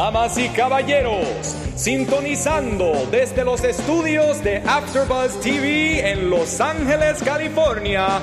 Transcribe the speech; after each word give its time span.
Damas 0.00 0.38
y 0.38 0.48
caballeros, 0.48 1.54
sintonizando 1.76 3.06
desde 3.10 3.44
los 3.44 3.62
estudios 3.62 4.42
de 4.42 4.62
AfterBuzz 4.66 5.38
TV 5.40 6.12
en 6.12 6.30
Los 6.30 6.58
Ángeles, 6.58 7.22
California. 7.22 8.18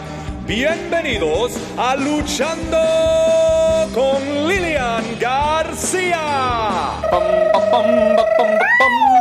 Bienvenidos 0.48 1.52
a 1.78 1.96
Luchando 1.96 2.79
con 3.94 4.48
Lilian 4.48 5.04
García. 5.20 6.18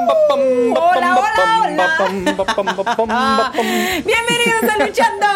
Hola, 0.09 1.19
hola, 1.19 1.97
hola. 1.99 3.53
Bienvenidos 4.05 4.63
a 4.63 4.87
Luchando 4.87 5.27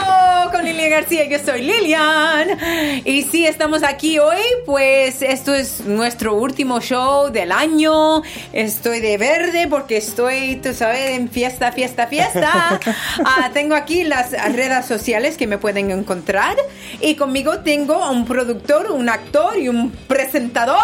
con 0.53 0.64
Lilian 0.64 0.91
García. 0.91 1.25
Yo 1.27 1.39
soy 1.45 1.62
Lilian. 1.62 2.57
Y 3.04 3.22
sí, 3.22 3.46
estamos 3.46 3.82
aquí 3.82 4.18
hoy, 4.21 4.41
pues 4.67 5.22
esto 5.22 5.54
es 5.54 5.85
nuestro 5.86 6.35
último 6.35 6.80
show 6.80 7.30
del 7.30 7.50
año. 7.50 8.22
Estoy 8.53 9.00
de 9.00 9.18
verde 9.18 9.67
porque 9.68 9.96
estoy, 9.96 10.57
tú 10.57 10.72
sabes, 10.72 11.18
en 11.18 11.29
fiesta, 11.29 11.72
fiesta, 11.72 12.07
fiesta. 12.07 12.80
Ah, 13.25 13.50
tengo 13.52 13.75
aquí 13.75 14.05
las 14.05 14.30
redes 14.30 14.86
sociales 14.86 15.36
que 15.36 15.46
me 15.46 15.58
pueden 15.58 15.91
encontrar. 15.91 16.57
Y 17.00 17.16
conmigo 17.16 17.61
tengo 17.61 17.94
a 17.94 18.11
un 18.11 18.25
productor, 18.25 18.91
un 18.93 19.08
actor 19.08 19.58
y 19.58 19.68
un 19.68 19.91
presentador, 19.91 20.79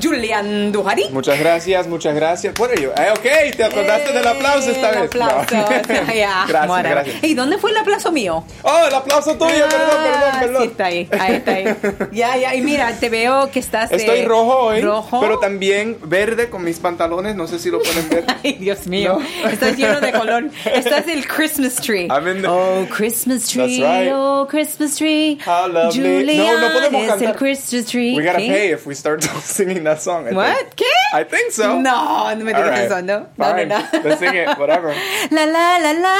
Julian 0.00 0.72
Dujari. 0.72 1.06
Muchas 1.10 1.38
gracias, 1.38 1.86
muchas 1.86 2.14
gracias. 2.14 2.54
Bueno, 2.54 2.74
yo, 2.80 2.91
eh, 2.96 3.10
ok, 3.12 3.56
te 3.56 3.64
acordaste 3.64 4.12
del 4.12 4.26
aplauso 4.26 4.70
esta 4.70 4.90
El 4.90 4.94
vez. 5.00 5.04
aplauso. 5.06 5.54
No. 5.56 5.68
Ya, 6.14 6.44
gracias, 6.46 6.66
bueno. 6.68 6.88
gracias. 6.90 7.24
¿Y 7.24 7.34
dónde 7.34 7.58
fue 7.58 7.70
el 7.70 7.76
aplauso 7.78 8.12
mío? 8.12 8.44
Oh, 8.62 8.84
el 8.86 8.94
aplauso 8.94 9.36
tuyo, 9.36 9.66
perdón, 9.68 9.88
perdón, 10.02 10.22
Ah, 10.32 10.36
perdón. 10.40 10.62
Sí, 10.62 10.68
está 10.68 10.84
ahí, 10.86 11.08
ahí 11.18 11.34
está 11.36 11.50
ahí. 11.54 11.76
Ya, 12.12 12.36
ya, 12.36 12.54
y 12.54 12.60
mira, 12.60 12.92
te 12.98 13.08
veo 13.08 13.50
que 13.50 13.58
estás. 13.58 13.90
Estoy 13.92 14.20
eh, 14.20 14.24
rojo 14.26 14.58
hoy, 14.58 14.80
Rojo. 14.82 15.20
pero 15.20 15.38
también 15.38 15.96
verde 16.04 16.48
con 16.50 16.62
mis 16.64 16.78
pantalones, 16.78 17.34
no 17.34 17.46
sé 17.46 17.58
si 17.58 17.70
lo 17.70 17.80
pueden 17.80 18.08
ver. 18.08 18.24
Ay, 18.44 18.54
Dios 18.54 18.86
mío. 18.86 19.18
Estás 19.50 19.76
lleno 19.76 20.00
de 20.00 20.12
color. 20.12 20.50
Estás 20.64 21.08
el 21.08 21.26
Christmas 21.26 21.76
tree. 21.76 22.08
I'm 22.08 22.28
in 22.28 22.42
the- 22.42 22.48
Oh, 22.48 22.86
Christmas 22.90 23.46
tree. 23.48 23.80
That's 23.80 24.02
right. 24.04 24.12
Oh, 24.14 24.46
Christmas 24.48 24.96
tree. 24.96 25.38
How 25.44 25.66
lovely. 25.68 26.00
Julian 26.02 26.36
No, 26.46 26.58
no 26.60 26.72
podemos 26.72 27.06
cantar. 27.06 27.28
el 27.28 27.34
Christmas 27.36 27.86
tree. 27.86 28.14
We 28.16 28.24
gotta 28.24 28.38
¿Qué? 28.38 28.48
pay 28.48 28.72
if 28.72 28.86
we 28.86 28.94
start 28.94 29.22
singing 29.44 29.84
that 29.84 30.00
song. 30.00 30.26
I 30.30 30.34
What? 30.34 30.54
think. 30.56 30.74
¿Qué? 30.76 31.20
I 31.20 31.24
think 31.24 31.50
so. 31.50 31.76
No, 31.80 32.34
no 32.34 32.44
me 32.44 32.52
digas 32.52 32.81
right. 32.90 33.04
no. 33.04 33.18
No, 33.36 33.44
Fine. 33.44 33.66
no, 33.66 33.78
no. 33.78 33.84
Let's 34.04 34.18
sing 34.18 34.34
it, 34.34 34.58
whatever. 34.58 34.94
La, 35.30 35.46
la, 35.46 35.78
la, 35.78 35.92
la, 35.92 36.16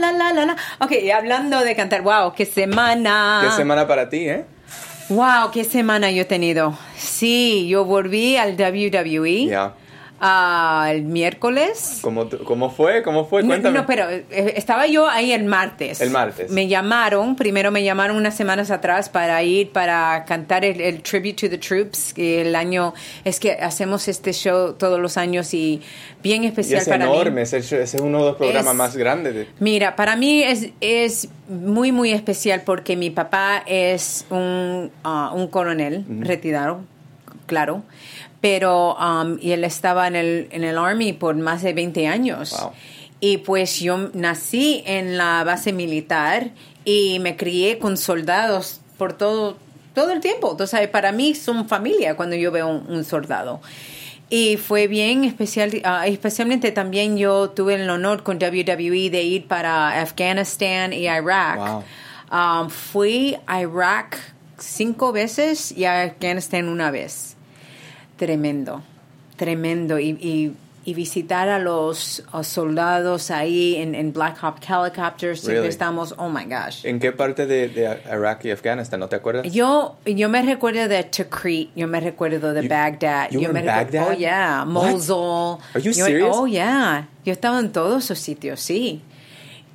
la, 0.00 0.12
la, 0.12 0.32
la, 0.32 0.44
la. 0.46 0.56
Ok, 0.80 0.92
y 0.92 1.10
hablando 1.10 1.60
de 1.62 1.74
cantar, 1.74 2.02
wow, 2.02 2.32
qué 2.34 2.46
semana. 2.46 3.40
Qué 3.44 3.50
semana 3.56 3.86
para 3.86 4.08
ti, 4.08 4.28
¿eh? 4.28 4.44
Wow, 5.08 5.50
qué 5.52 5.64
semana 5.64 6.10
yo 6.10 6.22
he 6.22 6.24
tenido. 6.24 6.76
Sí, 6.96 7.68
yo 7.68 7.84
volví 7.84 8.36
al 8.36 8.56
WWE 8.56 9.46
Ya. 9.46 9.72
El 10.20 11.02
miércoles. 11.02 11.98
¿Cómo, 12.00 12.28
¿Cómo 12.44 12.70
fue? 12.70 13.02
¿Cómo 13.02 13.26
fue? 13.26 13.42
No, 13.42 13.48
Cuéntame. 13.48 13.78
No, 13.78 13.86
pero 13.86 14.08
eh, 14.10 14.24
estaba 14.56 14.86
yo 14.86 15.08
ahí 15.08 15.32
el 15.32 15.44
martes. 15.44 16.00
El 16.00 16.10
martes. 16.10 16.50
Me 16.50 16.68
llamaron, 16.68 17.36
primero 17.36 17.70
me 17.70 17.84
llamaron 17.84 18.16
unas 18.16 18.34
semanas 18.34 18.70
atrás 18.70 19.08
para 19.10 19.42
ir 19.42 19.70
para 19.72 20.24
cantar 20.24 20.64
el, 20.64 20.80
el 20.80 21.02
Tribute 21.02 21.34
to 21.34 21.50
the 21.50 21.58
Troops, 21.58 22.14
que 22.14 22.40
el 22.40 22.56
año, 22.56 22.94
es 23.24 23.38
que 23.40 23.52
hacemos 23.52 24.08
este 24.08 24.32
show 24.32 24.72
todos 24.72 24.98
los 24.98 25.16
años 25.18 25.52
y 25.52 25.82
bien 26.22 26.44
y 26.44 26.46
especial 26.46 26.80
es 26.80 26.88
para 26.88 27.04
enorme, 27.04 27.30
mí. 27.32 27.40
es, 27.42 27.52
ese 27.52 27.82
es 27.82 27.94
uno 28.00 28.18
de 28.20 28.24
los 28.24 28.36
programas 28.36 28.72
Es- 28.72 28.74
más 28.78 28.96
grandes. 28.96 29.34
De, 29.34 29.46
Mira, 29.60 29.96
para 29.96 30.16
mí 30.16 30.42
es, 30.42 30.68
es 30.80 31.28
muy, 31.48 31.92
muy 31.92 32.12
especial 32.12 32.62
porque 32.64 32.96
mi 32.96 33.10
papá 33.10 33.62
es 33.66 34.24
un, 34.30 34.90
ah, 35.04 35.30
un 35.34 35.46
coronel 35.48 36.04
retirado, 36.20 36.80
claro, 37.46 37.82
pero 38.40 38.96
um, 38.96 39.38
y 39.40 39.52
él 39.52 39.64
estaba 39.64 40.06
en 40.06 40.16
el, 40.16 40.48
en 40.50 40.64
el 40.64 40.78
Army 40.78 41.12
por 41.12 41.34
más 41.36 41.62
de 41.62 41.72
20 41.72 42.06
años. 42.06 42.54
Wow. 42.58 42.72
Y 43.20 43.38
pues 43.38 43.80
yo 43.80 44.10
nací 44.12 44.82
en 44.86 45.16
la 45.16 45.42
base 45.44 45.72
militar 45.72 46.50
y 46.84 47.18
me 47.20 47.36
crié 47.36 47.78
con 47.78 47.96
soldados 47.96 48.80
por 48.98 49.14
todo, 49.14 49.56
todo 49.94 50.12
el 50.12 50.20
tiempo. 50.20 50.50
Entonces, 50.50 50.88
para 50.88 51.12
mí 51.12 51.34
son 51.34 51.68
familia 51.68 52.14
cuando 52.14 52.36
yo 52.36 52.52
veo 52.52 52.68
un, 52.68 52.86
un 52.88 53.04
soldado. 53.04 53.60
Y 54.28 54.56
fue 54.56 54.88
bien 54.88 55.24
especial, 55.24 55.70
ah, 55.84 56.06
especialmente 56.06 56.72
también 56.72 57.16
yo 57.16 57.50
tuve 57.50 57.74
el 57.74 57.88
honor 57.88 58.24
con 58.24 58.38
WWE 58.38 59.10
de 59.10 59.22
ir 59.22 59.46
para 59.46 60.00
Afganistán 60.00 60.92
y 60.92 61.08
Irak. 61.08 61.56
Wow. 61.56 61.84
Um, 62.32 62.68
fui 62.68 63.36
a 63.46 63.60
Irak 63.60 64.18
cinco 64.58 65.12
veces 65.12 65.70
y 65.70 65.84
a 65.84 66.02
Afganistán 66.02 66.68
una 66.68 66.90
vez. 66.90 67.35
Tremendo, 68.16 68.82
tremendo. 69.36 69.98
Y, 69.98 70.10
y, 70.10 70.52
y 70.84 70.94
visitar 70.94 71.48
a 71.48 71.58
los 71.58 72.22
a 72.32 72.44
soldados 72.44 73.30
ahí 73.32 73.74
en, 73.76 73.94
en 73.96 74.12
Black 74.12 74.38
Hawk 74.40 74.58
Helicopters, 74.66 75.40
siempre 75.40 75.56
Really? 75.56 75.68
estamos, 75.68 76.14
oh 76.16 76.28
my 76.28 76.44
gosh. 76.44 76.84
¿En 76.86 77.00
qué 77.00 77.10
parte 77.12 77.44
de, 77.46 77.68
de 77.68 77.98
Irak 78.10 78.44
y 78.44 78.52
Afganistán? 78.52 79.00
¿No 79.00 79.08
te 79.08 79.16
acuerdas? 79.16 79.52
Yo, 79.52 79.96
yo 80.06 80.28
me 80.28 80.42
recuerdo 80.42 80.86
de 80.86 81.02
Tikrit, 81.04 81.70
yo 81.74 81.88
me 81.88 81.98
recuerdo 82.00 82.54
de 82.54 82.62
You- 82.62 82.68
Baghdad. 82.68 83.30
you 83.30 83.40
yo 83.40 83.48
were 83.48 83.52
me 83.54 83.60
in 83.60 83.66
Baghdad? 83.66 84.08
Oh, 84.10 84.12
yeah. 84.14 84.58
What? 84.64 84.66
Mosul. 84.92 85.58
Are 85.74 85.82
you 85.82 85.90
Yo- 85.92 86.04
serious? 86.06 86.36
Oh, 86.36 86.46
yeah. 86.46 87.08
Yo 87.24 87.32
estaba 87.32 87.58
en 87.58 87.72
todos 87.72 88.04
esos 88.04 88.18
sitios, 88.20 88.60
sí. 88.60 89.02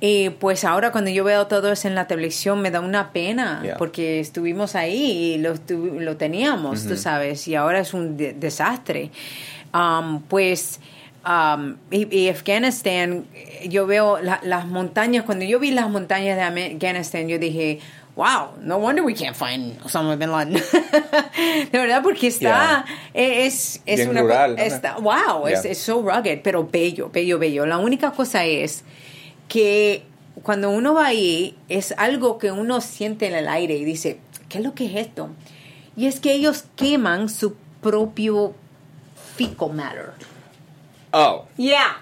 Y 0.04 0.30
pues 0.30 0.64
ahora 0.64 0.90
cuando 0.90 1.10
yo 1.12 1.22
veo 1.22 1.46
todo 1.46 1.70
eso 1.70 1.86
en 1.86 1.94
la 1.94 2.08
televisión 2.08 2.60
me 2.60 2.72
da 2.72 2.80
una 2.80 3.12
pena 3.12 3.60
Yeah. 3.62 3.76
porque 3.76 4.18
estuvimos 4.18 4.74
ahí 4.74 5.34
y 5.36 5.38
lo, 5.38 5.54
lo 6.00 6.16
teníamos, 6.16 6.88
tú 6.88 6.96
sabes, 6.96 7.46
y 7.46 7.54
ahora 7.54 7.78
es 7.78 7.94
un 7.94 8.16
de- 8.16 8.32
desastre. 8.32 9.12
Um, 9.72 10.20
pues, 10.22 10.80
um, 11.24 11.76
y, 11.92 12.12
y 12.18 12.28
Afganistán, 12.30 13.26
eh, 13.32 13.68
yo 13.68 13.86
veo 13.86 14.18
la- 14.20 14.40
las 14.42 14.66
montañas, 14.66 15.24
cuando 15.24 15.44
yo 15.44 15.60
vi 15.60 15.70
las 15.70 15.88
montañas 15.88 16.36
de 16.36 16.42
Afganistán, 16.74 17.28
yo 17.28 17.38
dije, 17.38 17.78
wow, 18.16 18.48
no 18.60 18.78
wonder 18.78 19.04
we 19.04 19.14
can't 19.14 19.36
find 19.36 19.78
Osama 19.84 20.16
Bin 20.16 20.32
Laden. 20.32 20.54
de 21.72 21.78
verdad, 21.78 22.02
porque 22.02 22.26
está, 22.26 22.84
eh, 23.14 23.46
es, 23.46 23.80
es 23.86 23.98
Bien 23.98 24.10
una 24.10 24.22
rural, 24.22 24.56
¿no? 24.56 24.62
está- 24.62 24.96
wow, 24.98 25.46
es, 25.46 25.62
Yeah. 25.62 25.70
es 25.70 25.78
so 25.78 26.02
rugged, 26.02 26.40
pero 26.42 26.66
bello, 26.68 27.08
bello, 27.08 27.38
bello. 27.38 27.66
La 27.66 27.78
única 27.78 28.10
cosa 28.10 28.44
es 28.44 28.82
que 29.48 30.04
cuando 30.42 30.70
uno 30.70 30.94
va 30.94 31.06
ahí 31.06 31.56
es 31.68 31.92
algo 31.98 32.38
que 32.38 32.50
uno 32.52 32.80
siente 32.80 33.26
en 33.26 33.34
el 33.34 33.48
aire 33.48 33.76
y 33.76 33.84
dice, 33.84 34.18
¿qué 34.48 34.58
es 34.58 34.64
lo 34.64 34.74
que 34.74 34.86
es 34.86 34.96
esto? 35.06 35.30
Y 35.96 36.06
es 36.06 36.20
que 36.20 36.32
ellos 36.32 36.64
queman 36.76 37.28
su 37.28 37.54
propio 37.82 38.54
fecal 39.36 39.72
matter. 39.72 40.12
Oh, 41.12 41.46
Yeah. 41.56 41.96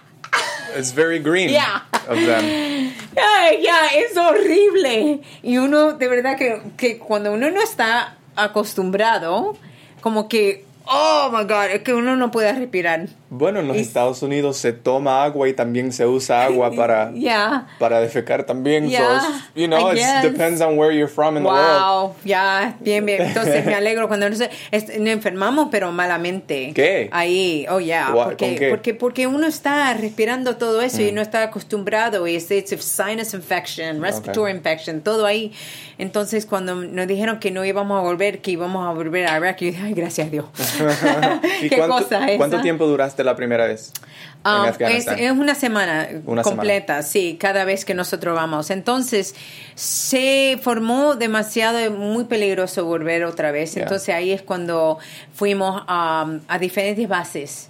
it's 0.77 0.93
very 0.95 1.19
green 1.19 1.51
Yeah. 1.51 1.83
of 2.09 2.17
them. 2.17 2.93
Ay, 3.17 3.63
ya, 3.63 3.89
es 3.97 4.17
horrible. 4.17 5.21
Y 5.43 5.59
uno, 5.59 5.95
de 5.95 6.09
verdad 6.09 6.37
que, 6.39 6.63
que 6.77 6.99
cuando 6.99 7.33
uno 7.33 7.51
no 7.51 7.61
está 7.61 8.17
acostumbrado, 8.37 9.57
como 10.01 10.29
que, 10.29 10.65
oh 10.87 11.31
my 11.33 11.45
God, 11.45 11.71
es 11.73 11.83
que 11.83 11.93
uno 11.95 12.15
no 12.17 12.31
puede 12.31 12.53
respirar. 12.53 13.09
Bueno, 13.33 13.61
en 13.61 13.69
los 13.69 13.77
Y- 13.77 13.81
Estados 13.81 14.23
Unidos 14.23 14.57
se 14.57 14.73
toma 14.73 15.23
agua 15.25 15.49
y 15.49 15.53
también 15.53 15.93
se 15.93 16.05
usa 16.05 16.45
agua 16.47 16.73
para, 16.73 17.13
Ya. 17.15 17.69
para 17.79 18.01
defecar 18.01 18.45
también. 18.45 18.85
So, 18.87 18.91
Yeah, 18.91 19.17
it's- 19.17 19.51
you 19.55 19.67
know, 19.69 19.93
it 19.93 19.99
depends 20.23 20.61
on 20.61 20.77
where 20.77 20.93
you're 20.95 21.07
from 21.11 21.37
in 21.37 21.45
the 21.45 21.49
world. 21.49 21.81
Wow, 21.81 22.15
ya, 22.25 22.77
bien, 22.81 23.07
bien. 23.07 23.23
Entonces 23.23 23.65
me 23.65 23.75
alegro 23.81 24.09
cuando 24.09 24.29
nos 24.29 24.41
enfermamos, 24.73 25.69
pero 25.71 25.93
malamente. 25.93 26.73
¿Qué? 26.75 27.09
Ahí, 27.13 27.67
oh 27.71 27.79
yeah, 27.81 28.11
What? 28.13 28.25
porque, 28.27 28.47
¿Con 28.47 28.55
qué? 28.57 28.69
porque 28.71 28.95
porque 28.95 29.27
uno 29.27 29.47
está 29.47 29.95
respirando 29.95 30.57
todo 30.57 30.83
eso 30.83 30.99
Mm. 30.99 31.07
y 31.09 31.13
no 31.13 31.23
está 31.23 31.43
acostumbrado 31.45 32.27
y 32.27 32.35
es 32.37 32.51
it's 32.51 32.73
a 32.73 32.79
sinus 32.79 33.33
infection, 33.35 34.03
respiratory 34.03 34.53
infection, 34.53 35.01
todo 35.03 35.25
ahí. 35.27 35.53
Entonces 35.99 36.47
cuando 36.47 36.75
nos 36.75 37.07
dijeron 37.07 37.39
que 37.39 37.51
no 37.51 37.65
íbamos 37.65 37.99
a 37.99 38.03
volver, 38.03 38.41
que 38.41 38.51
íbamos 38.53 38.87
a 38.89 38.93
volver 38.93 39.27
a 39.29 39.37
Irak, 39.37 39.59
yo 39.61 39.67
dije, 39.69 39.83
ay, 39.85 39.93
gracias 39.95 40.27
a 40.27 40.31
Dios. 40.31 40.47
¿Y 41.63 41.69
¿Qué 41.69 41.77
cuánto, 41.77 41.99
cosa 41.99 42.29
es 42.29 42.39
cuánto 42.39 42.57
esa? 42.57 42.63
tiempo 42.63 42.87
duraste 42.87 43.20
la 43.25 43.37
primera 43.37 43.67
vez 43.67 43.93
en 43.97 44.11
Um, 44.43 44.65
es, 44.89 45.07
es 45.07 45.33
una 45.33 45.55
semana 45.55 46.09
Una 46.25 46.43
completa, 46.43 47.03
sí, 47.03 47.37
cada 47.39 47.65
vez 47.65 47.85
que 47.85 47.93
nosotros 47.93 48.35
vamos. 48.35 48.71
Entonces, 48.71 49.35
se 49.75 50.59
formó 50.63 51.15
demasiado, 51.15 51.91
muy 51.91 52.25
peligroso 52.25 52.87
volver 52.87 53.25
otra 53.25 53.51
vez. 53.53 53.75
Yeah. 53.75 53.83
Entonces, 53.83 54.15
ahí 54.15 54.33
es 54.33 54.41
cuando 54.41 54.99
fuimos 55.35 55.83
um, 55.83 56.41
a 56.49 56.59
diferentes 56.59 57.07
bases. 57.07 57.69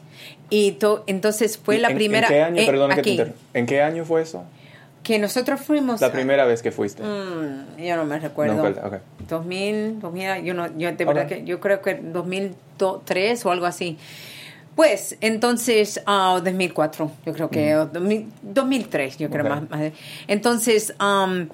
Y 0.49 0.73
to- 0.73 1.03
entonces 1.09 1.59
fue 1.59 1.79
la 1.79 1.89
¿En- 1.89 1.97
primera... 1.97 2.29
¿En 2.29 2.33
qué 2.35 2.43
año, 2.43 2.63
eh, 2.63 2.67
perdona 2.67 2.95
que 2.95 2.95
te 2.95 3.01
aquí, 3.01 3.11
interrumpa. 3.13 3.41
¿En 3.55 3.67
qué 3.67 3.83
año 3.83 4.05
fue 4.05 4.23
eso? 4.23 4.45
que 5.03 5.19
nosotros 5.19 5.61
fuimos... 5.61 6.01
La 6.01 6.13
primera 6.13 6.45
vez 6.45 6.63
que 6.63 6.71
fuiste. 6.71 7.03
Mm, 7.03 7.79
yo 7.83 7.97
no 7.97 8.05
me 8.05 8.19
recuerdo. 8.19 8.55
No 8.55 8.63
recuerda, 8.65 8.97
ok. 8.97 9.03
2000, 9.29 9.99
2000, 10.01 10.45
yo 10.45 10.55
no, 10.55 10.67
yo 10.77 10.93
de 10.93 11.05
verdad 11.05 11.27
que 11.27 11.43
yo 11.45 11.59
creo 11.59 11.81
que 11.81 11.95
2003 11.95 13.47
o 13.47 13.51
algo 13.51 13.67
así. 13.67 13.97
Pues, 14.77 15.17
entonces, 15.21 16.01
ah, 16.07 16.41
2004, 16.43 17.11
yo 17.27 17.33
creo 17.33 17.51
que, 17.51 17.77
o 17.77 17.87
2000 17.87 18.33
2003, 18.43 19.19
yo 19.19 19.29
creo 19.31 19.45
Ok. 19.45 19.51
más, 19.51 19.71
más. 19.71 19.93
Entonces, 20.29 20.95
um, 21.01 21.49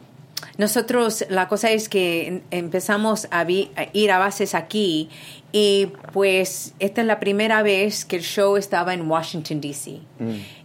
nosotros, 0.58 1.24
la 1.28 1.48
cosa 1.48 1.70
es 1.70 1.88
que 1.88 2.26
em- 2.26 2.40
empezamos 2.50 3.28
a, 3.30 3.44
vi- 3.44 3.70
a 3.76 3.86
ir 3.92 4.10
a 4.12 4.18
bases 4.18 4.54
aquí 4.54 5.08
y 5.52 5.86
pues 6.12 6.74
esta 6.78 7.00
es 7.00 7.06
la 7.06 7.18
primera 7.20 7.62
vez 7.62 8.04
que 8.04 8.16
el 8.16 8.22
show 8.22 8.56
estaba 8.58 8.92
en 8.92 9.08
Washington, 9.10 9.60
D.C. 9.60 10.00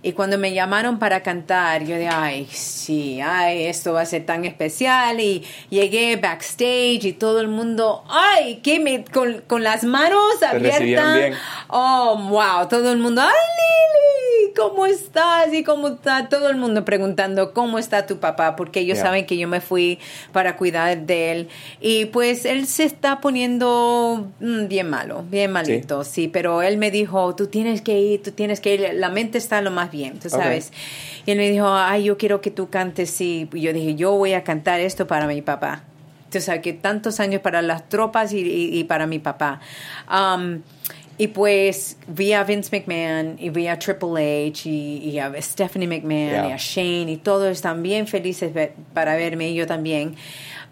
Y 0.03 0.12
cuando 0.13 0.38
me 0.38 0.53
llamaron 0.53 1.00
para 1.00 1.23
cantar, 1.23 1.83
yo 1.85 1.95
dije, 1.95 2.09
ay, 2.09 2.47
sí, 2.51 3.21
ay, 3.21 3.65
esto 3.65 3.94
va 3.94 4.01
a 4.01 4.06
ser 4.06 4.25
tan 4.25 4.44
especial. 4.44 5.19
Y 5.21 5.44
llegué 5.69 6.17
backstage 6.17 7.06
y 7.06 7.13
todo 7.13 7.39
el 7.39 7.47
mundo, 7.47 8.03
ay, 8.09 8.56
que 8.63 8.79
me, 8.79 9.06
con, 9.06 9.41
con 9.47 9.63
las 9.63 9.83
manos 9.85 10.41
abiertas. 10.44 11.15
bien. 11.15 11.33
Oh, 11.69 12.17
wow, 12.29 12.67
todo 12.67 12.91
el 12.91 12.97
mundo, 12.97 13.21
ay, 13.21 13.29
¿cómo 14.56 14.86
estás? 14.86 15.53
Y 15.53 15.63
cómo 15.63 15.88
está 15.89 16.30
todo 16.30 16.50
el 16.50 16.57
mundo 16.57 16.86
preguntando, 16.86 17.53
¿cómo 17.53 17.80
está 17.80 18.06
tu 18.06 18.19
papá? 18.19 18.56
Porque 18.56 18.80
ellos 18.81 18.98
Yeah. 18.98 19.06
saben 19.06 19.25
que 19.25 19.38
yo 19.38 19.48
me 19.48 19.62
fui 19.62 20.00
para 20.31 20.57
cuidar 20.57 20.98
de 21.06 21.31
él. 21.31 21.50
Y 21.80 22.06
pues 22.06 22.45
él 22.45 22.68
se 22.68 22.83
está 22.83 23.21
poniendo 23.21 24.27
mm, 24.39 24.68
bien 24.68 24.89
malo, 24.89 25.24
bien 25.30 25.51
malito, 25.51 26.03
sí. 26.03 26.27
pero 26.27 26.62
él 26.62 26.77
me 26.77 26.92
dijo, 26.92 27.36
tú 27.36 27.48
tienes 27.48 27.81
que 27.81 28.00
ir, 28.00 28.21
tú 28.24 28.31
tienes 28.31 28.59
que 28.59 28.74
ir, 28.75 28.89
la 28.95 29.09
mente 29.09 29.38
está 29.38 29.62
lo 29.62 29.71
más 29.71 29.92
bien, 29.92 30.19
tú 30.19 30.30
sabes. 30.30 30.71
Y 31.25 31.31
él 31.31 31.38
me 31.38 31.50
dijo, 31.50 31.68
ay, 31.71 32.06
yo 32.06 32.18
quiero 32.18 32.42
que 32.42 32.51
tú 32.51 32.69
cantes, 32.69 33.09
sí. 33.12 33.48
Y 33.53 33.62
yo 33.62 33.74
dije, 33.74 33.95
yo 33.95 34.12
voy 34.13 34.33
a 34.33 34.44
cantar 34.44 34.80
esto 34.80 35.07
para 35.07 35.27
mi 35.27 35.42
papá. 35.42 35.83
Tú 36.31 36.39
sabes 36.39 36.62
que 36.62 36.71
tantos 36.74 37.19
años 37.19 37.42
para 37.42 37.62
las 37.62 37.89
tropas 37.89 38.31
y, 38.31 38.39
y- 38.39 38.80
y 38.80 38.83
para 38.86 39.06
mi 39.06 39.19
papá. 39.19 39.59
Um, 40.09 40.62
y 41.21 41.27
pues 41.27 41.97
vi 42.07 42.33
a 42.33 42.44
Vince 42.44 42.75
McMahon 42.75 43.35
y 43.39 43.51
vi 43.51 43.68
a 43.68 43.77
Triple 43.77 44.47
H 44.50 44.68
y, 44.68 44.97
y 45.07 45.19
a 45.19 45.31
Stephanie 45.39 45.88
McMahon 45.88 46.29
Yeah. 46.31 46.50
y 46.50 46.51
a 46.53 46.57
Shane 46.57 47.12
y 47.12 47.18
todos 47.18 47.51
están 47.51 47.83
bien 47.83 48.07
felices 48.07 48.51
para 48.95 49.15
verme 49.15 49.50
y 49.50 49.53
yo 49.53 49.68
también. 49.68 50.15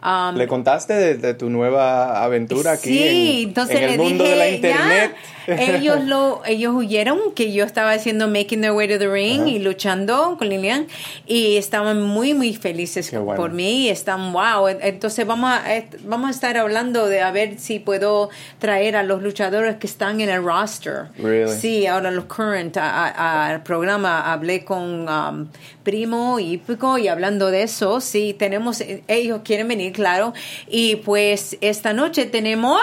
Um, 0.01 0.37
¿Le 0.37 0.47
contaste 0.47 0.93
de, 0.93 1.15
de 1.17 1.33
tu 1.33 1.49
nueva 1.49 2.23
aventura 2.23 2.71
aquí 2.71 2.87
Sí, 2.89 3.41
en, 3.43 3.47
entonces 3.49 3.75
en 3.77 3.83
el 3.83 3.91
le 3.91 3.97
mundo 3.97 4.23
dije, 4.23 4.33
de 4.33 4.39
la 4.39 4.49
ya, 4.49 4.55
internet? 4.55 5.15
ellos 5.47 6.03
lo, 6.05 6.41
ellos 6.45 6.73
huyeron 6.73 7.19
que 7.35 7.51
yo 7.51 7.65
estaba 7.65 7.91
haciendo 7.91 8.27
Making 8.29 8.61
Their 8.61 8.71
Way 8.71 8.87
to 8.87 8.99
the 8.99 9.09
Ring 9.11 9.41
Ajá. 9.41 9.49
y 9.49 9.59
luchando 9.59 10.35
con 10.37 10.47
Lilian 10.47 10.87
y 11.27 11.57
estaban 11.57 12.01
muy 12.01 12.33
muy 12.33 12.53
felices 12.55 13.11
bueno. 13.11 13.35
por 13.35 13.51
mí, 13.51 13.87
y 13.87 13.89
están 13.89 14.31
wow, 14.31 14.67
entonces 14.69 15.27
vamos 15.27 15.51
a 15.51 15.75
eh, 15.75 15.89
vamos 16.05 16.29
a 16.29 16.31
estar 16.31 16.55
hablando 16.57 17.07
de 17.07 17.21
a 17.21 17.31
ver 17.31 17.59
si 17.59 17.79
puedo 17.79 18.29
traer 18.59 18.95
a 18.95 19.03
los 19.03 19.21
luchadores 19.21 19.75
que 19.77 19.87
están 19.87 20.21
en 20.21 20.29
el 20.29 20.43
roster. 20.43 21.07
Really? 21.17 21.51
Sí, 21.59 21.87
ahora 21.87 22.09
los 22.11 22.25
current 22.25 22.77
al 22.77 23.63
programa 23.63 24.31
hablé 24.31 24.63
con 24.63 25.09
um, 25.09 25.47
Primo 25.89 26.39
y 26.39 26.59
Pico 26.59 26.99
y 26.99 27.07
hablando 27.07 27.49
de 27.49 27.63
eso, 27.63 27.99
sí, 27.99 28.35
tenemos, 28.37 28.79
eh, 28.79 29.01
ellos 29.07 29.41
quieren 29.43 29.67
venir, 29.67 29.91
claro, 29.91 30.33
y 30.67 30.97
pues 30.97 31.57
esta 31.61 31.93
noche 31.93 32.27
tenemos 32.27 32.79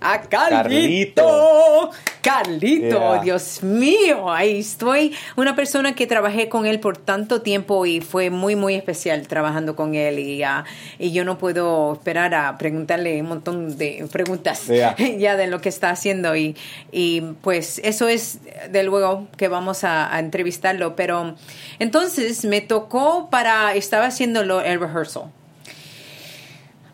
a 0.00 0.20
Carlito. 0.22 1.90
Carlito, 2.22 2.90
Yeah. 2.90 3.22
Dios 3.22 3.62
mío, 3.62 4.30
ahí 4.30 4.60
estoy. 4.60 5.14
Una 5.36 5.56
persona 5.56 5.94
que 5.94 6.06
trabajé 6.06 6.48
con 6.48 6.66
él 6.66 6.80
por 6.80 6.96
tanto 6.98 7.40
tiempo 7.42 7.86
y 7.86 8.00
fue 8.00 8.30
muy, 8.30 8.56
muy 8.56 8.74
especial 8.74 9.26
trabajando 9.26 9.74
con 9.76 9.94
él 9.94 10.18
y, 10.18 10.42
ah, 10.42 10.64
y 10.98 11.12
yo 11.12 11.24
no 11.24 11.38
puedo 11.38 11.94
esperar 11.94 12.34
a 12.34 12.58
preguntarle 12.58 13.20
un 13.20 13.28
montón 13.28 13.78
de 13.78 14.06
preguntas 14.10 14.66
Yeah. 14.66 14.96
ya 15.18 15.36
de 15.36 15.46
lo 15.46 15.60
que 15.60 15.68
está 15.68 15.90
haciendo 15.90 16.36
y, 16.36 16.56
y 16.92 17.22
pues 17.42 17.80
eso 17.84 18.08
es 18.08 18.40
de 18.70 18.82
luego 18.82 19.26
que 19.36 19.48
vamos 19.48 19.84
a, 19.84 20.14
a 20.14 20.18
entrevistarlo, 20.20 20.96
pero 20.96 21.34
entonces 21.78 22.44
me 22.44 22.60
tocó 22.60 23.28
para, 23.30 23.74
estaba 23.74 24.06
haciendo 24.06 24.40
el 24.40 24.80
rehearsal. 24.80 25.24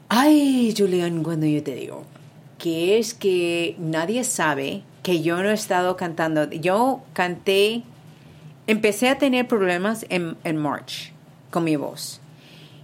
Ay, 0.09 0.73
Julián, 0.77 1.23
cuando 1.25 1.47
yo 1.47 1.63
te 1.63 1.75
digo 1.75 2.05
que 2.59 2.99
es 2.99 3.15
que 3.15 3.77
nadie 3.79 4.25
sabe 4.25 4.83
que 5.03 5.23
yo 5.23 5.43
no 5.43 5.51
he 5.51 5.55
estado 5.55 5.97
cantando. 5.97 6.51
Yo 6.51 7.03
canté, 7.13 7.83
empecé 8.67 9.09
a 9.09 9.19
tener 9.19 9.47
problemas 9.47 10.07
en, 10.09 10.37
en 10.45 10.57
March 10.57 11.13
con 11.51 11.65
mi 11.65 11.77
voz. 11.77 12.21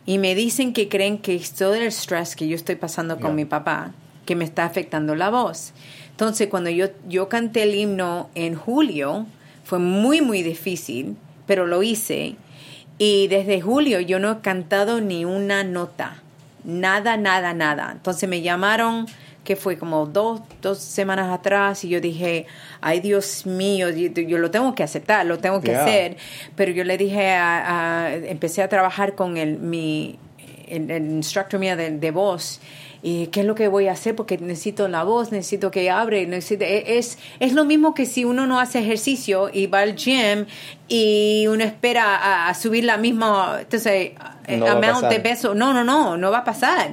Y 0.04 0.18
me 0.18 0.34
dicen 0.34 0.72
que 0.72 0.88
creen 0.88 1.18
que 1.18 1.34
es 1.34 1.52
todo 1.52 1.74
el 1.74 1.90
stress 1.92 2.34
que 2.34 2.48
yo 2.48 2.56
estoy 2.56 2.74
pasando 2.74 3.20
con 3.20 3.34
mi 3.34 3.44
papá, 3.44 3.92
que 4.26 4.34
me 4.34 4.44
está 4.44 4.64
afectando 4.64 5.14
la 5.14 5.30
voz. 5.30 5.72
Entonces, 6.10 6.48
cuando 6.48 6.70
yo, 6.70 6.86
yo 7.08 7.28
canté 7.28 7.62
el 7.62 7.74
himno 7.74 8.28
en 8.34 8.54
julio, 8.54 9.26
fue 9.64 9.78
muy, 9.78 10.20
muy 10.20 10.42
difícil, 10.42 11.16
pero 11.46 11.66
lo 11.66 11.82
hice. 11.82 12.36
Y 12.98 13.28
desde 13.28 13.60
julio 13.60 14.00
yo 14.00 14.18
no 14.18 14.30
he 14.30 14.40
cantado 14.40 15.00
ni 15.00 15.24
una 15.24 15.64
nota. 15.64 16.22
Nada, 16.64 17.16
nada, 17.16 17.54
nada. 17.54 17.90
Entonces 17.92 18.28
me 18.28 18.42
llamaron, 18.42 19.06
que 19.44 19.56
fue 19.56 19.76
como 19.76 20.06
dos, 20.06 20.40
dos 20.60 20.78
semanas 20.78 21.32
atrás, 21.32 21.82
y 21.84 21.88
yo 21.88 22.00
dije, 22.00 22.46
ay 22.80 23.00
Dios 23.00 23.44
mío, 23.46 23.90
yo, 23.90 24.08
yo 24.22 24.38
lo 24.38 24.50
tengo 24.50 24.74
que 24.74 24.82
aceptar, 24.84 25.26
lo 25.26 25.38
tengo 25.38 25.60
que 25.60 25.70
Yeah. 25.72 25.82
hacer. 25.82 26.16
Pero 26.54 26.70
yo 26.72 26.84
le 26.84 26.96
dije, 26.96 27.30
a, 27.32 28.04
a- 28.04 28.14
empecé 28.14 28.62
a 28.62 28.68
trabajar 28.68 29.14
con 29.16 29.36
el, 29.36 29.58
mi, 29.58 30.18
el, 30.68 30.90
el 30.90 31.10
instructor 31.10 31.58
mío 31.58 31.76
de, 31.76 31.90
de 31.90 32.10
voz. 32.12 32.60
¿Y 33.04 33.26
qué 33.32 33.40
es 33.40 33.46
lo 33.46 33.56
que 33.56 33.66
voy 33.66 33.88
a 33.88 33.92
hacer? 33.92 34.14
Porque 34.14 34.38
necesito 34.38 34.86
la 34.86 35.02
voz, 35.02 35.32
necesito 35.32 35.72
que 35.72 35.90
abre, 35.90 36.24
necesito, 36.28 36.62
e- 36.64 36.98
es, 36.98 37.18
es 37.40 37.52
lo 37.52 37.64
mismo 37.64 37.94
que 37.94 38.06
si 38.06 38.24
uno 38.24 38.46
no 38.46 38.60
hace 38.60 38.78
ejercicio 38.78 39.50
y 39.52 39.66
va 39.66 39.80
al 39.80 39.96
gym 39.96 40.46
y 40.86 41.46
uno 41.48 41.64
espera 41.64 42.14
a, 42.16 42.48
a 42.48 42.54
subir 42.54 42.84
la 42.84 42.98
misma, 42.98 43.56
entonces, 43.60 44.12
No 44.48 44.64
va 44.66 44.72
a 44.72 44.76
amount 44.76 45.06
de 45.06 45.20
peso. 45.20 45.54
No, 45.54 45.72
no, 45.72 45.84
no, 45.84 46.16
no 46.16 46.30
va 46.30 46.38
a 46.38 46.44
pasar. 46.44 46.90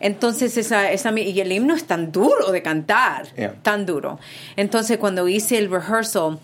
Entonces, 0.00 0.56
esa, 0.56 0.90
esa, 0.92 1.10
y 1.18 1.40
el 1.40 1.52
himno 1.52 1.74
es 1.74 1.86
tan 1.86 2.12
duro 2.12 2.50
de 2.52 2.62
cantar, 2.62 3.26
Yeah. 3.36 3.54
tan 3.62 3.86
duro. 3.86 4.18
Entonces, 4.56 4.98
cuando 4.98 5.28
hice 5.28 5.58
el 5.58 5.70
rehearsal, 5.70 6.38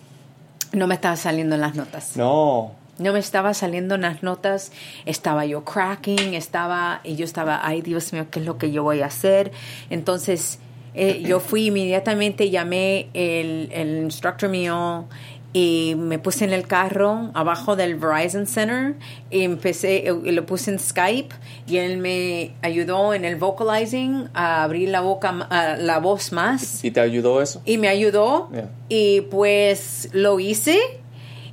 no 0.72 0.86
me 0.86 0.94
estaba 0.94 1.16
saliendo 1.16 1.54
en 1.54 1.60
las 1.60 1.74
notas. 1.74 2.16
No. 2.16 2.72
No 2.98 3.12
me 3.12 3.20
estaba 3.20 3.54
saliendo 3.54 3.94
en 3.94 4.00
las 4.02 4.22
notas, 4.24 4.72
estaba 5.06 5.46
yo 5.46 5.64
cracking, 5.64 6.34
estaba, 6.34 7.00
y 7.04 7.14
yo 7.14 7.24
estaba, 7.24 7.60
ay 7.64 7.80
Dios 7.80 8.12
mío, 8.12 8.26
¿qué 8.30 8.40
es 8.40 8.46
lo 8.46 8.58
que 8.58 8.72
yo 8.72 8.82
voy 8.82 9.02
a 9.02 9.06
hacer? 9.06 9.52
Entonces, 9.88 10.58
eh, 10.94 11.22
yo 11.24 11.38
fui 11.38 11.66
inmediatamente, 11.66 12.50
llamé 12.50 13.08
el, 13.14 13.68
el 13.72 13.98
instructor 13.98 14.48
mío 14.48 15.06
y 15.52 15.94
me 15.96 16.18
puse 16.18 16.44
en 16.44 16.52
el 16.52 16.66
carro 16.66 17.30
abajo 17.32 17.74
del 17.74 17.94
Verizon 17.94 18.46
Center 18.46 18.96
y 19.30 19.44
empecé, 19.44 20.04
y 20.24 20.30
lo 20.32 20.44
puse 20.44 20.70
en 20.70 20.78
Skype 20.78 21.34
y 21.66 21.78
él 21.78 21.96
me 21.98 22.54
ayudó 22.60 23.14
en 23.14 23.24
el 23.24 23.36
vocalizing 23.36 24.28
a 24.34 24.62
abrir 24.62 24.90
la 24.90 25.00
boca, 25.00 25.48
la 25.80 25.98
voz 26.00 26.32
más 26.32 26.84
¿Y 26.84 26.90
te 26.90 27.00
ayudó 27.00 27.40
eso? 27.40 27.62
y 27.64 27.78
me 27.78 27.88
ayudó 27.88 28.50
Yeah. 28.52 28.68
y 28.90 29.22
pues 29.22 30.10
lo 30.12 30.38
hice 30.38 30.78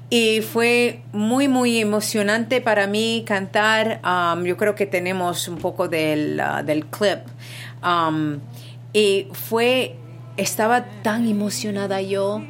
y 0.10 0.42
fue 0.42 1.02
muy 1.14 1.48
muy 1.48 1.80
emocionante 1.80 2.60
para 2.62 2.88
mí 2.88 3.24
cantar 3.26 4.02
Um, 4.04 4.44
yo 4.44 4.56
creo 4.58 4.76
que 4.76 4.86
tenemos 4.86 5.48
un 5.48 5.58
poco 5.58 5.88
del, 5.88 6.40
uh, 6.42 6.64
del 6.66 6.86
clip 6.88 7.20
Um, 7.84 8.40
y 8.94 9.28
fue 9.32 9.96
estaba 10.38 10.86
tan 11.02 11.28
emocionada 11.30 12.02
yo 12.02 12.42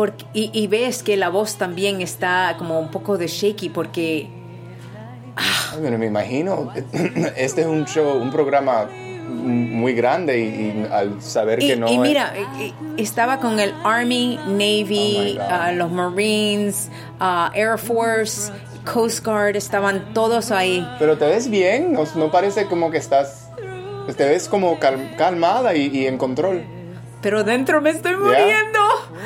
porque, 0.00 0.24
y, 0.32 0.50
y 0.54 0.66
ves 0.66 1.02
que 1.02 1.18
la 1.18 1.28
voz 1.28 1.56
también 1.58 2.00
está 2.00 2.54
como 2.58 2.80
un 2.80 2.90
poco 2.90 3.18
de 3.18 3.26
shaky 3.26 3.68
porque 3.68 4.30
Ay, 5.36 5.80
bueno, 5.80 5.98
me 5.98 6.06
imagino. 6.06 6.72
Este 7.36 7.60
es 7.60 7.66
un 7.66 7.84
show, 7.84 8.16
un 8.18 8.30
programa 8.30 8.88
muy 9.28 9.92
grande 9.92 10.38
y, 10.40 10.42
y 10.44 10.86
al 10.90 11.20
saber 11.20 11.62
Y, 11.62 11.66
que 11.68 11.76
no. 11.76 11.86
y 11.90 11.94
es- 11.96 12.00
mira, 12.00 12.32
y- 12.58 12.74
y 12.96 13.02
estaba 13.02 13.40
con 13.40 13.60
el 13.60 13.74
Army, 13.84 14.38
Navy, 14.46 15.36
Oh 15.38 15.42
ah, 15.50 15.72
los 15.72 15.90
Marines, 15.92 16.88
ah, 17.20 17.50
Air 17.54 17.76
Force, 17.78 18.50
Coast 18.90 19.22
Guard, 19.22 19.54
estaban 19.56 20.14
todos 20.14 20.50
ahí. 20.50 20.86
Pero 20.98 21.18
te 21.18 21.26
ves 21.26 21.50
bien, 21.50 21.92
no, 21.92 22.04
no 22.16 22.30
parece 22.30 22.64
como 22.66 22.90
que 22.90 22.96
estás. 22.96 23.50
Te 24.16 24.26
ves 24.26 24.48
como 24.48 24.78
cal- 24.78 25.14
calmada 25.18 25.74
y, 25.76 25.88
y 25.94 26.06
en 26.06 26.16
control. 26.16 26.64
Pero 27.22 27.44
dentro 27.44 27.82
me 27.82 27.90
estoy 27.90 28.16
muriendo. 28.16 28.79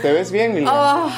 ¿Te 0.05 0.13
ves 0.13 0.31
bien, 0.31 0.55
Lilian? 0.55 0.71
Oh, 0.71 1.11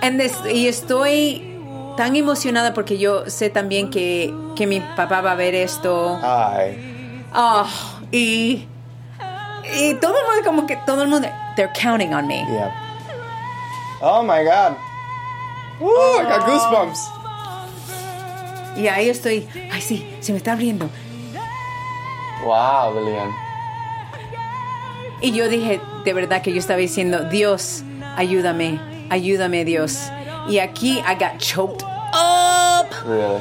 and 0.00 0.20
this- 0.20 0.38
y 0.48 0.68
estoy 0.68 1.58
tan 1.96 2.14
emocionada 2.14 2.72
porque 2.72 2.96
yo 2.96 3.28
sé 3.28 3.50
también 3.50 3.90
que, 3.90 4.32
que 4.54 4.68
mi 4.68 4.78
papá 4.78 5.20
va 5.20 5.32
a 5.32 5.34
ver 5.34 5.56
esto. 5.56 6.20
Ay. 6.22 7.24
Oh, 7.34 7.66
y, 8.12 8.68
y 9.80 9.94
todo 9.94 10.14
el 10.16 10.24
mundo, 10.28 10.44
como 10.44 10.64
que 10.68 10.76
todo 10.86 11.02
el 11.02 11.08
mundo, 11.08 11.26
they're 11.56 11.72
counting 11.74 12.14
on 12.14 12.28
me. 12.28 12.36
Yeah. 12.48 12.72
Oh 14.00 14.22
my 14.22 14.44
God. 14.44 14.76
Ooh, 15.80 16.20
I 16.20 16.22
got 16.22 16.46
goosebumps. 16.46 17.00
Y 18.76 18.86
ahí 18.86 19.08
estoy, 19.08 19.48
ay 19.72 19.80
sí, 19.82 20.08
se 20.20 20.30
me 20.30 20.38
está 20.38 20.52
abriendo. 20.52 20.88
Wow, 22.44 22.94
Lilian. 22.94 23.30
Y 25.20 25.32
yo 25.32 25.48
dije, 25.48 25.80
de 26.04 26.12
verdad 26.12 26.42
que 26.42 26.52
yo 26.52 26.60
estaba 26.60 26.78
diciendo, 26.78 27.24
Dios, 27.24 27.82
ayúdame, 28.16 28.80
ayúdame 29.10 29.64
Dios. 29.64 29.98
Y 30.48 30.58
aquí 30.58 31.00
I 31.06 31.14
got 31.14 31.38
choked 31.38 31.82
up. 32.12 32.86
Really. 33.06 33.40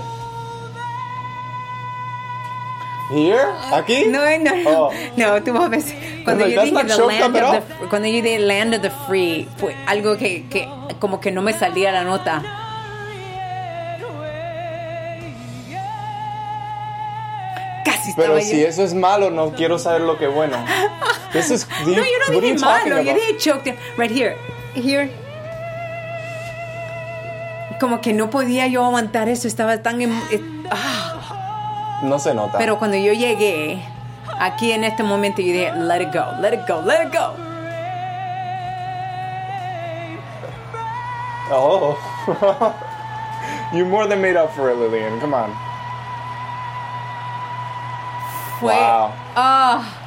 Here? 3.11 3.45
¿Aquí? 3.71 4.05
No, 4.07 4.25
no, 4.25 4.55
no. 4.55 4.69
Oh. 4.69 4.91
No, 5.17 5.43
tú 5.43 5.53
vas 5.53 5.71
a. 5.71 6.23
Cuando 6.23 6.45
like, 6.45 6.55
yo 6.55 6.63
dije 6.63 6.83
the 6.87 6.97
land 6.97 7.35
of 7.35 7.51
the, 7.51 7.87
cuando 7.89 8.07
yo 8.07 8.21
dije 8.21 8.39
land 8.39 8.73
of 8.75 8.81
the 8.81 8.89
free, 9.07 9.47
fue 9.57 9.75
algo 9.85 10.17
que, 10.17 10.45
que 10.49 10.67
como 10.99 11.19
que 11.19 11.31
no 11.31 11.41
me 11.41 11.53
salía 11.53 11.91
la 11.91 12.03
nota. 12.03 12.41
Casi 17.85 18.13
Pero 18.15 18.39
yo. 18.39 18.45
si 18.45 18.63
eso 18.63 18.83
es 18.83 18.93
malo, 18.93 19.29
no 19.29 19.51
quiero 19.51 19.77
saber 19.77 20.01
lo 20.01 20.17
que 20.17 20.25
es 20.29 20.33
bueno. 20.33 20.57
No, 20.63 21.95
yo 21.95 22.01
no 22.29 22.39
dije 22.39 22.59
malo, 22.59 23.01
yo 23.01 23.13
dije 23.13 23.37
choked. 23.37 23.75
Right 23.97 24.11
here. 24.11 24.37
Here. 24.75 25.11
Como 27.79 28.01
que 28.01 28.13
no 28.13 28.29
podía 28.29 28.67
yo 28.67 28.83
aguantar 28.85 29.29
eso, 29.29 29.47
estaba 29.47 29.77
tan... 29.77 30.01
em- 30.01 30.21
eh, 30.31 30.41
ah. 30.71 31.99
No 32.03 32.19
se 32.19 32.33
nota. 32.33 32.57
Pero 32.57 32.77
cuando 32.79 32.97
yo 32.97 33.13
llegué, 33.13 33.83
aquí 34.39 34.71
en 34.71 34.83
este 34.83 35.03
momento, 35.03 35.41
yo 35.41 35.53
dije, 35.53 35.71
let 35.73 36.01
it 36.01 36.13
go, 36.13 36.25
let 36.41 36.53
it 36.53 36.67
go, 36.67 36.81
let 36.81 37.05
it 37.05 37.13
go. 37.13 37.33
Oh. 41.51 41.97
you 43.73 43.85
more 43.85 44.07
than 44.07 44.21
made 44.21 44.35
up 44.37 44.53
for 44.55 44.69
it, 44.71 44.77
Lillian. 44.77 45.19
Come 45.19 45.33
on. 45.33 45.51
Fue... 48.59 48.73
Wow. 48.73 49.11
Ah. 49.35 50.02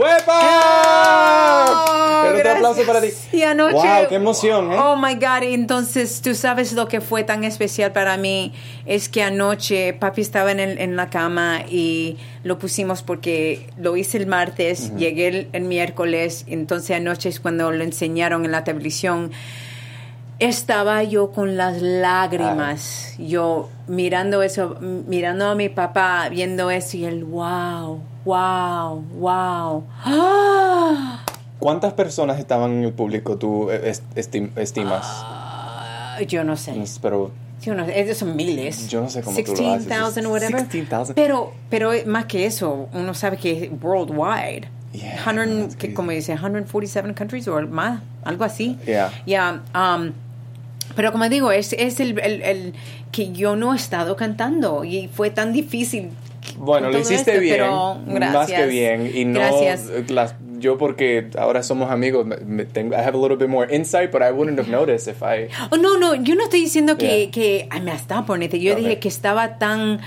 ¡Huepa! 0.00 1.84
El 2.24 2.28
otro 2.28 2.38
gracias. 2.38 2.56
aplauso 2.56 2.82
para 2.86 3.00
ti. 3.02 3.08
Y 3.32 3.42
anoche, 3.42 3.74
Wow, 3.74 4.08
qué 4.08 4.14
emoción, 4.14 4.72
¿eh? 4.72 4.76
Oh 4.82 4.96
my 4.96 5.14
God, 5.14 5.42
entonces 5.42 6.20
tú 6.22 6.34
sabes 6.34 6.72
lo 6.72 6.88
que 6.88 7.00
fue 7.00 7.22
tan 7.24 7.44
especial 7.44 7.92
para 7.92 8.16
mí 8.16 8.52
es 8.86 9.08
que 9.10 9.22
anoche 9.22 9.92
papi 9.92 10.22
estaba 10.22 10.52
en, 10.52 10.60
el- 10.60 10.78
en 10.78 10.96
la 10.96 11.10
cama 11.10 11.60
y 11.68 12.16
lo 12.44 12.58
pusimos 12.58 13.02
porque 13.02 13.68
lo 13.78 13.96
hice 13.96 14.16
el 14.18 14.26
martes, 14.26 14.94
llegué 14.96 15.28
el, 15.28 15.48
el 15.52 15.62
miércoles, 15.64 16.44
entonces 16.48 16.96
anoche 16.96 17.28
es 17.28 17.38
cuando 17.40 17.70
lo 17.70 17.84
enseñaron 17.84 18.44
en 18.44 18.52
la 18.52 18.64
televisión. 18.64 19.30
Estaba 20.40 21.02
yo 21.04 21.32
con 21.32 21.56
las 21.58 21.82
lágrimas, 21.82 23.12
yo 23.18 23.68
mirando 23.88 24.42
eso, 24.42 24.76
mirando 24.80 25.46
a 25.46 25.54
mi 25.54 25.68
papá, 25.68 26.28
viendo 26.30 26.70
eso 26.70 26.96
y 26.96 27.04
él, 27.04 27.24
wow, 27.24 28.00
wow, 28.24 29.04
wow. 29.18 29.84
¡Ah! 30.02 31.20
¿Cuántas 31.58 31.92
personas 31.92 32.38
estaban 32.38 32.70
en 32.72 32.84
el 32.84 32.92
público 32.94 33.36
tú 33.36 33.70
est- 33.70 34.02
estim- 34.16 34.50
estimas? 34.56 35.02
Ah, 35.04 36.16
Yo 36.26 36.42
no 36.42 36.56
sé. 36.56 36.72
Pero 37.02 37.30
Yo 37.60 37.74
no 37.74 37.84
sé, 37.84 38.00
esos 38.00 38.16
son 38.16 38.34
miles. 38.34 38.88
Yo 38.88 39.02
no 39.02 39.10
sé 39.10 39.20
cómo 39.20 39.36
tú 39.42 39.52
lo 39.54 39.72
haces. 39.72 39.86
16,000 39.88 40.24
o 40.26 40.30
whatever. 40.30 40.56
16,000. 40.66 41.14
Pero, 41.14 41.52
pero 41.68 41.92
más 42.06 42.24
que 42.24 42.46
eso, 42.46 42.88
uno 42.94 43.12
sabe 43.12 43.36
que 43.36 43.64
es 43.64 43.70
worldwide. 43.82 44.68
Yeah, 44.94 45.22
100, 45.22 45.60
that's 45.60 45.76
que, 45.76 45.92
como 45.92 46.10
dice, 46.12 46.32
147 46.38 47.12
countries 47.14 47.46
o 47.46 47.60
más, 47.68 48.00
algo 48.24 48.44
así. 48.44 48.78
Yeah. 48.86 49.12
Yeah, 49.26 49.60
um, 49.74 50.12
pero 50.96 51.12
como 51.12 51.28
digo, 51.28 51.52
es, 51.52 51.72
es 51.74 52.00
el, 52.00 52.18
el- 52.20 52.42
el 52.42 52.74
que 53.12 53.32
yo 53.32 53.56
no 53.56 53.72
he 53.72 53.76
estado 53.76 54.16
cantando 54.16 54.84
y 54.84 55.08
fue 55.08 55.30
tan 55.30 55.52
difícil. 55.52 56.10
bueno, 56.56 56.90
lo 56.90 56.98
hiciste 56.98 57.30
esto, 57.32 57.40
bien, 57.40 57.56
pero 57.56 57.96
más 58.06 58.46
que 58.50 58.66
bien. 58.66 59.10
Y 59.14 59.24
no 59.24 59.40
Gracias. 59.40 59.88
las, 60.10 60.34
yo 60.58 60.76
porque 60.78 61.28
ahora 61.38 61.62
somos 61.62 61.90
amigos, 61.90 62.26
me- 62.26 62.64
tengo, 62.64 62.94
I 62.94 62.98
have 63.00 63.16
a 63.16 63.20
little 63.20 63.36
bit 63.36 63.48
more 63.48 63.66
insight, 63.74 64.10
but 64.10 64.22
I 64.22 64.30
wouldn't 64.30 64.58
have 64.58 64.68
noticed 64.70 65.06
if 65.08 65.22
I. 65.22 65.48
Oh, 65.70 65.76
no, 65.76 65.98
no, 65.98 66.14
yo 66.14 66.34
no 66.34 66.44
estoy 66.44 66.60
diciendo 66.60 66.96
que, 66.98 67.22
Yeah. 67.24 67.30
que 67.30 67.68
ay, 67.70 67.80
me 67.80 67.92
estaba 67.94 68.24
poniendo. 68.26 68.56
Yo 68.56 68.72
Okay. 68.72 68.84
dije 68.84 68.98
que 68.98 69.08
estaba 69.08 69.58
tan 69.58 70.00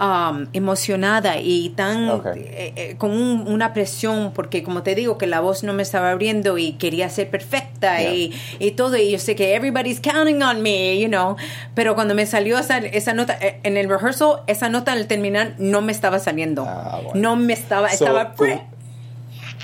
um, 0.00 0.46
emocionada 0.52 1.38
y 1.38 1.70
tan 1.70 2.08
Okay. 2.10 2.42
eh, 2.46 2.72
eh, 2.76 2.94
con 2.98 3.10
un- 3.12 3.46
una 3.48 3.72
presión, 3.72 4.32
porque 4.34 4.62
como 4.62 4.82
te 4.82 4.94
digo, 4.94 5.18
que 5.18 5.26
la 5.26 5.40
voz 5.40 5.62
no 5.64 5.72
me 5.72 5.82
estaba 5.82 6.10
abriendo 6.10 6.58
y 6.58 6.72
quería 6.74 7.08
ser 7.08 7.30
perfecta 7.30 7.98
Yeah. 8.00 8.14
y, 8.14 8.32
y 8.58 8.70
todo. 8.72 8.96
Y 8.96 9.10
yo 9.12 9.18
sé 9.18 9.34
que 9.36 9.54
everybody's 9.54 10.00
counting 10.00 10.42
on 10.42 10.62
me, 10.62 10.98
you 11.00 11.08
know. 11.08 11.36
Pero 11.74 11.94
cuando 11.94 12.14
me 12.14 12.26
salió 12.26 12.58
esa, 12.58 12.78
esa 12.78 13.12
nota, 13.14 13.36
eh, 13.40 13.60
en 13.62 13.76
el 13.76 13.88
rehearsal, 13.88 14.40
esa 14.46 14.68
nota 14.68 14.92
al 14.92 15.06
terminar 15.06 15.54
no 15.58 15.80
me 15.82 15.92
estaba 15.92 16.18
saliendo. 16.18 16.64
Ah, 16.68 17.00
bueno. 17.04 17.20
No 17.20 17.36
me 17.36 17.52
estaba, 17.52 17.88
So, 17.90 18.04
estaba. 18.06 18.32
tú- 18.34 18.44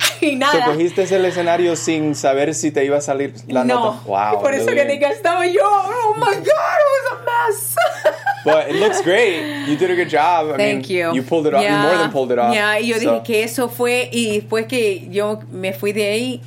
y 0.20 0.36
nada. 0.36 0.64
cogiste 0.66 1.02
el 1.14 1.24
escenario 1.24 1.76
sin 1.76 2.14
saber 2.14 2.54
si 2.54 2.70
te 2.70 2.84
iba 2.84 2.98
a 2.98 3.00
salir 3.00 3.34
la 3.48 3.64
no, 3.64 3.74
nota. 3.74 4.00
Wow. 4.06 4.34
y 4.34 4.42
por 4.42 4.54
eso 4.54 4.66
que 4.66 4.84
diga, 4.84 5.08
estaba 5.10 5.46
yo, 5.46 5.60
oh 5.64 6.14
my 6.16 6.34
God, 6.36 6.36
it 6.36 6.44
was 6.44 7.12
a 7.12 7.24
mess. 7.24 7.76
But 8.44 8.70
it 8.70 8.76
looks 8.76 9.02
great. 9.02 9.66
You 9.68 9.76
did 9.76 9.90
a 9.90 9.94
good 9.94 10.08
job. 10.08 10.54
I 10.54 10.56
Thank 10.56 10.88
mean, 10.88 10.98
you. 10.98 11.14
You 11.14 11.22
pulled 11.22 11.46
it 11.46 11.52
off. 11.54 11.62
You 11.62 11.70
more 11.70 11.98
than 11.98 12.10
pulled 12.10 12.32
it 12.32 12.38
off. 12.38 12.54
Ya, 12.54 12.80
y 12.80 12.88
yo 12.88 12.94
So- 12.98 13.00
dije 13.00 13.22
que 13.22 13.44
eso 13.44 13.68
fue, 13.68 14.08
y 14.10 14.38
después 14.38 14.66
que 14.66 15.08
yo 15.10 15.40
me 15.52 15.72
fui 15.74 15.92
de 15.92 16.10
ahí, 16.10 16.40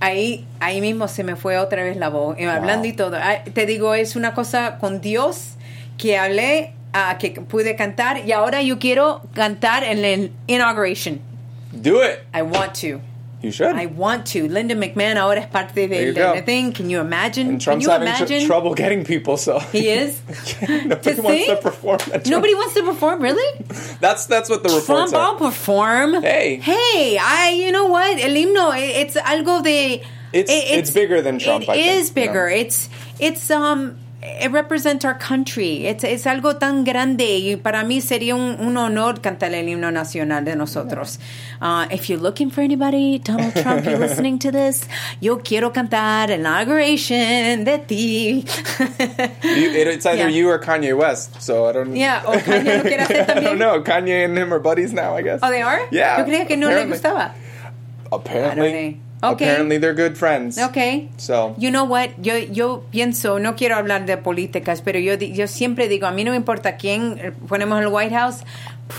ahí, 0.00 0.44
ahí 0.58 0.80
mismo 0.80 1.06
se 1.06 1.22
me 1.22 1.36
fue 1.36 1.58
otra 1.58 1.84
vez 1.84 1.96
la 1.96 2.08
voz, 2.08 2.36
eh, 2.38 2.46
hablando 2.46 2.88
y 2.88 2.92
todo. 2.92 3.16
Ah, 3.16 3.44
Te 3.52 3.66
digo, 3.66 3.94
es 3.94 4.16
una 4.16 4.34
cosa 4.34 4.78
con 4.78 5.00
Dios 5.00 5.50
que 5.96 6.16
hablé, 6.18 6.72
ah, 6.92 7.18
que 7.20 7.30
pude 7.30 7.76
cantar, 7.76 8.26
y 8.26 8.32
ahora 8.32 8.60
yo 8.62 8.78
quiero 8.80 9.22
cantar 9.34 9.84
en 9.84 10.04
el 10.04 10.32
inauguration. 10.48 11.20
Do 11.72 12.00
it. 12.00 12.24
I 12.32 12.42
want 12.42 12.74
to. 12.76 13.00
You 13.40 13.52
should. 13.52 13.76
I 13.76 13.86
want 13.86 14.26
to. 14.28 14.48
Linda 14.48 14.74
McMahon 14.74 15.14
ahora 15.16 15.38
es 15.40 15.46
parte 15.46 15.86
del 15.86 16.06
you 16.08 16.12
de 16.12 16.42
thing. 16.42 16.72
Can 16.72 16.90
you 16.90 16.98
imagine? 16.98 17.46
and 17.46 17.60
Can 17.60 17.78
Trump's 17.80 17.84
you 17.84 17.90
having 17.92 18.26
tr- 18.40 18.46
trouble 18.46 18.74
getting 18.74 19.04
people, 19.04 19.36
so 19.36 19.58
He 19.72 19.88
is? 19.90 20.20
nobody 20.68 21.14
To 21.14 21.22
wants 21.22 21.46
to 21.46 21.56
perform. 21.62 22.00
at 22.00 22.08
Trump. 22.08 22.26
Nobody 22.26 22.54
wants 22.54 22.74
to 22.74 22.82
perform, 22.82 23.22
really? 23.22 23.64
That's 24.00 24.26
that's 24.26 24.50
what 24.50 24.64
the 24.64 24.70
reports 24.70 24.86
Trump, 25.12 25.14
I'll 25.14 25.36
perform. 25.36 26.20
Hey. 26.20 26.56
Hey, 26.56 27.16
I, 27.20 27.50
you 27.50 27.70
know 27.70 27.86
what? 27.86 28.18
El 28.18 28.30
himno, 28.30 28.70
i- 28.72 28.80
it's 29.02 29.14
algo 29.16 29.62
de. 29.62 30.02
It's- 30.32 30.50
i- 30.50 30.74
it's 30.76 30.90
bigger 30.90 31.22
than 31.22 31.38
Trump, 31.38 31.62
It 31.64 31.68
I 31.70 31.74
think, 31.74 31.86
is 32.00 32.08
you 32.08 32.14
bigger. 32.14 32.48
know? 32.50 32.56
It's, 32.56 32.88
it's, 33.20 33.50
um, 33.52 33.98
it 34.20 34.50
represents 34.50 35.04
our 35.04 35.14
country. 35.14 35.86
It's, 35.86 36.02
es 36.02 36.26
algo 36.26 36.58
tan 36.58 36.82
grande 36.84 37.38
y 37.38 37.54
para 37.56 37.84
mí 37.84 38.00
sería 38.00 38.34
un, 38.34 38.58
un 38.58 38.76
honor 38.76 39.20
cantar 39.20 39.52
el 39.54 39.68
himno 39.68 39.92
nacional 39.92 40.44
de 40.44 40.56
nosotros. 40.56 41.18
Uh, 41.62 41.86
if 41.92 42.08
you're 42.10 42.20
looking 42.20 42.50
for 42.50 42.60
anybody, 42.62 43.18
Donald 43.20 43.54
Trump, 43.54 43.84
you're 43.84 43.96
listening 43.98 44.38
to 44.40 44.50
this, 44.50 44.88
yo 45.20 45.36
quiero 45.38 45.70
cantar 45.72 46.30
inauguration 46.30 47.62
de 47.64 47.78
ti. 47.86 48.44
You, 49.44 49.70
it, 49.70 49.86
it's 49.86 50.04
either 50.06 50.18
Yeah. 50.24 50.28
you 50.28 50.48
or 50.50 50.58
Kanye 50.58 50.96
West. 50.96 51.40
So 51.40 51.66
I 51.66 51.72
don't. 51.72 51.94
Yeah, 51.94 52.22
o 52.26 52.32
Kanye 52.38 52.76
lo 52.78 52.82
quiere 52.82 53.04
hacer 53.04 53.22
I 53.28 53.34
también. 53.34 53.44
don't 53.44 53.58
know. 53.58 53.80
Kanye 53.82 54.24
and 54.24 54.36
him 54.36 54.52
are 54.52 54.58
buddies 54.58 54.92
now. 54.92 55.14
I 55.16 55.22
guess. 55.22 55.40
Oh, 55.42 55.50
they 55.50 55.62
are? 55.62 55.86
Yeah. 55.92 56.18
Yo 56.18 56.24
creía 56.24 56.46
que 56.48 56.56
no 56.56 56.66
le 56.66 56.72
apparently. 56.82 56.96
gustaba. 56.98 57.34
Apparently. 58.10 59.00
Okay. 59.20 59.46
Apparently 59.48 59.78
they're 59.78 59.94
good 59.94 60.16
friends. 60.16 60.58
Okay. 60.58 61.08
So. 61.16 61.54
You 61.58 61.70
know 61.70 61.84
what? 61.84 62.10
Yo, 62.22 62.36
yo 62.38 62.84
pienso, 62.92 63.40
no 63.40 63.56
quiero 63.56 63.74
hablar 63.76 64.06
de 64.06 64.16
políticas, 64.16 64.80
pero 64.80 64.98
yo, 65.00 65.14
yo 65.14 65.46
siempre 65.48 65.88
digo, 65.88 66.06
a 66.06 66.12
mí 66.12 66.22
no 66.24 66.30
me 66.30 66.36
importa 66.36 66.76
quién 66.76 67.18
eh, 67.20 67.32
ponemos 67.48 67.78
en 67.78 67.84
el 67.84 67.92
White 67.92 68.14
House, 68.14 68.44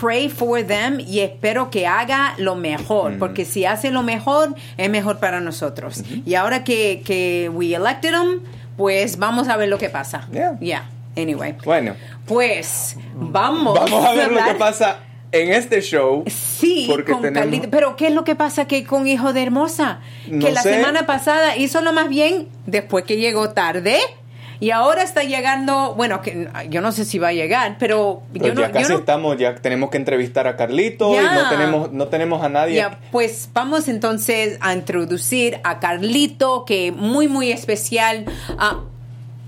pray 0.01 0.27
for 0.29 0.61
them 0.61 0.99
y 0.99 1.21
espero 1.21 1.69
que 1.71 1.87
haga 1.87 2.33
lo 2.37 2.55
mejor, 2.55 3.13
Mm. 3.13 3.19
porque 3.19 3.45
si 3.45 3.63
hace 3.65 3.91
lo 3.91 4.03
mejor, 4.03 4.53
es 4.77 4.89
mejor 4.89 5.19
para 5.19 5.39
nosotros. 5.39 6.03
Y 6.25 6.35
ahora 6.35 6.63
que, 6.65 7.01
que 7.05 7.49
we 7.53 7.73
elected 7.73 8.11
them, 8.11 8.41
pues 8.75 9.17
vamos 9.17 9.47
a 9.47 9.55
ver 9.57 9.69
lo 9.69 9.77
que 9.77 9.89
pasa. 9.89 10.27
Yeah. 10.33 10.57
Yeah. 10.59 10.89
Anyway. 11.15 11.55
Bueno. 11.65 11.95
Pues 12.25 12.95
vamos, 13.15 13.73
Vamos 13.79 14.05
a 14.05 14.13
ver 14.13 14.31
lo 14.31 14.43
que 14.43 14.53
pasa 14.55 14.97
en 15.31 15.51
este 15.53 15.81
show. 15.81 16.23
Sí, 16.27 16.85
Porque 16.89 17.11
con 17.11 17.21
tenemos- 17.21 17.43
Carlito. 17.45 17.69
Pero 17.69 17.95
¿qué 17.95 18.07
es 18.07 18.13
lo 18.13 18.23
que 18.23 18.35
pasa 18.35 18.65
que 18.65 18.83
con 18.83 19.07
Hijo 19.07 19.33
de 19.33 19.43
Hermosa? 19.43 19.99
No 20.27 20.45
que 20.45 20.51
la 20.51 20.61
sé. 20.61 20.75
semana 20.75 21.05
pasada 21.05 21.55
hizo 21.57 21.81
lo 21.81 21.93
más 21.93 22.09
bien 22.09 22.47
después 22.65 23.05
que 23.05 23.17
llegó 23.17 23.49
tarde. 23.51 23.97
Y 24.61 24.71
ahora 24.71 25.03
está 25.03 25.23
llegando, 25.23 25.93
bueno, 25.95 26.21
que 26.21 26.49
yo 26.69 26.81
no 26.81 26.91
sé 26.91 27.05
si 27.05 27.17
va 27.17 27.29
a 27.29 27.31
llegar, 27.33 27.77
pero, 27.79 28.23
Pero 28.33 28.47
yo 28.47 28.53
no, 28.55 28.59
ya 28.59 28.67
yo 28.67 28.73
casi 28.73 28.91
no- 28.91 28.99
estamos, 28.99 29.37
ya 29.37 29.55
tenemos 29.55 29.89
que 29.89 29.95
entrevistar 29.95 30.47
a 30.47 30.57
Carlito 30.57 31.13
y 31.13 31.23
no 31.23 31.49
tenemos, 31.49 31.91
no 31.93 32.07
tenemos 32.09 32.43
a 32.43 32.49
nadie. 32.49 32.75
Ya, 32.75 32.99
pues 33.09 33.47
vamos 33.53 33.87
entonces 33.87 34.57
a 34.59 34.73
introducir 34.73 35.61
a 35.63 35.79
Carlito, 35.79 36.65
que 36.65 36.91
muy, 36.91 37.29
muy 37.29 37.53
especial. 37.53 38.25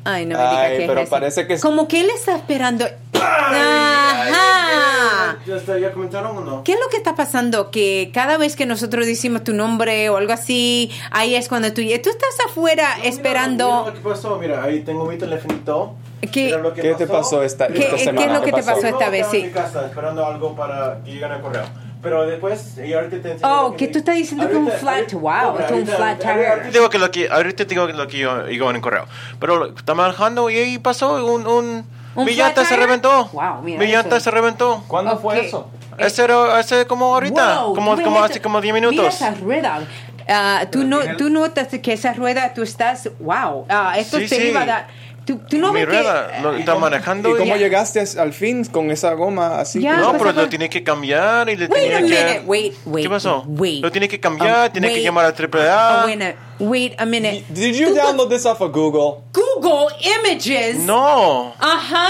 Ay, 0.03 0.25
no 0.25 0.37
me 0.37 0.43
diga 0.43 0.61
Ay, 0.61 0.77
que 0.77 0.87
pero 0.87 1.01
es 1.01 1.09
parece 1.09 1.47
que 1.47 1.59
Como 1.59 1.87
que 1.87 2.01
él 2.01 2.09
está 2.09 2.35
esperando. 2.35 2.85
Ajá. 3.13 5.37
¿Ya, 5.45 5.55
está, 5.55 5.79
¿Ya 5.79 5.91
comentaron 5.91 6.37
o 6.37 6.41
no? 6.41 6.63
¿Qué 6.63 6.73
es 6.73 6.79
lo 6.79 6.87
que 6.89 6.97
está 6.97 7.15
pasando? 7.15 7.71
Que 7.71 8.11
cada 8.13 8.37
vez 8.37 8.55
que 8.55 8.65
nosotros 8.65 9.05
decimos 9.05 9.43
tu 9.43 9.53
nombre 9.53 10.09
o 10.09 10.17
algo 10.17 10.33
así, 10.33 10.91
ahí 11.11 11.35
es 11.35 11.47
cuando 11.47 11.69
tú, 11.69 11.81
tú 11.81 12.09
estás 12.09 12.39
afuera 12.45 12.89
No, 12.89 12.95
mira, 12.97 13.09
esperando. 13.09 13.67
Mira, 13.67 13.87
lo 13.87 13.93
que 13.93 14.09
pasó, 14.09 14.37
mira, 14.37 14.63
ahí 14.63 14.81
tengo 14.81 15.05
mi 15.05 15.17
telefonito. 15.17 15.95
¿Qué- 16.31 16.45
Mira 16.45 16.57
lo 16.59 16.73
que 16.73 16.81
¿Qué 16.81 16.93
te 16.93 17.07
pasó 17.07 17.41
esta- 17.43 17.67
¿Qué- 17.67 17.79
esta 17.79 17.95
qué 17.95 18.03
semana? 18.03 18.25
es 18.27 18.33
lo 18.33 18.41
que 18.45 18.51
te 18.51 18.63
pasó 18.63 18.81
No, 18.81 18.87
esta 18.87 19.09
vez? 19.09 19.21
estaba 19.21 19.35
en 19.37 19.41
Sí. 19.41 19.47
mi 19.47 19.51
casa 19.53 19.85
esperando 19.85 20.25
algo 20.25 20.55
para 20.55 20.99
que 21.03 21.11
lleguen 21.11 21.31
al 21.31 21.41
correo. 21.41 21.63
Pero 22.03 22.25
después, 22.25 22.77
y 22.83 22.93
ahorita 22.93 23.21
te 23.21 23.31
enseño 23.33 23.61
Oh, 23.65 23.75
que 23.75 23.87
tú 23.87 23.99
estás 23.99 24.15
diciendo 24.15 24.49
que 24.49 24.55
un 24.55 24.67
flat- 24.71 24.95
ahorita- 25.11 25.17
wow, 25.17 25.57
que 25.67 25.73
un 25.73 25.85
flat 25.87 25.99
ahorita- 25.99 26.33
tire. 26.33 26.47
ahorita 26.47 26.69
Digo 26.69 26.89
que 26.89 26.97
lo 26.99 27.11
que, 27.11 27.29
ahorita 27.29 27.65
tengo 27.67 27.87
lo 27.87 28.07
que 28.07 28.17
yo 28.17 28.47
llegó 28.47 28.69
en 28.71 28.75
el 28.77 28.81
correo. 28.81 29.05
Pero 29.39 29.65
estaba 29.75 30.03
manejando 30.03 30.49
y 30.49 30.57
ahí 30.57 30.77
pasó 30.79 31.23
un... 31.25 31.45
un 31.47 31.85
¿Un 32.13 32.25
mi 32.25 32.33
llanta 32.35 32.65
se 32.65 32.75
reventó. 32.75 33.25
Wow, 33.31 33.61
mira 33.63 33.79
Mi 33.79 33.87
llanta 33.87 34.19
se 34.19 34.29
reventó. 34.31 34.83
¿Cuándo 34.87 35.13
Ok. 35.13 35.21
fue 35.21 35.45
eso? 35.45 35.69
Ese 35.97 36.23
era 36.25 36.57
hace 36.57 36.85
como 36.85 37.13
ahorita, 37.13 37.61
Wow, 37.61 37.75
como, 37.75 37.95
como 38.01 38.21
hace 38.23 38.41
como 38.41 38.59
10 38.59 38.73
Mira 38.73 38.89
minutos. 38.89 39.15
esa 39.15 39.31
rueda. 39.35 39.79
Ah, 40.27 40.65
tú, 40.71 40.83
no, 40.83 40.99
tú 41.17 41.29
notas 41.29 41.67
que 41.81 41.93
esa 41.93 42.13
rueda 42.13 42.53
tú 42.53 42.63
estás, 42.63 43.09
wow, 43.19 43.65
ah, 43.69 43.93
esto 43.97 44.17
Sí, 44.17 44.27
te 44.27 44.35
sí. 44.37 44.47
iba 44.47 44.61
a 44.61 44.65
dar. 44.65 44.87
Tú, 45.31 45.39
tú 45.49 45.57
no 45.57 45.71
Mi 45.71 45.79
ves 45.79 45.89
que- 45.89 46.01
rueda 46.01 46.39
lo 46.41 46.55
está 46.55 46.75
manejando. 46.75 47.29
¿Y 47.29 47.37
cómo 47.37 47.55
llegaste 47.55 47.99
as- 48.01 48.17
al 48.17 48.33
fin 48.33 48.65
con 48.65 48.91
esa 48.91 49.13
goma 49.13 49.59
así? 49.59 49.79
Ya, 49.81 49.97
No, 49.97 50.11
pero 50.17 50.31
lo 50.33 50.49
tiene 50.49 50.69
que 50.69 50.83
cambiar 50.83 51.49
y 51.49 51.55
le 51.55 51.67
Wait 51.67 51.79
tiene 51.81 51.95
a 51.95 51.97
que... 51.99 52.03
minute, 52.03 52.43
wait, 52.45 52.73
wait, 52.85 53.03
¿Qué 53.05 53.09
pasó? 53.09 53.43
wait. 53.47 53.81
Lo 53.81 53.91
tiene 53.91 54.07
que 54.09 54.19
cambiar, 54.19 54.67
Um, 54.67 54.71
tiene 54.73 54.93
que 54.93 55.01
llamar 55.03 55.25
a 55.25 55.33
AAA. 55.33 56.03
Oh, 56.03 56.05
wait, 56.07 56.21
a, 56.21 56.35
wait 56.59 56.93
a 57.01 57.05
minute. 57.05 57.45
Did 57.49 57.75
you 57.75 57.95
download 57.95 58.29
this 58.29 58.45
off 58.45 58.59
of 58.61 58.71
Google? 58.73 59.23
Google 59.31 59.87
Images. 60.19 60.79
No. 60.79 61.53
Ajá. 61.59 62.07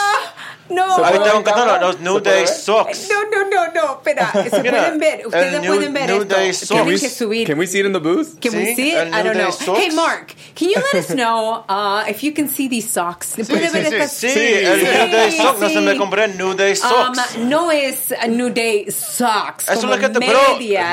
No. 0.69 0.95
¿Se 0.95 1.01
Ahí 1.01 1.13
puede 1.13 1.17
estaban 1.25 1.43
ver, 1.43 1.53
cantando 1.53 1.87
los 1.87 1.99
New 2.01 2.19
Day 2.19 2.39
ver? 2.39 2.47
Socks. 2.47 3.09
No, 3.09 3.23
no, 3.29 3.49
no, 3.49 3.71
no, 3.73 3.93
espera, 3.97 4.31
se 4.49 4.61
Mira, 4.61 4.77
pueden 4.83 4.99
ver, 4.99 5.25
ustedes 5.27 5.61
New- 5.61 5.73
pueden 5.75 5.93
ver 5.93 6.09
New 6.09 6.21
esto. 6.23 6.35
Day 6.35 6.51
Tienen 6.51 6.87
Socks. 6.87 7.01
que 7.01 7.09
subir. 7.09 7.47
Can 7.47 7.57
we 7.59 7.67
see 7.67 7.79
it 7.79 7.85
in 7.85 7.93
the 7.93 7.99
booth? 7.99 8.39
Can 8.41 8.53
we 8.55 8.75
see 8.75 8.91
it? 8.91 9.13
I 9.13 9.23
don't 9.23 9.35
know. 9.37 9.51
socks. 9.51 9.79
Hey, 9.79 9.91
Mark, 9.95 10.33
can 10.55 10.69
you 10.69 10.75
let 10.75 10.95
us 10.95 11.09
know 11.15 11.63
uh, 11.69 12.03
if 12.09 12.21
you 12.23 12.33
can 12.33 12.49
see 12.49 12.67
these 12.67 12.89
socks? 12.89 13.35
¿Puede 13.35 13.69
ver 13.71 13.85
Sí, 13.87 13.95
estas? 13.95 14.11
sí, 14.11 14.27
el 14.27 14.77
New 14.83 15.11
Day 15.11 15.31
Sí, 15.31 15.37
Socks. 15.37 15.59
No 15.61 15.69
se 15.69 15.81
me 15.81 15.95
compré 15.97 16.27
New 16.29 16.53
Day 16.53 16.75
Socks. 16.75 17.35
Um, 17.37 17.49
no 17.49 17.71
es 17.71 18.11
a 18.11 18.27
New 18.27 18.49
Day 18.49 18.85
Socks, 18.91 19.63
Eso 19.65 19.73
es 19.73 19.79
como 19.79 19.93
lo 19.95 19.99
que 19.99 20.09
te... 20.09 20.19
Pero, 20.19 20.39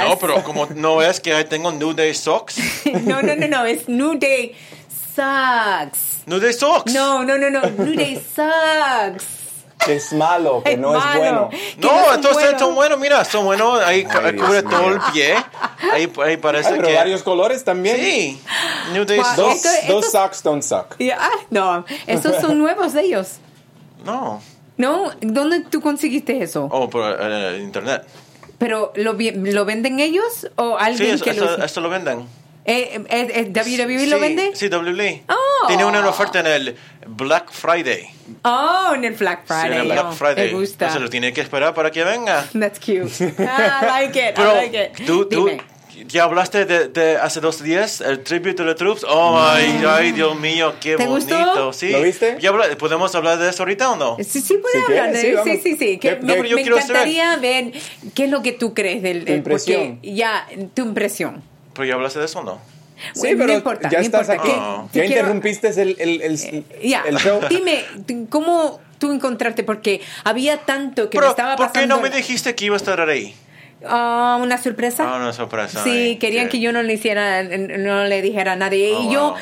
no, 0.09 0.19
pero 0.19 0.43
como 0.45 0.66
no 0.66 1.02
es 1.02 1.19
que 1.21 1.33
ahí 1.35 1.45
tengo 1.45 1.73
New 1.73 1.93
Day 1.95 2.14
Socks. 2.14 2.57
no, 3.04 3.23
no, 3.23 3.35
no, 3.35 3.49
no, 3.49 3.64
es 3.64 3.88
New 3.88 4.14
Day 4.19 4.54
Socks. 5.16 6.23
New 6.26 6.38
Day 6.40 6.52
Socks. 6.52 6.93
No, 6.93 7.23
no, 7.25 7.37
no, 7.38 7.50
no, 7.50 7.61
New 7.78 7.95
Day 7.97 8.16
Socks. 8.35 9.25
Que 9.84 9.96
es 9.96 10.12
malo, 10.12 10.62
que 10.64 10.76
no 10.76 10.96
es 10.96 11.16
bueno. 11.18 11.48
Que 11.50 11.76
No, 11.78 11.88
son 11.88 12.14
entonces 12.14 12.42
buenos. 12.42 12.60
son 12.60 12.74
buenos, 12.74 12.98
mira, 12.98 13.24
son 13.24 13.44
buenos, 13.44 13.80
ahí 13.82 14.06
Ay, 14.08 14.36
cubre 14.36 14.62
Dios 14.62 14.70
todo 14.70 14.82
mío. 14.88 14.92
el 15.06 15.12
pie, 15.12 15.34
ahí, 15.92 16.12
ahí 16.24 16.36
parece 16.38 16.68
Ay, 16.70 16.74
pero 16.76 16.88
que... 16.88 16.94
varios 16.94 17.22
colores 17.22 17.64
también. 17.64 17.96
Sí, 17.96 18.40
New 18.92 19.04
Day 19.04 19.18
Wow. 19.18 19.50
Esto- 19.50 19.50
estos- 19.50 20.10
socks 20.12 20.42
don't 20.42 20.62
suck. 20.62 20.96
Ya, 20.98 21.18
ah, 21.20 21.30
no, 21.50 21.84
esos 22.06 22.36
son 22.40 22.58
nuevos 22.58 22.92
de 22.92 23.02
ellos. 23.02 23.36
No, 24.04 24.40
¿No? 24.76 25.10
¿Dónde 25.20 25.60
tú 25.60 25.80
conseguiste 25.80 26.42
eso? 26.42 26.68
oh, 26.70 26.90
por 26.90 27.16
eh, 27.20 27.58
internet. 27.62 28.04
¿Pero 28.58 28.92
lo, 28.96 29.14
lo 29.18 29.64
venden 29.64 30.00
ellos 30.00 30.48
o 30.56 30.78
Sí, 30.78 30.84
alguien 30.84 31.14
eso, 31.16 31.24
que 31.24 31.32
lo... 31.34 31.44
eso, 31.44 31.62
eso 31.64 31.80
lo 31.80 31.90
venden. 31.90 32.26
Eh, 32.66 32.98
eh, 33.10 33.28
eh, 33.34 33.52
¿WWE 33.54 34.06
lo 34.06 34.16
Sí, 34.16 34.22
vende? 34.22 34.50
Sí, 34.54 34.68
WWE. 34.68 35.22
Oh. 35.28 35.66
Tiene 35.68 35.84
una 35.84 36.06
oferta 36.08 36.40
en 36.40 36.46
el 36.46 36.76
Black 37.06 37.50
Friday. 37.52 38.08
Oh, 38.42 38.92
en 38.94 39.04
el 39.04 39.12
Black 39.12 39.40
Sí, 39.42 39.46
Friday. 39.48 39.72
en 39.72 39.80
el 39.80 39.84
Black 39.92 40.06
oh, 40.08 40.12
Friday. 40.12 40.46
Me 40.52 40.58
gusta. 40.58 40.84
Entonces 40.86 41.02
lo 41.02 41.10
tiene 41.10 41.32
que 41.34 41.42
esperar 41.42 41.74
para 41.74 41.90
que 41.90 42.02
venga. 42.04 42.46
That's 42.58 42.78
cute. 42.80 43.34
Ah, 43.46 43.80
I 43.82 43.86
like 44.06 44.18
it. 44.18 44.34
Pero 44.34 44.52
I 44.52 44.54
like 44.70 44.90
it. 44.98 45.06
tú, 45.06 45.26
tú 45.28 45.50
ya 46.08 46.24
hablaste 46.24 46.64
de, 46.64 46.88
de 46.88 47.16
hace 47.18 47.40
dos 47.40 47.62
días, 47.62 48.00
el 48.00 48.24
tribute 48.24 48.54
to 48.54 48.64
the 48.64 48.74
troops. 48.74 49.04
Oh, 49.08 49.38
ay, 49.38 49.80
ay, 49.86 50.12
Dios 50.12 50.34
mío, 50.40 50.74
qué 50.80 50.96
¿Te 50.96 51.06
gustó? 51.06 51.38
bonito. 51.38 51.72
Sí. 51.72 51.90
¿Lo 51.90 52.00
viste? 52.02 52.36
Ya 52.40 52.48
habla- 52.48 52.76
¿Podemos 52.78 53.14
hablar 53.14 53.38
de 53.38 53.48
eso 53.50 53.62
ahorita 53.62 53.90
o 53.92 53.96
no? 53.96 54.16
Sí, 54.26 54.40
sí, 54.40 54.56
puede 54.56 54.74
Si 54.74 54.92
hablar 54.92 55.12
quieres, 55.12 55.36
de 55.36 55.42
sí, 55.44 55.50
sí, 55.62 55.62
sí, 55.62 55.76
sí, 55.78 55.98
que 55.98 56.08
¿Qué- 56.08 56.16
me, 56.16 56.34
qué- 56.34 56.42
me 56.42 56.48
yo 56.48 56.56
quiero 56.56 56.80
saber? 56.80 57.06
encantaría 57.08 57.36
ver 57.36 57.72
qué 58.14 58.24
es 58.24 58.30
lo 58.30 58.42
que 58.42 58.52
tú 58.52 58.74
crees 58.74 59.02
del, 59.02 59.24
del- 59.24 59.36
impresión. 59.36 59.96
porque 60.00 60.12
ya 60.14 60.46
tu 60.74 60.82
impresión. 60.82 61.42
Pero 61.75 61.84
ya 61.87 61.95
hablaste 61.95 62.19
de 62.21 62.25
eso 62.26 62.43
no. 62.43 62.58
Sí, 63.13 63.21
Bueno, 63.21 63.37
pero 63.39 63.47
no 63.49 63.52
importa, 63.54 63.89
ya 63.91 63.99
no 63.99 64.04
estás 64.04 64.28
importa. 64.28 64.43
aquí. 64.43 64.52
¿Qué- 64.52 64.56
Ah. 64.60 64.87
qué 64.93 64.99
Ya 65.00 65.04
quiero- 65.06 65.21
interrumpiste 65.21 65.69
el, 65.82 65.97
el, 65.99 66.23
el, 66.23 66.65
Ya, 66.82 67.02
el 67.06 67.17
show. 67.19 67.41
dime, 67.50 67.84
¿cómo 68.30 68.80
tú 68.99 69.13
encontraste? 69.13 69.65
Porque 69.65 70.00
había 70.23 70.58
tanto 70.58 71.10
que 71.10 71.19
me 71.19 71.23
Pero, 71.23 71.30
estaba 71.30 71.56
¿por 71.56 71.67
pasando. 71.67 71.80
qué 71.97 72.00
no 72.02 72.08
me 72.08 72.17
dijiste 72.17 72.54
que 72.54 72.67
iba 72.67 72.76
a 72.76 72.78
estar 72.78 73.00
ahí? 73.00 73.34
Ah, 73.86 74.38
una 74.40 74.58
sorpresa. 74.58 75.04
Ah, 75.06 75.16
una 75.16 75.32
sorpresa. 75.32 75.82
Sí, 75.84 75.90
Ay, 75.90 76.16
querían 76.18 76.47
sí. 76.47 76.50
que 76.52 76.60
yo 76.60 76.73
no 76.73 76.82
le 76.82 76.92
hiciera, 76.94 77.42
no 77.42 78.04
le 78.04 78.23
dijera 78.23 78.52
a 78.52 78.56
nadie. 78.56 78.92
Oh, 78.94 79.02
y 79.02 79.12
yo 79.12 79.20
wow. 79.30 79.34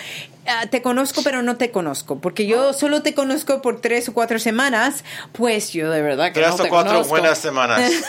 ah, 0.46 0.66
te 0.70 0.83
conozco, 0.83 1.22
pero 1.22 1.42
no 1.42 1.57
te 1.57 1.70
conozco. 1.70 2.18
Porque 2.20 2.46
yo 2.46 2.72
solo 2.72 3.02
te 3.02 3.14
conozco 3.14 3.62
por 3.62 3.81
tres 3.81 4.09
o 4.09 4.14
cuatro 4.14 4.38
semanas. 4.38 5.05
Pues 5.33 5.72
yo 5.72 5.90
de 5.90 6.02
verdad 6.02 6.26
que 6.28 6.40
Tres 6.40 6.48
no 6.48 6.55
o 6.55 6.62
te 6.62 6.68
cuatro 6.68 6.92
conozco. 6.92 7.11
buenas 7.11 7.38
semanas. 7.38 7.81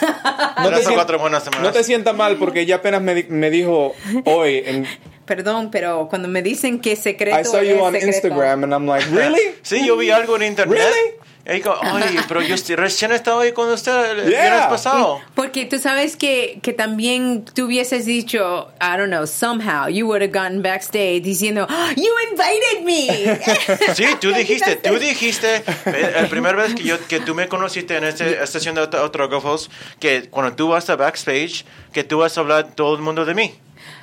No 0.57 0.69
te 0.69 0.75
Tres 0.75 0.85
o 0.85 0.89
sien- 0.89 0.95
cuatro 0.95 1.19
buenas 1.19 1.43
semanas. 1.43 1.65
No 1.67 1.71
te 1.73 1.83
sientas 1.83 2.15
mal 2.15 2.37
porque 2.37 2.65
ya 2.65 2.75
apenas 2.75 3.01
me, 3.01 3.15
di- 3.15 3.25
me 3.29 3.49
dijo 3.49 3.93
hoy 4.25 4.61
en 4.65 4.87
Perdón, 5.25 5.69
pero 5.71 6.07
cuando 6.09 6.27
me 6.27 6.41
dicen 6.41 6.79
que 6.81 6.95
secreto. 6.97 7.39
I 7.39 7.45
saw 7.45 7.61
you 7.61 7.75
es 7.75 7.81
on 7.81 7.93
secreto. 7.93 8.07
Instagram 8.27 8.63
and 8.65 8.73
I'm 8.73 8.85
like, 8.85 9.05
really? 9.09 9.39
Sí, 9.61 9.85
yo 9.85 9.95
vi 9.97 10.11
algo 10.11 10.35
en 10.35 10.43
internet. 10.43 10.77
Really? 10.79 11.15
Y 11.45 11.53
digo, 11.55 11.75
ay, 11.81 12.17
pero 12.29 12.41
yo 12.41 12.55
estoy- 12.55 12.77
recién 12.77 13.11
estaba 13.11 13.41
ahí 13.41 13.51
con 13.51 13.69
usted 13.69 14.11
el 14.11 14.29
Yeah. 14.31 14.41
viernes 14.43 14.65
pasado. 14.67 15.19
Porque 15.35 15.65
tú 15.65 15.77
sabes 15.77 16.15
que, 16.15 16.59
que 16.61 16.71
también 16.71 17.43
tú 17.53 17.65
hubieses 17.65 18.05
dicho, 18.05 18.69
I 18.81 18.95
don't 18.97 19.07
know, 19.09 19.27
somehow 19.27 19.89
you 19.89 20.05
would 20.07 20.21
have 20.21 20.31
gotten 20.31 20.61
backstage 20.61 21.21
diciendo, 21.21 21.67
"Ah, 21.69 21.89
You 21.97 22.11
invited 22.31 22.85
me. 22.85 23.39
Sí, 23.95 24.05
tú 24.21 24.31
dijiste, 24.31 24.77
tú 24.77 24.97
dijiste, 24.97 25.63
eh, 25.85 26.13
la 26.21 26.29
primera 26.29 26.55
vez 26.55 26.75
que, 26.75 26.83
yo, 26.83 26.97
que 27.09 27.19
tú 27.19 27.35
me 27.35 27.49
conociste 27.49 27.97
en 27.97 28.05
esta 28.05 28.25
estación 28.25 28.75
de 28.75 28.81
aut- 28.83 28.95
autógrafos, 28.97 29.69
que 29.99 30.29
cuando 30.29 30.55
tú 30.55 30.69
vas 30.69 30.89
a 30.89 30.95
backstage, 30.95 31.65
que 31.91 32.05
tú 32.05 32.19
vas 32.19 32.37
a 32.37 32.41
hablar 32.41 32.69
todo 32.73 32.95
el 32.95 33.01
mundo 33.01 33.25
de 33.25 33.33
mí. 33.35 33.53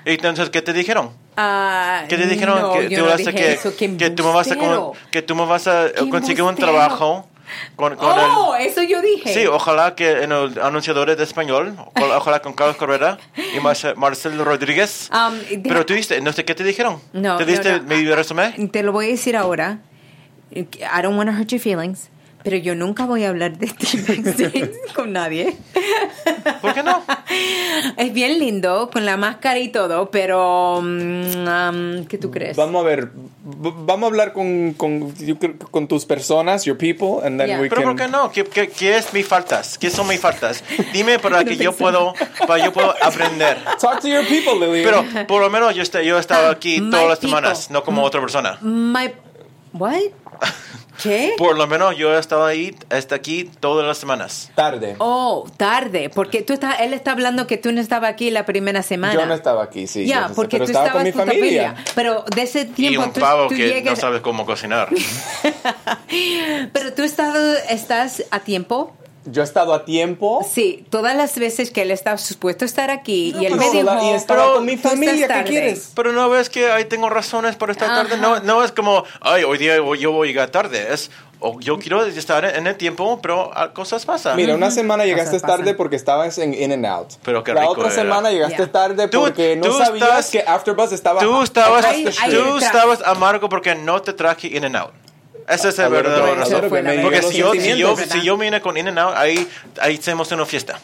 Y 0.05 0.11
entonces, 0.11 0.51
¿qué 0.51 0.61
te 0.61 0.75
dijeron? 0.75 1.11
Ah, 1.39 2.05
¿Qué 2.07 2.19
te 2.19 2.27
dijeron? 2.27 2.61
no, 2.61 2.73
que, 2.75 2.91
tú 2.91 3.01
no 3.01 3.07
vas 3.07 3.27
a 3.27 3.33
que, 3.33 3.59
que 3.97 4.11
tú 4.11 4.25
me 4.25 4.33
vas 4.33 4.51
a, 4.51 4.57
que 5.11 5.23
tú 5.23 5.35
me 5.35 5.47
vas 5.47 5.67
a 5.67 5.87
conseguir 6.11 6.43
un 6.43 6.55
trabajo 6.55 7.27
con, 7.77 7.97
con 7.97 8.19
el... 8.19 8.25
Oh, 8.37 8.55
eso 8.57 8.83
yo 8.83 9.01
dije. 9.01 9.33
Sí, 9.33 9.47
ojalá 9.47 9.95
que 9.95 10.23
en 10.23 10.33
el 10.33 10.59
anunciadores 10.61 11.17
de 11.17 11.25
español, 11.25 11.77
ojalá 11.95 12.41
con 12.41 12.53
Carlos 12.53 12.77
Correa 12.77 13.19
y 13.37 13.59
Marce- 13.61 13.95
Marcelo 13.97 14.45
Rodríguez. 14.45 15.11
Um, 15.13 15.63
Pero 15.63 15.87
tú 15.87 15.95
diste, 15.95 16.21
no 16.21 16.33
sé 16.33 16.45
qué 16.45 16.55
te 16.55 16.65
dijeron. 16.65 17.01
No, 17.13 17.37
¿Te 17.39 17.45
no, 17.45 17.51
diste 17.51 17.81
no. 17.81 17.83
mi 17.85 18.05
resumen? 18.13 18.69
Te 18.71 18.83
lo 18.83 18.93
voy 18.93 19.07
a 19.07 19.09
decir 19.11 19.37
ahora. 19.37 19.79
I 20.53 20.67
don't 21.03 21.17
want 21.17 21.31
to 21.31 21.37
hurt 21.37 21.49
your 21.53 21.61
feelings, 21.61 22.10
pero 22.43 22.57
yo 22.57 22.75
nunca 22.75 23.05
voy 23.07 23.25
a 23.25 23.29
hablar 23.31 23.59
de 23.59 23.67
ti 23.69 23.99
backstage 23.99 24.71
con 24.95 25.13
nadie. 25.13 25.57
¿Por 26.63 26.75
qué 26.75 26.83
no? 26.83 27.03
Es 27.97 28.13
bien 28.13 28.39
lindo 28.39 28.91
con 28.93 29.05
la 29.05 29.17
máscara 29.17 29.59
y 29.59 29.69
todo, 29.69 30.11
pero 30.11 30.79
um, 30.79 32.05
¿qué 32.07 32.19
tú 32.19 32.31
crees? 32.31 32.57
Vamos 32.57 32.83
a 32.83 32.85
ver, 32.87 33.11
vamos 33.43 34.05
a 34.05 34.07
hablar 34.07 34.33
con, 34.33 34.75
con, 34.75 35.13
con 35.71 35.89
tus 35.89 36.05
personas, 36.07 36.65
your 36.65 36.77
people, 36.79 37.25
and 37.27 37.39
then 37.39 37.49
Yeah. 37.51 37.61
we 37.61 37.69
Pero 37.69 37.83
can... 37.83 37.91
¿por 37.97 38.07
qué 38.07 38.09
no? 38.11 38.31
¿Qué, 38.31 38.45
qué, 38.45 38.69
qué 38.69 38.97
es 38.97 39.13
mis 39.13 39.27
faltas? 39.27 39.77
¿Qué 39.79 39.91
son 39.91 40.07
mis 40.09 40.21
faltas? 40.21 40.63
Dime 40.93 41.19
para 41.19 41.45
que 41.45 41.57
yo 41.57 41.73
puedo, 41.73 42.15
para 42.47 42.65
yo 42.65 42.73
puedo 42.73 42.95
aprender. 43.03 43.59
Talk 43.81 44.01
to 44.01 44.09
your 44.09 44.25
people, 44.27 44.55
Lillian. 44.55 45.05
Pero 45.13 45.27
por 45.27 45.41
lo 45.41 45.51
menos 45.51 45.75
yo, 45.75 45.83
est- 45.83 45.97
yo 46.03 46.17
he 46.17 46.21
estado 46.21 46.49
aquí 46.51 46.77
Ah, 46.79 46.83
my 46.83 46.91
todas 46.91 47.09
las 47.09 47.19
people. 47.19 47.37
semanas, 47.37 47.71
no 47.71 47.83
como 47.83 48.03
otra 48.05 48.21
persona. 48.21 48.59
My 48.61 49.11
what? 49.73 49.95
¿Qué? 51.03 51.35
Por 51.39 51.57
lo 51.57 51.67
menos 51.67 51.97
yo 51.97 52.15
he 52.15 52.19
estado 52.19 52.45
ahí, 52.45 52.75
hasta 52.91 53.15
aquí 53.15 53.51
todas 53.61 53.87
las 53.87 53.99
semanas. 53.99 54.51
Tarde. 54.55 54.97
Oh, 54.99 55.47
tarde, 55.57 56.11
porque 56.11 56.43
tú 56.43 56.53
estás, 56.53 56.81
él 56.81 56.93
está 56.93 57.13
hablando 57.13 57.47
que 57.47 57.57
tú 57.59 57.73
no 57.73 57.81
estabas 57.81 58.11
aquí 58.11 58.31
la 58.31 58.45
primera 58.47 58.83
semana. 58.83 59.15
Yo 59.15 59.27
no 59.27 59.35
estaba 59.35 59.63
aquí, 59.65 59.87
sí. 59.87 60.07
Ya, 60.07 60.23
yo 60.23 60.29
sé, 60.29 60.35
porque 60.35 60.57
pero 60.59 60.65
tú 60.67 60.71
estaba 60.73 60.87
estabas 60.87 61.03
con 61.03 61.05
mi 61.05 61.13
tu 61.13 61.19
familia. 61.19 61.75
Pero 61.95 62.25
de 62.35 62.43
ese 62.43 62.61
Y 62.63 62.65
tiempo 62.67 63.03
un 63.05 63.13
tú, 63.13 63.21
pavo 63.21 63.49
tú 63.49 63.55
que 63.57 63.69
llegas. 63.69 63.95
no 63.95 64.01
sabe 64.01 64.23
cómo 64.23 64.45
cocinar. 64.47 64.89
Pero 66.73 66.93
tú 66.95 67.03
estás, 67.03 67.37
estás 67.69 68.25
a 68.31 68.41
tiempo 68.41 68.93
yo 69.25 69.43
he 69.43 69.45
estado 69.45 69.75
a 69.75 69.85
tiempo. 69.85 70.47
Sí, 70.51 70.85
todas 70.91 71.15
las 71.17 71.39
veces 71.39 71.71
que 71.71 71.83
él 71.83 71.91
está 71.91 72.17
supuesto 72.19 72.65
a 72.65 72.67
estar 72.67 72.91
aquí 72.91 73.35
y 73.39 73.47
él 73.47 73.57
me 73.57 73.71
dijo, 73.71 73.95
y 74.03 74.09
estaba 74.11 74.41
pero 74.43 74.55
con 74.55 74.65
mi 74.65 74.77
familia, 74.77 75.27
¿qué 75.29 75.35
tarde. 75.35 75.45
quieres? 75.51 75.93
Pero 75.95 76.13
no 76.13 76.29
ves 76.31 76.49
que 76.51 76.71
ahí 76.71 76.85
tengo 76.87 77.09
razones 77.11 77.57
para 77.57 77.73
estar 77.73 77.89
tarde. 77.89 78.15
Ajá. 78.15 78.23
No, 78.23 78.41
no 78.41 78.65
es 78.65 78.73
como, 78.73 79.05
ay, 79.21 79.45
hoy 79.45 79.59
día 79.59 79.77
yo 79.99 80.13
voy 80.13 80.29
a 80.29 80.31
llegar 80.31 80.51
tarde. 80.51 80.93
Es, 80.93 81.11
o 81.43 81.59
yo 81.59 81.79
quiero 81.79 82.05
estar 82.05 82.45
en 82.45 82.67
el 82.67 82.77
tiempo, 82.77 83.19
pero 83.23 83.51
ah, 83.55 83.73
cosas 83.73 84.05
pasan. 84.05 84.37
Mira, 84.37 84.55
una 84.55 84.71
semana 84.71 85.05
llegaste 85.07 85.31
Cosas 85.37 85.43
pasan. 85.43 85.57
tarde 85.61 85.75
porque 85.75 85.97
estabas 85.97 86.37
en 86.37 86.53
In 86.53 86.73
and 86.73 86.85
Out. 86.85 87.13
Pero 87.23 87.43
qué 87.43 87.55
La 87.55 87.67
otra 87.67 87.85
era. 87.87 87.95
semana 87.95 88.31
llegaste 88.31 88.59
Ya. 88.59 88.71
tarde 88.71 89.09
Tú- 89.09 89.21
porque 89.23 89.57
no 89.57 89.67
tú 89.69 89.73
sabías 89.79 90.09
estás- 90.27 90.31
que 90.31 90.41
Afterbuzz 90.47 90.93
estaba 90.93 91.21
tú 91.21 91.43
estabas, 91.43 91.85
Ahí- 91.87 92.05
ahí 92.21 92.31
tú 92.33 92.59
estabas 92.59 93.01
amargo 93.07 93.49
porque 93.49 93.75
no 93.75 94.03
te 94.03 94.13
traje 94.13 94.49
In 94.49 94.67
and 94.67 94.77
Out. 94.77 94.91
Esa 95.51 95.69
es 95.69 95.79
la 95.79 95.85
A 95.87 95.89
ver, 95.89 96.03
verdadera 96.05 96.27
bueno, 96.27 96.41
razón. 96.45 96.85
me. 96.85 96.99
Porque 97.03 97.23
si 97.23 97.39
yo, 97.39 97.53
si, 97.53 97.77
yo, 97.77 97.97
si 97.97 98.23
yo 98.23 98.37
vine 98.39 98.61
con 98.61 98.77
In 98.77 98.89
and 98.89 98.99
Out, 98.99 99.15
ahí, 99.17 99.47
ahí 99.81 99.97
hacemos 99.97 100.31
una 100.33 100.47
fiesta. 100.47 100.79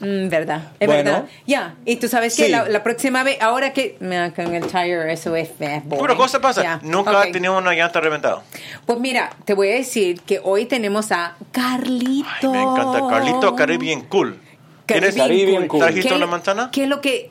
Mm, 0.00 0.28
verdad, 0.30 0.62
es 0.80 0.86
Bueno. 0.88 1.04
verdad. 1.04 1.24
Ya, 1.46 1.74
y 1.84 1.94
tú 1.96 2.08
sabes 2.08 2.34
que 2.36 2.46
Sí. 2.46 2.50
la, 2.50 2.68
la 2.68 2.82
próxima 2.82 3.22
vez, 3.22 3.40
ahora 3.40 3.72
que 3.72 3.96
mira, 4.00 4.32
con 4.34 4.52
el 4.54 4.66
tire, 4.66 5.12
eso 5.12 5.36
es 5.36 5.50
boy. 5.84 5.98
Pura 5.98 6.16
cosa 6.16 6.40
pasa. 6.40 6.62
Ya, 6.62 6.80
Nunca 6.82 7.18
ok. 7.20 7.26
he 7.26 7.32
tenido 7.32 7.56
una 7.56 7.72
llanta 7.72 8.00
reventada. 8.00 8.42
Pues 8.86 8.98
mira, 8.98 9.30
te 9.44 9.54
voy 9.54 9.68
a 9.70 9.74
decir 9.74 10.20
que 10.22 10.40
hoy 10.42 10.66
tenemos 10.66 11.12
a 11.12 11.36
Carlito. 11.52 12.26
Ay, 12.42 12.48
me 12.48 12.62
encanta. 12.62 13.00
Carlito 13.08 13.54
Caribbean 13.56 14.02
Cool. 14.02 14.40
¿Tienes- 14.86 15.14
Caribbean 15.16 15.68
Cool. 15.68 15.80
¿Trajiste 15.80 16.08
¿Qué- 16.10 16.14
una 16.16 16.26
manzana? 16.26 16.70
¿Qué 16.72 16.82
es 16.84 16.88
lo 16.88 17.00
que.? 17.00 17.30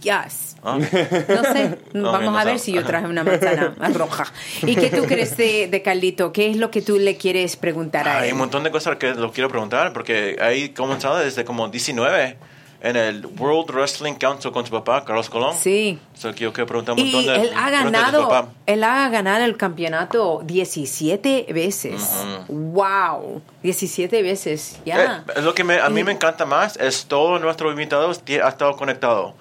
Yes. 0.00 0.56
Ah. 0.62 0.78
No 0.78 1.42
sé. 1.44 1.78
No, 1.92 2.12
Vamos 2.12 2.32
no 2.32 2.38
a 2.38 2.44
ver 2.44 2.54
sabe. 2.54 2.58
si 2.58 2.72
yo 2.72 2.84
traje 2.84 3.06
una 3.06 3.24
manzana 3.24 3.74
roja. 3.94 4.24
¿Y 4.62 4.74
qué 4.76 4.90
tú 4.90 5.04
crees 5.04 5.36
de, 5.36 5.68
de 5.68 5.82
Carlito? 5.82 6.32
¿Qué 6.32 6.50
es 6.50 6.56
lo 6.56 6.70
que 6.70 6.82
tú 6.82 6.98
le 6.98 7.16
quieres 7.16 7.56
preguntar 7.56 8.06
a 8.08 8.18
Hay 8.20 8.28
él? 8.28 8.32
un 8.34 8.38
montón 8.40 8.62
de 8.64 8.70
cosas 8.70 8.96
que 8.96 9.14
lo 9.14 9.32
quiero 9.32 9.48
preguntar 9.48 9.92
porque 9.92 10.36
ahí 10.40 10.70
comenzado 10.70 11.18
desde 11.18 11.44
como 11.44 11.68
19 11.68 12.36
en 12.82 12.94
el 12.94 13.26
World 13.38 13.70
Wrestling 13.70 14.14
Council 14.14 14.52
con 14.52 14.64
su 14.66 14.70
papá, 14.70 15.04
Carlos 15.04 15.30
Colón. 15.30 15.54
Sí. 15.58 15.98
So, 16.14 16.30
yo 16.32 16.52
quiero 16.52 16.66
preguntar 16.66 16.94
un 16.94 17.00
Y 17.00 17.10
montón 17.12 17.34
de 17.34 17.40
él 17.48 17.50
ha 17.56 17.70
ganado, 17.70 18.48
él 18.66 18.84
ha 18.84 19.08
ganado 19.08 19.44
el 19.44 19.56
campeonato 19.56 20.42
17 20.44 21.46
veces. 21.54 22.02
Wow, 22.48 23.40
17 23.62 24.22
veces, 24.22 24.78
ya. 24.84 25.24
Eh, 25.26 25.32
es 25.38 25.44
lo 25.44 25.54
que 25.54 25.64
me- 25.64 25.80
a 25.80 25.88
mí 25.88 26.00
Y- 26.00 26.04
me 26.04 26.12
encanta 26.12 26.44
más 26.44 26.76
es 26.76 27.06
todos 27.06 27.40
nuestros 27.40 27.72
invitados 27.72 28.24
tie- 28.24 28.42
ha 28.44 28.48
estado 28.48 28.76
conectado. 28.76 29.34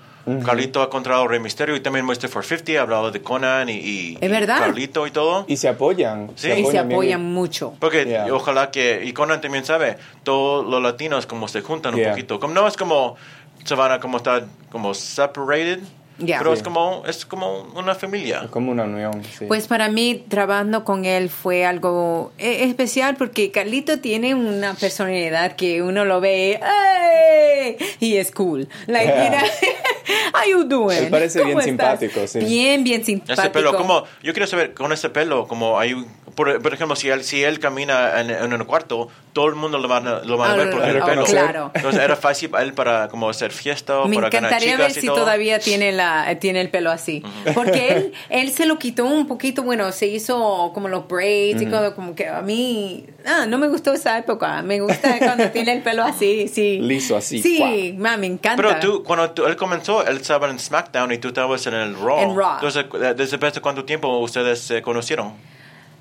Carlito 0.44 0.82
ha 0.82 0.86
encontrado 0.86 1.28
Rey 1.28 1.40
Misterio 1.40 1.76
y 1.76 1.80
también 1.82 2.06
Mr. 2.06 2.30
450 2.32 2.80
ha 2.80 2.82
hablado 2.82 3.12
de 3.12 3.22
Conan 3.22 3.70
y, 3.70 3.74
y- 3.74 4.18
Es 4.20 4.24
y 4.24 4.28
verdad. 4.28 4.58
Carlito 4.60 5.06
y 5.06 5.12
todo. 5.12 5.46
Y 5.48 5.58
se 5.58 5.68
apoyan. 5.68 6.32
Sí. 6.36 6.50
y 6.52 6.66
se 6.66 6.72
bien. 6.72 6.92
apoyan 6.92 7.24
mucho. 7.24 7.74
Porque 7.80 8.06
Yeah. 8.06 8.34
ojalá 8.34 8.72
que, 8.72 9.02
y 9.06 9.14
Conan 9.14 9.40
también 9.42 9.66
sabe, 9.66 9.98
todos 10.24 10.66
los 10.66 10.82
latinos 10.82 11.26
como 11.28 11.48
se 11.48 11.62
juntan 11.62 11.94
un 11.94 12.00
Yeah. 12.00 12.10
poquito. 12.12 12.40
Como, 12.40 12.54
no 12.54 12.68
es 12.68 12.76
como, 12.76 13.16
se 13.64 13.76
van 13.76 13.92
a 13.92 14.00
como 14.00 14.18
estar 14.18 14.46
como 14.72 14.94
separated, 14.94 15.80
Yeah. 16.18 16.38
pero 16.38 16.52
Sí. 16.54 16.60
es 16.60 16.64
como 16.64 17.04
es 17.06 17.26
como 17.26 17.62
una 17.76 17.94
familia. 17.96 18.42
Es 18.46 18.50
como 18.50 18.72
una 18.72 18.84
unión. 18.84 19.22
sí. 19.38 19.46
Pues 19.48 19.68
para 19.68 19.90
mí, 19.90 20.24
trabajando 20.30 20.84
con 20.86 21.04
él 21.06 21.30
fue 21.30 21.66
algo 21.66 22.32
eh, 22.38 22.64
especial 22.64 23.16
porque 23.18 23.52
Carlito 23.52 24.00
tiene 24.00 24.34
una 24.34 24.74
personalidad 24.76 25.56
que 25.58 25.82
uno 25.82 26.06
lo 26.06 26.22
ve, 26.22 26.60
¡ay! 26.64 27.78
Y 28.00 28.16
es 28.18 28.32
cool. 28.32 28.68
Like, 28.88 29.06
Yeah. 29.08 29.24
mira, 29.30 29.44
how 30.34 30.50
you 30.50 30.64
doing? 30.64 30.98
Él 31.06 31.10
parece 31.10 31.40
¿Cómo 31.40 31.56
bien 31.58 31.70
estás? 31.70 32.00
simpático, 32.00 32.28
sí. 32.28 32.40
Bien, 32.40 32.84
bien 32.84 33.04
simpático. 33.04 33.42
Ese 33.42 33.50
pelo, 33.50 33.76
como, 33.76 34.04
yo 34.24 34.34
quiero 34.34 34.48
saber, 34.48 34.74
con 34.74 34.92
ese 34.94 35.10
pelo, 35.10 35.48
como 35.48 35.80
hay, 35.80 35.94
un- 35.94 36.08
por, 36.36 36.62
por 36.62 36.74
ejemplo, 36.74 36.96
si 36.96 37.10
él, 37.10 37.24
si 37.24 37.44
él 37.44 37.60
camina 37.60 38.20
en, 38.22 38.30
en 38.30 38.54
un 38.54 38.64
cuarto, 38.66 39.08
todo 39.34 39.48
el 39.48 39.56
mundo 39.56 39.80
lo 39.80 39.88
van 39.88 40.08
a, 40.08 40.20
lo 40.20 40.38
van 40.38 40.52
a 40.52 40.54
Ah, 40.54 40.58
ver 40.58 40.70
por 40.70 40.84
el 40.84 41.02
oh, 41.02 41.06
pelo. 41.06 41.24
claro. 41.26 41.72
Entonces 41.74 42.02
era 42.02 42.16
fácil 42.16 42.50
para 42.50 42.64
él 42.64 42.74
para 42.74 43.08
como 43.10 43.30
hacer 43.30 43.52
fiesta 43.52 44.00
o 44.00 44.08
Me 44.08 44.16
para 44.16 44.30
ganar 44.30 44.52
encantaría 44.52 44.78
ver 44.78 44.92
si 44.92 45.08
todo. 45.08 45.16
todavía 45.18 45.60
tiene 45.60 45.92
la 45.92 46.38
tiene 46.40 46.62
el 46.62 46.70
pelo 46.70 46.92
así. 46.92 47.24
Porque 47.54 47.90
él, 47.90 48.14
él 48.30 48.52
se 48.52 48.66
lo 48.66 48.78
quitó 48.80 49.06
un 49.06 49.28
poquito, 49.28 49.64
bueno, 49.64 49.92
se 49.92 50.08
hizo 50.08 50.72
como 50.74 50.88
los 50.88 51.08
braids 51.08 51.62
y 51.62 51.66
todo, 51.66 51.96
como 51.96 52.16
que 52.16 52.28
a 52.30 52.42
mí 52.42 53.06
ah, 53.26 53.46
no 53.48 53.58
me 53.58 53.68
gustó 53.68 53.94
esa 53.94 54.18
época. 54.18 54.62
Me 54.62 54.80
gusta 54.80 55.18
cuando 55.20 55.50
tiene 55.52 55.74
el 55.74 55.82
pelo 55.82 56.04
así, 56.04 56.48
sí. 56.48 56.80
Liso 56.82 57.18
así, 57.18 57.42
Sí, 57.42 57.96
ma, 57.98 58.16
me 58.18 58.28
encanta. 58.28 58.56
Pero 58.62 58.80
tú, 58.80 59.04
cuando 59.04 59.32
tú- 59.32 59.46
él 59.46 59.56
comenzó, 59.56 60.06
él 60.06 60.18
estaba 60.18 60.50
en 60.50 60.60
SmackDown 60.60 61.12
y 61.12 61.18
tú 61.18 61.30
estabas 61.30 61.66
en 61.68 61.74
el 61.74 61.96
Raw. 61.96 62.20
En 62.20 62.36
Raw. 62.36 62.54
Entonces, 62.56 62.86
eh, 63.02 63.14
¿desde 63.18 63.46
hace 63.48 63.62
cuánto 63.62 63.84
tiempo 63.86 64.18
ustedes 64.20 64.60
se 64.60 64.82
conocieron? 64.82 65.34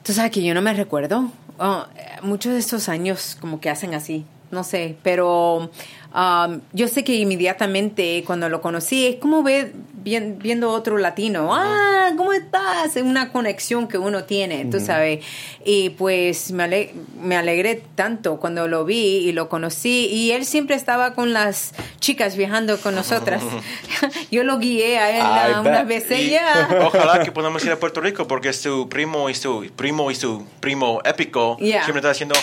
Tú 0.05 0.13
sabes 0.13 0.33
que 0.33 0.43
yo 0.43 0.53
no 0.53 0.61
me 0.61 0.75
recuerdo. 0.75 1.31
Oh, 1.59 1.85
muchos 2.23 2.53
de 2.53 2.59
estos 2.59 2.91
años 2.91 3.39
como 3.41 3.59
que 3.59 3.71
hacen 3.71 3.95
así, 3.95 4.27
no 4.51 4.63
sé, 4.63 4.97
pero 5.03 5.71
um, 6.15 6.61
yo 6.75 6.89
sé 6.89 7.05
que 7.05 7.15
inmediatamente 7.15 8.23
cuando 8.27 8.51
lo 8.51 8.61
conocí 8.61 9.07
es 9.07 9.17
como 9.17 9.43
ver, 9.43 9.73
bien- 10.05 10.39
viendo 10.39 10.71
otro 10.71 10.99
latino. 10.99 11.49
Ah, 11.55 12.13
¿cómo 12.17 12.33
estás? 12.33 12.95
Es 12.97 13.03
una 13.03 13.33
conexión 13.33 13.89
que 13.89 13.99
uno 13.99 14.25
tiene, 14.25 14.67
tú 14.67 14.79
sabes. 14.79 15.25
Y 15.65 15.91
pues 15.91 16.53
me, 16.53 16.65
ale- 16.65 16.95
me 17.21 17.37
alegré 17.37 17.83
tanto 17.95 18.39
cuando 18.39 18.69
lo 18.69 18.85
vi 18.85 19.17
y 19.19 19.33
lo 19.33 19.49
conocí 19.49 20.07
y 20.07 20.31
él 20.33 20.45
siempre 20.45 20.77
estaba 20.77 21.15
con 21.15 21.33
las 21.33 21.73
chicas 22.01 22.37
viajando 22.37 22.79
con 22.79 22.95
nosotras. 22.95 23.43
yo 24.31 24.45
lo 24.45 24.59
guié 24.59 24.99
a 24.99 25.49
él 25.49 25.57
unas 25.61 25.87
veces 25.87 26.31
ya. 26.31 26.69
Ojalá 26.85 27.23
que 27.25 27.33
podamos 27.33 27.65
ir 27.65 27.73
a 27.73 27.77
Puerto 27.81 28.01
Rico 28.01 28.27
porque 28.29 28.53
su 28.53 28.89
primo 28.89 29.31
y 29.31 29.35
su 29.35 29.71
primo 29.75 30.11
y 30.11 30.15
su 30.15 30.47
primo 30.61 31.01
épico 31.05 31.57
Yeah. 31.59 31.85
siempre 31.85 32.01
está 32.01 32.11
diciendo 32.11 32.35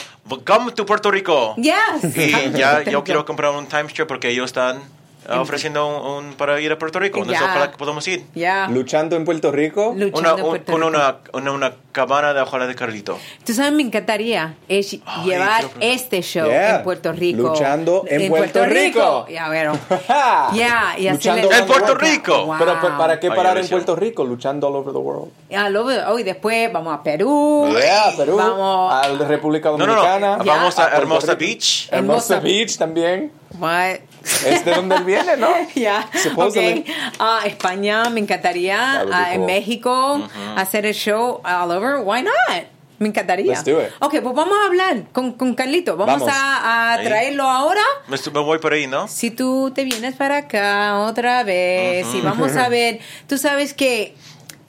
Come 0.45 0.71
to 0.71 0.85
Puerto 0.85 1.11
Rico. 1.11 1.55
Yes. 1.57 2.15
Y 2.17 2.57
ya 2.57 2.81
yo 2.83 3.03
quiero 3.03 3.23
comprar 3.25 3.51
un 3.51 3.67
timeshare 3.67 4.07
porque 4.07 4.29
ellos 4.29 4.45
están 4.47 4.81
ofreciendo 5.29 5.87
un, 5.87 6.25
un- 6.27 6.33
para 6.33 6.59
ir 6.59 6.71
a 6.71 6.77
Puerto 6.77 6.99
Rico. 6.99 7.19
Entonces 7.19 7.43
ojalá 7.43 7.71
que 7.71 7.77
podamos 7.77 8.07
ir. 8.07 8.25
Ya. 8.35 8.67
Luchando 8.67 9.15
en 9.15 9.25
Puerto 9.25 9.51
Rico. 9.51 9.93
Luchando 9.95 10.19
Una, 10.19 10.29
en 10.31 10.43
un- 10.45 10.49
Puerto 10.49 10.71
con 10.71 10.81
Rico. 10.81 10.89
una, 10.97 11.17
una, 11.33 11.51
una 11.51 11.73
cabana 11.91 12.33
de 12.33 12.41
ojalá 12.41 12.67
de 12.67 12.75
Carlito. 12.75 13.17
Tú 13.45 13.53
sabes, 13.53 13.71
me 13.73 13.81
encantaría 13.83 14.55
es 14.67 14.97
Ay, 15.05 15.25
llevar 15.25 15.65
este 15.79 16.21
show 16.21 16.47
Yeah. 16.47 16.77
en 16.77 16.83
Puerto 16.83 17.11
Rico. 17.11 17.41
Luchando 17.49 18.03
en 18.07 18.29
Puerto 18.29 18.65
Rico. 18.65 19.25
Ya, 19.29 19.47
bueno. 19.47 19.77
Ya, 20.53 20.95
y 20.97 21.09
Luchando 21.09 21.49
hacerle- 21.49 21.57
¡En 21.59 21.65
Puerto 21.67 21.95
Rico! 21.95 22.45
Wow. 22.45 22.55
Pero 22.59 22.97
¿para 22.97 23.19
qué 23.19 23.27
Ay, 23.27 23.35
parar 23.35 23.51
en 23.53 23.57
Alicia. 23.59 23.77
Puerto 23.77 23.95
Rico? 23.95 24.23
Luchando 24.25 24.67
all 24.67 24.75
over 24.75 24.91
the 24.93 24.99
world. 24.99 25.31
Ya, 25.49 25.69
lo 25.69 25.85
veo. 25.85 26.01
Oh, 26.11 26.19
y 26.19 26.23
después 26.23 26.71
vamos 26.71 26.93
a 26.93 27.03
Perú. 27.03 27.69
Yeah, 27.77 28.13
Perú, 28.17 28.37
Vamos 28.37 28.93
a 28.93 29.07
la 29.07 29.27
República 29.27 29.69
No, 29.69 29.77
no, 29.77 29.85
Dominicana. 29.87 30.37
no. 30.37 30.43
Ya. 30.43 30.55
Vamos 30.55 30.77
a 30.79 30.81
Puerto 30.83 30.97
Hermosa 31.01 31.27
Rico. 31.33 31.39
Beach. 31.39 31.89
Hermosa 31.91 32.35
Hermosa- 32.35 32.39
Beach 32.43 32.77
también. 32.77 33.31
What? 33.59 33.97
Es 34.45 34.63
de 34.65 34.71
donde 34.73 34.95
él 34.97 35.03
viene, 35.03 35.37
¿no? 35.37 35.49
Ya, 35.75 36.07
Supposedly. 36.23 36.81
ok. 36.81 36.87
Ah, 37.19 37.41
España, 37.45 38.09
me 38.09 38.19
encantaría. 38.19 39.01
Ah, 39.11 39.33
en. 39.33 39.45
México, 39.45 40.27
hacer 40.55 40.85
el 40.85 40.93
show 40.93 41.41
all 41.43 41.71
over. 41.71 42.01
Why 42.03 42.21
not? 42.23 42.65
Me 42.99 43.07
encantaría. 43.07 43.47
Let's 43.53 43.65
do 43.65 43.81
it. 43.81 43.87
Ok, 43.99 44.19
pues 44.21 44.35
vamos 44.35 44.55
a 44.61 44.67
hablar 44.67 45.03
con, 45.11 45.31
con 45.33 45.55
Carlito. 45.55 45.97
Vamos, 45.97 46.19
Vamos. 46.19 46.29
a, 46.31 46.93
a 46.93 47.01
traerlo 47.01 47.43
ahora. 47.49 47.81
Me, 48.07 48.17
me 48.31 48.39
voy 48.41 48.59
por 48.59 48.73
ahí, 48.73 48.85
¿no? 48.85 49.07
Si 49.07 49.31
tú 49.31 49.71
te 49.73 49.83
vienes 49.83 50.13
para 50.15 50.37
acá 50.37 50.99
otra 50.99 51.43
vez 51.43 52.05
y 52.13 52.21
vamos 52.21 52.55
a 52.55 52.69
ver, 52.69 52.99
tú 53.27 53.39
sabes 53.39 53.73
que 53.73 54.13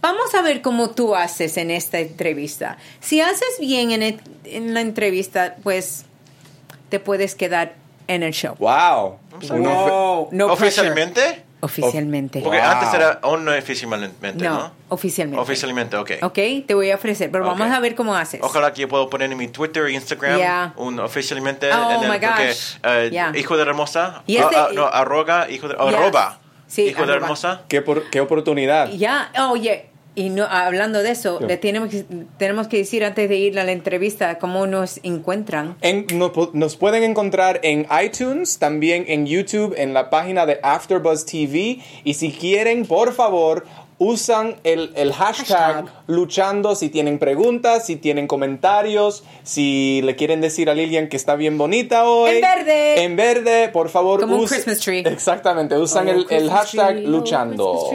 vamos 0.01 0.35
a 0.35 0.41
ver 0.41 0.63
cómo 0.63 0.89
tú 0.91 1.15
haces 1.15 1.59
en 1.59 1.71
esta 1.71 1.99
entrevista. 1.99 2.79
Si 3.01 3.21
haces 3.21 3.59
bien 3.61 3.91
en, 3.91 4.03
el- 4.03 4.21
en 4.47 4.73
la 4.73 4.81
entrevista, 4.81 5.57
pues 5.63 6.07
te 6.89 7.01
puedes 7.01 7.35
quedar 7.35 7.75
en 8.09 8.23
el 8.23 8.33
show. 8.33 8.55
Wow. 8.59 9.19
No 9.41 10.29
pressure. 10.31 10.53
¿Oficialmente? 10.53 11.45
Oficialmente. 11.61 12.41
Porque 12.41 12.59
Wow. 12.59 12.67
antes 12.71 12.93
era 12.93 13.21
aún 13.23 13.45
no 13.45 13.53
oficialmente, 13.57 14.33
¿no? 14.35 14.51
No, 14.55 14.73
oficialmente. 14.89 15.41
Oficialmente, 15.41 15.97
ok. 15.97 16.11
Ok, 16.23 16.39
te 16.67 16.75
voy 16.75 16.91
a 16.91 16.97
ofrecer, 16.97 17.31
pero 17.31 17.45
vamos 17.45 17.69
Ok. 17.69 17.73
a 17.73 17.79
ver 17.79 17.95
cómo 17.95 18.17
haces. 18.17 18.41
Ojalá 18.43 18.73
que 18.73 18.81
yo 18.83 18.89
pueda 18.89 19.09
poner 19.09 19.31
en 19.31 19.39
mi 19.39 19.47
Twitter 19.47 19.87
e 19.87 19.93
Instagram 19.93 20.39
Yeah. 20.39 20.73
un 20.77 20.99
oficialmente 20.99 21.71
Oh, 21.73 21.91
en 21.93 22.03
el, 22.03 22.11
my 22.11 22.19
porque 22.19 22.49
gosh. 22.49 22.75
eh, 22.83 23.09
Yeah. 23.13 23.33
hijo 23.37 23.57
de 23.57 23.63
hermosa 23.63 24.23
Y 24.27 24.39
ah, 24.39 24.41
este- 24.43 24.57
ah, 24.57 24.69
no 24.75 24.87
arroga 24.89 25.49
hijo 25.51 25.69
de 25.69 25.75
Yes. 25.77 25.95
arroba 25.95 26.39
Sí, 26.67 26.83
hijo 26.87 26.97
de 27.07 27.13
arroba. 27.13 27.27
hermosa 27.27 27.61
¿Qué, 27.69 27.81
por- 27.81 28.11
qué 28.11 28.21
oportunidad. 28.21 28.89
Ya, 28.91 29.31
oye, 29.51 29.89
y 30.15 30.29
no, 30.29 30.45
hablando 30.45 31.03
de 31.03 31.11
eso, 31.13 31.39
Sí. 31.39 31.47
le 31.47 31.57
tenemos 31.57 31.89
que, 31.89 32.05
tenemos 32.39 32.69
que 32.69 32.77
decir 32.79 33.03
antes 33.05 33.29
de 33.29 33.37
ir 33.37 33.59
a 33.59 33.65
la 33.65 33.73
entrevista 33.73 34.39
cómo 34.39 34.67
nos 34.67 35.01
encuentran. 35.03 35.77
En- 35.81 36.07
no- 36.15 36.33
nos 36.53 36.77
pueden 36.77 37.03
encontrar 37.03 37.61
en 37.63 37.87
iTunes, 38.05 38.59
también 38.59 39.05
en 39.09 39.27
YouTube, 39.27 39.75
en 39.77 39.95
la 39.95 40.11
página 40.11 40.45
de 40.45 40.59
Afterbuzz 40.63 41.25
TV. 41.25 41.79
Y 42.05 42.15
si 42.15 42.31
quieren, 42.33 42.85
por 42.87 43.15
favor, 43.15 43.65
usan 44.03 44.57
el, 44.65 44.93
el 44.97 45.13
hashtag, 45.13 45.75
Hashtag. 45.75 45.93
luchando 46.07 46.75
si 46.75 46.89
tienen 46.89 47.19
preguntas, 47.19 47.87
si 47.87 47.97
tienen 47.97 48.27
comentarios, 48.27 49.23
si 49.45 50.01
le 50.03 50.17
quieren 50.17 50.41
decir 50.41 50.69
a 50.69 50.75
Lilian 50.75 51.09
que 51.09 51.17
está 51.17 51.37
bien 51.37 51.57
bonita 51.57 52.05
hoy. 52.05 52.37
En 52.37 52.41
verde. 52.41 53.05
En 53.05 53.17
verde, 53.17 53.69
por 53.69 53.89
favor. 53.91 54.21
Como 54.21 54.37
un 54.37 54.47
Christmas 54.47 54.81
tree. 54.81 55.01
Exactamente, 55.07 55.77
usan 55.79 56.09
el, 56.09 56.23
Oh, 56.23 56.27
el 56.31 56.51
hashtag 56.51 56.95
tree, 56.97 57.07
oh, 57.07 57.11
luchando. 57.11 57.91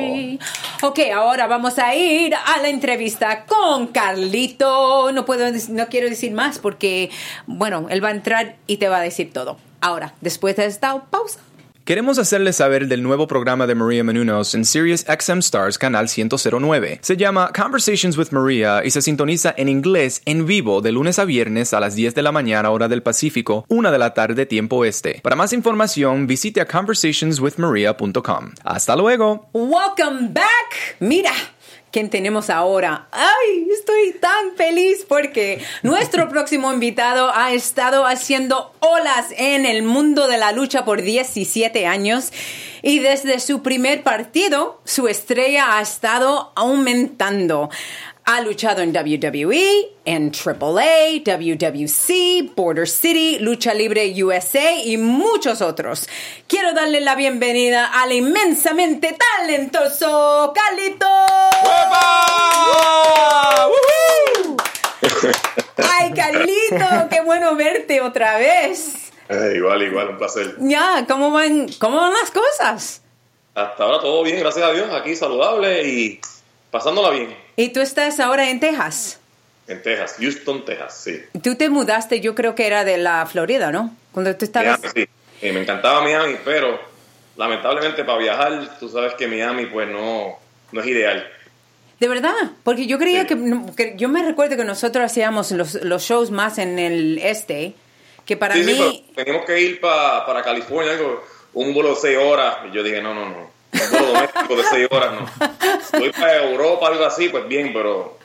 Ok, 0.83 0.99
ahora 1.13 1.47
vamos 1.47 1.77
a 1.79 1.93
ir 1.95 2.33
a 2.35 2.61
la 2.61 2.69
entrevista 2.69 3.45
con 3.45 3.87
Carlito. 3.87 5.11
No 5.11 5.25
puedo, 5.25 5.45
no 5.69 5.87
quiero 5.87 6.09
decir 6.09 6.31
más 6.31 6.59
porque, 6.59 7.09
bueno, 7.45 7.87
él 7.89 8.03
va 8.03 8.09
a 8.09 8.11
entrar 8.11 8.55
y 8.67 8.77
te 8.77 8.87
va 8.87 8.97
a 8.97 9.01
decir 9.01 9.33
todo. 9.33 9.57
Ahora, 9.81 10.13
después 10.21 10.55
de 10.55 10.65
esta 10.65 11.03
pausa. 11.05 11.39
Queremos 11.87 12.19
hacerles 12.19 12.57
saber 12.57 12.89
del 12.89 13.01
nuevo 13.01 13.27
programa 13.27 13.65
de 13.65 13.73
Maria 13.73 14.03
Menounos 14.03 14.53
en 14.55 14.65
Sirius 14.65 15.05
XM 15.07 15.37
Stars 15.37 15.77
Canal 15.77 16.09
109. 16.09 16.99
Se 17.01 17.15
llama 17.15 17.49
Conversations 17.55 18.17
with 18.17 18.31
Maria 18.31 18.83
y 18.83 18.91
se 18.91 19.01
sintoniza 19.01 19.53
en 19.55 19.69
inglés 19.69 20.21
en 20.25 20.45
vivo 20.45 20.81
de 20.81 20.91
lunes 20.91 21.17
a 21.17 21.23
viernes 21.23 21.73
a 21.73 21.79
las 21.79 21.95
10 21.95 22.13
de 22.13 22.23
la 22.23 22.33
mañana 22.33 22.71
hora 22.71 22.89
del 22.89 23.03
Pacífico, 23.03 23.63
1 23.69 23.89
de 23.89 23.97
la 23.99 24.13
tarde 24.13 24.45
tiempo 24.45 24.83
este. 24.83 25.21
Para 25.23 25.37
más 25.37 25.53
información 25.53 26.27
visite 26.27 26.59
a 26.59 26.65
conversationswithmaria.com. 26.65 28.51
Hasta 28.65 28.95
luego. 28.97 29.49
Welcome 29.53 30.31
back. 30.33 30.97
Mira. 30.99 31.31
¿Quién 31.97 32.11
tenemos 32.11 32.51
ahora? 32.51 33.07
¡Ay! 33.11 33.69
Estoy 33.73 34.13
tan 34.21 34.55
feliz 34.55 35.03
porque 35.09 35.65
nuestro 35.81 36.29
próximo 36.29 36.71
invitado 36.71 37.31
ha 37.33 37.53
estado 37.53 38.05
haciendo 38.05 38.71
olas 38.81 39.33
en 39.35 39.65
el 39.65 39.81
mundo 39.81 40.27
de 40.27 40.37
la 40.37 40.51
lucha 40.51 40.85
por 40.85 41.01
17 41.01 41.87
años 41.87 42.31
y 42.83 42.99
desde 42.99 43.39
su 43.39 43.63
primer 43.63 44.03
partido 44.03 44.79
su 44.85 45.07
estrella 45.07 45.75
ha 45.75 45.81
estado 45.81 46.51
aumentando. 46.55 47.71
Ha 48.29 48.41
luchado 48.41 48.81
en 48.81 48.91
WWE, 48.91 49.89
en 50.03 50.33
AAA, 50.33 51.23
WWC, 51.23 52.53
Border 52.57 52.85
City, 52.85 53.37
Lucha 53.39 53.73
Libre 53.73 54.13
USA 54.21 54.73
y 54.83 54.97
muchos 54.97 55.61
otros. 55.61 56.09
Quiero 56.45 56.73
darle 56.73 56.99
la 56.99 57.15
bienvenida 57.15 57.85
al 57.85 58.11
inmensamente 58.11 59.17
talentoso 59.17 60.53
Carlito. 60.53 61.07
¡Ay, 65.77 66.11
Carlito! 66.13 67.07
¡Qué 67.09 67.21
bueno 67.21 67.55
verte 67.55 68.01
otra 68.01 68.37
vez! 68.39 69.09
Eh, 69.29 69.53
igual, 69.55 69.83
igual, 69.83 70.09
un 70.09 70.17
placer. 70.17 70.57
Ya, 70.59 71.05
¿cómo 71.07 71.31
van, 71.31 71.69
cómo 71.79 71.95
van 71.95 72.11
las 72.11 72.31
cosas? 72.31 73.03
Hasta 73.55 73.83
ahora 73.85 74.01
todo 74.01 74.21
bien, 74.23 74.37
gracias 74.41 74.65
a 74.65 74.73
Dios, 74.73 74.93
aquí 74.93 75.15
saludable 75.15 75.87
y 75.87 76.19
pasándola 76.71 77.11
bien. 77.11 77.46
Y 77.57 77.69
tú 77.69 77.81
estás 77.81 78.19
ahora 78.21 78.49
en 78.49 78.59
Texas. 78.59 79.19
En 79.67 79.81
Texas, 79.81 80.15
Houston, 80.19 80.63
Texas, 80.63 81.01
sí. 81.03 81.21
Tú 81.43 81.55
te 81.55 81.69
mudaste, 81.69 82.21
yo 82.21 82.35
creo 82.35 82.55
que 82.55 82.67
era 82.67 82.85
de 82.85 82.97
la 82.97 83.25
Florida, 83.25 83.71
¿no? 83.71 83.93
Cuando 84.13 84.33
tú 84.37 84.45
estabas... 84.45 84.79
Miami, 84.79 84.93
sí. 84.95 85.09
Eh, 85.41 85.51
me 85.51 85.61
encantaba 85.61 86.01
Miami, 86.01 86.37
pero 86.45 86.79
lamentablemente 87.35 88.03
para 88.05 88.17
viajar, 88.19 88.77
tú 88.79 88.87
sabes 88.89 89.13
que 89.15 89.27
Miami 89.27 89.65
pues 89.65 89.89
no, 89.89 90.37
no 90.71 90.81
es 90.81 90.87
ideal. 90.87 91.27
De 91.99 92.07
verdad, 92.07 92.33
porque 92.63 92.85
yo 92.87 92.97
creía 92.99 93.21
Sí. 93.21 93.27
que, 93.27 93.35
que- 93.75 93.93
yo 93.97 94.07
me 94.07 94.23
recuerdo 94.23 94.55
que 94.55 94.63
nosotros 94.63 95.03
hacíamos 95.03 95.51
los, 95.51 95.73
los 95.83 96.03
shows 96.03 96.29
más 96.31 96.59
en 96.59 96.77
el 96.79 97.17
este, 97.17 97.73
que 98.25 98.37
para 98.37 98.53
sí, 98.53 98.61
mí, 98.61 98.73
sí, 98.73 99.05
pero 99.15 99.25
teníamos 99.25 99.45
que 99.47 99.59
ir 99.61 99.81
pa- 99.81 100.25
para 100.25 100.43
California, 100.43 100.93
algo, 100.93 101.23
un 101.53 101.73
vuelo 101.73 101.89
de 101.89 101.95
seis 101.95 102.17
horas, 102.19 102.57
y 102.69 102.75
yo 102.75 102.83
dije, 102.83 103.01
no, 103.01 103.13
no, 103.15 103.27
no, 103.29 103.49
un 103.73 104.13
doméstico 104.13 104.55
de 104.55 104.63
seis 104.63 104.87
horas, 104.91 105.13
no. 105.13 105.27
Si 105.89 105.97
voy 105.97 106.11
para 106.11 106.43
Europa, 106.43 106.87
algo 106.87 107.05
así, 107.05 107.29
pues 107.29 107.47
bien, 107.47 107.71
pero 107.73 108.17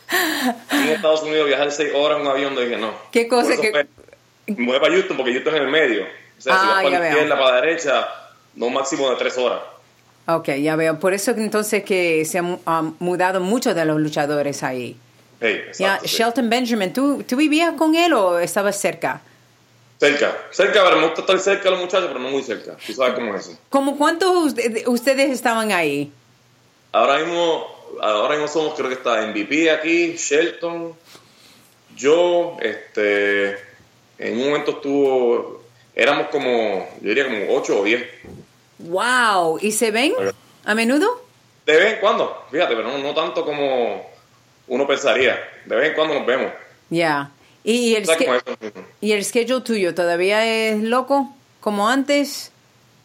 en 0.71 0.89
Estados 0.89 1.23
Unidos 1.23 1.47
viajar 1.47 1.71
seis 1.73 1.91
horas 1.95 2.19
en 2.21 2.27
un 2.27 2.33
avión, 2.33 2.55
dije, 2.57 2.77
no. 2.77 2.93
¿Qué 3.11 3.29
cosa 3.29 3.57
que- 3.61 3.87
Me 4.47 4.67
voy 4.67 4.79
para 4.81 4.93
Houston, 4.93 5.17
porque 5.17 5.33
Houston 5.33 5.55
es 5.55 5.61
en 5.61 5.67
el 5.67 5.73
medio. 5.73 6.03
O 6.03 6.41
sea, 6.41 6.55
si 6.59 6.67
Ah, 6.67 6.69
vas 6.75 6.83
para 6.83 6.91
ya 6.91 6.99
la 7.01 7.09
izquierda, 7.11 7.39
para 7.39 7.51
la 7.57 7.61
derecha, 7.61 8.09
no 8.55 8.67
un 8.67 8.75
máximo 8.75 9.09
de 9.11 9.17
tres 9.17 9.39
horas. 9.39 9.61
ok, 10.27 10.49
ya 10.61 10.77
veo, 10.77 10.99
por 10.99 11.15
eso 11.15 11.31
entonces 11.33 11.85
que 11.85 12.25
se 12.25 12.39
han 12.39 12.59
han 12.67 12.95
mudado 12.99 13.41
muchos 13.41 13.75
de 13.75 13.85
los 13.85 14.01
luchadores 14.01 14.63
ahí. 14.63 14.97
Hey, 15.41 15.63
Ya, 15.79 15.95
exacto, 15.95 16.09
sí. 16.09 16.17
Shelton 16.17 16.51
Benjamin, 16.51 16.93
¿tú, 16.93 17.25
¿tú 17.27 17.37
vivías 17.37 17.73
con 17.75 17.95
él 17.95 18.13
o 18.13 18.39
estabas 18.39 18.81
cerca? 18.81 19.21
Cerca, 20.03 20.37
cerca, 20.51 20.83
pero 20.83 20.97
me 20.97 21.05
gusta 21.07 21.21
estar 21.21 21.39
cerca 21.39 21.65
de 21.65 21.71
los 21.71 21.81
muchachos, 21.81 22.09
pero 22.09 22.19
no 22.19 22.29
muy 22.31 22.43
cerca. 22.43 22.77
Tú 22.85 22.93
sabes 22.93 23.15
cómo 23.15 23.37
es 23.37 23.47
eso. 23.47 23.59
¿Cómo 23.69 23.97
cuántos 23.97 24.53
de- 24.57 24.83
ustedes 24.89 25.31
estaban 25.31 25.71
ahí? 25.71 26.11
Ahora 26.91 27.19
mismo, 27.19 27.65
ahora 28.01 28.31
mismo 28.35 28.49
somos, 28.49 28.75
creo 28.75 28.89
que 28.89 28.97
está 28.97 29.23
MVP 29.29 29.71
aquí, 29.71 30.15
Shelton, 30.17 30.93
yo, 31.97 32.57
este, 32.61 33.51
en 34.19 34.39
un 34.41 34.47
momento 34.49 34.73
estuvo, 34.73 35.63
éramos 35.95 36.27
como, 36.31 36.89
yo 37.01 37.09
diría 37.09 37.25
como 37.27 37.55
8 37.57 37.81
o 37.81 37.85
10. 37.85 38.05
¡Wow! 38.81 39.59
¿Y 39.61 39.71
se 39.71 39.93
ven 39.93 40.15
a 40.65 40.75
menudo? 40.75 41.25
De 41.65 41.77
vez 41.77 41.95
en 41.95 42.01
cuando, 42.01 42.45
fíjate, 42.51 42.75
pero 42.75 42.89
no, 42.89 42.99
no 42.99 43.15
tanto 43.15 43.45
como 43.45 44.05
uno 44.67 44.87
pensaría. 44.89 45.39
De 45.65 45.77
vez 45.77 45.91
en 45.91 45.95
cuando 45.95 46.15
nos 46.15 46.27
vemos. 46.27 46.53
Ya. 46.91 47.31
¿Y, 47.65 47.95
el. 47.95 48.09
¿Y 49.01 49.13
el 49.13 49.25
schedule 49.25 49.63
tuyo 49.63 49.95
todavía 49.95 50.45
es 50.45 50.83
loco 50.83 51.35
como 51.61 51.89
antes? 51.89 52.51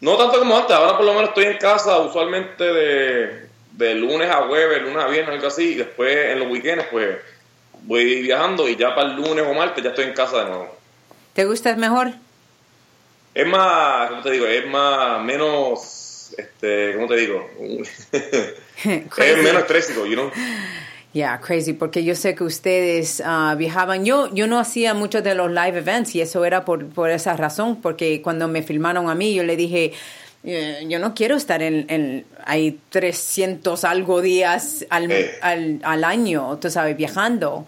No 0.00 0.16
tanto 0.16 0.38
como 0.38 0.56
antes, 0.56 0.76
ahora 0.76 0.96
por 0.96 1.06
lo 1.06 1.14
menos 1.14 1.30
estoy 1.30 1.44
en 1.44 1.58
casa 1.58 1.98
usualmente 1.98 2.64
de, 2.64 3.48
de 3.72 3.94
lunes 3.94 4.30
a 4.30 4.46
jueves, 4.46 4.82
lunes 4.82 5.02
a 5.02 5.08
viernes, 5.08 5.34
algo 5.34 5.48
así, 5.48 5.72
y 5.72 5.74
después 5.74 6.16
en 6.30 6.38
los 6.40 6.48
weekends 6.48 6.86
pues 6.90 7.18
voy 7.82 8.22
viajando 8.22 8.68
y 8.68 8.76
ya 8.76 8.94
para 8.94 9.10
el 9.10 9.16
lunes 9.16 9.44
o 9.46 9.54
martes 9.54 9.82
ya 9.82 9.90
estoy 9.90 10.04
en 10.06 10.14
casa 10.14 10.44
de 10.44 10.50
nuevo. 10.50 10.76
¿Te 11.32 11.44
gusta 11.44 11.74
mejor? 11.76 12.12
Es 13.34 13.46
más, 13.46 14.10
¿cómo 14.10 14.22
te 14.22 14.30
digo? 14.30 14.46
Es 14.46 14.66
más, 14.66 15.22
menos, 15.22 16.34
este, 16.36 16.94
¿cómo 16.94 17.06
te 17.06 17.16
digo? 17.16 17.48
Es 19.18 19.42
menos 19.42 19.62
estrésico, 19.62 20.06
you 20.06 20.14
know? 20.14 20.30
Yeah, 21.18 21.40
crazy, 21.40 21.72
porque 21.72 22.04
yo 22.04 22.14
sé 22.14 22.36
que 22.36 22.44
ustedes 22.44 23.20
ah, 23.26 23.56
viajaban. 23.58 24.04
Yo, 24.04 24.32
yo 24.32 24.46
no 24.46 24.60
hacía 24.60 24.94
muchos 24.94 25.24
de 25.24 25.34
los 25.34 25.50
live 25.50 25.78
events 25.78 26.14
y 26.14 26.20
eso 26.20 26.44
era 26.44 26.64
por, 26.64 26.86
por 26.90 27.10
esa 27.10 27.36
razón, 27.36 27.80
porque 27.82 28.22
cuando 28.22 28.46
me 28.46 28.62
filmaron 28.62 29.10
a 29.10 29.16
mí, 29.16 29.34
yo 29.34 29.42
le 29.42 29.56
dije, 29.56 29.92
eh, 30.44 30.86
yo 30.88 31.00
no 31.00 31.14
quiero 31.14 31.34
estar 31.34 31.60
en, 31.60 31.86
en 31.88 32.24
hay 32.44 32.78
300 32.90 33.82
algo 33.82 34.22
días 34.22 34.86
al, 34.90 35.10
Eh. 35.10 35.32
al, 35.42 35.80
al 35.82 36.04
año, 36.04 36.56
tú 36.60 36.70
sabes, 36.70 36.96
viajando. 36.96 37.66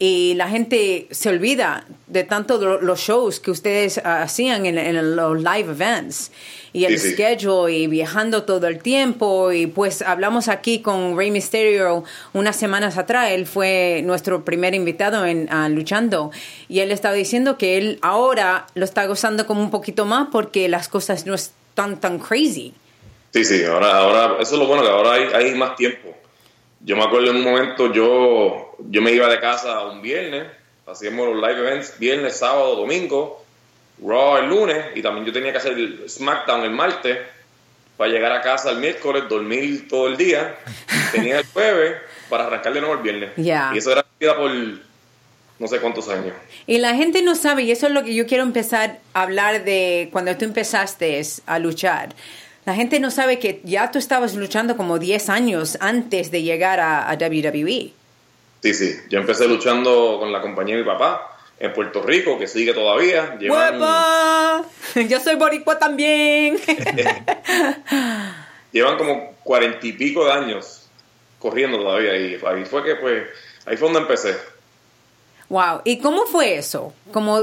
Y 0.00 0.34
la 0.34 0.48
gente 0.48 1.08
se 1.10 1.28
olvida 1.28 1.84
de 2.06 2.22
tanto 2.22 2.58
lo- 2.58 2.80
los 2.80 3.00
shows 3.00 3.40
que 3.40 3.50
ustedes 3.50 3.98
ah, 4.04 4.22
hacían 4.22 4.64
en, 4.64 4.78
en 4.78 5.16
los 5.16 5.36
live 5.38 5.72
events 5.72 6.30
y 6.72 6.84
el 6.84 7.00
Sí, 7.00 7.08
sí. 7.08 7.12
schedule 7.14 7.72
y 7.76 7.86
viajando 7.88 8.44
todo 8.44 8.68
el 8.68 8.78
tiempo 8.80 9.50
y 9.50 9.66
pues 9.66 10.02
hablamos 10.02 10.46
aquí 10.48 10.80
con 10.82 11.16
Rey 11.16 11.30
Mysterio 11.32 12.04
unas 12.32 12.54
semanas 12.54 12.96
atrás, 12.96 13.30
él 13.32 13.46
fue 13.46 14.02
nuestro 14.04 14.44
primer 14.44 14.74
invitado 14.74 15.26
en 15.26 15.48
luchando 15.74 16.30
y 16.68 16.78
él 16.80 16.92
estaba 16.92 17.14
diciendo 17.14 17.58
que 17.58 17.76
él 17.78 17.98
ahora 18.02 18.66
lo 18.74 18.84
está 18.84 19.04
gozando 19.06 19.46
como 19.46 19.62
un 19.62 19.70
poquito 19.70 20.04
más 20.04 20.28
porque 20.30 20.68
las 20.68 20.88
cosas 20.88 21.26
no 21.26 21.34
están 21.34 21.98
tan 21.98 22.18
crazy. 22.20 22.72
Sí, 23.32 23.44
sí, 23.44 23.64
ahora, 23.64 23.96
ahora, 23.98 24.36
eso 24.40 24.54
es 24.54 24.60
lo 24.60 24.66
bueno, 24.68 24.82
que 24.84 24.90
ahora 24.90 25.12
hay, 25.14 25.24
hay 25.34 25.54
más 25.56 25.74
tiempo. 25.74 26.14
Yo 26.80 26.96
me 26.96 27.04
acuerdo 27.04 27.30
en 27.30 27.36
un 27.36 27.44
momento, 27.44 27.92
yo, 27.92 28.76
yo 28.78 29.02
me 29.02 29.12
iba 29.12 29.28
de 29.28 29.40
casa 29.40 29.82
un 29.86 30.00
viernes, 30.00 30.46
hacíamos 30.86 31.28
los 31.28 31.36
live 31.36 31.60
events 31.60 31.98
viernes, 31.98 32.36
sábado, 32.36 32.76
domingo, 32.76 33.44
Raw 34.00 34.38
el 34.38 34.48
lunes, 34.48 34.86
y 34.94 35.02
también 35.02 35.26
yo 35.26 35.32
tenía 35.32 35.50
que 35.50 35.58
hacer 35.58 35.72
el 35.72 36.08
SmackDown 36.08 36.62
el 36.62 36.70
martes, 36.70 37.18
para 37.96 38.12
llegar 38.12 38.30
a 38.30 38.40
casa 38.40 38.70
el 38.70 38.78
miércoles, 38.78 39.24
dormir 39.28 39.88
todo 39.88 40.06
el 40.06 40.16
día, 40.16 40.54
tenía 41.10 41.40
el 41.40 41.46
jueves 41.46 41.96
para 42.30 42.46
arrancar 42.46 42.72
de 42.72 42.80
nuevo 42.80 42.94
el 42.94 43.02
viernes. 43.02 43.30
Y 43.36 43.78
eso 43.78 43.90
era 43.90 44.06
vida 44.20 44.36
por 44.36 44.52
no 45.58 45.66
sé 45.66 45.80
cuántos 45.80 46.08
años. 46.08 46.32
Y 46.68 46.78
la 46.78 46.94
gente 46.94 47.22
no 47.22 47.34
sabe, 47.34 47.64
y 47.64 47.72
eso 47.72 47.88
es 47.88 47.92
lo 47.92 48.04
que 48.04 48.14
yo 48.14 48.26
quiero 48.26 48.44
empezar 48.44 49.00
a 49.14 49.22
hablar 49.22 49.64
de 49.64 50.10
cuando 50.12 50.36
tú 50.36 50.44
empezaste 50.44 51.20
a 51.46 51.58
luchar. 51.58 52.10
La 52.64 52.74
gente 52.74 53.00
no 53.00 53.10
sabe 53.10 53.38
que 53.38 53.60
ya 53.64 53.90
tú 53.90 53.98
estabas 53.98 54.34
luchando 54.34 54.76
como 54.76 54.98
10 54.98 55.28
años 55.30 55.78
antes 55.80 56.30
de 56.30 56.42
llegar 56.42 56.80
a, 56.80 57.10
a. 57.10 57.14
WWE. 57.14 57.92
Sí, 58.62 58.74
sí, 58.74 58.96
yo 59.08 59.20
empecé 59.20 59.48
luchando 59.48 60.18
con 60.18 60.32
la 60.32 60.40
compañía 60.40 60.76
de 60.76 60.82
mi 60.82 60.86
papá 60.86 61.38
en 61.60 61.72
Puerto 61.72 62.02
Rico, 62.02 62.38
que 62.38 62.46
sigue 62.46 62.74
todavía. 62.74 63.38
Llevan-. 63.38 64.64
Yo 65.08 65.20
soy 65.20 65.36
boricua 65.36 65.78
también. 65.78 66.58
llevan 68.72 68.98
como 68.98 69.32
cuarenta 69.42 69.86
y 69.86 69.92
pico 69.92 70.24
de 70.24 70.32
años 70.32 70.88
corriendo 71.38 71.78
todavía 71.78 72.16
y 72.16 72.38
ahí 72.44 72.64
fue 72.64 72.84
que 72.84 72.96
pues 72.96 73.28
ahí 73.64 73.76
fue 73.76 73.88
donde 73.88 74.00
empecé 74.00 74.36
wow. 75.48 75.80
¿Y 75.84 75.98
cómo 75.98 76.26
fue 76.26 76.56
eso? 76.56 76.92
Como 77.12 77.40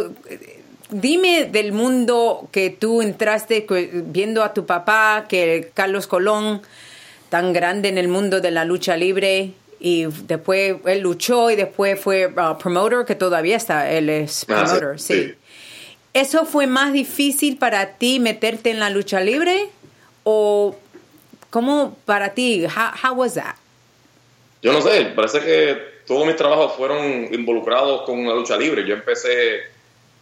dime 0.89 1.45
del 1.45 1.71
mundo 1.71 2.47
que 2.51 2.69
tú 2.69 3.01
entraste 3.01 3.65
viendo 3.91 4.43
a 4.43 4.53
tu 4.53 4.65
papá, 4.65 5.25
que 5.27 5.71
Carlos 5.73 6.07
Colón 6.07 6.61
tan 7.29 7.53
grande 7.53 7.89
en 7.89 7.97
el 7.97 8.07
mundo 8.07 8.41
de 8.41 8.51
la 8.51 8.65
lucha 8.65 8.95
libre 8.95 9.51
y 9.79 10.05
después 10.05 10.75
él 10.85 10.99
luchó 10.99 11.49
y 11.51 11.55
después 11.55 11.99
fue 11.99 12.27
uh, 12.27 12.57
promoter, 12.57 13.05
que 13.05 13.15
todavía 13.15 13.57
está, 13.57 13.91
él 13.91 14.09
es 14.09 14.45
Ah, 14.49 14.65
sí, 14.65 14.75
promoter, 14.79 14.99
sí. 14.99 15.13
sí. 15.13 15.33
¿Eso 16.13 16.45
fue 16.45 16.65
más 16.65 16.93
difícil 16.93 17.57
para 17.57 17.97
ti 17.97 18.19
meterte 18.19 18.69
en 18.69 18.79
la 18.79 18.89
lucha 18.89 19.19
libre? 19.19 19.67
¿O 20.23 20.75
cómo 21.49 21.97
para 22.05 22.29
ti? 22.33 22.65
How, 22.65 22.91
how 23.11 23.13
was 23.17 23.33
that? 23.33 23.55
Yo 24.61 24.71
no 24.71 24.81
sé, 24.81 25.11
parece 25.15 25.41
que 25.41 25.77
todos 26.07 26.25
mis 26.25 26.35
trabajos 26.37 26.73
fueron 26.77 27.33
involucrados 27.33 28.03
con 28.03 28.25
la 28.25 28.33
lucha 28.33 28.55
libre. 28.57 28.87
Yo 28.87 28.95
empecé 28.95 29.74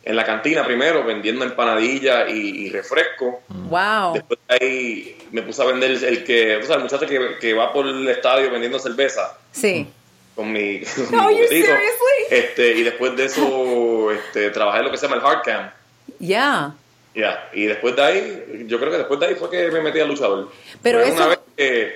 en 0.05 0.15
la 0.15 0.25
cantina 0.25 0.65
primero 0.65 1.03
vendiendo 1.05 1.45
empanadillas 1.45 2.29
y, 2.29 2.65
y 2.65 2.69
refresco. 2.69 3.41
Wow. 3.47 4.13
Después 4.13 4.39
de 4.49 4.55
ahí 4.55 5.17
me 5.31 5.41
puse 5.43 5.61
a 5.61 5.65
vender 5.65 5.91
el 5.91 6.23
que, 6.25 6.57
o 6.57 6.63
sea, 6.63 6.75
el 6.75 6.83
muchacho 6.83 7.05
que, 7.07 7.37
que 7.39 7.53
va 7.53 7.71
por 7.71 7.87
el 7.87 8.07
estadio 8.09 8.51
vendiendo 8.51 8.79
cerveza 8.79 9.37
Sí. 9.51 9.87
con 10.35 10.51
mi, 10.51 10.79
con 11.09 11.11
No, 11.11 11.27
mi 11.29 11.35
you 11.37 11.43
botito. 11.43 11.65
seriously? 11.67 12.25
Este, 12.29 12.71
y 12.73 12.83
después 12.83 13.15
de 13.15 13.25
eso 13.25 14.11
este, 14.11 14.49
trabajé 14.49 14.79
en 14.79 14.85
lo 14.85 14.91
que 14.91 14.97
se 14.97 15.07
llama 15.07 15.21
el 15.21 15.25
hard 15.25 15.41
cam. 15.43 15.71
Ya. 16.19 16.73
Ya, 17.15 17.49
y 17.53 17.65
después 17.65 17.95
de 17.95 18.01
ahí, 18.03 18.65
yo 18.67 18.79
creo 18.79 18.91
que 18.91 18.97
después 18.97 19.19
de 19.19 19.27
ahí 19.27 19.35
fue 19.35 19.49
que 19.49 19.69
me 19.69 19.81
metí 19.81 19.99
al 19.99 20.07
luchador. 20.07 20.51
Pero 20.81 20.99
Fue 20.99 21.07
eso- 21.09 21.17
Una 21.17 21.27
vez 21.27 21.39
que 21.55 21.95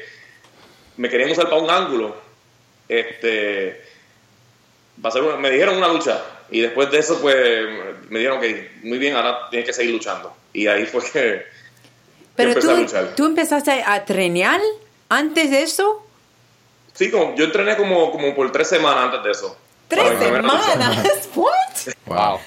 me 0.96 1.10
querían 1.10 1.32
usar 1.32 1.50
para 1.50 1.62
un 1.62 1.70
ángulo, 1.70 2.16
este, 2.88 3.82
va 5.04 5.10
a 5.10 5.12
ser 5.12 5.24
una- 5.24 5.38
me 5.38 5.50
dijeron 5.52 5.78
una 5.78 5.88
lucha, 5.88 6.22
y 6.50 6.62
después 6.62 6.90
de 6.92 7.00
eso, 7.00 7.20
pues, 7.22 7.36
me 8.10 8.20
dijeron 8.20 8.40
que 8.40 8.72
muy 8.84 8.98
bien, 8.98 9.16
ahora 9.16 9.50
tienes 9.50 9.68
que 9.68 9.74
seguir 9.74 9.94
luchando. 9.94 10.36
Y 10.54 10.68
ahí 10.68 10.86
fue 10.86 11.02
que, 11.12 11.44
Pero 12.36 12.56
tú, 12.60 12.70
a 12.72 12.74
luchar. 12.76 13.16
tú 13.16 13.26
empezaste 13.26 13.84
a 13.86 14.06
trenar 14.06 14.62
antes 15.10 15.52
de 15.52 15.64
eso. 15.64 16.04
sí, 16.94 17.12
como, 17.12 17.36
yo 17.36 17.46
entrené 17.46 17.76
como, 17.78 18.12
como 18.12 18.34
por 18.36 18.52
tres 18.52 18.68
semanas 18.70 19.06
antes 19.06 19.24
de 19.24 19.32
eso. 19.32 19.58
Tres 19.88 20.18
semanas. 20.20 21.30
What? 21.36 21.94
Wow. 22.06 22.40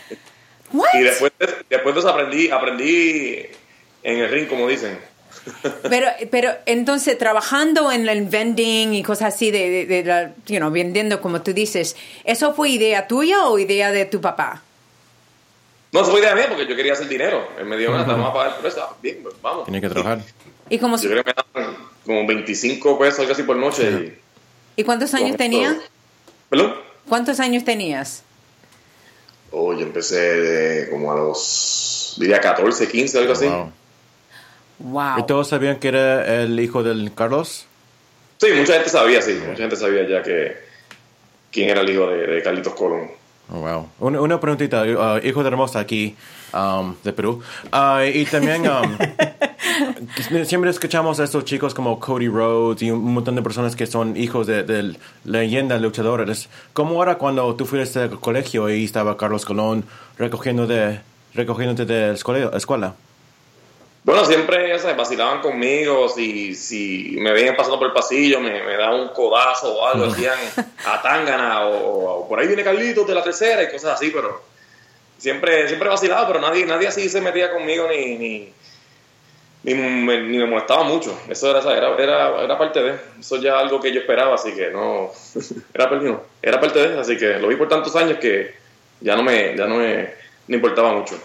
What? 0.73 0.89
Y 0.95 1.03
después 1.03 1.33
de, 1.39 1.49
después 1.69 1.95
de 1.95 2.01
eso 2.01 2.09
aprendí, 2.11 2.51
aprendí 2.51 3.47
en 4.03 4.19
el 4.19 4.29
ring, 4.31 4.49
como 4.49 4.67
dicen. 4.69 4.99
Pero, 5.88 6.07
pero 6.31 6.51
entonces 6.66 7.16
trabajando 7.19 7.90
en 7.93 8.09
el 8.09 8.23
vending 8.27 8.95
y 8.95 9.03
cosas 9.03 9.35
así 9.35 9.51
de, 9.51 9.71
de, 9.71 9.87
de 9.87 10.05
la- 10.05 10.33
you 10.47 10.57
know, 10.59 10.71
vendiendo 10.71 11.21
como 11.21 11.43
tú 11.43 11.53
dices, 11.53 11.97
¿eso 12.25 12.53
fue 12.55 12.71
idea 12.71 13.07
tuya 13.09 13.47
o 13.47 13.59
idea 13.59 13.90
de 13.93 14.05
tu 14.05 14.21
papá? 14.21 14.62
No, 15.93 16.03
eso 16.03 16.11
fue 16.11 16.21
idea 16.21 16.35
mía 16.35 16.47
porque 16.49 16.66
yo 16.69 16.77
quería 16.77 16.93
hacer 16.93 17.09
dinero. 17.09 17.49
Él 17.59 17.64
me 17.66 17.77
dijo, 17.77 17.90
"Nada, 17.93 18.05
te 18.05 18.12
vamos 18.12 18.31
a 18.31 18.33
pagar 18.33 18.57
por 18.57 18.66
eso. 18.66 18.81
Ah, 18.83 18.95
Bien, 19.03 19.19
pues, 19.23 19.35
vamos. 19.43 19.64
Tiene 19.64 19.81
que 19.81 19.88
trabajar. 19.88 20.21
¿Y, 20.69 20.79
como, 20.79 20.97
Yo 20.99 21.11
creo 21.11 21.25
que 21.25 21.31
me 21.31 21.62
daban 21.62 21.77
como 22.07 22.27
25 22.27 22.99
pesos, 22.99 23.21
algo 23.21 23.33
así 23.33 23.43
por 23.43 23.57
noche. 23.57 23.90
y- 24.77 24.81
¿y 24.81 24.85
cuántos 24.85 25.12
años 25.14 25.37
tenías? 25.37 25.77
¿Perdón? 26.49 26.75
¿Cuántos 27.09 27.40
años 27.40 27.64
tenías? 27.64 28.23
Oh, 29.51 29.73
yo 29.75 29.81
empecé 29.81 30.16
de 30.21 30.90
como 30.90 31.11
a 31.12 31.16
los, 31.16 32.14
diría 32.19 32.40
14, 32.40 32.87
15, 32.88 33.19
algo 33.19 33.33
así. 33.33 33.47
Wow. 34.81 35.19
¿Y 35.19 35.27
todos 35.27 35.49
sabían 35.49 35.79
que 35.79 35.88
era 35.88 36.43
el 36.43 36.59
hijo 36.59 36.83
del 36.83 37.12
Carlos? 37.14 37.66
Sí, 38.38 38.49
mucha 38.57 38.75
gente 38.75 38.88
sabía, 38.88 39.21
sí. 39.21 39.38
Mucha 39.47 39.59
gente 39.59 39.77
sabía 39.77 40.09
ya 40.09 40.23
que 40.23 40.57
quién 41.53 41.69
era 41.69 41.83
el 41.83 41.90
hijo 41.90 42.07
de, 42.07 42.27
de 42.27 42.43
Carlitos 42.43 42.75
Colón. 42.75 43.11
Oh, 43.53 43.61
wow. 43.61 43.88
Una, 43.99 44.21
una 44.21 44.40
preguntita, 44.40 44.83
uh, 44.83 45.27
hijo 45.27 45.43
de 45.43 45.49
hermosa 45.49 45.81
aquí, 45.81 46.16
um, 46.55 46.95
de 47.03 47.12
Perú. 47.12 47.43
Uh, 47.73 48.05
y 48.14 48.25
también 48.25 48.62
um, 48.69 48.97
siempre 50.45 50.71
escuchamos 50.71 51.21
a 51.21 51.25
estos 51.25 51.45
chicos 51.45 51.75
como 51.75 51.99
Cody 51.99 52.29
Rhodes 52.29 52.83
y 52.83 52.90
un 52.90 53.12
montón 53.12 53.35
de 53.35 53.43
personas 53.43 53.75
que 53.75 53.87
son 53.87 54.16
hijos 54.16 54.47
de, 54.47 54.62
de 54.62 54.97
leyendas 55.25 55.83
luchadores. 55.83 56.49
¿Cómo 56.73 57.03
era 57.03 57.19
cuando 57.19 57.55
tú 57.57 57.66
fuiste 57.66 57.99
al 57.99 58.21
colegio 58.21 58.71
y 58.71 58.85
estaba 58.85 59.16
Carlos 59.16 59.45
Colón 59.45 59.85
recogiendo 60.16 60.66
de, 60.66 61.01
recogiéndote 61.35 61.85
de 61.85 62.09
la 62.09 62.57
escuela? 62.57 62.95
Bueno, 64.03 64.25
siempre 64.25 64.79
sabes, 64.79 64.97
vacilaban 64.97 65.41
conmigo, 65.41 66.09
si, 66.09 66.55
si 66.55 67.17
me 67.19 67.33
veían 67.33 67.55
pasando 67.55 67.79
por 67.79 67.89
el 67.89 67.93
pasillo, 67.93 68.41
me, 68.41 68.63
me 68.63 68.77
daban 68.77 69.01
un 69.01 69.09
codazo 69.09 69.75
o 69.75 69.87
algo, 69.87 70.07
decían 70.07 70.39
a 70.87 71.03
Tangana 71.03 71.67
o, 71.67 72.21
o 72.21 72.29
por 72.29 72.41
ahí 72.41 72.47
viene 72.47 72.65
Carlitos 72.65 73.07
de 73.07 73.15
la 73.15 73.23
tercera 73.23 73.63
y 73.63 73.71
cosas 73.71 73.95
así, 73.95 74.11
pero 74.11 74.43
siempre 75.19 75.69
siempre 75.69 75.91
vacilaba, 75.91 76.27
pero 76.27 76.41
nadie 76.41 76.65
nadie 76.65 76.89
así 76.89 77.11
se 77.11 77.21
metía 77.21 77.53
conmigo 77.53 77.87
ni 77.89 78.17
ni, 78.17 78.53
ni, 79.65 79.75
me, 79.75 80.23
ni 80.23 80.39
me 80.39 80.47
molestaba 80.47 80.83
mucho. 80.83 81.19
Eso 81.29 81.51
era, 81.51 81.61
era, 81.77 81.95
era, 81.97 82.43
era 82.43 82.59
parte 82.59 82.83
de, 82.83 82.97
eso 83.21 83.37
ya 83.37 83.59
algo 83.59 83.81
que 83.81 83.93
yo 83.93 84.01
esperaba, 84.01 84.35
así 84.35 84.55
que 84.55 84.71
no, 84.71 85.11
era, 85.75 85.91
perdido, 85.91 86.25
era 86.41 86.59
parte 86.59 86.89
de, 86.89 86.99
así 86.99 87.19
que 87.19 87.39
lo 87.39 87.49
vi 87.49 87.57
por 87.57 87.69
tantos 87.69 87.95
años 87.97 88.19
que 88.19 88.55
ya 89.03 89.15
no 89.15 89.23
me, 89.23 89.55
ya 89.57 89.67
no 89.67 89.77
me, 89.77 90.11
no 90.49 90.57
importaba 90.57 90.95
mucho. 90.95 91.17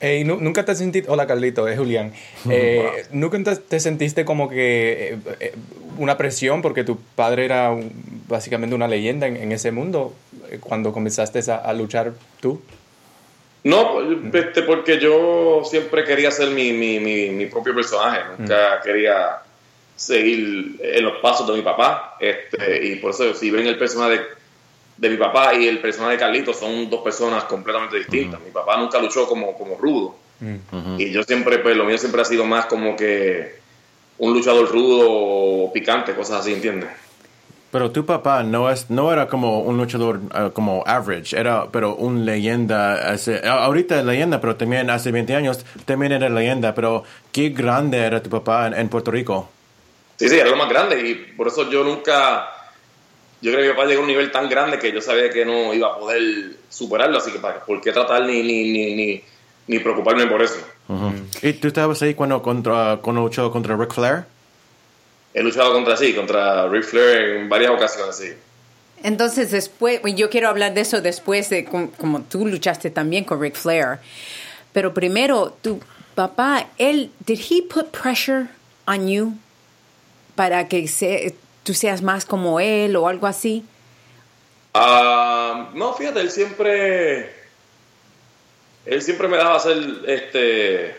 Ey, 0.00 0.24
nu- 0.24 0.38
¿Nunca 0.40 0.64
te 0.64 0.74
sentiste, 0.74 1.10
hola 1.10 1.26
Carlito, 1.26 1.66
es 1.68 1.78
Julián, 1.78 2.12
Eh, 2.50 3.04
¿nunca 3.12 3.38
te, 3.42 3.56
te 3.56 3.80
sentiste 3.80 4.24
como 4.24 4.48
que 4.48 5.14
eh, 5.14 5.18
eh, 5.40 5.52
una 5.98 6.16
presión 6.18 6.60
porque 6.62 6.84
tu 6.84 6.98
padre 7.14 7.44
era 7.46 7.70
un- 7.70 7.90
básicamente 8.28 8.74
una 8.74 8.88
leyenda 8.88 9.26
en, 9.26 9.36
en 9.36 9.52
ese 9.52 9.70
mundo 9.72 10.12
eh, 10.50 10.58
cuando 10.60 10.92
comenzaste 10.92 11.40
a, 11.50 11.56
a 11.56 11.72
luchar 11.72 12.12
tú? 12.40 12.60
No, 13.64 13.98
este, 14.32 14.62
porque 14.62 15.00
yo 15.00 15.62
siempre 15.64 16.04
quería 16.04 16.30
ser 16.30 16.50
mi, 16.50 16.72
mi, 16.72 17.00
mi, 17.00 17.30
mi 17.30 17.46
propio 17.46 17.74
personaje, 17.74 18.20
nunca 18.38 18.80
quería 18.84 19.38
seguir 19.96 20.76
en 20.82 21.02
los 21.04 21.14
pasos 21.20 21.48
de 21.48 21.54
mi 21.54 21.62
papá, 21.62 22.16
este, 22.20 22.86
y 22.86 22.96
por 22.96 23.10
eso 23.12 23.34
si 23.34 23.50
ven 23.50 23.66
el 23.66 23.76
personaje 23.78 24.20
de, 24.96 25.10
mi 25.10 25.16
papá 25.16 25.54
y 25.54 25.66
el 25.68 25.80
personaje 25.80 26.12
de 26.14 26.18
Carlitos 26.18 26.58
son 26.58 26.88
dos 26.90 27.02
personas 27.02 27.44
completamente 27.44 27.96
distintas. 27.98 28.40
Mi 28.40 28.50
papá 28.50 28.76
nunca 28.76 28.98
luchó 29.00 29.26
como, 29.26 29.54
como 29.56 29.76
rudo, 29.76 30.14
y 30.98 31.10
yo 31.12 31.22
siempre, 31.22 31.58
pues 31.58 31.76
lo 31.76 31.84
mío 31.84 31.96
siempre 31.98 32.20
ha 32.20 32.24
sido 32.24 32.44
más 32.44 32.66
como 32.66 32.94
que 32.96 33.56
un 34.18 34.32
luchador 34.34 34.70
rudo 34.70 35.06
o 35.10 35.72
picante, 35.72 36.14
cosas 36.14 36.40
así, 36.40 36.52
¿entiendes? 36.52 36.90
Pero 37.70 37.90
tu 37.90 38.06
papá 38.06 38.42
no 38.42 38.70
es 38.70 38.88
no 38.90 39.12
era 39.12 39.28
como 39.28 39.60
un 39.60 39.76
luchador 39.76 40.18
uh, 40.18 40.50
como 40.52 40.82
average, 40.86 41.38
era 41.38 41.66
pero 41.70 41.94
un 41.96 42.24
leyenda. 42.24 43.10
hace- 43.10 43.46
ahorita 43.46 43.98
es 43.98 44.04
leyenda, 44.04 44.40
pero 44.40 44.56
también 44.56 44.88
hace 44.88 45.10
20 45.10 45.34
años 45.34 45.64
también 45.84 46.12
era 46.12 46.28
leyenda. 46.28 46.74
Pero 46.74 47.02
qué 47.32 47.50
grande 47.50 47.98
era 47.98 48.22
tu 48.22 48.30
papá 48.30 48.68
en, 48.68 48.74
en 48.74 48.88
Puerto 48.88 49.10
Rico. 49.10 49.50
Sí, 50.16 50.28
sí, 50.28 50.38
era 50.38 50.48
lo 50.48 50.56
más 50.56 50.68
grande 50.70 51.06
y 51.06 51.14
por 51.36 51.48
eso 51.48 51.68
yo 51.70 51.84
nunca, 51.84 52.48
yo 53.40 53.50
creo 53.52 53.62
que 53.62 53.68
mi 53.68 53.74
papá 53.74 53.86
llegó 53.86 54.00
a 54.00 54.02
un 54.02 54.08
nivel 54.08 54.30
tan 54.30 54.48
grande 54.48 54.78
que 54.78 54.92
yo 54.92 55.00
sabía 55.00 55.30
que 55.30 55.44
no 55.44 55.72
iba 55.74 55.88
a 55.88 55.98
poder 55.98 56.56
superarlo, 56.70 57.18
así 57.18 57.30
que 57.30 57.38
para, 57.38 57.64
¿por 57.64 57.80
qué 57.80 57.92
tratar 57.92 58.24
ni, 58.24 58.42
ni, 58.42 58.70
ni, 58.72 58.94
ni, 58.94 59.22
ni 59.66 59.78
preocuparme 59.78 60.26
por 60.26 60.42
eso? 60.42 60.58
¿Y 61.42 61.52
tú 61.54 61.68
estabas 61.68 62.00
ahí 62.02 62.14
cuando, 62.14 62.40
contra, 62.42 62.98
cuando 63.02 63.22
luchó 63.22 63.50
contra 63.50 63.76
Ric 63.76 63.92
Flair? 63.92 64.24
He 65.34 65.42
luchado 65.42 65.72
contra 65.72 65.96
sí, 65.96 66.14
contra 66.14 66.66
Ric 66.68 66.84
Flair 66.84 67.36
en 67.36 67.48
varias 67.48 67.70
ocasiones, 67.72 68.16
sí. 68.16 68.32
Entonces 69.02 69.50
después, 69.50 70.00
yo 70.14 70.30
quiero 70.30 70.48
hablar 70.48 70.72
de 70.72 70.80
eso 70.80 71.02
después 71.02 71.50
de 71.50 71.64
com- 71.66 71.90
como 71.98 72.22
tú 72.22 72.46
luchaste 72.46 72.90
también 72.90 73.24
con 73.24 73.40
Ric 73.40 73.54
Flair. 73.54 73.98
Pero 74.72 74.94
primero, 74.94 75.54
tu 75.60 75.80
papá, 76.14 76.68
él, 76.78 77.10
did 77.26 77.38
he 77.50 77.60
put 77.62 77.88
pressure 77.90 78.46
on 78.86 79.06
you 79.08 79.34
para 80.34 80.68
que 80.68 80.88
se- 80.88 81.34
tú 81.66 81.74
seas 81.74 82.00
más 82.00 82.24
como 82.24 82.60
él 82.60 82.94
o 82.96 83.08
algo 83.08 83.26
así? 83.26 83.64
Ah, 84.72 85.70
no, 85.74 85.92
fíjate, 85.94 86.20
él 86.20 86.30
siempre, 86.30 87.32
él 88.86 89.02
siempre 89.02 89.26
me 89.26 89.36
daba 89.36 89.56
hacer 89.56 89.76
este, 90.06 90.94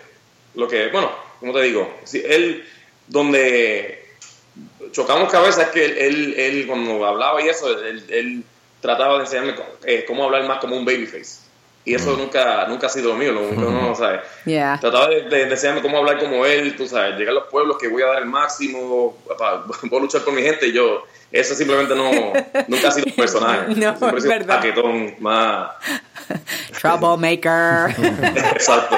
lo 0.56 0.68
que, 0.68 0.90
bueno, 0.90 1.10
como 1.40 1.54
te 1.54 1.62
digo, 1.62 1.92
si 2.04 2.20
él, 2.20 2.68
donde 3.08 4.06
chocamos 4.92 5.32
cabezas 5.32 5.68
es 5.68 5.72
que 5.72 5.86
él, 5.86 5.98
él, 5.98 6.34
él 6.38 6.68
cuando 6.68 7.06
hablaba 7.06 7.42
y 7.42 7.48
eso, 7.48 7.70
él, 7.82 8.44
trataba 8.82 9.16
de 9.16 9.22
enseñarme 9.22 9.56
eh, 9.86 10.06
cómo 10.06 10.26
hablar 10.26 10.48
más 10.48 10.60
como 10.60 10.76
un 10.76 10.86
babyface. 10.86 11.47
Y 11.88 11.96
eso 11.96 12.18
nunca, 12.18 12.66
nunca 12.68 12.88
ha 12.88 12.90
sido 12.90 13.10
lo 13.10 13.16
mío, 13.16 13.32
lo 13.32 13.48
único 13.48 13.62
no, 13.72 13.96
¿sabes? 13.96 14.20
Yeah. 14.44 14.78
Trataba 14.82 15.08
de, 15.08 15.22
de- 15.30 15.46
de 15.46 15.52
enseñarme 15.52 15.82
cómo 15.82 15.98
hablar 16.00 16.20
como 16.20 16.46
él, 16.46 16.76
tú 16.76 16.86
sabes, 16.86 17.16
llegar 17.16 17.30
a 17.32 17.36
los 17.36 17.48
pueblos 17.48 17.78
que 17.78 17.88
voy 17.88 18.02
a 18.02 18.08
dar 18.08 18.18
el 18.20 18.26
máximo, 18.26 19.18
para, 19.40 19.64
puedo 19.90 20.02
luchar 20.02 20.22
por 20.24 20.34
mi 20.34 20.42
gente 20.42 20.68
y 20.68 20.74
yo, 20.74 21.04
eso 21.32 21.56
simplemente 21.56 21.96
no, 21.96 22.12
nunca 22.68 22.90
ha 22.90 22.92
sido 22.92 23.06
un 23.08 23.14
personaje. 23.14 23.68
No, 23.76 23.98
Siempre 23.98 24.18
es 24.18 24.24
sido 24.24 24.34
un 24.34 24.40
verdad. 24.40 24.56
paquetón 24.58 25.16
más, 25.20 25.72
Troublemaker. 26.82 27.96
exacto. 28.54 28.98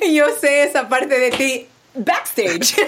y 0.00 0.14
yo 0.16 0.26
sé 0.36 0.64
esa 0.64 0.88
parte 0.88 1.16
de 1.18 1.30
ti 1.30 1.68
backstage. 1.94 2.74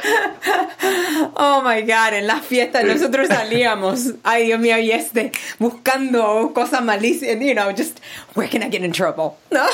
oh 1.36 1.62
my 1.62 1.82
God, 1.82 2.14
en 2.14 2.26
las 2.26 2.44
fiestas 2.44 2.84
nosotros 2.84 3.28
salíamos, 3.28 4.14
ay 4.22 4.46
Dios 4.46 4.60
mío, 4.60 4.78
y 4.78 4.92
este, 4.92 5.32
buscando 5.58 6.52
cosas 6.54 6.82
malísimas, 6.82 7.36
you 7.40 7.54
know, 7.54 7.70
just, 7.70 8.00
where 8.34 8.48
can 8.48 8.62
I 8.62 8.70
get 8.70 8.82
in 8.82 8.92
trouble? 8.92 9.36
¿No? 9.50 9.64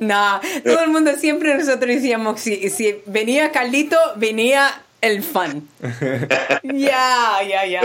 no, 0.00 0.40
todo 0.64 0.80
el 0.80 0.90
mundo 0.90 1.12
siempre 1.16 1.54
nosotros 1.54 1.94
decíamos, 1.94 2.40
si, 2.40 2.68
si 2.70 3.02
venía 3.06 3.50
Carlito, 3.50 3.96
venía 4.16 4.82
el 5.00 5.22
fun. 5.22 5.68
Ya, 6.62 7.38
ya, 7.48 7.66
ya. 7.66 7.82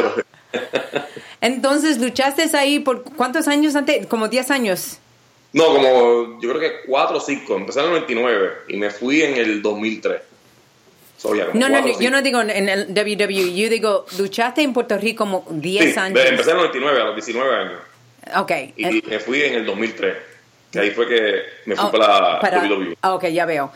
Entonces, 1.41 1.97
¿luchaste 1.99 2.49
ahí 2.57 2.79
por 2.79 3.03
cuántos 3.03 3.47
años 3.47 3.75
antes? 3.75 4.07
Como 4.07 4.27
10 4.27 4.51
años. 4.51 4.99
No, 5.55 5.67
como 5.73 6.39
yo 6.41 6.49
creo 6.49 6.59
que 6.59 6.71
4 6.85 7.17
o 7.17 7.19
5. 7.19 7.55
Empecé 7.55 7.79
en 7.79 7.85
el 7.85 7.91
99 7.93 8.51
y 8.67 8.77
me 8.77 8.89
fui 8.89 9.21
en 9.21 9.35
el 9.37 9.61
2003. 9.61 10.21
So, 11.17 11.33
ya, 11.33 11.47
como 11.47 11.57
No, 11.59 11.67
no, 11.69 11.75
cuatro 11.75 11.91
yo 11.93 11.97
cinco. 11.97 12.11
no 12.11 12.21
digo 12.21 12.41
en 12.41 12.69
el 12.69 12.87
WWE, 12.93 13.55
yo 13.55 13.69
digo, 13.69 14.05
luchaste 14.17 14.61
en 14.63 14.73
Puerto 14.73 14.97
Rico 14.97 15.19
como 15.23 15.45
10 15.49 15.93
Sí, 15.93 15.99
años. 15.99 16.19
empecé 16.25 16.49
en 16.51 16.57
el 16.57 16.63
99, 16.63 17.01
a 17.01 17.05
los 17.05 17.15
19 17.15 17.55
años. 17.55 17.79
Ok. 18.35 18.51
Y 18.75 18.85
eh, 18.97 19.03
me 19.07 19.19
fui 19.19 19.41
en 19.43 19.53
el 19.53 19.65
2003. 19.65 20.13
Que 20.71 20.79
ahí 20.81 20.91
fue 20.91 21.07
que 21.07 21.41
me 21.67 21.75
fui 21.77 21.85
oh, 21.87 21.91
para 21.91 22.19
la 22.33 22.39
para- 22.41 22.59
WWE. 22.67 22.97
ah, 23.01 23.13
ok, 23.15 23.27
ya 23.27 23.45
veo. 23.45 23.71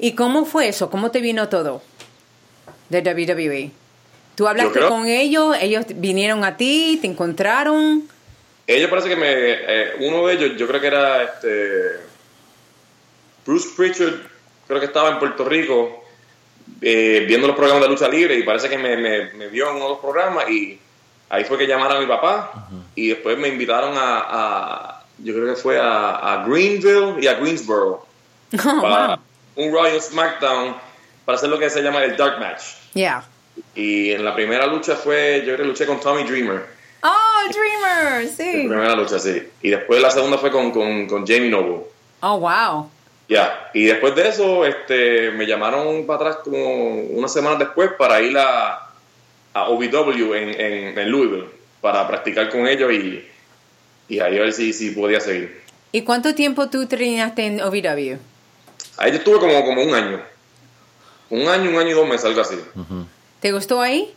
¿Y 0.00 0.12
cómo 0.12 0.44
fue 0.46 0.66
eso? 0.68 0.90
¿Cómo 0.90 1.12
te 1.12 1.20
vino 1.20 1.48
todo 1.48 1.80
de 2.88 3.02
WWE? 3.02 3.70
¿Tú 4.34 4.48
hablaste 4.48 4.72
creo- 4.72 4.88
con 4.88 5.06
ellos? 5.06 5.56
¿Ellos 5.60 5.84
vinieron 5.94 6.42
a 6.44 6.56
ti? 6.56 6.98
¿Te 7.00 7.06
encontraron? 7.06 8.08
Ellos 8.68 8.88
parece 8.90 9.08
que 9.08 9.16
me. 9.16 9.26
eh, 9.32 9.92
uno 10.00 10.26
de 10.26 10.34
ellos, 10.34 10.52
yo 10.56 10.68
creo 10.68 10.80
que 10.80 10.86
era 10.86 11.22
este. 11.24 11.96
Bruce 13.46 13.68
Pritchard, 13.76 14.14
creo 14.66 14.78
que 14.80 14.86
estaba 14.86 15.08
en 15.10 15.18
Puerto 15.18 15.44
Rico 15.44 16.04
eh, 16.82 17.24
viendo 17.26 17.46
los 17.46 17.56
programas 17.56 17.84
de 17.84 17.88
lucha 17.88 18.08
libre 18.08 18.34
y 18.34 18.42
parece 18.42 18.68
que 18.68 18.76
me, 18.76 18.96
me, 18.98 19.32
me 19.32 19.48
vio 19.48 19.70
en 19.70 19.76
uno 19.76 19.84
de 19.84 19.90
los 19.92 19.98
programas 20.00 20.50
y 20.50 20.78
ahí 21.30 21.44
fue 21.44 21.56
que 21.56 21.66
llamaron 21.66 21.96
a 21.96 22.00
mi 22.00 22.06
papá 22.06 22.68
y 22.94 23.08
después 23.08 23.38
me 23.38 23.48
invitaron 23.48 23.96
a. 23.96 24.18
a- 24.28 24.94
yo 25.20 25.34
creo 25.34 25.46
que 25.52 25.60
fue 25.60 25.76
a, 25.80 26.10
a 26.42 26.46
Greenville 26.46 27.16
y 27.20 27.26
a 27.26 27.34
Greensboro 27.34 28.06
Oh, 28.52 28.80
para 28.80 29.06
wow. 29.08 29.16
un 29.56 29.72
Royal 29.72 30.00
SmackDown 30.00 30.76
para 31.24 31.36
hacer 31.36 31.48
lo 31.48 31.58
que 31.58 31.68
se 31.70 31.82
llama 31.82 32.04
el 32.04 32.16
Dark 32.16 32.38
Match. 32.38 32.62
Yeah. 32.94 33.24
Y 33.74 34.12
en 34.12 34.24
la 34.24 34.32
primera 34.34 34.64
lucha 34.66 34.94
fue, 34.94 35.38
yo 35.40 35.54
creo 35.54 35.56
que 35.58 35.64
luché 35.64 35.86
con 35.86 35.98
Tommy 36.00 36.22
Dreamer. 36.22 36.64
Oh, 37.02 37.48
Dreamer, 37.50 38.24
La 38.24 38.30
sí. 38.30 38.52
primera 38.66 38.94
lucha, 38.96 39.18
sí. 39.18 39.42
Y 39.62 39.70
después 39.70 40.00
la 40.02 40.10
segunda 40.10 40.38
fue 40.38 40.50
con, 40.50 40.70
con, 40.72 41.06
con 41.06 41.26
Jamie 41.26 41.48
Noble. 41.50 41.82
Oh, 42.20 42.38
wow. 42.40 42.90
Ya, 43.28 43.70
y 43.74 43.84
después 43.84 44.14
de 44.14 44.28
eso, 44.28 44.64
este, 44.64 45.30
me 45.32 45.46
llamaron 45.46 46.06
para 46.06 46.30
atrás 46.30 46.36
como 46.44 46.94
unas 47.02 47.32
semanas 47.32 47.58
después 47.58 47.90
para 47.98 48.20
ir 48.22 48.36
a, 48.38 48.88
a 49.54 49.68
OVW 49.68 50.34
en, 50.34 50.48
en, 50.60 50.98
en 50.98 51.10
Louisville 51.10 51.48
para 51.80 52.08
practicar 52.08 52.48
con 52.48 52.66
ellos 52.66 52.90
y, 52.92 53.24
y 54.08 54.20
ahí 54.20 54.38
a 54.38 54.42
ver 54.42 54.52
si, 54.52 54.72
si 54.72 54.90
podía 54.92 55.20
seguir. 55.20 55.60
¿Y 55.92 56.02
cuánto 56.02 56.34
tiempo 56.34 56.68
tú 56.68 56.86
treinaste 56.86 57.46
en 57.46 57.60
OVW? 57.60 58.18
Ahí 58.96 59.12
yo 59.12 59.18
estuve 59.18 59.38
como, 59.38 59.64
como 59.64 59.82
un 59.82 59.94
año. 59.94 60.20
Un 61.30 61.46
año, 61.48 61.70
un 61.70 61.76
año 61.76 61.90
y 61.90 61.92
dos 61.92 62.08
meses, 62.08 62.24
algo 62.24 62.40
así. 62.40 62.56
¿Te 63.40 63.52
gustó 63.52 63.80
ahí? 63.82 64.12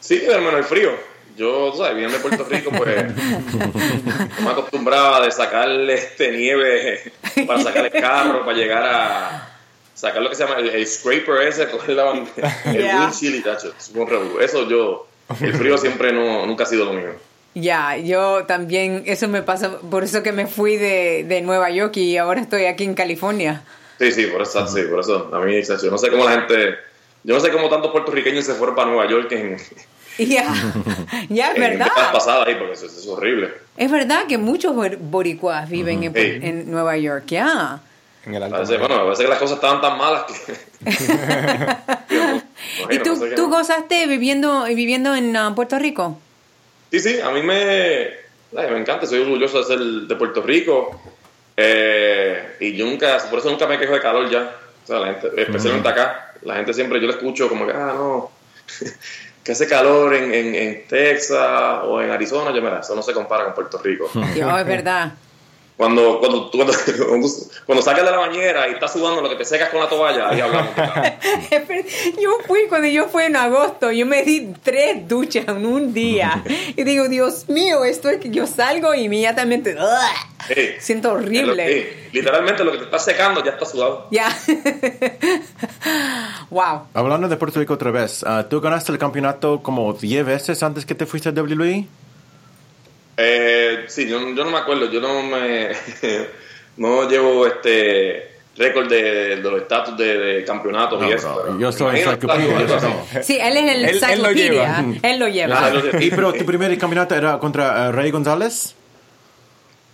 Sí, 0.00 0.22
hermano, 0.24 0.56
el 0.58 0.64
frío. 0.64 0.92
Yo, 1.38 1.70
tú 1.70 1.78
sabes, 1.78 1.94
viniendo 1.94 2.18
de 2.18 2.22
Puerto 2.22 2.44
Rico, 2.44 2.70
pues 2.76 3.14
no 3.14 4.44
me 4.44 4.50
acostumbraba 4.50 5.20
de 5.24 5.30
sacarle 5.30 5.94
este 5.94 6.32
nieve 6.32 7.12
para 7.46 7.62
sacar 7.62 7.86
el 7.86 7.92
carro, 7.92 8.44
para 8.44 8.56
llegar 8.58 8.82
a 8.84 9.54
sacar 9.94 10.20
lo 10.20 10.28
que 10.30 10.34
se 10.36 10.44
llama 10.44 10.58
el, 10.58 10.68
el 10.68 10.86
scraper 10.86 11.42
ese, 11.42 11.68
coger 11.70 11.94
la 11.96 12.04
bande- 12.06 12.30
el 12.66 12.82
Yeah. 12.82 13.00
windshield 13.02 13.36
y 13.36 13.40
tacho, 13.42 13.72
es 13.78 13.90
un 13.94 14.06
revolú. 14.08 14.40
Eso 14.40 14.68
yo, 14.68 15.06
el 15.40 15.54
frío 15.54 15.78
siempre 15.78 16.12
no, 16.12 16.44
nunca 16.44 16.64
ha 16.64 16.66
sido 16.66 16.86
lo 16.86 16.92
mío. 16.92 17.12
Ya, 17.54 17.96
yo 17.96 18.44
también, 18.46 19.04
eso 19.06 19.26
me 19.28 19.42
pasa, 19.42 19.78
por 19.78 20.04
eso 20.04 20.22
que 20.22 20.32
me 20.32 20.46
fui 20.46 20.76
de, 20.76 21.24
de 21.26 21.40
Nueva 21.40 21.70
York 21.70 21.96
y 21.98 22.16
ahora 22.16 22.40
estoy 22.40 22.66
aquí 22.66 22.84
en 22.84 22.94
California. 22.94 23.62
Sí, 23.98 24.12
sí, 24.12 24.26
por 24.26 24.42
eso, 24.42 24.66
sí, 24.68 24.82
por 24.82 25.00
eso, 25.00 25.30
a 25.32 25.38
mí, 25.40 25.60
tacho, 25.62 25.84
yo 25.86 25.90
no 25.90 25.98
sé 25.98 26.10
cómo 26.10 26.24
la 26.24 26.32
gente, 26.32 26.74
yo 27.24 27.34
no 27.34 27.40
sé 27.40 27.50
cómo 27.50 27.68
tantos 27.68 27.90
puertorriqueños 27.90 28.44
se 28.44 28.54
fueron 28.54 28.76
para 28.76 28.88
Nueva 28.90 29.08
York 29.10 29.32
en, 29.32 29.56
Ya, 30.26 30.52
ya 31.28 31.50
es 31.50 31.54
en 31.54 31.60
verdad. 31.60 31.88
pasadas 32.12 32.48
ahí, 32.48 32.56
porque 32.56 32.72
eso, 32.72 32.86
eso 32.86 32.98
es 32.98 33.06
horrible. 33.06 33.52
Es 33.76 33.90
verdad 33.90 34.26
que 34.26 34.36
muchos 34.36 34.74
bor- 34.74 34.98
boricuas 34.98 35.68
viven 35.70 36.02
en, 36.02 36.16
en 36.16 36.70
Nueva 36.70 36.96
York, 36.96 37.26
ya. 37.28 37.80
En 38.26 38.34
el 38.34 38.42
alto. 38.42 38.56
Parece, 38.56 38.78
bueno, 38.78 39.04
parece 39.04 39.22
que 39.22 39.28
las 39.28 39.38
cosas 39.38 39.56
estaban 39.56 39.80
tan 39.80 39.96
malas 39.96 40.24
que... 40.24 40.56
¿Y 42.90 42.98
tú, 42.98 43.14
no 43.16 43.34
tú 43.34 43.48
gozaste 43.48 44.06
viviendo, 44.06 44.64
viviendo 44.64 45.14
en 45.14 45.36
ah, 45.36 45.52
Puerto 45.54 45.78
Rico? 45.78 46.18
Sí, 46.90 47.00
sí, 47.00 47.20
a 47.20 47.30
mí 47.30 47.42
me, 47.42 48.10
me 48.52 48.78
encanta, 48.78 49.06
soy 49.06 49.20
orgulloso 49.20 49.58
de 49.58 49.64
ser 49.64 49.78
de 49.78 50.16
Puerto 50.16 50.42
Rico. 50.42 51.00
Eh, 51.56 52.56
y 52.60 52.74
yo 52.76 52.86
nunca, 52.86 53.18
por 53.30 53.38
eso 53.38 53.50
nunca 53.50 53.66
me 53.66 53.78
quejo 53.78 53.92
de 53.94 54.00
calor 54.00 54.28
ya. 54.30 54.56
O 54.84 54.86
sea, 54.86 54.98
la 55.00 55.06
gente, 55.08 55.28
especialmente 55.36 55.88
acá, 55.88 56.32
la 56.42 56.56
gente 56.56 56.72
siempre, 56.72 57.00
yo 57.00 57.06
le 57.06 57.12
escucho 57.12 57.48
como 57.48 57.66
que, 57.66 57.72
ah, 57.72 57.92
no, 57.94 58.30
que 59.48 59.52
hace 59.52 59.66
calor 59.66 60.14
en, 60.14 60.24
en, 60.34 60.54
en 60.54 60.86
Texas 60.86 61.80
o 61.84 62.02
en 62.02 62.10
Arizona, 62.10 62.54
yo 62.54 62.60
mira, 62.60 62.80
eso 62.80 62.94
no 62.94 63.02
se 63.02 63.14
compara 63.14 63.44
con 63.44 63.54
Puerto 63.54 63.78
Rico. 63.78 64.10
Yo, 64.36 64.58
es 64.58 64.66
verdad. 64.66 65.14
Cuando, 65.78 66.18
cuando, 66.18 66.50
tú- 66.50 66.58
cuando, 66.58 66.74
cuando, 67.64 67.82
sacas 67.82 68.04
de 68.04 68.10
la 68.10 68.16
bañera 68.16 68.68
y 68.68 68.72
estás 68.72 68.92
sudando 68.92 69.22
lo 69.22 69.28
que 69.28 69.36
te 69.36 69.44
secas 69.44 69.68
con 69.68 69.78
la 69.78 69.88
toalla, 69.88 70.28
ahí 70.28 70.40
hablamos. 70.40 70.74
Yo 72.20 72.30
fui, 72.48 72.66
cuando 72.68 72.88
yo 72.88 73.08
fui 73.08 73.22
en 73.22 73.36
agosto, 73.36 73.92
yo 73.92 74.04
me 74.04 74.24
di 74.24 74.52
tres 74.62 75.06
duchas 75.06 75.46
en 75.46 75.64
un 75.64 75.94
día. 75.94 76.42
Y 76.76 76.82
digo, 76.82 77.08
Dios 77.08 77.48
mío, 77.48 77.84
esto 77.84 78.08
es 78.08 78.18
que 78.18 78.30
yo 78.30 78.46
salgo 78.46 78.92
y 78.94 79.04
inmediatamente. 79.04 79.76
Sí. 80.48 80.54
siento 80.80 81.12
horrible. 81.12 81.68
Sí, 81.68 82.08
literalmente 82.12 82.64
lo 82.64 82.72
que 82.72 82.78
te 82.78 82.84
está 82.84 82.98
secando 82.98 83.44
ya 83.44 83.52
está 83.52 83.64
sudado. 83.64 84.08
Ya. 84.10 84.28
wow. 86.50 86.86
Hablando 86.92 87.28
de 87.28 87.36
Puerto 87.36 87.60
Rico 87.60 87.74
otra 87.74 87.92
vez, 87.92 88.24
ah, 88.26 88.46
¿tú 88.50 88.60
ganaste 88.60 88.90
el 88.90 88.98
campeonato 88.98 89.62
como 89.62 89.92
10 89.92 90.26
veces 90.26 90.62
antes 90.62 90.84
que 90.84 90.96
te 90.96 91.06
fuiste 91.06 91.28
a? 91.28 91.32
WWE? 91.32 91.86
Eh, 93.20 93.84
sí, 93.88 94.08
yo, 94.08 94.20
yo 94.32 94.44
no 94.44 94.50
me 94.52 94.58
acuerdo, 94.58 94.88
yo 94.92 95.00
no 95.00 95.22
me 95.24 95.70
no 96.76 97.08
llevo 97.08 97.48
este 97.48 98.30
récord 98.56 98.88
de, 98.88 99.02
de 99.02 99.36
los 99.38 99.60
estatus 99.62 99.96
de, 99.96 100.18
de 100.18 100.44
campeonatos 100.44 101.02
y 101.02 101.06
No, 101.08 101.14
eso. 101.14 101.42
bro, 101.42 101.58
yo 101.58 101.72
soy 101.72 102.00
enciclopedia. 102.00 102.78
Sí, 103.22 103.36
él 103.40 103.56
es 103.56 103.74
el 103.74 103.84
Él- 103.86 104.00
él 104.12 104.22
lo 104.22 104.30
lleva. 104.30 104.84
Él 105.02 105.18
lo 105.18 105.26
lleva. 105.28 105.66
Ah. 105.66 105.72
¿Y 106.00 106.10
pero 106.10 106.32
tu 106.32 106.44
primer 106.46 106.76
campeonato 106.78 107.16
era 107.16 107.38
contra 107.38 107.86
ah, 107.88 107.92
Rey 107.92 108.10
González? 108.12 108.76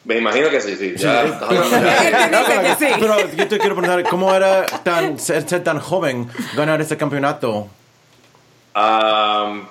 Me 0.04 0.18
imagino 0.18 0.50
que 0.50 0.60
sí, 0.60 0.76
sí. 0.76 0.92
Ya, 0.98 1.24
Pero, 1.48 1.64
sí. 2.78 2.86
yo 3.38 3.48
te 3.48 3.58
quiero 3.58 3.74
preguntar, 3.74 4.02
¿cómo 4.10 4.34
era 4.34 4.66
tan, 4.66 5.18
ser, 5.18 5.48
ser 5.48 5.64
tan 5.64 5.80
joven 5.80 6.28
ganar 6.54 6.78
este 6.82 6.98
campeonato? 6.98 7.68
Ah, 8.74 9.62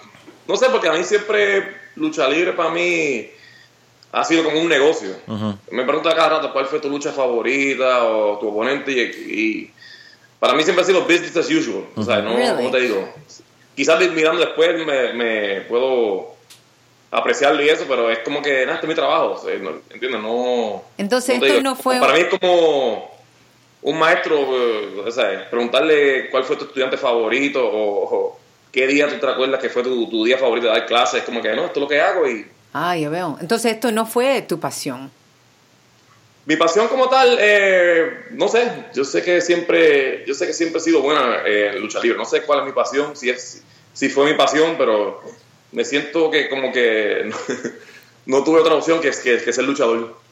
no 0.48 0.56
sé, 0.56 0.68
porque 0.72 0.88
a 0.90 0.94
mí 0.94 1.04
siempre 1.04 1.76
lucha 1.96 2.28
libre 2.28 2.54
para 2.54 2.72
mí 2.72 3.30
ha 4.14 4.24
sido 4.24 4.44
como 4.44 4.62
un 4.62 4.70
negocio. 4.70 5.10
Me 5.72 5.84
preguntan 5.84 6.16
cada 6.16 6.30
rato 6.30 6.54
cuál 6.54 6.68
fue 6.68 6.80
tu 6.80 6.88
lucha 6.90 7.12
favorita 7.12 8.06
o 8.06 8.38
tu 8.40 8.48
oponente 8.50 8.92
y, 8.92 9.00
y 9.02 9.72
para 10.40 10.54
mí 10.54 10.64
siempre 10.64 10.84
ha 10.84 10.88
sido 10.88 11.02
business 11.02 11.36
as 11.36 11.50
usual. 11.50 11.86
O 11.96 12.04
sea, 12.04 12.22
no, 12.22 12.36
Really? 12.36 12.56
¿cómo 12.56 12.72
te 12.72 12.80
digo? 12.82 13.10
Quizás 13.76 14.00
mirando 14.12 14.40
después 14.40 14.86
me, 14.86 15.14
me 15.14 15.62
puedo 15.62 16.34
apreciarlo 17.12 17.64
y 17.64 17.70
eso, 17.70 17.86
pero 17.88 18.10
es 18.12 18.20
como 18.20 18.42
que, 18.42 18.62
nada, 18.66 18.76
este 18.76 18.86
es 18.86 18.90
mi 18.90 18.96
trabajo. 18.96 19.32
o 19.32 19.38
sea, 19.44 19.58
no- 19.58 19.82
¿Entiendes? 19.90 20.22
No... 20.22 20.84
Entonces, 20.98 21.36
esto 21.36 21.46
digo, 21.46 21.62
no 21.62 21.76
fue- 21.76 22.00
Para 22.00 22.14
mí 22.14 22.20
es 22.22 22.40
como 22.40 23.12
un 23.82 24.00
maestro, 24.00 24.38
eh, 24.38 25.04
o 25.08 25.12
sea, 25.12 25.50
preguntarle 25.50 26.30
cuál 26.30 26.44
fue 26.44 26.56
tu 26.56 26.66
estudiante 26.66 26.98
favorito 26.98 27.66
o, 27.68 28.16
o 28.16 28.40
qué 28.72 28.86
día 28.88 29.08
tú 29.10 29.18
te 29.20 29.28
acuerdas 29.28 29.60
que 29.60 29.70
fue 29.70 29.84
tu, 29.84 30.08
tu 30.10 30.24
día 30.24 30.38
favorito 30.38 30.68
de 30.68 30.74
dar 30.74 30.86
clases, 30.86 31.24
como 31.24 31.42
que 31.42 31.50
no, 31.56 31.66
esto 31.66 31.80
es 31.80 31.82
lo 31.82 31.88
que 31.88 32.00
hago 32.00 32.28
y 32.30 32.46
Ah, 32.74 32.98
ya 32.98 33.10
veo. 33.10 33.38
Entonces, 33.40 33.74
esto 33.74 33.92
no 33.92 34.06
fue 34.06 34.42
tu 34.42 34.60
pasión. 34.60 35.12
mi 36.46 36.56
pasión 36.58 36.88
como 36.88 37.08
tal, 37.08 37.38
eh, 37.40 38.26
no 38.32 38.50
sé, 38.50 38.70
yo 38.94 39.06
sé 39.06 39.24
que 39.24 39.40
siempre, 39.40 40.26
yo 40.26 40.34
sé 40.34 40.48
que 40.48 40.54
siempre 40.54 40.80
he 40.80 40.84
sido 40.84 41.02
buena 41.02 41.44
eh, 41.46 41.72
en 41.76 41.82
lucha 41.82 42.02
libre, 42.02 42.18
no 42.18 42.26
sé 42.26 42.42
cuál 42.42 42.60
es 42.60 42.66
mi 42.66 42.72
pasión, 42.74 43.16
si 43.16 43.30
es, 43.30 43.64
si 43.94 44.10
fue 44.10 44.26
mi 44.26 44.34
pasión, 44.34 44.76
pero 44.78 45.22
me 45.72 45.86
siento 45.86 46.30
que 46.30 46.50
como 46.50 46.74
que 46.74 47.32
no, 48.26 48.44
tuve 48.44 48.60
otra 48.60 48.76
opción 48.76 49.00
que, 49.00 49.12
que, 49.12 49.42
que 49.42 49.54
ser 49.54 49.64
luchador. 49.64 50.23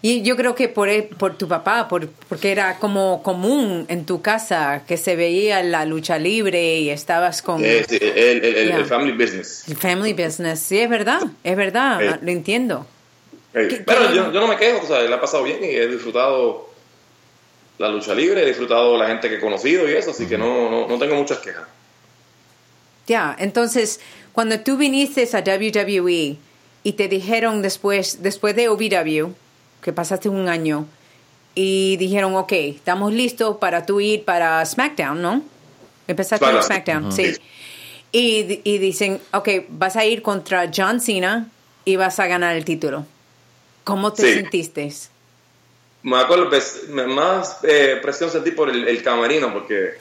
Y 0.00 0.22
yo 0.22 0.36
creo 0.36 0.54
que 0.54 0.68
por, 0.68 0.88
él- 0.88 1.08
por 1.18 1.36
tu 1.36 1.48
papá, 1.48 1.88
por, 1.88 2.08
porque 2.28 2.52
era 2.52 2.78
como 2.78 3.20
común 3.22 3.84
en 3.88 4.06
tu 4.06 4.22
casa 4.22 4.84
que 4.86 4.96
se 4.96 5.16
veía 5.16 5.60
la 5.64 5.84
lucha 5.84 6.18
libre 6.18 6.76
y 6.78 6.90
estabas 6.90 7.42
con 7.42 7.64
Eh, 7.64 7.84
el, 7.90 8.02
el- 8.16 8.44
el- 8.44 8.68
Yeah. 8.68 8.76
el 8.78 8.84
family 8.86 9.12
business. 9.12 9.64
el 9.68 9.76
family 9.76 10.12
business. 10.12 10.60
Sí, 10.60 10.78
es 10.78 10.88
verdad, 10.88 11.20
es 11.42 11.56
verdad, 11.56 12.02
Eh. 12.02 12.18
lo 12.22 12.30
entiendo. 12.30 12.86
Hey, 13.52 13.66
¿Qué- 13.70 13.76
pero 13.84 14.08
qué- 14.08 14.14
yo, 14.14 14.32
yo 14.32 14.40
no 14.40 14.46
me 14.46 14.56
quejo, 14.56 14.84
o 14.84 14.86
sea, 14.86 15.00
la 15.00 15.16
he 15.16 15.18
pasado 15.18 15.42
bien 15.42 15.58
y 15.64 15.66
he 15.68 15.88
disfrutado 15.88 16.68
la 17.78 17.88
lucha 17.88 18.14
libre, 18.14 18.42
he 18.42 18.46
disfrutado 18.46 18.96
la 18.96 19.06
gente 19.08 19.28
que 19.28 19.36
he 19.36 19.40
conocido 19.40 19.88
y 19.88 19.94
eso, 19.94 20.12
así 20.12 20.26
que 20.26 20.38
no, 20.38 20.70
no, 20.70 20.86
no 20.86 20.98
tengo 20.98 21.14
muchas 21.16 21.38
quejas. 21.38 21.64
Ya, 23.06 23.34
entonces, 23.38 24.00
cuando 24.32 24.60
tú 24.60 24.76
viniste 24.76 25.28
a 25.32 25.40
WWE 25.40 26.36
y 26.84 26.92
te 26.92 27.08
dijeron 27.08 27.62
después, 27.62 28.22
después 28.22 28.54
de 28.54 28.68
OVW, 28.68 29.32
que 29.82 29.92
pasaste 29.92 30.28
un 30.28 30.48
año, 30.48 30.86
y 31.54 31.96
dijeron, 31.96 32.34
ok, 32.36 32.52
estamos 32.52 33.12
listos 33.12 33.56
para 33.56 33.84
tú 33.84 34.00
ir 34.00 34.24
para 34.24 34.64
SmackDown, 34.64 35.20
¿no? 35.20 35.42
Empezaste 36.06 36.44
Claro. 36.44 36.58
en 36.58 36.62
SmackDown, 36.62 37.12
sí. 37.12 37.34
Y, 38.12 38.60
y 38.64 38.78
dicen, 38.78 39.20
ok, 39.32 39.48
vas 39.68 39.96
a 39.96 40.04
ir 40.04 40.22
contra 40.22 40.70
John 40.74 41.00
Cena 41.00 41.48
y 41.84 41.96
vas 41.96 42.18
a 42.20 42.26
ganar 42.26 42.56
el 42.56 42.64
título. 42.64 43.04
¿Cómo 43.84 44.12
te 44.12 44.22
Sí. 44.22 44.34
sentiste? 44.34 44.92
Me 46.02 46.16
acuerdo, 46.18 46.48
pues, 46.48 46.84
más 46.88 47.58
eh, 47.64 47.98
presión 48.00 48.30
sentí 48.30 48.52
por 48.52 48.70
el, 48.70 48.86
el 48.86 49.02
camerino, 49.02 49.52
porque 49.52 49.94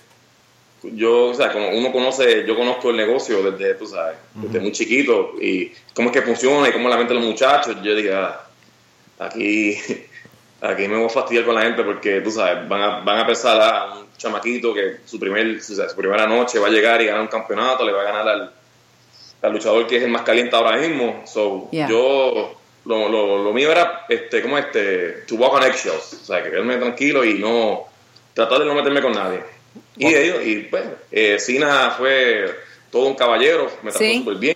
yo, 0.84 1.30
o 1.30 1.34
sea, 1.34 1.52
como 1.52 1.70
uno 1.70 1.92
conoce, 1.92 2.46
yo 2.48 2.56
conozco 2.56 2.92
el 2.92 2.98
negocio 2.98 3.52
desde, 3.52 3.74
tú 3.74 3.88
sabes, 3.88 4.18
desde 4.36 4.60
muy 4.60 4.72
chiquito, 4.72 5.34
y 5.42 5.72
cómo 5.96 6.10
es 6.10 6.14
que 6.14 6.22
funciona 6.22 6.70
y 6.70 6.72
cómo 6.72 6.88
la 6.88 6.98
mente 6.98 7.14
de 7.14 7.20
los 7.20 7.28
muchachos, 7.28 7.76
yo 7.84 7.96
dije, 7.96 8.14
ah, 8.14 8.47
aquí, 9.20 9.78
aquí 10.62 10.88
me 10.88 10.98
voy 10.98 11.06
a 11.06 11.10
fastidiar 11.10 11.46
con 11.46 11.56
la 11.56 11.62
gente 11.64 11.84
porque, 11.84 12.22
tú 12.22 12.32
sabes, 12.32 12.68
van 12.68 12.82
a, 12.82 13.00
van 13.02 13.20
a 13.20 13.28
pensar 13.28 13.60
a 13.62 13.94
un 13.96 14.08
chamaquito 14.18 14.74
que 14.74 14.98
su, 15.06 15.20
primer, 15.20 15.62
sea, 15.62 15.90
su 15.90 15.96
primera 15.96 16.26
noche 16.28 16.60
va 16.60 16.68
a 16.68 16.72
llegar 16.72 17.02
y 17.02 17.06
ganar 17.06 17.22
un 17.22 17.28
campeonato, 17.28 17.86
le 17.86 17.92
va 17.92 18.02
a 18.02 18.06
ganar 18.06 18.28
al, 18.28 18.52
al 19.42 19.52
luchador 19.54 19.86
que 19.88 19.98
es 19.98 20.04
el 20.04 20.10
más 20.12 20.24
caliente 20.24 20.56
ahora 20.56 20.78
mismo. 20.78 21.24
So, 21.26 21.70
Yeah. 21.72 21.88
yo, 21.90 22.56
lo, 22.86 23.10
lo, 23.10 23.44
lo 23.44 23.54
mío 23.54 23.72
era, 23.72 24.06
este, 24.10 24.42
¿cómo 24.42 24.58
este? 24.58 25.24
To 25.28 25.36
walk 25.36 25.54
on 25.54 25.64
eggshells. 25.64 26.14
O 26.22 26.26
sea, 26.26 26.42
que 26.44 26.50
quedarme 26.50 26.78
tranquilo 26.78 27.24
y 27.26 27.36
no, 27.36 27.86
tratar 28.34 28.60
de 28.60 28.66
no 28.66 28.74
meterme 28.74 29.02
con 29.02 29.12
nadie. 29.12 29.42
Y 29.98 30.08
ellos, 30.14 30.38
y 30.46 30.56
pues, 30.70 30.84
eh, 31.12 31.38
Sina 31.40 31.92
fue 31.92 32.50
todo 32.92 33.08
un 33.08 33.16
caballero, 33.16 33.66
me 33.84 33.92
trató 33.92 34.00
Sí. 34.00 34.20
súper 34.20 34.36
bien. 34.36 34.56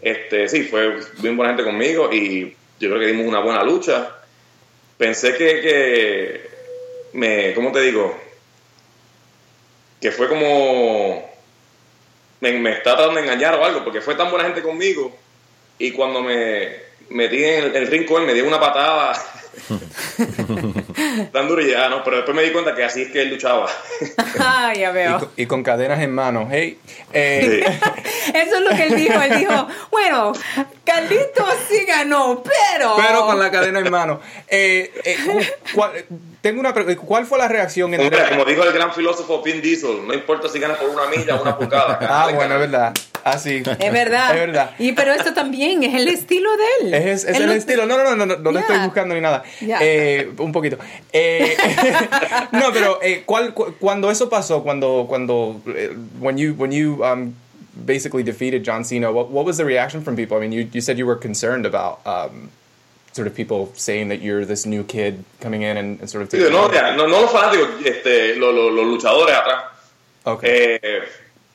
Este, 0.00 0.48
sí, 0.48 0.62
fue 0.62 1.00
bien 1.18 1.36
buena 1.36 1.52
gente 1.54 1.64
conmigo 1.64 2.10
y 2.12 2.56
yo 2.80 2.88
creo 2.88 2.98
que 2.98 3.06
dimos 3.06 3.26
una 3.26 3.40
buena 3.40 3.62
lucha. 3.62 4.16
Pensé 4.96 5.36
que, 5.36 5.60
que 5.60 6.50
me, 7.12 7.54
¿cómo 7.54 7.70
te 7.70 7.82
digo? 7.82 8.18
Que 10.00 10.10
fue 10.10 10.28
como, 10.28 11.30
me, 12.40 12.52
me 12.54 12.72
está 12.72 12.96
tratando 12.96 13.20
de 13.20 13.26
engañar 13.26 13.54
o 13.54 13.64
algo, 13.64 13.84
porque 13.84 14.00
fue 14.00 14.14
tan 14.14 14.30
buena 14.30 14.46
gente 14.46 14.62
conmigo 14.62 15.14
y 15.78 15.92
cuando 15.92 16.22
me 16.22 16.74
metí 17.10 17.44
en 17.44 17.64
el, 17.64 17.76
el 17.76 17.92
él, 17.92 18.26
me 18.26 18.34
dio 18.34 18.46
una 18.46 18.60
patada 18.60 19.12
tan 21.32 21.48
duro 21.48 21.62
y 21.62 21.70
ya, 21.70 21.88
¿no? 21.88 22.02
Pero 22.04 22.16
después 22.16 22.36
me 22.36 22.42
di 22.42 22.50
cuenta 22.50 22.74
que 22.74 22.84
así 22.84 23.02
es 23.02 23.10
que 23.10 23.22
él 23.22 23.28
luchaba. 23.30 23.66
Ah, 24.42 24.72
ya 24.74 24.90
Y 24.90 24.92
veo. 24.94 25.18
con, 25.18 25.28
y 25.36 25.46
con 25.46 25.62
cadenas 25.62 26.00
en 26.00 26.14
mano. 26.14 26.48
Hey, 26.50 26.78
eh, 27.12 27.62
Sí. 27.66 28.32
Eso 28.34 28.56
es 28.56 28.60
lo 28.62 28.70
que 28.70 28.84
él 28.84 28.96
dijo. 28.96 29.20
Él 29.20 29.38
dijo, 29.38 29.68
bueno, 29.90 30.32
Carlito 30.84 31.44
sí 31.68 31.84
ganó, 31.84 32.42
pero... 32.42 32.94
pero 32.96 33.26
con 33.26 33.38
la 33.38 33.50
cadena 33.50 33.80
en 33.80 33.90
mano. 33.90 34.20
Eh, 34.48 34.92
eh, 35.04 35.18
¿cuál- 35.74 36.04
tengo 36.40 36.60
una 36.60 36.72
¿Cuál 36.72 37.26
fue 37.26 37.38
la 37.38 37.48
reacción 37.48 37.92
entre... 37.92 38.06
Hombre, 38.18 38.30
como 38.30 38.44
dijo 38.44 38.62
el 38.64 38.72
gran 38.72 38.94
filósofo 38.94 39.42
Vin 39.42 39.60
Diesel, 39.60 40.06
no 40.06 40.14
importa 40.14 40.48
si 40.48 40.58
ganas 40.58 40.78
por 40.78 40.88
una 40.88 41.06
milla 41.06 41.36
o 41.36 41.42
una 41.42 41.58
pulgada. 41.58 41.98
Ah, 42.00 42.30
bueno, 42.34 42.54
es 42.54 42.60
verdad. 42.60 42.94
Así. 43.24 43.62
Es 43.78 43.92
verdad. 43.92 44.30
Es 44.34 44.40
verdad. 44.46 44.70
Y 44.78 44.92
pero 44.92 45.12
esto 45.12 45.32
también 45.34 45.82
es 45.82 45.94
el 45.94 46.08
estilo 46.08 46.50
de 46.56 46.64
él. 46.88 46.94
Es, 46.94 47.24
es 47.24 47.36
Él 47.36 47.42
el 47.42 47.46
no- 47.48 47.52
estilo. 47.54 47.86
No, 47.86 47.96
no, 47.96 48.04
no, 48.04 48.16
no, 48.16 48.26
no, 48.26 48.36
no 48.36 48.50
le 48.50 48.56
Ya. 48.58 48.60
estoy 48.60 48.78
buscando 48.84 49.14
ni 49.14 49.20
nada. 49.20 49.42
Ya. 49.60 49.78
Eh, 49.80 50.30
un 50.38 50.52
poquito. 50.52 50.78
Eh, 51.12 51.56
no, 52.52 52.72
pero 52.72 52.98
eh, 53.02 53.22
¿cuál, 53.26 53.52
cu- 53.54 53.74
cuando 53.78 54.10
eso 54.10 54.28
pasó, 54.28 54.62
cuando, 54.62 55.06
cuando, 55.08 55.60
eh, 55.74 55.94
when 56.20 56.36
you, 56.38 56.54
when 56.54 56.72
you 56.72 57.02
um, 57.04 57.34
basically 57.74 58.22
defeated 58.22 58.62
John 58.64 58.84
Cena, 58.84 59.10
what, 59.10 59.30
what 59.30 59.44
was 59.44 59.56
the 59.56 59.64
reaction 59.64 60.02
from 60.02 60.16
people? 60.16 60.36
I 60.36 60.40
mean, 60.40 60.52
you, 60.52 60.68
you 60.72 60.80
said 60.80 60.98
you 60.98 61.06
were 61.06 61.16
concerned 61.16 61.66
about 61.66 62.00
um, 62.06 62.50
sort 63.12 63.26
of 63.26 63.34
people 63.34 63.72
saying 63.74 64.08
that 64.08 64.20
you're 64.22 64.44
this 64.44 64.64
new 64.66 64.84
kid 64.84 65.24
coming 65.40 65.62
in 65.62 65.76
and, 65.76 66.00
and 66.00 66.08
sort 66.08 66.22
of 66.22 66.32
no, 66.32 66.68
no, 66.68 66.94
no 66.96 67.06
los 67.06 67.30
fanáticos, 67.32 67.84
este, 67.84 68.36
los, 68.36 68.54
los- 68.54 68.72
los 68.72 68.86
luchadores 68.86 69.34
atrás. 69.34 69.64
Okay. 70.24 70.78
Eh, 70.82 71.00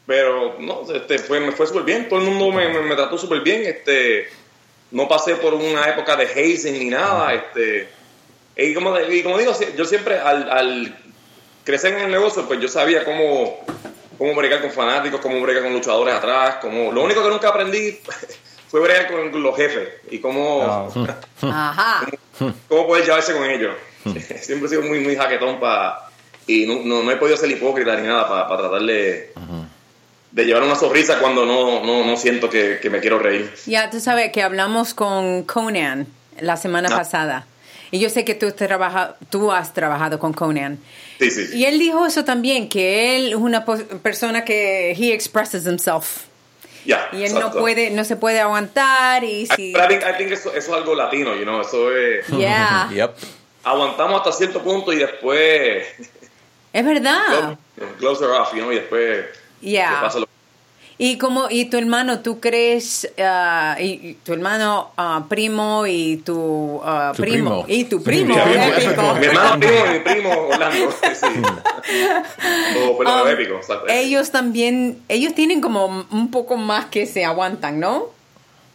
pero 0.06 0.56
no, 0.60 0.82
este, 0.93 1.18
fue, 1.20 1.39
me 1.39 1.51
fue 1.51 1.66
súper 1.68 1.84
bien, 1.84 2.08
todo 2.08 2.20
el 2.20 2.26
mundo 2.26 2.51
me, 2.51 2.68
me- 2.70 2.82
me 2.82 2.95
trató 2.95 3.18
súper 3.18 3.41
bien. 3.41 3.64
Este, 3.66 4.28
no 4.91 5.08
pasé 5.08 5.36
por 5.36 5.53
una 5.53 5.89
época 5.89 6.16
de 6.16 6.26
hazing 6.26 6.78
ni 6.80 6.89
nada. 6.89 7.34
Este, 7.34 7.89
y, 8.56 8.74
como, 8.74 8.97
y 8.99 9.24
como 9.24 9.38
digo, 9.38 9.51
yo 9.76 9.86
siempre 9.86 10.20
al, 10.20 10.49
al 10.51 10.97
crecer 11.64 11.93
en 11.93 12.01
el 12.06 12.12
negocio, 12.12 12.45
pues 12.47 12.60
yo 12.60 12.68
sabía 12.68 13.03
cómo, 13.03 13.60
cómo 14.18 14.36
bregar 14.36 14.62
con 14.62 14.72
fanáticos, 14.72 15.20
cómo 15.22 15.41
bregar 15.41 15.64
con 15.64 15.74
luchadores 15.74 16.14
atrás. 16.14 16.58
Cómo, 16.62 16.91
lo 16.91 17.03
único 17.03 17.24
que 17.24 17.30
nunca 17.30 17.49
aprendí 17.49 17.99
fue 18.70 18.80
bregar 18.82 19.12
con 19.12 19.41
los 19.41 19.56
jefes 19.56 19.89
y 20.12 20.20
cómo, 20.20 20.91
No. 20.95 21.08
Ajá. 21.51 22.06
cómo 22.70 22.86
poder 22.88 23.03
llevarse 23.06 23.34
con 23.34 23.43
ellos. 23.49 23.76
Siempre 24.41 24.68
he 24.68 24.70
sido 24.70 24.84
muy, 24.84 24.99
muy 24.99 25.16
jaquetón 25.16 25.60
para... 25.60 26.01
Y 26.47 26.68
no, 26.68 26.76
no, 26.86 27.01
no 27.01 27.10
he 27.12 27.16
podido 27.16 27.36
ser 27.38 27.49
hipócrita 27.49 27.95
ni 27.95 28.06
nada 28.08 28.28
para 28.30 28.45
tratar 28.60 28.82
de, 28.84 29.34
de 30.36 30.44
llevar 30.46 30.64
una 30.64 30.76
sonrisa 30.76 31.20
cuando 31.20 31.46
no, 31.46 31.82
no, 31.86 32.04
no 32.06 32.18
siento 32.18 32.50
que, 32.50 32.80
que 32.82 32.90
me 32.90 33.00
quiero 33.00 33.20
reír. 33.20 33.50
Ya 33.68 33.90
tú 33.90 34.02
sabes 34.02 34.32
que 34.34 34.44
hablamos 34.44 34.94
con 34.94 35.44
Conan 35.44 36.08
la 36.42 36.58
semana 36.58 36.90
Ah. 36.92 36.98
pasada. 36.98 37.48
Y 37.92 38.00
yo 38.00 38.10
sé 38.10 38.26
que 38.26 38.36
tú, 38.36 38.52
trabaja, 38.52 39.16
tú 39.30 39.54
has 39.54 39.74
trabajado 39.74 40.20
con 40.20 40.34
Conan. 40.34 40.78
Sí, 41.20 41.32
sí. 41.32 41.48
Y 41.54 41.64
él 41.64 41.80
dijo 41.80 42.06
eso 42.06 42.26
también, 42.26 42.68
que 42.68 43.16
él 43.16 43.30
es 43.30 43.36
una 43.36 43.64
persona 43.64 44.44
que 44.44 44.92
he 44.92 45.14
expresses 45.14 45.66
himself. 45.66 46.24
Ya, 46.86 47.08
Y 47.14 47.24
él 47.24 47.32
no 47.34 47.38
exacto. 47.40 47.60
puede, 47.62 47.90
no 47.92 48.04
se 48.04 48.18
puede 48.18 48.42
aguantar 48.42 49.24
y 49.24 49.44
I- 49.44 49.48
si... 49.48 49.72
Pero 49.72 49.86
I 49.86 49.88
think, 49.88 50.02
I 50.04 50.18
think 50.18 50.32
eso, 50.34 50.50
eso 50.54 50.72
es 50.72 50.78
algo 50.78 50.94
latino, 50.96 51.34
you 51.36 51.44
know, 51.44 51.62
eso 51.62 51.90
es... 51.96 52.28
Yeah, 52.38 52.90
Yep. 52.94 53.12
Aguantamos 53.64 54.18
hasta 54.20 54.34
cierto 54.34 54.62
punto 54.62 54.92
y 54.92 54.98
después... 54.98 55.88
es 56.74 56.86
verdad. 56.86 57.56
Are 57.80 58.28
off, 58.38 58.54
you 58.54 58.60
know, 58.60 58.72
y 58.74 58.76
después... 58.76 59.26
Yeah. 59.66 59.89
que 59.95 60.01
pasa 60.05 60.20
lo- 60.20 60.28
Y 60.97 61.18
como 61.18 61.47
y 61.49 61.66
tu 61.66 61.78
hermano, 61.78 62.20
¿tú 62.22 62.39
crees 62.39 63.11
ah, 63.20 63.76
y, 63.80 63.86
y 64.09 64.13
tu 64.24 64.32
hermano 64.32 64.91
ah, 64.95 65.26
primo 65.28 65.86
y 65.88 66.18
tu 66.24 66.80
ah, 66.86 67.11
Tu 67.13 67.22
primo, 67.24 67.66
primo. 67.66 67.80
y 67.80 67.84
tu 67.84 68.01
primo, 68.01 68.34
Mi 68.36 68.41
primo, 68.41 68.63
épico. 68.63 69.13
Mi 69.16 69.26
hermano 69.26 69.59
primo 69.59 69.86
y 69.86 69.89
mi 69.89 69.99
primo 69.99 70.30
Orlando. 70.47 70.91
Sí. 71.13 71.28
O, 72.88 72.97
pero 72.97 73.24
Um, 73.24 73.28
épico, 73.28 73.55
exacto. 73.57 73.88
ellos 73.89 74.32
también, 74.32 74.99
ellos 75.09 75.34
tienen 75.36 75.59
como 75.61 76.05
un 76.09 76.32
poco 76.32 76.55
más 76.57 76.86
que 76.86 77.05
se 77.05 77.26
aguantan, 77.26 77.80
¿no? 77.80 78.07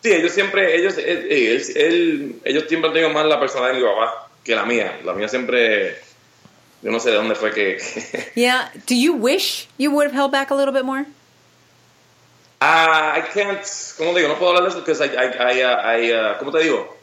Sí, 0.03 0.12
ellos 0.12 0.32
siempre, 0.32 0.76
ellos, 0.76 0.97
él- 0.99 1.26
él- 1.30 1.62
él- 1.76 2.36
ellos 2.45 2.64
siempre 2.68 2.88
han 2.88 2.95
tenido 2.95 3.11
más 3.11 3.26
la 3.26 3.38
personalidad 3.41 3.74
de 3.80 3.84
mi 3.86 3.91
papá 3.93 4.28
que 4.45 4.55
la 4.55 4.64
mía. 4.64 4.99
La 5.05 5.12
mía 5.12 5.28
siempre, 5.28 5.97
yo 6.83 6.91
no 6.91 6.99
sé 7.01 7.11
de 7.11 7.16
dónde 7.16 7.35
fue 7.35 7.53
que... 7.53 7.78
Yeah. 8.35 8.70
Do 8.87 8.95
you 8.95 9.12
wish 9.14 9.68
you 9.78 9.91
would 9.91 10.07
have 10.07 10.14
held 10.16 10.31
back 10.33 10.51
a 10.51 10.55
little 10.55 10.72
bit 10.72 10.85
more? 10.85 11.07
Ah, 12.61 13.14
I 13.16 13.22
can't, 13.33 13.61
¿cómo 13.97 14.12
digo? 14.14 14.28
No 14.28 14.37
puedo 14.39 14.51
hablar 14.51 14.64
de 14.64 14.68
eso 14.70 14.85
porque 14.85 14.93
I, 14.93 15.07
I, 15.16 15.61
I, 15.61 15.64
uh, 15.64 16.03
I, 16.05 16.12
uh, 16.12 16.39
¿cómo 16.39 16.53
te 16.53 16.59
digo? 16.61 16.95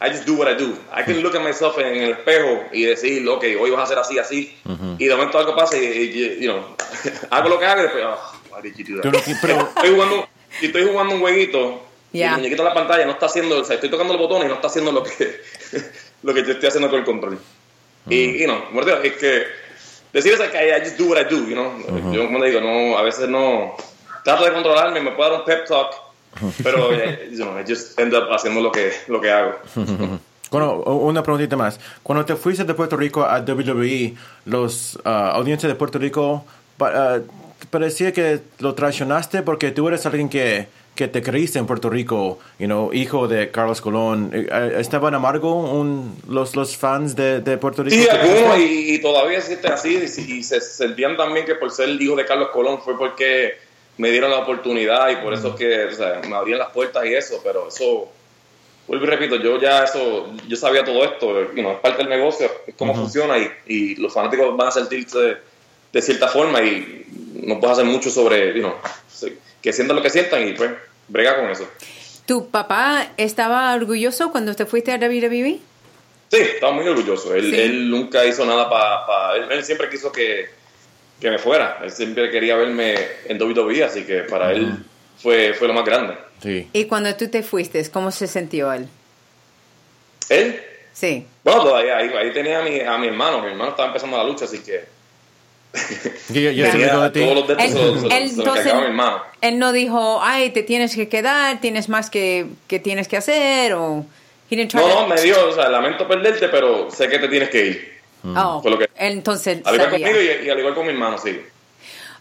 I 0.00 0.10
just 0.10 0.26
do 0.26 0.34
what 0.34 0.48
I 0.48 0.54
do. 0.54 0.76
I 0.92 1.02
can 1.04 1.20
look 1.22 1.34
at 1.36 1.42
myself 1.42 1.76
en 1.78 1.86
el 2.02 2.10
espejo 2.12 2.64
y 2.72 2.82
decir, 2.84 3.28
ok, 3.28 3.44
hoy 3.60 3.70
vas 3.70 3.80
a 3.80 3.82
hacer 3.84 3.98
así, 3.98 4.18
así. 4.18 4.56
Y 4.98 5.06
de 5.06 5.14
momento 5.14 5.38
algo 5.38 5.56
pasa 5.56 5.76
y, 5.76 5.84
y, 5.84 6.44
you 6.44 6.52
know, 6.52 6.64
hago 7.30 7.48
lo 7.48 7.58
que 7.58 7.66
hago 7.66 7.80
y 7.80 7.82
después, 7.84 8.04
oh, 8.06 8.32
why 8.54 8.62
did 8.62 8.76
you 8.76 8.84
do 8.96 9.02
that? 9.02 9.10
no- 9.12 9.36
pero- 9.42 9.68
estoy 9.76 9.90
jugando, 9.94 10.28
y 10.60 10.66
estoy 10.66 10.86
jugando 10.88 11.14
un 11.14 11.20
jueguito 11.20 11.82
y 12.12 12.18
Yeah. 12.18 12.30
el 12.30 12.36
muñequito 12.38 12.62
en 12.62 12.68
la 12.68 12.74
pantalla 12.74 13.04
no 13.04 13.12
está 13.12 13.26
haciendo, 13.26 13.58
o 13.60 13.64
sea, 13.64 13.74
estoy 13.74 13.90
tocando 13.90 14.14
el 14.14 14.18
botón 14.18 14.42
y 14.42 14.48
no 14.48 14.54
está 14.54 14.68
haciendo 14.68 14.90
lo 14.92 15.02
que, 15.02 15.40
lo 16.22 16.32
que 16.32 16.42
yo 16.42 16.52
estoy 16.52 16.68
haciendo 16.68 16.88
con 16.88 17.00
el 17.00 17.04
control. 17.04 17.38
Y, 18.08 18.38
you 18.38 18.46
know, 18.46 18.64
como 18.66 18.80
te 18.80 18.90
digo, 18.90 19.02
es 19.02 19.12
que 19.14 19.46
decir 20.12 20.32
eso 20.32 20.44
es 20.44 20.50
que 20.50 20.66
I, 20.66 20.70
I 20.70 20.84
just 20.84 20.98
do 20.98 21.06
what 21.06 21.20
I 21.20 21.24
do, 21.24 21.46
you 21.46 21.54
know. 21.54 22.12
Yo, 22.12 22.26
como 22.26 22.44
digo, 22.44 22.60
no, 22.60 22.96
a 22.96 23.02
veces 23.02 23.28
no, 23.28 23.74
trato 24.24 24.44
de 24.44 24.52
controlarme, 24.52 25.00
me 25.00 25.12
puedo 25.12 25.30
dar 25.30 25.40
un 25.40 25.44
pep 25.44 25.66
talk, 25.66 25.94
pero, 26.62 26.92
eh, 26.92 27.28
you 27.30 27.44
know, 27.44 27.58
I 27.58 27.64
just 27.66 27.98
end 27.98 28.14
up 28.14 28.30
haciendo 28.30 28.60
lo 28.60 28.72
que, 28.72 28.92
lo 29.08 29.20
que 29.20 29.30
hago. 29.30 29.54
Bueno, 30.50 30.76
una 30.76 31.22
preguntita 31.22 31.56
más. 31.56 31.78
Cuando 32.02 32.24
te 32.24 32.34
fuiste 32.34 32.64
de 32.64 32.72
Puerto 32.72 32.96
Rico 32.96 33.22
a 33.22 33.40
WWE, 33.40 34.14
los 34.46 34.98
ah, 35.04 35.32
audiencias 35.34 35.70
de 35.70 35.76
Puerto 35.76 35.98
Rico 35.98 36.42
ah, 36.80 37.18
parecía 37.68 38.12
que 38.12 38.40
lo 38.58 38.74
traicionaste 38.74 39.42
porque 39.42 39.72
tú 39.72 39.88
eres 39.88 40.06
alguien 40.06 40.30
que, 40.30 40.68
que 40.98 41.06
te 41.06 41.22
creíste 41.22 41.60
en 41.60 41.66
Puerto 41.66 41.88
Rico, 41.88 42.40
you 42.58 42.66
know, 42.66 42.92
hijo 42.92 43.28
de 43.28 43.52
Carlos 43.52 43.80
Colón. 43.80 44.32
Eh, 44.34 44.48
eh, 44.50 44.72
¿Estaban 44.80 45.14
amargo 45.14 45.54
un- 45.54 46.16
los, 46.28 46.56
los 46.56 46.76
fans 46.76 47.14
de, 47.14 47.40
de 47.40 47.56
Puerto 47.56 47.84
Rico? 47.84 47.94
Sí, 48.02 48.08
algunos, 48.10 48.58
y, 48.58 48.94
y 48.94 48.98
todavía 49.00 49.38
existen 49.38 49.70
así, 49.72 49.96
y, 49.96 50.32
y 50.38 50.42
se 50.42 50.60
sentían 50.60 51.16
también 51.16 51.46
que 51.46 51.54
por 51.54 51.70
ser 51.70 51.88
el 51.88 52.02
hijo 52.02 52.16
de 52.16 52.24
Carlos 52.24 52.48
Colón 52.48 52.80
fue 52.82 52.98
porque 52.98 53.58
me 53.96 54.10
dieron 54.10 54.32
la 54.32 54.38
oportunidad 54.38 55.08
y 55.10 55.16
por 55.22 55.32
eso 55.34 55.50
es 55.50 55.54
que 55.54 55.84
o 55.84 55.92
sea, 55.92 56.20
me 56.28 56.34
abrían 56.34 56.58
las 56.58 56.70
puertas 56.70 57.06
y 57.06 57.14
eso, 57.14 57.40
pero 57.44 57.68
eso, 57.68 58.10
vuelvo 58.88 59.04
y 59.04 59.06
repito, 59.08 59.36
yo 59.36 59.60
ya 59.60 59.84
eso, 59.84 60.32
yo 60.48 60.56
sabía 60.56 60.84
todo 60.84 61.04
esto, 61.04 61.52
you 61.54 61.62
know, 61.62 61.74
es 61.74 61.78
parte 61.78 61.98
del 61.98 62.08
negocio, 62.08 62.50
es 62.66 62.74
cómo 62.76 62.92
funciona 62.92 63.38
y, 63.38 63.48
y 63.68 63.94
los 63.94 64.12
fanáticos 64.12 64.56
van 64.56 64.66
a 64.66 64.72
sentirse 64.72 65.36
de 65.92 66.02
cierta 66.02 66.26
forma 66.26 66.60
y 66.60 67.06
no 67.44 67.60
puedes 67.60 67.78
hacer 67.78 67.88
mucho 67.88 68.10
sobre, 68.10 68.52
you 68.52 68.62
know, 68.62 68.74
que 69.62 69.72
sientan 69.72 69.94
lo 69.96 70.02
que 70.02 70.10
sientan 70.10 70.46
y 70.48 70.52
pues 70.54 70.70
brega 71.08 71.36
con 71.36 71.50
eso. 71.50 71.68
¿Tu 72.26 72.48
papá 72.50 73.08
estaba 73.16 73.74
orgulloso 73.74 74.30
cuando 74.30 74.54
te 74.54 74.66
fuiste 74.66 74.92
a 74.92 74.96
WWE? 74.96 75.58
Sí, 76.30 76.36
estaba 76.36 76.72
muy 76.72 76.86
orgulloso. 76.86 77.34
Él, 77.34 77.50
Sí. 77.54 77.60
él 77.60 77.90
nunca 77.90 78.24
hizo 78.26 78.44
nada 78.44 78.68
para... 78.68 79.36
él, 79.36 79.50
él 79.50 79.64
siempre 79.64 79.88
quiso 79.88 80.12
que, 80.12 80.50
que 81.20 81.30
me 81.30 81.38
fuera. 81.38 81.78
Él 81.82 81.90
siempre 81.90 82.30
quería 82.30 82.56
verme 82.56 82.94
en 83.26 83.40
WWE, 83.42 83.82
así 83.84 84.04
que 84.04 84.20
para 84.24 84.52
él 84.52 84.84
fue, 85.22 85.54
fue 85.54 85.68
lo 85.68 85.74
más 85.74 85.84
grande. 85.86 86.14
Sí. 86.42 86.68
Y 86.72 86.84
cuando 86.84 87.14
tú 87.16 87.28
te 87.28 87.42
fuiste, 87.42 87.82
¿cómo 87.90 88.10
se 88.10 88.26
sintió 88.26 88.72
él? 88.72 88.88
Él, 90.28 90.62
Sí. 90.92 91.24
bueno, 91.44 91.62
todavía 91.62 91.96
ahí, 91.96 92.08
ahí 92.08 92.32
tenía 92.32 92.58
a 92.58 92.62
mi, 92.62 92.80
a 92.80 92.98
mi 92.98 93.06
hermano. 93.06 93.40
Mi 93.40 93.48
hermano 93.48 93.70
estaba 93.70 93.86
empezando 93.88 94.16
la 94.16 94.24
lucha, 94.24 94.44
así 94.46 94.58
que 94.58 94.84
¿Y 96.30 96.42
ya, 96.42 96.50
ya 96.52 96.66
se 96.66 96.72
tenía 96.72 96.86
olvidó 96.88 97.02
de 97.02 97.10
ti? 97.10 97.20
todos 97.20 97.34
los 97.34 97.48
de 97.48 97.54
estos 97.64 97.70
se, 97.72 97.78
Él, 97.78 97.86
los- 97.92 98.00
se 98.00 98.04
los- 98.04 98.12
él 98.14 98.30
se 98.30 98.36
los 98.36 98.38
entonces, 98.58 98.72
él 99.42 99.58
no 99.58 99.72
dijo, 99.72 100.20
ay, 100.22 100.50
te 100.50 100.62
tienes 100.62 100.94
que 100.94 101.08
quedar, 101.08 101.60
tienes 101.60 101.88
más 101.88 102.10
que, 102.10 102.46
que 102.66 102.78
tienes 102.78 103.06
que 103.08 103.16
hacer, 103.16 103.74
o... 103.74 104.04
He 104.50 104.56
didn't 104.56 104.70
try 104.70 104.80
No, 104.80 104.88
to- 104.88 105.00
no, 105.02 105.06
me 105.14 105.20
dio, 105.20 105.48
o 105.48 105.52
sea, 105.52 105.68
lamento 105.68 106.08
perderte, 106.08 106.48
pero 106.48 106.90
sé 106.90 107.06
que 107.08 107.18
te 107.18 107.28
tienes 107.28 107.50
que 107.50 107.66
ir. 107.66 107.98
Oh, 108.34 108.60
fue 108.62 108.70
lo 108.70 108.78
que- 108.78 108.88
entonces 108.96 109.60
Al 109.64 109.74
igual 109.74 109.90
sabía. 109.90 110.06
conmigo 110.06 110.22
y, 110.42 110.46
y 110.46 110.50
al 110.50 110.58
igual 110.58 110.74
con 110.74 110.86
mi 110.86 110.92
hermano, 110.92 111.18
sí. 111.18 111.38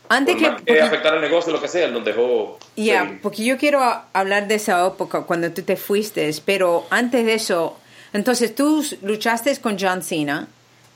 Antes 0.09 0.35
Por 0.35 0.43
que... 0.43 0.49
más 0.51 0.61
que 0.61 0.65
porque- 0.65 0.81
afectar 0.81 1.13
el 1.15 1.21
negocio 1.21 1.51
lo 1.53 1.61
que 1.61 1.67
sea, 1.69 1.85
él 1.85 1.93
nos 1.93 2.03
dejó 2.05 2.59
Ya, 2.75 3.17
porque 3.21 3.43
yo 3.45 3.57
quiero 3.57 3.81
hablar 4.13 4.47
de 4.49 4.55
esa 4.55 4.85
época 4.85 5.21
cuando 5.21 5.49
tú 5.51 5.61
te 5.63 5.75
fuiste, 5.77 6.29
pero 6.45 6.85
antes 6.89 7.25
de 7.25 7.33
eso, 7.33 7.77
entonces 8.13 8.53
tú 8.53 8.85
luchaste 9.01 9.55
con 9.61 9.77
John 9.79 10.01
Cena, 10.03 10.47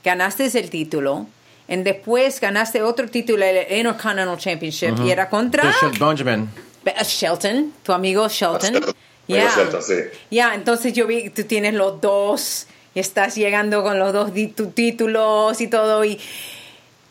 ganaste 0.04 0.46
el 0.60 0.70
título, 0.70 1.28
y 1.72 1.84
después 1.84 2.40
ganaste 2.42 2.82
otro 2.84 3.08
título, 3.08 3.46
el 3.46 3.58
Intercontinental 3.78 4.38
Championship, 4.38 4.96
y 5.06 5.10
era 5.12 5.30
contra 5.30 5.64
De 5.64 5.72
Shel- 5.72 6.00
Benjamin. 6.00 6.50
Be- 6.84 6.94
Shelton, 7.04 7.74
tu 7.84 7.94
amigo 7.94 8.28
Shelton. 8.28 8.74
Shelton, 8.74 8.96
Ya, 9.28 9.56
Shelton, 9.56 9.82
sí. 9.82 9.94
Ya, 10.30 10.54
entonces 10.56 10.94
yo 10.94 11.08
vi 11.08 11.24
que 11.24 11.30
tú 11.30 11.44
tienes 11.44 11.74
los 11.74 12.02
dos 12.02 12.68
y 12.94 13.00
estás 13.00 13.36
llegando 13.36 13.84
con 13.84 13.98
los 14.00 14.12
dos 14.12 14.32
títulos 14.76 15.62
y 15.62 15.68
todo. 15.68 16.04
Y, 16.04 16.20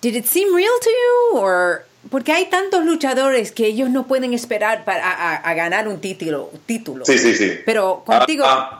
¿Did 0.02 0.16
it 0.16 0.26
seem 0.26 0.54
real 0.54 0.70
to 0.82 0.90
you? 0.90 1.38
Or, 1.38 1.86
porque 2.10 2.32
hay 2.32 2.46
tantos 2.50 2.84
luchadores 2.84 3.52
que 3.52 3.66
ellos 3.66 3.90
no 3.90 4.06
pueden 4.06 4.34
esperar 4.34 4.84
para 4.84 5.04
a, 5.08 5.32
a- 5.32 5.36
a 5.36 5.54
ganar 5.54 5.88
un 5.88 6.00
título. 6.00 6.50
título. 6.66 7.04
Sí, 7.04 7.18
sí, 7.18 7.34
sí. 7.34 7.52
Pero 7.64 8.02
contigo, 8.04 8.44
Ah, 8.46 8.70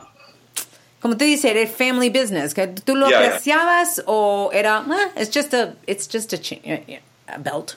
como 1.01 1.17
tú 1.17 1.25
dices, 1.25 1.45
era 1.55 1.67
family 1.69 2.09
business. 2.09 2.53
que 2.53 2.67
¿Tú 2.67 2.95
lo 2.95 3.09
ya. 3.09 3.19
apreciabas 3.19 4.03
o 4.05 4.49
era, 4.53 4.77
ah, 4.87 5.09
it's 5.17 5.31
just 5.35 5.53
a, 5.53 5.73
it's 5.87 6.07
just 6.11 6.31
a, 6.33 6.37
chi- 6.39 6.61
a 7.27 7.37
belt? 7.37 7.73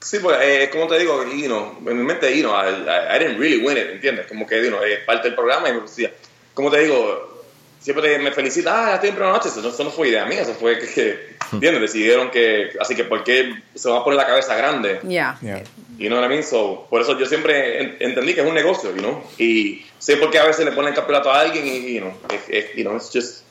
Sí, 0.00 0.18
pues, 0.20 0.36
eh, 0.40 0.68
como 0.70 0.86
te 0.86 0.98
digo, 0.98 1.24
you 1.24 1.46
know, 1.46 1.76
en 1.86 1.98
mi 1.98 2.04
mente, 2.04 2.30
you 2.36 2.42
know, 2.42 2.52
I, 2.54 2.68
I- 2.68 3.16
I 3.16 3.18
didn't 3.18 3.38
really 3.38 3.64
win 3.64 3.76
it, 3.76 3.88
¿entiendes? 3.90 4.26
Como 4.26 4.46
que, 4.46 4.62
you 4.62 4.68
know, 4.70 4.82
es 4.82 5.00
parte 5.04 5.28
del 5.28 5.34
programa 5.34 5.68
y 5.68 5.72
me 5.74 5.80
decía, 5.80 6.12
como 6.54 6.70
te 6.70 6.80
digo, 6.80 7.42
siempre 7.80 8.18
me 8.18 8.30
felicita, 8.30 8.92
ah, 8.92 8.94
estoy 8.94 9.08
en 9.10 9.14
primera 9.16 9.32
noche, 9.32 9.48
eso, 9.48 9.60
no- 9.62 9.68
eso 9.70 9.82
no 9.84 9.90
fue 9.90 10.08
idea 10.08 10.24
mía, 10.26 10.42
eso 10.42 10.54
fue 10.54 10.78
que, 10.78 10.86
que, 10.86 11.36
¿entiendes? 11.52 11.80
Decidieron 11.82 12.30
que, 12.30 12.70
así 12.80 12.94
que, 12.94 13.04
¿por 13.04 13.24
qué 13.24 13.52
se 13.74 13.88
va 13.88 13.98
a 13.98 14.04
poner 14.04 14.16
la 14.18 14.26
cabeza 14.26 14.54
grande? 14.54 15.00
Ya. 15.04 15.38
Yeah. 15.40 15.62
You 15.98 16.08
know 16.08 16.18
what 16.20 16.26
I 16.26 16.28
mean? 16.28 16.42
So, 16.42 16.86
por 16.90 17.00
eso 17.00 17.18
yo 17.18 17.24
siempre 17.26 17.80
en- 17.82 17.96
entendí 18.00 18.34
que 18.34 18.42
es 18.42 18.46
un 18.46 18.54
negocio, 18.54 18.90
you 18.94 19.00
know, 19.00 19.22
y 19.38 19.82
sé 19.98 20.16
por 20.18 20.30
qué 20.30 20.38
a 20.38 20.44
veces 20.44 20.64
le 20.64 20.72
ponen 20.72 20.90
el 20.90 20.94
campeonato 20.94 21.30
a 21.30 21.40
alguien 21.40 21.66
y, 21.66 21.94
you 21.94 22.00
know, 22.00 22.12
es, 22.30 22.42
es- 22.48 22.74
you 22.76 22.82
know, 22.82 22.94
it's 22.96 23.10
just, 23.12 23.42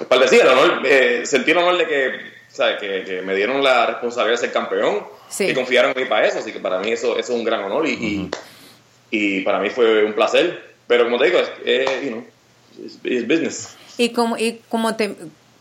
es 0.00 0.06
para 0.06 0.22
decir, 0.22 0.42
el 0.42 0.48
honor, 0.48 0.82
eh, 0.84 1.22
sentí 1.24 1.52
el 1.52 1.56
honor 1.58 1.78
de 1.78 1.86
que, 1.86 2.12
¿sabes? 2.48 2.78
Que, 2.78 3.04
que 3.04 3.22
me 3.22 3.34
dieron 3.34 3.62
la 3.64 3.86
responsabilidad 3.86 4.38
de 4.40 4.46
ser 4.46 4.52
campeón 4.52 5.02
Sí. 5.30 5.44
y 5.46 5.54
confiaron 5.54 5.92
en 5.96 6.02
mí 6.02 6.08
para 6.08 6.26
eso, 6.26 6.38
así 6.40 6.52
que 6.52 6.60
para 6.60 6.78
mí 6.78 6.90
eso, 6.92 7.12
eso 7.18 7.32
es 7.32 7.38
un 7.38 7.44
gran 7.44 7.62
honor 7.64 7.86
y, 7.86 7.92
y, 7.92 8.30
y 9.10 9.40
para 9.42 9.58
mí 9.60 9.70
fue 9.70 10.04
un 10.04 10.12
placer, 10.12 10.74
pero 10.86 11.04
como 11.04 11.18
te 11.18 11.26
digo, 11.26 11.38
es, 11.38 11.50
es, 11.64 12.02
you 12.02 12.10
know, 12.10 12.24
it's, 12.84 12.98
it's 13.04 13.26
business. 13.26 13.76
Y 13.96 14.10
como, 14.10 14.36
y 14.36 14.60
como 14.68 14.94
te, 14.94 15.16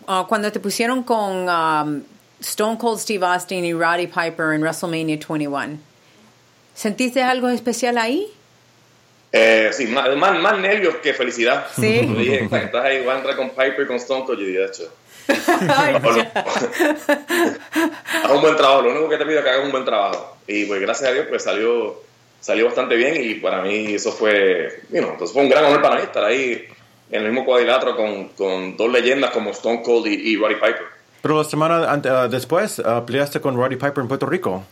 ah, 0.08 0.26
cuando 0.28 0.52
te 0.52 0.60
pusieron 0.60 1.04
con 1.04 1.48
um, 1.50 2.04
Stone 2.42 2.78
Cold 2.78 3.00
Steve 3.00 3.26
Austin 3.26 3.64
y 3.66 3.74
Roddy 3.74 4.08
Piper 4.08 4.54
en 4.54 4.62
WrestleMania 4.62 5.18
21, 5.18 5.80
¿sentiste 6.78 7.24
algo 7.24 7.50
especial 7.50 7.98
ahí? 7.98 8.32
Eh, 9.32 9.72
sí, 9.74 9.88
más, 9.88 10.16
más, 10.16 10.40
más 10.40 10.58
nervios 10.60 10.96
que 11.04 11.14
felicidad. 11.14 11.66
Sí. 11.76 12.08
Yo 12.08 12.14
dije, 12.20 12.44
estás 12.50 12.86
ahí, 12.86 13.00
voy 13.02 13.10
a 13.14 13.18
entrar 13.18 13.36
con 13.36 13.50
Piper 13.50 13.82
y 13.82 13.88
con 13.88 13.96
Stone 13.98 14.24
Cold, 14.26 14.40
dije, 14.40 14.60
de 14.60 14.66
hecho, 14.68 14.94
haz 16.96 18.32
un 18.32 18.42
buen 18.42 18.56
trabajo, 18.56 18.82
lo 18.84 18.92
único 18.92 19.10
que 19.10 19.18
te 19.18 19.26
pido 19.26 19.40
es 19.40 19.44
que 19.44 19.50
hagas 19.50 19.66
un 19.66 19.72
buen 19.72 19.86
trabajo. 19.86 20.38
Y 20.48 20.66
pues 20.66 20.80
gracias 20.82 21.10
a 21.10 21.14
Dios 21.14 21.26
pues 21.30 21.44
salió, 21.44 22.02
salió 22.40 22.66
bastante 22.66 22.96
bien 22.96 23.16
y 23.22 23.36
para 23.36 23.62
mí 23.62 23.94
eso 23.94 24.12
fue, 24.12 24.82
you 24.92 25.00
know, 25.00 25.12
entonces 25.12 25.34
fue 25.34 25.44
un 25.44 25.50
gran 25.50 25.66
honor 25.66 25.82
para 25.82 25.96
mí 25.96 26.02
estar 26.04 26.24
ahí 26.24 26.66
en 27.10 27.22
el 27.22 27.28
mismo 27.32 27.46
cuadrilátero 27.46 27.96
con, 27.96 28.30
con 28.30 28.78
dos 28.78 28.92
leyendas 28.92 29.32
como 29.32 29.52
Stone 29.52 29.82
Cold 29.82 30.08
y, 30.08 30.14
y 30.34 30.38
Roddy 30.38 30.56
Piper. 30.56 30.84
Pero 31.22 31.38
la 31.38 31.44
semana 31.44 31.92
ante- 31.92 32.10
ah, 32.10 32.28
después 32.28 32.80
ah, 32.80 33.04
peleaste 33.06 33.42
con 33.42 33.56
Roddy 33.58 33.76
Piper 33.76 34.00
en 34.00 34.08
Puerto 34.08 34.26
Rico. 34.26 34.64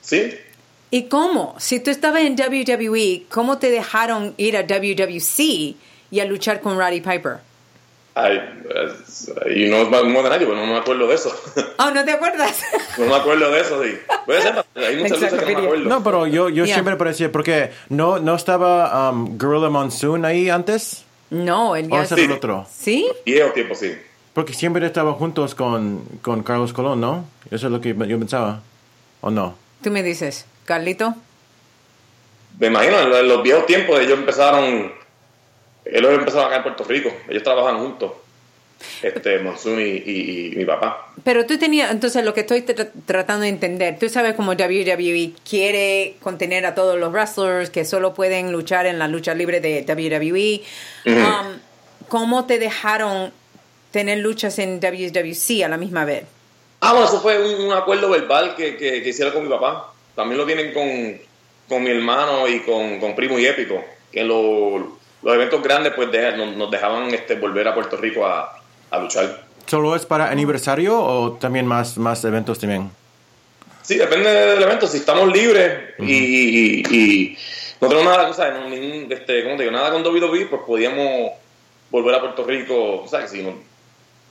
¿Sí? 0.00 0.36
¿Y 0.90 1.04
cómo? 1.04 1.54
Si 1.58 1.80
tú 1.80 1.90
estabas 1.90 2.22
en 2.22 2.34
WWE, 2.34 3.24
¿cómo 3.30 3.58
te 3.58 3.70
dejaron 3.70 4.34
ir 4.38 4.56
a 4.56 4.62
WWC 4.62 5.38
y 6.10 6.20
a 6.20 6.24
luchar 6.24 6.60
con 6.60 6.78
Roddy 6.78 7.00
Piper? 7.00 7.38
Ay, 8.14 8.36
eh, 8.36 9.54
y 9.54 9.70
no 9.70 9.76
es 9.76 9.90
más 9.90 10.02
de 10.02 10.08
nadie, 10.28 10.44
pues 10.46 10.58
no 10.58 10.66
me 10.66 10.76
acuerdo 10.76 11.06
de 11.06 11.14
eso. 11.14 11.30
Oh, 11.78 11.90
¿no 11.92 12.04
te 12.04 12.10
acuerdas? 12.12 12.60
no 12.98 13.06
me 13.06 13.14
acuerdo 13.14 13.50
de 13.52 13.60
eso, 13.60 13.80
sí. 13.84 13.90
Puede 14.26 14.42
ser, 14.42 14.64
hay 14.74 14.96
muchas 14.96 15.20
luchas 15.20 15.44
que 15.44 15.52
no 15.52 15.60
me 15.60 15.66
acuerdo. 15.66 15.84
No, 15.88 16.02
pero 16.02 16.26
yo, 16.26 16.48
yo 16.48 16.64
Yeah. 16.64 16.74
siempre 16.74 16.96
parecía, 16.96 17.30
porque 17.30 17.70
no, 17.90 18.18
no 18.18 18.34
estaba 18.34 19.10
um, 19.10 19.38
Gorilla 19.38 19.68
Monsoon 19.70 20.24
ahí 20.24 20.50
antes. 20.50 21.04
no, 21.30 21.76
él 21.76 21.86
¿O 21.92 21.96
ya... 21.96 22.02
ese 22.02 22.14
era 22.14 22.22
el 22.24 22.28
Sí. 22.30 22.34
otro? 22.34 22.66
¿Sí? 22.76 23.08
Viejo 23.24 23.52
tiempo, 23.52 23.74
sí. 23.76 23.92
Porque 24.32 24.52
siempre 24.52 24.84
estaban 24.84 25.14
juntos 25.14 25.54
con, 25.54 26.02
con 26.22 26.42
Carlos 26.42 26.72
Colón, 26.72 27.00
¿no? 27.00 27.24
Eso 27.52 27.66
es 27.66 27.72
lo 27.72 27.80
que 27.80 27.94
yo 27.94 28.18
pensaba. 28.18 28.62
¿O 29.20 29.30
no? 29.30 29.54
Tú 29.82 29.90
me 29.92 30.02
dices, 30.02 30.44
Carlito. 30.68 31.14
Me 32.58 32.66
imagino, 32.66 33.00
en, 33.00 33.08
lo- 33.10 33.18
en 33.18 33.28
los 33.28 33.42
viejos 33.42 33.66
tiempos 33.66 33.98
ellos 34.00 34.18
empezaron, 34.18 34.92
ellos 35.84 36.12
empezaron 36.12 36.46
acá 36.46 36.56
en 36.56 36.62
Puerto 36.64 36.84
Rico, 36.84 37.10
ellos 37.28 37.42
trabajan 37.42 37.78
juntos, 37.78 38.12
este, 39.02 39.38
Monsoon 39.44 39.80
y, 39.80 39.84
y- 39.84 40.50
y 40.52 40.56
mi 40.56 40.64
papá. 40.64 41.06
Pero 41.24 41.46
tú 41.46 41.56
tenías, 41.58 41.90
entonces 41.90 42.24
lo 42.24 42.34
que 42.34 42.40
estoy 42.40 42.62
tra- 42.62 42.90
tratando 43.06 43.42
de 43.42 43.48
entender, 43.48 43.96
tú 43.98 44.08
sabes 44.08 44.34
cómo 44.34 44.52
WWE 44.52 45.32
quiere 45.48 46.16
contener 46.20 46.66
a 46.66 46.74
todos 46.74 46.98
los 46.98 47.12
wrestlers 47.12 47.70
que 47.70 47.84
solo 47.84 48.12
pueden 48.14 48.50
luchar 48.52 48.86
en 48.86 48.98
la 48.98 49.06
lucha 49.08 49.34
libre 49.34 49.60
de 49.60 49.84
WWE. 49.86 50.62
Um, 51.06 51.58
¿Cómo 52.08 52.46
te 52.46 52.58
dejaron 52.58 53.32
tener 53.92 54.18
luchas 54.18 54.58
en 54.58 54.80
WWC 54.80 55.62
a 55.64 55.68
la 55.68 55.76
misma 55.76 56.04
vez? 56.04 56.24
Ah, 56.80 56.92
bueno, 56.92 57.06
eso 57.06 57.20
fue 57.20 57.38
un, 57.40 57.66
un 57.66 57.72
acuerdo 57.72 58.08
verbal 58.10 58.54
que, 58.56 58.76
que, 58.76 59.02
que 59.02 59.08
hicieron 59.10 59.32
con 59.34 59.44
mi 59.44 59.48
papá. 59.50 59.92
También 60.18 60.38
lo 60.38 60.46
tienen 60.46 60.74
con, 60.74 61.16
con 61.68 61.84
mi 61.84 61.90
hermano 61.90 62.48
y 62.48 62.58
con, 62.62 62.98
con 62.98 63.14
Primo 63.14 63.38
y 63.38 63.46
Épico, 63.46 63.84
que 64.10 64.24
lo- 64.24 64.98
los 65.22 65.34
eventos 65.34 65.62
grandes 65.62 65.92
pues 65.94 66.08
nos, 66.36 66.56
nos 66.56 66.68
dejaban 66.72 67.14
este, 67.14 67.36
volver 67.36 67.68
a 67.68 67.74
Puerto 67.74 67.96
Rico 67.96 68.26
a, 68.26 68.60
a 68.90 68.98
luchar. 68.98 69.44
¿Solo 69.66 69.94
es 69.94 70.04
para 70.06 70.28
aniversario 70.28 70.98
o 71.00 71.34
también 71.34 71.66
más, 71.66 71.96
más 71.98 72.24
eventos 72.24 72.58
también? 72.58 72.90
Sí, 73.82 73.94
depende 73.96 74.28
del 74.28 74.60
evento. 74.60 74.88
Si 74.88 74.96
estamos 74.96 75.32
libres 75.32 75.94
y, 76.00 76.12
y- 76.14 76.82
y 76.90 77.38
no 77.80 77.88
tenemos 77.88 78.12
nada, 78.12 78.28
o 78.28 78.34
sea, 78.34 78.50
no- 78.50 78.68
ningún, 78.68 79.12
este, 79.12 79.44
¿cómo 79.44 79.56
te 79.56 79.62
digo? 79.62 79.72
Nada 79.72 79.92
con 79.92 80.02
WWE, 80.04 80.46
pues 80.46 80.62
podíamos 80.66 81.30
volver 81.90 82.14
a 82.16 82.20
Puerto 82.20 82.42
Rico. 82.42 83.02
O 83.04 83.06
sea, 83.08 83.20
que 83.20 83.28
si 83.28 83.40
nos 83.44 83.54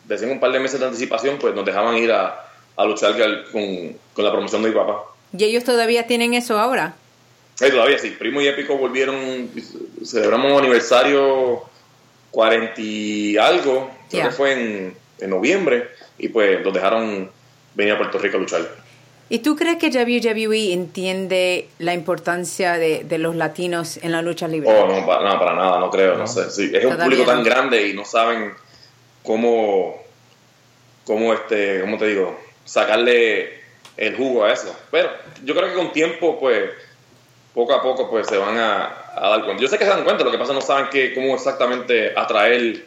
decían 0.04 0.32
un 0.32 0.42
par 0.42 0.52
de 0.52 0.60
meses 0.60 0.82
de 0.82 0.86
anticipación, 0.86 1.38
pues 1.40 1.56
nos 1.56 1.64
dejaban 1.66 1.96
ir 1.96 2.12
a, 2.12 2.46
a 2.76 2.84
luchar 2.86 3.16
con, 3.54 3.96
con 4.14 4.26
la 4.26 4.32
promoción 4.34 4.62
de 4.64 4.70
mi 4.70 4.76
papá. 4.76 5.02
¿Y 5.36 5.44
ellos 5.44 5.64
todavía 5.64 6.08
tienen 6.08 6.34
eso 6.34 6.60
ahora? 6.60 6.96
Sí, 7.56 7.70
todavía 7.72 7.98
sí. 7.98 8.12
Primo 8.12 8.42
y 8.42 8.48
Épico 8.48 8.78
volvieron, 8.78 9.50
celebramos 10.06 10.62
aniversario 10.62 11.64
40 12.32 12.74
y 12.78 13.38
algo, 13.38 13.90
creo 14.10 14.30
que 14.30 14.36
fue 14.36 14.54
en, 14.54 14.98
en 15.20 15.30
noviembre, 15.30 15.90
y 16.18 16.30
pues 16.30 16.64
los 16.64 16.74
dejaron 16.74 17.30
venir 17.74 17.94
a 17.94 17.98
Puerto 17.98 18.20
Rico 18.20 18.38
a 18.38 18.40
luchar. 18.40 18.88
¿Y 19.30 19.40
tú 19.40 19.58
crees 19.58 19.78
que 19.78 19.90
WWE 19.90 20.72
entiende 20.72 21.68
la 21.80 21.94
importancia 21.94 22.78
de, 22.78 23.04
de 23.04 23.18
los 23.18 23.36
latinos 23.36 23.98
en 24.02 24.14
la 24.14 24.22
lucha 24.22 24.48
libre? 24.48 24.70
Oh, 24.70 24.88
no, 24.88 25.06
para, 25.06 25.30
no, 25.30 25.40
para 25.40 25.54
nada, 25.54 25.80
no 25.80 25.90
creo, 25.90 26.18
no, 26.18 26.28
sé. 26.28 26.50
Sí, 26.50 26.72
es 26.74 26.86
un 26.86 26.96
público 26.96 27.26
tan 27.26 27.40
no. 27.40 27.44
grande 27.44 27.88
y 27.90 27.94
no 27.94 28.06
saben 28.06 28.54
cómo, 29.24 29.98
cómo, 31.04 31.34
este, 31.34 31.82
cómo 31.82 31.98
te 31.98 32.08
digo, 32.08 32.40
sacarle 32.64 33.67
el 33.98 34.16
jugo 34.16 34.44
a 34.46 34.54
eso. 34.54 34.74
Pero 34.92 35.10
yo 35.44 35.56
creo 35.56 35.70
que 35.70 35.74
con 35.76 35.92
tiempo, 35.92 36.40
pues, 36.40 36.70
poco 37.54 37.74
a 37.74 37.82
poco, 37.82 38.10
pues, 38.10 38.28
se 38.28 38.38
van 38.38 38.58
a, 38.58 38.94
a 39.16 39.30
dar 39.30 39.44
cuenta. 39.44 39.62
Yo 39.62 39.68
sé 39.68 39.78
que 39.78 39.84
se 39.84 39.90
dan 39.90 40.04
cuenta, 40.04 40.24
lo 40.24 40.32
que 40.32 40.38
pasa 40.38 40.54
no 40.54 40.62
saben 40.62 40.88
que, 40.90 41.14
cómo 41.16 41.34
exactamente 41.36 42.14
atraer 42.16 42.86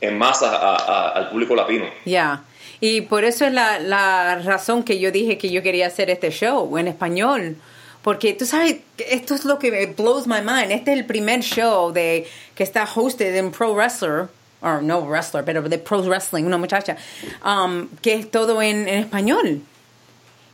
en 0.00 0.18
masa 0.18 0.56
a- 0.56 0.76
a- 0.76 1.08
al 1.10 1.28
público 1.30 1.54
latino. 1.54 1.84
Ya. 2.04 2.42
Y 2.80 3.02
por 3.02 3.24
eso 3.24 3.44
es 3.44 3.52
la, 3.52 3.78
la 3.78 4.36
razón 4.40 4.82
que 4.82 4.98
yo 4.98 5.12
dije 5.12 5.38
que 5.38 5.50
yo 5.50 5.62
quería 5.62 5.86
hacer 5.86 6.10
este 6.10 6.30
show 6.30 6.76
en 6.78 6.88
español. 6.88 7.56
Porque 8.02 8.32
tú 8.32 8.46
sabes, 8.46 8.78
esto 8.98 9.34
es 9.36 9.44
lo 9.44 9.60
que 9.60 9.86
blows 9.96 10.26
my 10.26 10.40
mind. 10.40 10.72
Este 10.72 10.92
es 10.92 10.98
el 10.98 11.04
primer 11.06 11.40
show 11.42 11.92
de 11.92 12.26
que 12.56 12.64
está 12.64 12.88
hosted 12.92 13.36
en 13.36 13.52
Pro 13.52 13.74
Wrestler 13.74 14.26
o 14.60 14.80
no 14.80 15.02
wrestler, 15.02 15.44
pero 15.44 15.62
de 15.62 15.78
pro 15.78 16.02
wrestling, 16.02 16.44
una 16.44 16.56
muchacha, 16.58 16.96
um, 17.44 17.88
que 18.00 18.14
es 18.14 18.30
todo 18.30 18.60
en, 18.62 18.88
en 18.88 18.98
español. 19.00 19.60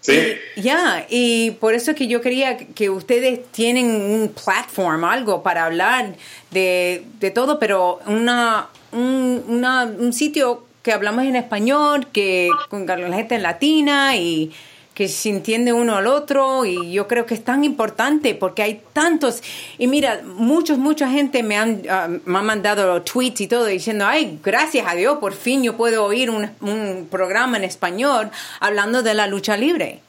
Sí. 0.00 0.36
Ya, 0.56 1.06
y 1.08 1.52
por 1.52 1.74
eso 1.74 1.94
que 1.94 2.06
yo 2.06 2.20
quería 2.20 2.56
que 2.56 2.88
ustedes 2.88 3.40
tienen 3.50 3.86
un 3.86 4.28
platform, 4.28 5.04
algo 5.04 5.42
para 5.42 5.64
hablar 5.64 6.14
de, 6.50 7.04
de 7.20 7.30
todo, 7.30 7.58
pero 7.58 8.00
una, 8.06 8.68
un, 8.92 9.44
una, 9.48 9.84
un 9.84 10.12
sitio 10.12 10.64
que 10.82 10.92
hablamos 10.92 11.24
en 11.24 11.36
español, 11.36 12.06
que 12.12 12.48
con 12.70 12.86
la 12.86 12.96
gente 13.12 13.38
latina 13.38 14.16
y 14.16 14.52
que 14.98 15.06
se 15.06 15.28
entiende 15.28 15.72
uno 15.72 15.94
al 15.96 16.08
otro 16.08 16.64
y 16.64 16.90
yo 16.90 17.06
creo 17.06 17.24
que 17.24 17.34
es 17.34 17.44
tan 17.44 17.62
importante 17.62 18.34
porque 18.34 18.64
hay 18.64 18.82
tantos 18.92 19.44
y 19.78 19.86
mira 19.86 20.22
muchos 20.24 20.76
mucha 20.76 21.08
gente 21.08 21.44
me 21.44 21.56
han 21.56 21.82
ah, 21.88 22.08
me 22.24 22.38
han 22.38 22.44
mandado 22.44 23.00
tweets 23.02 23.42
y 23.42 23.46
todo 23.46 23.66
diciendo 23.66 24.04
ay 24.08 24.40
gracias 24.42 24.88
a 24.88 24.96
Dios 24.96 25.18
por 25.18 25.34
fin 25.34 25.62
yo 25.62 25.76
puedo 25.76 26.04
oír 26.04 26.30
un, 26.30 26.50
un 26.62 27.06
programa 27.08 27.58
en 27.58 27.62
español 27.62 28.32
hablando 28.58 29.04
de 29.04 29.14
la 29.14 29.28
lucha 29.28 29.56
libre 29.56 30.00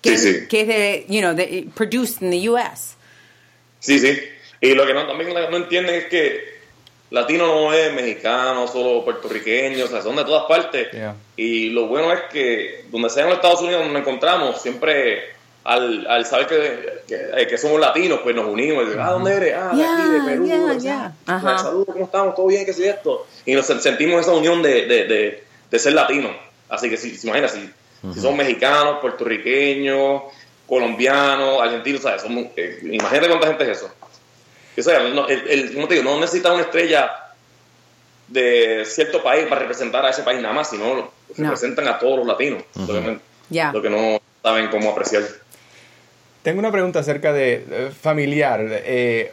que, 0.00 0.16
Sí, 0.16 0.32
sí. 0.32 0.48
que 0.48 0.60
es 0.62 0.66
de 0.68 1.06
you 1.10 1.20
know 1.20 1.34
de, 1.34 1.68
produced 1.74 2.22
in 2.22 2.30
the 2.30 2.48
US 2.48 2.96
Sí, 3.80 3.98
sí. 3.98 4.18
Y 4.62 4.74
lo 4.74 4.86
que 4.86 4.94
no, 4.94 5.06
también 5.06 5.34
no 5.34 5.56
entienden 5.58 5.94
es 5.94 6.06
que 6.06 6.57
latino 7.10 7.46
no 7.46 7.72
es 7.72 7.92
mexicano, 7.92 8.66
solo 8.66 9.04
puertorriqueño, 9.04 9.84
o 9.84 9.88
sea, 9.88 10.02
son 10.02 10.16
de 10.16 10.24
todas 10.24 10.44
partes. 10.46 10.90
Yeah. 10.92 11.14
Y 11.36 11.70
lo 11.70 11.86
bueno 11.86 12.12
es 12.12 12.20
que 12.32 12.84
donde 12.90 13.10
sea 13.10 13.24
en 13.24 13.30
los 13.30 13.38
Estados 13.38 13.60
Unidos 13.60 13.80
donde 13.80 13.94
nos 13.94 14.02
encontramos, 14.02 14.60
siempre 14.60 15.36
al, 15.64 16.06
al 16.06 16.24
saber 16.24 16.46
que, 16.46 17.02
que, 17.06 17.42
eh, 17.42 17.46
que 17.46 17.58
somos 17.58 17.78
latinos, 17.80 18.20
pues 18.22 18.34
nos 18.34 18.46
unimos. 18.46 18.84
Y, 18.84 18.98
ah, 18.98 19.10
¿dónde 19.10 19.34
eres? 19.34 19.54
Ah, 19.56 19.74
de 19.74 19.84
aquí, 19.84 20.10
de 20.10 20.20
Perú. 20.30 20.46
yeah, 20.46 20.62
o 20.64 20.68
sea, 20.68 20.78
yeah. 20.78 21.12
ah, 21.26 21.36
Ajá. 21.36 21.58
Saludos, 21.58 21.88
¿cómo 21.92 22.04
estamos? 22.04 22.34
¿Todo 22.34 22.46
bien? 22.46 22.64
¿Qué 22.64 22.70
es 22.70 22.78
esto? 22.78 23.26
Y 23.44 23.54
nos 23.54 23.66
sentimos 23.66 24.20
esa 24.20 24.32
unión 24.32 24.62
de, 24.62 24.86
de, 24.86 25.04
de, 25.04 25.44
de 25.70 25.78
ser 25.78 25.92
latinos. 25.94 26.32
Así 26.68 26.88
que 26.88 26.96
si, 26.96 27.16
si 27.16 27.26
imagina, 27.26 27.48
si, 27.48 27.70
si 28.14 28.20
son 28.20 28.36
mexicanos, 28.36 28.98
puertorriqueños, 29.00 30.22
colombianos, 30.66 31.60
argentinos, 31.60 32.02
¿sabes? 32.02 32.22
Somos, 32.22 32.46
eh, 32.56 32.78
imagínate 32.82 33.28
cuánta 33.28 33.46
gente 33.48 33.64
es 33.64 33.78
eso. 33.78 33.90
O 34.78 34.82
sea, 34.82 35.00
no, 35.08 35.26
el, 35.28 35.48
el- 35.48 35.74
¿cómo 35.74 35.88
te 35.88 35.94
digo? 35.96 36.08
no 36.10 36.20
necesitas 36.20 36.52
una 36.52 36.62
estrella 36.62 37.10
de 38.28 38.84
cierto 38.86 39.22
país 39.22 39.46
para 39.46 39.60
representar 39.62 40.04
a 40.04 40.10
ese 40.10 40.22
país 40.22 40.40
nada 40.40 40.54
más, 40.54 40.70
sino 40.70 40.94
No. 40.94 41.10
representan 41.36 41.88
a 41.88 41.98
todos 41.98 42.18
los 42.18 42.26
latinos. 42.26 42.62
Lo 42.74 42.86
que 42.86 43.00
no- 43.00 43.20
Ya. 43.50 43.72
Lo 43.72 43.80
que 43.80 43.88
no 43.90 44.20
saben 44.42 44.68
cómo 44.68 44.90
apreciar. 44.90 45.22
Tengo 46.42 46.58
una 46.58 46.70
pregunta 46.70 46.98
acerca 47.00 47.32
de 47.32 47.64
eh, 47.70 47.90
familiar. 47.98 48.60
Eh, 48.70 49.32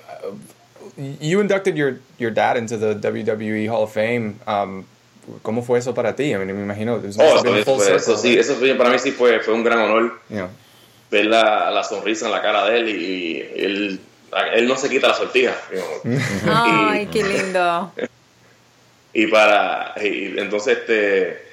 you 1.20 1.42
inducted 1.42 1.76
your, 1.76 2.00
your 2.18 2.34
dad 2.34 2.56
into 2.58 2.78
the 2.78 2.96
WWE 2.96 3.68
Hall 3.70 3.84
of 3.84 3.94
Fame. 3.94 4.36
Um, 4.48 4.84
¿Cómo 5.42 5.64
fue 5.64 5.80
eso 5.80 5.94
para 5.94 6.16
ti? 6.16 6.32
I 6.32 6.36
mean, 6.38 6.56
me 6.56 6.64
imagino. 6.64 6.96
Oh, 6.96 7.08
eso, 7.08 7.44
fue- 7.44 7.96
eso 7.96 8.16
sí, 8.18 8.38
eso 8.38 8.56
fue- 8.56 8.76
para 8.76 8.90
mí 8.92 9.00
sí 9.00 9.12
fue, 9.12 9.40
fue 9.40 9.54
un 9.54 9.64
gran 9.64 9.80
honor 9.80 10.20
Yeah. 10.30 10.50
ver 11.12 11.26
la, 11.26 11.72
la 11.72 11.84
sonrisa 11.84 12.28
en 12.28 12.32
la 12.32 12.42
cara 12.42 12.66
de 12.70 12.78
él 12.80 12.90
y, 12.90 12.94
y 12.94 13.40
él, 13.66 14.00
él 14.54 14.68
no 14.68 14.76
se 14.78 14.90
quita 14.90 15.08
la 15.10 15.14
sortija. 15.14 15.56
ay 16.48 17.08
qué 17.08 17.24
lindo 17.24 17.92
y 19.14 19.28
para 19.28 19.94
y 20.02 20.34
entonces 20.38 20.78
este 20.80 21.46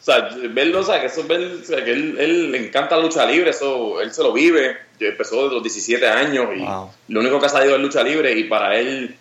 o 0.00 0.04
sea 0.04 0.28
verlo 0.50 0.80
o 0.80 0.84
sea 0.84 1.00
que 1.00 1.06
eso 1.06 1.20
es 1.20 1.28
ver 1.28 1.40
o 1.62 1.64
sea, 1.64 1.84
que 1.84 1.92
él, 1.92 2.16
él 2.18 2.52
le 2.52 2.66
encanta 2.66 2.96
la 2.96 3.02
lucha 3.02 3.24
libre 3.26 3.50
eso 3.50 4.00
él 4.00 4.12
se 4.12 4.22
lo 4.22 4.32
vive 4.32 4.76
empezó 4.98 5.42
desde 5.44 5.54
los 5.54 5.62
17 5.62 6.06
años 6.08 6.48
y 6.56 6.60
Wow. 6.60 6.90
lo 7.08 7.20
único 7.20 7.38
que 7.40 7.46
ha 7.46 7.50
salido 7.50 7.76
es 7.76 7.80
lucha 7.82 8.02
libre 8.02 8.32
y 8.32 8.44
para 8.44 8.76
él 8.76 9.16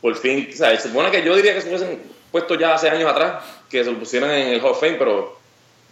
por 0.00 0.14
fin 0.16 0.48
o 0.52 0.56
sea 0.56 0.78
se 0.78 0.88
supone 0.88 1.10
que 1.10 1.22
yo 1.22 1.36
diría 1.36 1.54
que 1.54 1.60
se 1.60 1.68
hubiesen 1.68 2.00
puesto 2.32 2.54
ya 2.58 2.74
hace 2.74 2.88
años 2.88 3.10
atrás 3.10 3.44
que 3.70 3.84
se 3.84 3.90
lo 3.92 3.98
pusieran 3.98 4.30
en 4.30 4.48
el 4.48 4.60
Hall 4.60 4.70
of 4.72 4.80
Fame 4.80 4.94
pero 4.94 5.38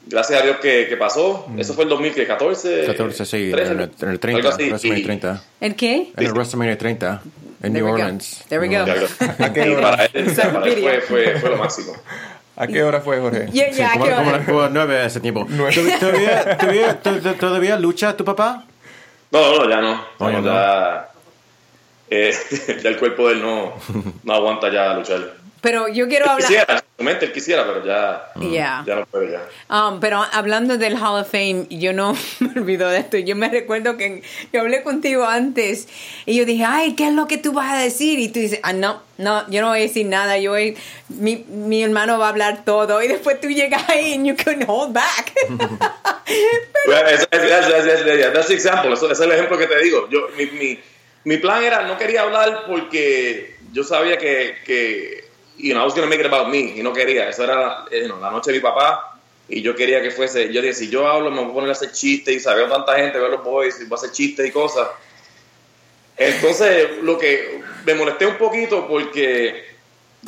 gracias 0.07 0.41
a 0.41 0.45
Dios 0.45 0.57
que, 0.59 0.87
que 0.89 0.97
pasó 0.97 1.47
eso 1.59 1.75
fue 1.75 1.85
el 1.85 1.91
2014 1.91 2.85
14, 2.87 3.25
sí, 3.27 3.51
13, 3.53 3.73
en 3.73 3.81
el, 3.81 3.91
en 4.01 4.09
el 4.09 4.09
algo 4.09 4.19
30, 4.21 4.49
así, 4.49 4.69
WrestleMania 4.69 4.99
y- 5.01 5.05
30. 5.05 5.45
¿el 5.61 5.75
qué? 5.77 6.13
En 6.17 6.27
el 6.27 6.33
WrestleMania 6.33 6.79
30, 6.79 7.23
en 7.25 7.31
There 7.61 7.71
New 7.71 7.85
we 7.85 7.91
go. 7.91 7.95
Orleans. 7.95 8.45
There 8.49 8.61
we 8.61 8.69
go. 8.77 8.85
Para 9.39 9.47
él, 9.63 9.77
para 9.81 10.05
él 10.07 10.31
fue, 10.83 11.01
fue, 11.03 11.37
fue 11.41 11.51
lo 11.51 11.57
máximo 11.57 11.93
¿A 12.55 12.67
qué 12.67 12.83
hora 12.83 13.01
fue, 13.01 13.19
Jorge? 13.19 13.49
Ya, 13.53 13.73
Sí, 13.73 13.79
ya, 13.79 13.93
como, 13.93 14.05
¿qué 14.05 14.11
como 14.13 14.29
hora? 14.29 14.39
la- 14.39 14.45
como 14.45 14.69
nueve 14.69 15.07
ese 15.07 15.21
tiempo. 15.21 15.47
¿Todavía, 15.47 15.99
todavía, 16.59 17.01
todavía, 17.01 17.39
todavía 17.39 17.79
lucha 17.79 18.15
tu 18.17 18.25
papá? 18.27 18.65
No, 19.31 19.57
no, 19.65 19.71
ya 19.71 19.81
no. 19.81 20.05
Oh, 20.19 20.31
No, 20.31 20.43
ya 20.43 20.53
ya, 20.53 21.09
eh, 22.11 22.35
ya 22.83 22.91
el 22.91 22.99
cuerpo 22.99 23.29
de 23.29 23.35
él 23.37 23.43
no, 23.43 23.73
no 24.23 24.33
aguanta 24.35 24.71
ya 24.71 24.93
luchar. 24.93 25.33
Pero 25.63 25.89
yo 25.89 26.07
quiero 26.09 26.27
Él 26.27 26.31
hablar 26.33 26.49
quisiera, 26.49 26.85
en 26.99 27.05
mente 27.07 27.25
él 27.27 27.33
quisiera, 27.33 27.65
pero 27.65 27.85
ya, 27.87 28.31
Ya. 28.37 28.85
ya 28.87 28.97
no 28.97 29.07
puede 29.07 29.33
ya. 29.33 29.43
Um, 29.75 29.99
pero 30.01 30.23
hablando 30.33 30.77
del 30.77 30.95
Hall 30.97 31.21
of 31.23 31.31
Fame, 31.31 31.67
yo 31.71 31.93
no 31.95 32.15
me 32.41 32.61
olvido 32.61 32.91
de 32.91 32.99
esto. 32.99 33.17
Yo 33.17 33.35
me 33.37 33.49
recuerdo 33.49 33.97
que 33.97 34.23
yo 34.53 34.61
hablé 34.61 34.83
contigo 34.83 35.25
antes 35.25 35.89
y 36.27 36.37
yo 36.37 36.45
dije, 36.45 36.65
ay, 36.67 36.95
¿qué 36.95 37.07
es 37.07 37.15
lo 37.15 37.27
que 37.27 37.39
tú 37.39 37.53
vas 37.53 37.73
a 37.73 37.79
decir? 37.79 38.19
Y 38.19 38.29
tú 38.29 38.41
dices, 38.41 38.61
ah, 38.63 38.73
no, 38.75 39.01
no, 39.19 39.49
yo 39.51 39.63
no 39.63 39.69
voy 39.69 39.79
a 39.79 39.83
decir 39.83 40.05
nada. 40.07 40.37
Yo 40.39 40.51
voy, 40.51 40.77
mi, 41.09 41.45
mi 41.49 41.83
hermano 41.83 42.19
va 42.19 42.27
a 42.27 42.31
hablar 42.31 42.65
todo. 42.65 43.03
Y 43.03 43.09
después 43.09 43.41
tú 43.41 43.49
llegas 43.49 43.89
ahí 43.89 44.15
and 44.15 44.27
you 44.27 44.35
couldn't 44.37 44.69
hold 44.69 44.93
back. 44.93 45.33
Eso- 46.87 47.29
ese 47.31 49.13
es 49.13 49.21
el 49.21 49.33
ejemplo 49.33 49.57
que 49.59 49.67
te 49.67 49.79
digo. 49.83 50.09
Yo, 50.11 50.29
mi, 50.37 50.47
mi, 50.47 50.79
mi 51.25 51.37
plan 51.37 51.63
era, 51.63 51.83
no 51.87 51.97
quería 51.99 52.23
hablar 52.23 52.65
porque 52.67 53.57
yo 53.73 53.85
sabía 53.85 54.19
que, 54.19 54.57
que 54.65 55.22
you 55.63 55.73
know, 55.73 55.81
I 55.81 55.85
was 55.85 55.95
going 55.95 56.05
to 56.05 56.11
make 56.11 56.21
it 56.21 56.27
about 56.27 56.51
me, 56.51 56.75
y 56.77 56.83
no 56.83 56.93
quería. 56.93 57.29
Eso 57.29 57.45
era 57.45 57.85
you 57.91 58.09
know, 58.09 58.21
la 58.21 58.31
noche 58.31 58.51
de 58.51 58.59
mi 58.59 58.63
papá, 58.63 59.19
y 59.49 59.63
yo 59.63 59.75
quería 59.75 60.03
que 60.03 60.11
fuese, 60.11 60.53
yo 60.53 60.61
dije, 60.61 60.75
si 60.75 60.91
yo 60.91 61.07
hablo 61.07 61.31
me 61.31 61.41
voy 61.41 61.51
a 61.51 61.55
poner 61.55 61.69
a 61.71 61.73
hacer 61.73 61.93
chistes, 61.93 62.35
y 62.35 62.41
sabía 62.41 62.69
tanta 62.69 62.97
gente, 62.97 63.19
veo 63.19 63.29
los 63.29 63.45
boys, 63.45 63.81
y 63.81 63.85
voy 63.85 63.97
a 63.97 63.99
hacer 63.99 64.11
chistes 64.11 64.47
y 64.47 64.51
cosas. 64.51 64.89
Entonces, 66.17 66.99
lo 67.03 67.17
que 67.17 67.63
me 67.85 67.95
molesté 67.95 68.27
un 68.27 68.37
poquito 68.37 68.87
porque 68.87 69.65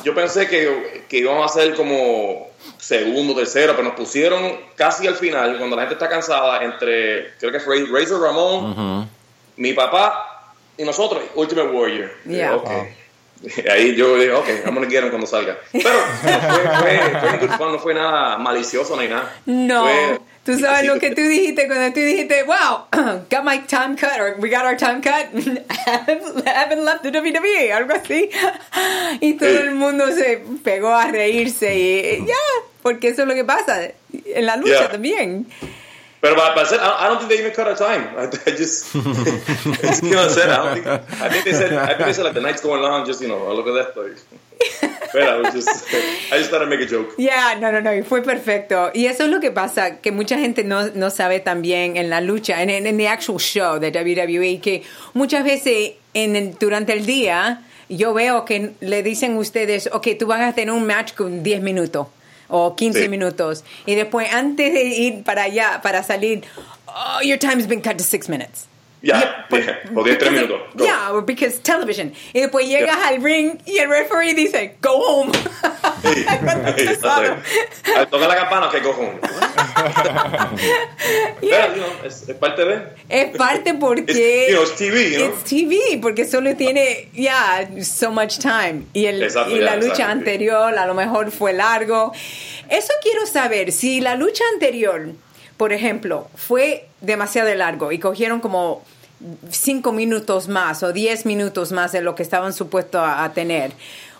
yo 0.03 0.13
pensé 0.15 0.47
que, 0.47 1.03
que 1.07 1.17
íbamos 1.17 1.43
a 1.43 1.45
hacer 1.45 1.75
como 1.75 2.49
segundo, 2.77 3.35
tercero, 3.35 3.73
pero 3.75 3.87
nos 3.87 3.95
pusieron 3.95 4.59
casi 4.75 5.07
al 5.07 5.15
final, 5.15 5.57
cuando 5.57 5.75
la 5.75 5.83
gente 5.83 5.95
está 5.95 6.09
cansada, 6.09 6.63
entre, 6.63 7.33
creo 7.37 7.51
que 7.51 7.59
fue 7.59 7.85
Razor 7.85 8.21
Ramón, 8.21 9.09
mi 9.57 9.73
papá 9.73 10.53
y 10.77 10.83
nosotros, 10.83 11.23
Ultimate 11.35 11.69
Warrior. 11.69 12.11
Yeah. 12.25 12.55
Ok. 12.55 12.69
Ahí 13.71 13.95
yo 13.95 14.15
dije, 14.17 14.31
ok, 14.31 14.47
gonna 14.65 14.87
get 14.89 15.03
him 15.03 15.09
cuando 15.09 15.27
salga. 15.27 15.57
Pero 15.71 15.89
fue, 16.21 16.31
fue, 16.31 17.19
fue 17.19 17.37
good 17.47 17.57
fun, 17.57 17.71
no 17.73 17.79
fue 17.79 17.93
nada 17.93 18.37
malicioso 18.37 18.99
ni 18.99 19.07
nada. 19.07 19.33
No, 19.45 19.83
Fue- 19.83 20.19
tú 20.43 20.59
sabes 20.59 20.85
lo 20.85 20.99
que 20.99 21.11
tú 21.11 21.21
dijiste 21.21 21.67
cuando 21.67 21.93
tú 21.93 21.99
dijiste, 21.99 22.43
wow, 22.43 22.85
got 23.31 23.43
my 23.43 23.59
time 23.67 23.95
cut, 23.95 24.19
or 24.19 24.35
we 24.39 24.49
got 24.49 24.63
our 24.65 24.77
time 24.77 25.01
cut, 25.01 25.27
haven't 25.85 26.47
haven't 26.47 26.83
left 26.85 27.03
the 27.03 27.11
WWE, 27.11 27.71
algo 27.73 27.93
así. 27.93 28.29
Y 29.21 29.33
todo 29.35 29.49
el 29.59 29.71
mundo 29.75 30.11
se 30.11 30.41
pegó 30.63 30.93
a 30.93 31.07
reírse 31.07 31.73
y 31.75 32.25
ya, 32.25 32.33
porque 32.81 33.09
eso 33.09 33.21
es 33.23 33.27
lo 33.27 33.33
que 33.33 33.43
pasa 33.45 33.89
en 34.11 34.45
la 34.45 34.55
lucha 34.57 34.73
Yeah. 34.81 34.91
también. 34.91 35.47
Hacer, 36.33 36.79
I, 36.79 37.05
I 37.05 37.07
don't 37.07 37.17
think 37.19 37.29
they 37.29 37.39
even 37.39 37.51
cut 37.51 37.67
our 37.67 37.75
time. 37.75 38.07
I, 38.17 38.23
I 38.47 38.51
just, 38.55 38.93
you 38.95 39.01
know 39.03 39.11
what 39.11 40.29
I'm 40.29 40.29
saying? 40.29 40.49
I 40.49 40.73
think, 40.73 40.87
I 40.87 41.29
think 41.29 41.45
they 41.45 41.53
said, 41.53 41.73
I 41.73 41.87
think 41.93 42.05
they 42.05 42.13
said 42.13 42.23
like 42.25 42.33
the 42.33 42.41
night's 42.41 42.61
going 42.61 42.83
on, 42.83 43.05
just, 43.05 43.21
you 43.21 43.27
know, 43.27 43.53
look 43.53 43.67
at 43.67 43.73
that. 43.73 43.95
Like, 44.01 44.17
but 45.13 45.21
I 45.23 45.37
was 45.37 45.53
just, 45.53 45.69
I 46.31 46.37
just 46.37 46.49
thought 46.49 46.61
I'd 46.61 46.69
make 46.69 46.79
a 46.81 46.85
joke. 46.85 47.13
Ya, 47.17 47.55
no, 47.59 47.71
no, 47.71 47.79
no, 47.81 48.03
fue 48.03 48.21
perfecto. 48.21 48.91
Y 48.93 49.05
eso 49.07 49.23
es 49.25 49.29
lo 49.29 49.39
que 49.39 49.51
pasa, 49.51 49.97
que 50.01 50.11
mucha 50.11 50.37
gente 50.37 50.63
no, 50.63 50.89
no 50.95 51.09
sabe 51.09 51.39
también 51.41 51.97
en 51.97 52.09
la 52.09 52.21
lucha, 52.21 52.61
en, 52.63 52.69
en, 52.69 52.87
en 52.87 52.97
the 52.97 53.07
actual 53.07 53.39
show 53.39 53.79
de 53.79 53.89
WWE, 53.91 54.59
que 54.61 54.83
muchas 55.13 55.43
veces 55.43 55.93
en 56.13 56.35
el- 56.35 56.55
durante 56.57 56.93
el 56.93 57.05
día 57.05 57.61
yo 57.89 58.13
veo 58.13 58.45
que 58.45 58.71
le 58.79 59.03
dicen 59.03 59.37
ustedes, 59.37 59.89
ok, 59.91 60.07
tú 60.17 60.25
vas 60.27 60.41
a 60.41 60.53
tener 60.53 60.73
un 60.73 60.87
match 60.87 61.13
con 61.13 61.43
10 61.43 61.61
minutos 61.61 62.07
o 62.47 62.75
15 62.75 63.03
Sí. 63.03 63.09
minutos. 63.09 63.63
Y 63.85 63.95
después, 63.95 64.31
antes 64.33 64.73
de 64.73 64.83
ir 64.83 65.23
para 65.23 65.43
allá, 65.43 65.79
para 65.81 66.03
salir, 66.03 66.43
oh, 66.87 67.21
your 67.23 67.37
time's 67.39 67.67
been 67.67 67.81
cut 67.81 67.97
to 67.97 68.03
6 68.03 68.29
minutes. 68.29 68.67
Ya, 69.05 69.45
yeah, 69.51 69.79
o 69.93 70.03
10, 70.03 70.17
3 70.17 70.31
minutos. 70.31 70.61
Go. 70.73 70.83
Yeah, 70.83 71.11
because 71.23 71.59
television. 71.59 72.11
Y 72.33 72.41
después 72.41 72.67
llegas 72.67 72.97
al 73.05 73.21
ring 73.21 73.59
y 73.63 73.77
el 73.77 73.87
referee 73.87 74.33
dice, 74.33 74.77
go 74.81 74.93
home. 74.93 75.31
Al 77.95 78.07
tocar 78.09 78.27
la 78.27 78.35
campana, 78.35 78.69
que. 78.71 78.79
Pero, 78.79 78.95
you 81.41 81.49
know, 81.75 81.85
es, 82.03 82.27
es 82.27 82.35
parte 82.35 82.65
de. 82.65 82.81
Es 83.07 83.37
parte 83.37 83.69
It's, 83.69 83.79
porque 83.79 84.47
you 84.49 84.55
know, 84.55 84.63
it's 84.63 84.75
TV, 84.75 85.11
you 85.11 85.17
know? 85.17 85.29
it's 85.29 85.43
TV, 85.43 85.99
porque 86.01 86.25
solo 86.25 86.55
tiene 86.55 87.09
ya 87.13 87.69
so 87.83 88.09
much 88.11 88.39
time. 88.39 88.87
Y, 88.93 89.05
el, 89.05 89.21
Exacto, 89.21 89.51
y 89.51 89.59
ya, 89.59 89.65
la 89.65 89.75
lucha 89.75 89.87
exacto, 89.87 90.05
sí. 90.05 90.11
anterior 90.11 90.75
a 90.75 90.87
lo 90.87 90.95
mejor 90.95 91.29
fue 91.29 91.53
largo. 91.53 92.11
Eso 92.69 92.93
quiero 93.03 93.27
saber, 93.27 93.71
si 93.71 94.01
la 94.01 94.15
lucha 94.15 94.43
anterior, 94.53 95.09
por 95.57 95.73
ejemplo, 95.73 96.27
fue 96.35 96.87
demasiado 97.01 97.53
largo 97.53 97.91
y 97.91 97.99
cogieron 97.99 98.39
como 98.39 98.83
cinco 99.49 99.91
minutos 99.91 100.47
más 100.47 100.83
o 100.83 100.91
diez 100.93 101.25
minutos 101.25 101.71
más 101.71 101.91
de 101.91 102.01
lo 102.01 102.15
que 102.15 102.23
estaban 102.23 102.53
supuestos 102.53 103.01
a, 103.01 103.23
a 103.23 103.33
tener. 103.33 103.71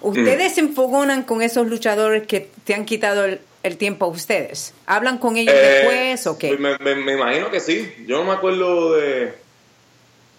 ¿Ustedes 0.01 0.55
se 0.55 0.61
enfogonan 0.61 1.23
con 1.23 1.41
esos 1.41 1.67
luchadores 1.67 2.27
que 2.27 2.49
te 2.63 2.73
han 2.75 2.85
quitado 2.85 3.25
el, 3.25 3.39
el 3.63 3.77
tiempo 3.77 4.05
a 4.05 4.09
ustedes? 4.09 4.73
¿Hablan 4.85 5.17
con 5.17 5.35
ellos 5.37 5.55
Eh, 5.55 5.61
después 5.61 6.27
o 6.27 6.37
qué? 6.37 6.57
Me, 6.57 6.77
me- 6.77 6.95
me 6.95 7.13
imagino 7.13 7.49
que 7.49 7.59
sí. 7.59 7.91
Yo 8.07 8.17
no 8.17 8.25
me 8.25 8.33
acuerdo 8.33 8.93
de. 8.95 9.33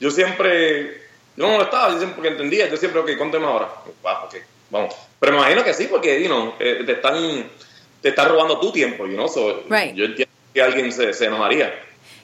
Yo 0.00 0.10
siempre. 0.10 1.02
Yo 1.36 1.46
no 1.46 1.52
molestaba, 1.54 1.88
yo 1.90 1.98
siempre 1.98 2.14
porque 2.16 2.28
entendía. 2.30 2.68
Yo 2.68 2.76
siempre, 2.76 3.00
ok, 3.00 3.16
conteme 3.18 3.46
ahora. 3.46 3.68
Ah, 4.04 4.28
vamos. 4.70 4.94
Pero 5.20 5.32
me 5.32 5.38
imagino 5.38 5.64
que 5.64 5.74
sí, 5.74 5.86
porque 5.90 6.20
you 6.22 6.26
know, 6.28 6.54
eh, 6.60 6.82
te 6.86 6.92
están 6.92 7.48
te 8.02 8.10
están 8.10 8.28
robando 8.28 8.60
tu 8.60 8.70
tiempo, 8.72 9.06
you 9.06 9.14
know? 9.14 9.26
So, 9.28 9.64
Right. 9.68 9.94
Yo 9.94 10.04
entiendo 10.04 10.32
que 10.54 10.62
alguien 10.62 10.92
se, 10.92 11.12
se 11.12 11.24
enojaría. 11.26 11.74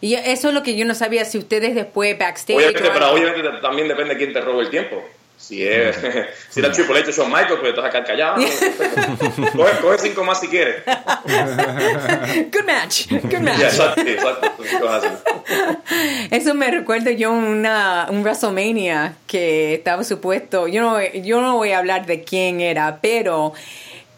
Y 0.03 0.14
eso 0.14 0.48
es 0.48 0.55
lo 0.55 0.62
que 0.62 0.76
yo 0.76 0.84
no 0.84 0.94
sabía, 0.94 1.24
si 1.24 1.38
ustedes 1.38 1.74
después 1.74 2.18
backstage... 2.18 2.57
Obviamente, 2.57 2.90
pero 2.92 3.12
obviamente 3.12 3.40
te- 3.40 3.61
también 3.62 3.88
depende 3.88 4.14
de 4.14 4.18
quién 4.18 4.32
te 4.34 4.40
robe 4.42 4.64
el 4.64 4.68
tiempo. 4.70 5.03
Si 5.38 5.66
es 5.66 5.96
si 6.50 6.61
era 6.61 6.70
Triple 6.70 6.98
H 7.00 7.11
o 7.11 7.12
Shawn 7.12 7.30
Michaels, 7.32 7.61
pues 7.61 7.74
te 7.74 7.80
vas 7.80 7.88
a 7.88 7.90
quedar 7.90 8.07
callado. 8.07 8.34
coge, 9.57 9.72
coge 9.80 9.98
cinco 9.98 10.22
más 10.24 10.38
si 10.40 10.48
quieres. 10.48 10.82
Good 10.86 12.64
match, 12.64 13.09
good 13.11 13.40
match. 13.40 13.59
Ya, 13.59 13.66
exacto, 13.68 14.00
exacto. 14.03 14.53
Eso 16.30 16.55
me 16.55 16.70
recuerda 16.70 17.11
yo 17.11 17.32
una 17.32 18.07
un 18.11 18.22
WrestleMania 18.22 19.14
que 19.26 19.74
estaba 19.74 20.05
supuesto, 20.05 20.68
yo 20.68 20.82
no, 20.82 21.03
yo 21.03 21.40
no 21.40 21.57
voy 21.57 21.72
a 21.72 21.78
hablar 21.78 22.07
de 22.07 22.22
quién 22.22 22.61
era, 22.61 22.98
pero 23.00 23.53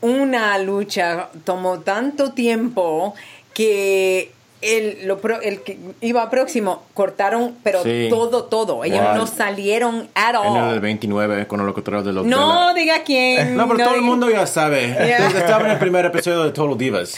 una 0.00 0.58
lucha 0.58 1.28
tomó 1.44 1.80
tanto 1.80 2.32
tiempo 2.32 3.14
que 3.54 4.30
el, 4.64 5.06
lo 5.06 5.18
pro- 5.18 5.40
el 5.40 5.62
que 5.62 5.78
iba 6.00 6.28
próximo 6.30 6.82
cortaron, 6.94 7.54
pero 7.62 7.82
Sí. 7.82 8.06
todo, 8.10 8.44
todo. 8.44 8.84
Ellos 8.84 9.00
Wow. 9.02 9.14
no 9.16 9.26
salieron 9.26 10.08
at 10.14 10.34
En 10.34 10.56
el 10.56 10.62
all. 10.74 10.80
29, 10.80 11.46
con 11.46 11.60
el 11.60 11.66
locutor 11.66 12.02
de 12.02 12.12
los... 12.12 12.24
de 12.24 12.30
No 12.30 12.66
la- 12.68 12.74
diga 12.74 13.02
quién. 13.04 13.56
No, 13.56 13.66
pero 13.68 13.84
todo 13.84 13.94
el 13.94 14.00
diga- 14.00 14.04
mundo 14.06 14.30
ya 14.30 14.46
sabe. 14.46 14.86
Yeah. 15.04 15.26
Estaba 15.28 15.64
en 15.66 15.70
el 15.72 15.78
primer 15.78 16.04
episodio 16.06 16.44
de 16.44 16.50
Total 16.52 16.76
Divas. 16.78 17.14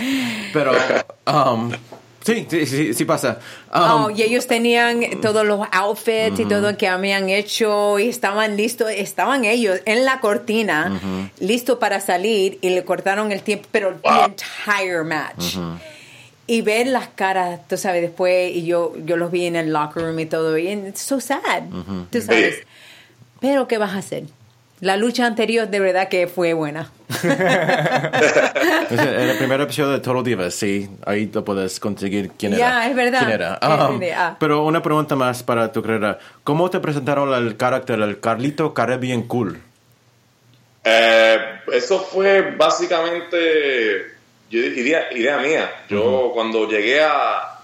Pero, 0.53 0.73
um, 1.27 1.71
sí, 2.25 2.47
sí, 2.51 2.67
sí, 2.67 2.95
sí 2.95 3.05
pasa. 3.05 3.39
Um, 3.75 4.05
Oh, 4.07 4.11
y 4.11 4.23
ellos 4.23 4.47
tenían 4.47 5.01
todos 5.21 5.45
los 5.47 5.61
outfits 5.73 6.39
y 6.41 6.45
todo 6.47 6.77
que 6.77 6.89
habían 6.89 7.29
hecho 7.29 7.99
y 7.99 8.09
estaban 8.09 8.57
listos, 8.57 8.91
estaban 8.91 9.45
ellos 9.45 9.81
en 9.85 10.05
la 10.05 10.21
cortina, 10.21 11.01
listos 11.41 11.79
para 11.79 12.01
salir 12.01 12.59
y 12.63 12.71
le 12.71 12.85
cortaron 12.85 13.33
el 13.33 13.43
tiempo, 13.43 13.69
pero 13.71 13.95
the 14.03 14.09
entire 14.09 15.05
match. 15.05 15.57
Y 16.49 16.63
ver 16.63 16.87
las 16.87 17.09
caras, 17.09 17.61
tú 17.69 17.77
sabes, 17.77 18.03
después, 18.03 18.55
y 18.55 18.65
yo, 18.67 18.95
yo 19.05 19.17
los 19.17 19.31
vi 19.33 19.47
en 19.47 19.57
el 19.57 19.73
locker 19.73 20.03
room 20.05 20.19
y 20.21 20.27
todo, 20.27 20.57
y 20.57 20.69
it's 20.69 21.01
so 21.01 21.21
sad, 21.21 21.63
tú 22.11 22.21
sabes. 22.21 22.59
Pero, 23.41 23.67
¿qué 23.67 23.79
vas 23.79 23.95
a 23.95 23.99
hacer? 23.99 24.25
La 24.81 24.97
lucha 24.99 25.27
anterior 25.27 25.69
de 25.69 25.81
verdad 25.81 26.09
que 26.09 26.27
fue 26.29 26.53
buena. 26.53 26.91
Es 28.91 29.01
el, 29.01 29.09
el 29.31 29.39
primer 29.39 29.61
episodio 29.61 29.91
de 29.91 30.01
Total 30.01 30.23
Divas, 30.23 30.55
sí, 30.55 30.89
ahí 31.05 31.31
lo 31.33 31.45
puedes 31.45 31.81
conseguir 31.81 32.31
quién 32.39 32.55
era. 32.55 32.59
Ya, 32.83 32.89
es 32.91 32.95
verdad. 32.97 33.19
quién 33.21 33.31
era. 33.33 33.59
Es 33.61 33.69
Um, 33.91 33.99
verdad. 33.99 34.37
pero 34.39 34.65
una 34.65 34.83
pregunta 34.83 35.17
más 35.17 35.43
para 35.43 35.73
tu 35.73 35.83
carrera. 35.83 36.19
¿Cómo 36.45 36.71
te 36.71 36.79
presentaron 36.81 37.33
el 37.35 37.57
carácter, 37.57 38.01
el 38.01 38.21
Carlito 38.21 38.73
Caribbean 38.75 39.23
Cool? 39.23 39.59
Eh, 40.85 41.37
eso 41.73 41.99
fue 41.99 42.53
básicamente 42.57 44.16
yo- 44.51 44.61
idea, 44.61 45.09
idea 45.13 45.39
mía. 45.39 45.85
Yo 45.89 46.31
cuando 46.35 46.69
llegué 46.69 47.01
a, 47.03 47.61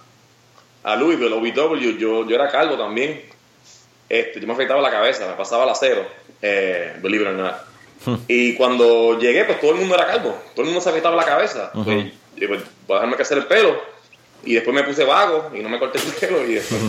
a 0.85 0.97
Louisville, 0.97 1.33
OVW, 1.33 1.99
yo, 1.99 2.27
yo 2.29 2.35
era 2.35 2.49
calvo 2.49 2.77
también. 2.77 3.23
Este, 4.09 4.41
yo 4.41 4.47
me 4.47 4.53
afeitaba 4.53 4.81
la 4.83 4.91
cabeza, 4.91 5.27
me 5.27 5.35
pasaba 5.35 5.65
el 5.65 5.71
acero, 5.71 6.07
eh, 6.43 6.95
believe 7.03 7.25
it 7.25 7.31
or 7.31 7.35
not. 7.37 7.55
Y 8.29 8.55
cuando 8.57 9.19
llegué, 9.19 9.45
pues 9.45 9.61
todo 9.61 9.71
el 9.73 9.77
mundo 9.79 9.95
era 9.95 10.07
calvo, 10.07 10.37
todo 10.55 10.63
el 10.63 10.67
mundo 10.67 10.81
se 10.81 10.89
afeitaba 10.91 11.15
la 11.17 11.25
cabeza. 11.25 11.71
Pues, 11.73 12.13
yo, 12.37 12.49
pues, 12.49 12.63
voy 12.87 12.97
a 12.97 13.01
dejarme 13.01 13.17
crecer 13.17 13.39
el 13.39 13.47
pelo. 13.47 13.81
Y 14.45 14.55
después 14.55 14.75
me 14.75 14.83
puse 14.83 15.05
vago 15.05 15.53
y 15.55 15.61
no 15.61 15.69
me 15.69 15.79
corté 15.79 15.99
el 15.99 16.13
pelo. 16.15 16.45
Y 16.45 16.55
después 16.55 16.81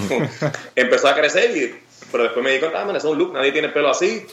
empezó 0.75 1.07
a 1.07 1.13
crecer. 1.15 1.55
Y, 1.55 1.79
pero 2.11 2.23
después 2.23 2.43
me 2.43 2.51
di 2.51 2.59
cuenta, 2.59 2.81
ah, 2.81 2.85
man, 2.85 2.95
es 2.95 3.03
un 3.03 3.15
look, 3.17 3.31
nadie 3.31 3.51
tiene 3.51 3.67
el 3.67 3.73
pelo 3.73 3.89
así. 3.91 4.25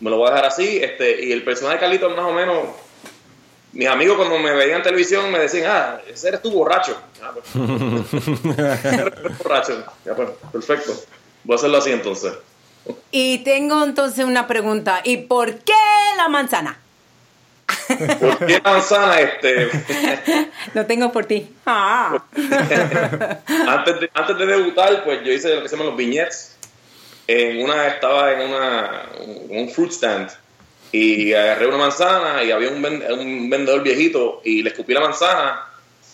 Me 0.00 0.10
lo 0.10 0.16
voy 0.16 0.26
a 0.26 0.30
dejar 0.32 0.46
así. 0.46 0.78
Este, 0.82 1.24
y 1.24 1.30
el 1.32 1.44
personaje 1.44 1.76
de 1.76 1.80
Carlito, 1.82 2.10
más 2.10 2.24
o 2.26 2.32
menos, 2.32 2.56
mis 3.74 3.88
amigos 3.88 4.16
cuando 4.16 4.38
me 4.38 4.52
veían 4.52 4.78
en 4.78 4.82
televisión 4.82 5.30
me 5.30 5.40
decían, 5.40 5.64
ah, 5.68 6.00
ese 6.08 6.28
eres 6.28 6.42
tú 6.42 6.52
borracho. 6.52 6.96
Ah, 7.20 7.32
pues, 7.34 7.46
eres 8.84 9.38
borracho. 9.38 9.84
Ya, 10.04 10.14
pues, 10.14 10.30
perfecto. 10.52 10.94
Voy 11.42 11.54
a 11.54 11.56
hacerlo 11.56 11.78
así 11.78 11.90
entonces. 11.90 12.32
Y 13.10 13.38
tengo 13.38 13.82
entonces 13.82 14.24
una 14.24 14.46
pregunta, 14.46 15.00
¿y 15.04 15.16
por 15.18 15.58
qué 15.58 15.72
la 16.16 16.28
manzana? 16.28 16.78
¿Por 18.20 18.46
qué 18.46 18.60
la 18.64 18.70
manzana? 18.72 19.20
Este, 19.20 19.70
Lo 20.74 20.86
tengo 20.86 21.10
por 21.10 21.26
ti. 21.26 21.50
Ah. 21.66 22.22
antes, 22.36 24.00
de, 24.00 24.10
antes 24.14 24.38
de 24.38 24.46
debutar, 24.46 25.02
pues 25.02 25.24
yo 25.24 25.32
hice 25.32 25.54
lo 25.54 25.62
que 25.62 25.68
se 25.68 25.76
llaman 25.76 25.88
los 25.88 25.96
vignettes. 25.96 26.56
En 27.26 27.64
una, 27.64 27.88
estaba 27.88 28.32
en 28.32 28.50
una, 28.50 29.06
un, 29.18 29.46
un 29.58 29.70
fruit 29.70 29.90
stand 29.90 30.30
y 30.96 31.32
agarré 31.32 31.66
una 31.66 31.76
manzana 31.78 32.44
y 32.44 32.50
había 32.52 32.68
un, 32.70 32.84
un 32.84 33.50
vendedor 33.50 33.82
viejito 33.82 34.40
y 34.44 34.62
le 34.62 34.70
escupí 34.70 34.94
la 34.94 35.00
manzana 35.00 35.66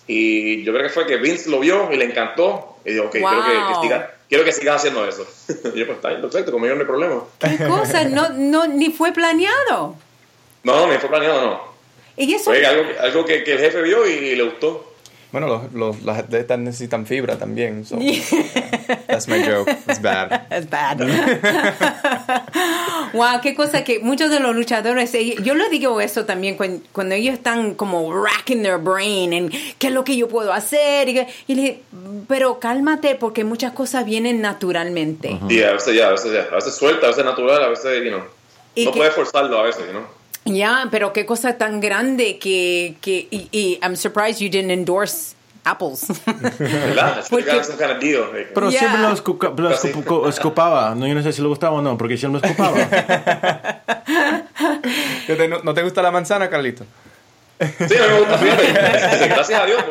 y 0.07 0.63
yo 0.65 0.73
creo 0.73 0.85
que 0.85 0.93
fue 0.93 1.07
que 1.07 1.17
Vince 1.19 1.51
lo 1.51 1.61
vio 1.61 1.93
y 1.93 1.97
le 1.97 2.05
encantó 2.07 2.77
y 2.85 2.93
dijo, 2.93 3.05
ok, 3.07 3.13
quiero, 3.13 3.69
que, 3.69 3.87
siga- 3.87 4.11
quiero 4.29 4.45
que 4.45 4.53
sigas 4.53 4.77
haciendo 4.77 5.07
eso. 5.07 5.27
y 5.75 5.79
yo, 5.79 5.87
pues 5.87 5.97
está 5.97 6.09
bien, 6.09 6.21
perfecto, 6.23 6.51
conmigo 6.51 6.75
no 6.75 6.81
hay 6.81 6.87
problema. 6.87 7.23
¿Qué 7.39 7.59
cosa? 7.67 8.05
No, 8.05 8.31
no, 8.31 8.67
ni 8.67 8.91
fue 8.91 9.13
planeado. 9.13 9.97
No, 10.63 10.87
ni 10.91 10.97
fue 10.99 11.09
planeado, 11.11 11.41
no. 11.43 11.71
Y 12.17 12.35
eso, 12.35 12.45
Fue 12.47 12.65
algo, 12.67 12.85
algo 13.01 13.25
que, 13.25 13.45
que 13.45 13.53
el 13.53 13.59
jefe 13.61 13.83
vio 13.83 14.07
y 14.07 14.35
le 14.35 14.43
gustó. 14.43 14.90
Bueno, 15.33 15.47
los, 15.47 15.73
los, 15.73 16.03
las 16.03 16.19
atletas 16.19 16.59
necesitan 16.59 17.07
fibra 17.07 17.39
también. 17.39 17.85
So. 17.85 17.99
That's 19.07 19.29
my 19.29 19.43
joke. 19.45 19.71
It's 19.89 20.03
bad. 20.03 20.43
es 20.51 20.69
bad. 20.69 20.99
wow, 23.13 23.41
qué 23.43 23.55
cosa 23.55 23.85
que 23.85 24.01
muchos 24.01 24.31
de 24.31 24.41
los 24.41 24.55
luchadores, 24.55 25.13
eh, 25.15 25.37
yo 25.43 25.55
les 25.55 25.71
digo 25.71 26.01
eso 26.01 26.25
también 26.25 26.57
cuando, 26.57 26.83
cuando 26.93 27.15
ellos 27.15 27.35
están 27.35 27.75
como 27.75 28.13
racking 28.25 28.63
their 28.63 28.79
brain 28.79 29.33
en 29.33 29.51
qué 29.79 29.89
es 29.89 29.93
lo 29.93 30.05
que 30.05 30.17
yo 30.17 30.29
puedo 30.29 30.53
hacer. 30.53 31.09
Y, 31.09 31.15
que- 31.15 31.27
y 31.47 31.55
le 31.55 31.63
dije, 31.63 31.83
pero 32.29 32.59
cálmate 32.59 33.15
porque 33.15 33.45
muchas 33.45 33.73
cosas 33.73 34.05
vienen 34.05 34.41
naturalmente. 34.41 35.39
Y 35.49 35.63
a 35.63 35.73
veces 35.73 35.95
ya, 35.95 36.09
a 36.09 36.13
veces 36.13 36.33
ya, 36.33 36.49
a 36.51 36.55
veces 36.57 36.75
suelta, 36.75 37.07
a 37.07 37.11
veces 37.11 37.25
natural, 37.25 37.63
a 37.63 37.69
veces, 37.69 38.03
you 38.03 38.11
know, 38.11 38.21
no 38.21 38.27
que- 38.75 38.91
puedes 38.99 39.15
forzarlo 39.15 39.59
a 39.59 39.63
veces, 39.63 39.85
¿no? 39.93 40.20
Ya, 40.55 40.89
pero 40.91 41.13
qué 41.13 41.25
cosa 41.27 41.57
tan 41.59 41.81
grande 41.81 42.39
que, 42.39 42.95
que 43.01 43.29
y, 43.31 43.49
y 43.53 43.79
I'm 43.83 43.97
surprised 43.97 44.41
you 44.41 44.49
didn't 44.51 44.71
endorse 44.71 45.35
apples. 45.65 46.07
Like- 46.27 47.23
Pero 48.55 48.71
Yeah. 48.71 48.79
siempre 48.81 49.01
lo, 49.03 49.13
escuca- 49.13 49.53
lo 49.57 50.29
escupaba. 50.29 50.95
No, 50.95 51.07
yo 51.07 51.15
no 51.15 51.23
sé 51.23 51.33
si 51.33 51.43
le 51.43 51.49
gustaba 51.49 51.77
o 51.77 51.83
no, 51.83 51.97
porque 51.99 52.17
siempre 52.17 52.41
lo 52.41 52.47
escupaba. 52.47 52.77
¿No 55.29 55.37
te, 55.37 55.49
no, 55.49 55.59
no 55.63 55.75
te 55.75 55.83
gusta 55.83 56.03
la 56.03 56.11
manzana, 56.11 56.49
Carlito? 56.51 56.85
Sí, 57.61 57.67
me 57.95 58.19
gusta. 58.21 58.39
Gracias 59.27 59.61
a 59.61 59.67
Dios. 59.67 59.85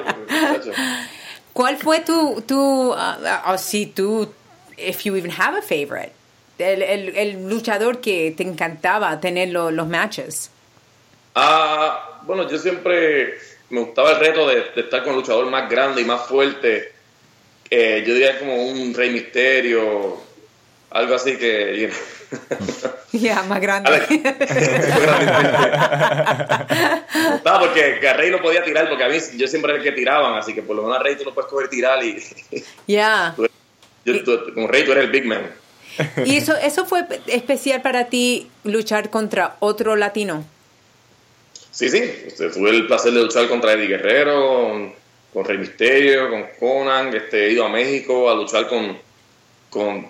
¿Cuál 1.53 1.77
fue 1.77 1.99
tu, 1.99 2.41
tu, 2.47 2.91
uh, 2.91 2.95
uh, 2.95 3.57
si 3.57 3.85
tú, 3.85 4.31
if 4.77 5.03
you 5.03 5.15
even 5.15 5.31
have 5.31 5.57
a 5.57 5.61
favorite, 5.61 6.11
el, 6.59 6.81
el, 6.81 7.15
el 7.15 7.49
luchador 7.49 7.99
que 8.01 8.33
te 8.35 8.43
encantaba 8.43 9.19
tener 9.19 9.49
lo- 9.49 9.71
los 9.71 9.87
matches? 9.87 10.51
Ah, 11.35 12.19
bueno, 12.23 12.49
yo 12.49 12.57
siempre 12.57 13.35
me 13.69 13.81
gustaba 13.81 14.11
el 14.11 14.19
reto 14.19 14.47
de, 14.47 14.55
de 14.75 14.81
estar 14.81 15.01
con 15.03 15.11
un 15.13 15.19
luchador 15.19 15.45
más 15.49 15.69
grande 15.69 16.01
y 16.01 16.05
más 16.05 16.27
fuerte. 16.27 16.91
Eh, 17.69 18.03
yo 18.05 18.13
diría 18.13 18.39
como 18.39 18.63
un 18.65 18.93
Rey 18.93 19.09
Misterio, 19.11 20.21
algo 20.91 21.15
así 21.15 21.37
que... 21.37 21.91
Ya, 23.11 23.41
más 23.43 23.59
grande. 23.59 23.89
No, 27.45 27.59
porque 27.59 27.97
que 27.99 28.07
a 28.07 28.13
Rey 28.13 28.29
no 28.31 28.39
podía 28.41 28.63
tirar, 28.63 28.87
porque 28.89 29.03
a 29.03 29.09
mí 29.09 29.17
yo 29.35 29.47
siempre 29.47 29.71
era 29.73 29.81
el 29.81 29.83
que 29.83 29.91
tiraban, 29.93 30.35
así 30.35 30.53
que 30.53 30.61
por 30.61 30.75
lo 30.75 30.83
menos 30.83 30.97
a 30.99 31.03
Rey 31.03 31.15
tú 31.15 31.23
lo 31.25 31.33
puedes 31.33 31.49
coger 31.49 31.69
tirar 31.69 32.03
y 32.03 32.21
Ya. 32.87 33.35
tú- 34.05 34.53
con 34.53 34.67
Rey 34.67 34.83
tú 34.85 34.91
eres 34.91 35.05
el 35.05 35.11
big 35.11 35.25
man. 35.25 35.41
¿Y 36.25 36.37
eso, 36.37 36.55
eso 36.55 36.85
fue 36.85 37.05
especial 37.27 37.81
para 37.81 38.05
ti 38.05 38.49
luchar 38.63 39.09
contra 39.09 39.55
otro 39.59 39.95
latino? 39.95 40.45
Sí, 41.71 41.89
sí, 41.89 41.97
este, 42.25 42.49
tuve 42.49 42.71
el 42.71 42.87
placer 42.87 43.11
de 43.13 43.21
luchar 43.21 43.47
contra 43.47 43.73
Eddie 43.73 43.87
Guerrero, 43.87 44.91
con, 45.33 45.45
Rey 45.45 45.57
Misterio, 45.57 46.29
con 46.29 46.45
Conan, 46.59 47.15
este, 47.15 47.47
he 47.47 47.51
ido 47.51 47.65
a 47.65 47.69
México 47.69 48.29
a 48.29 48.35
luchar 48.35 48.67
con, 48.67 48.97
con 49.69 50.07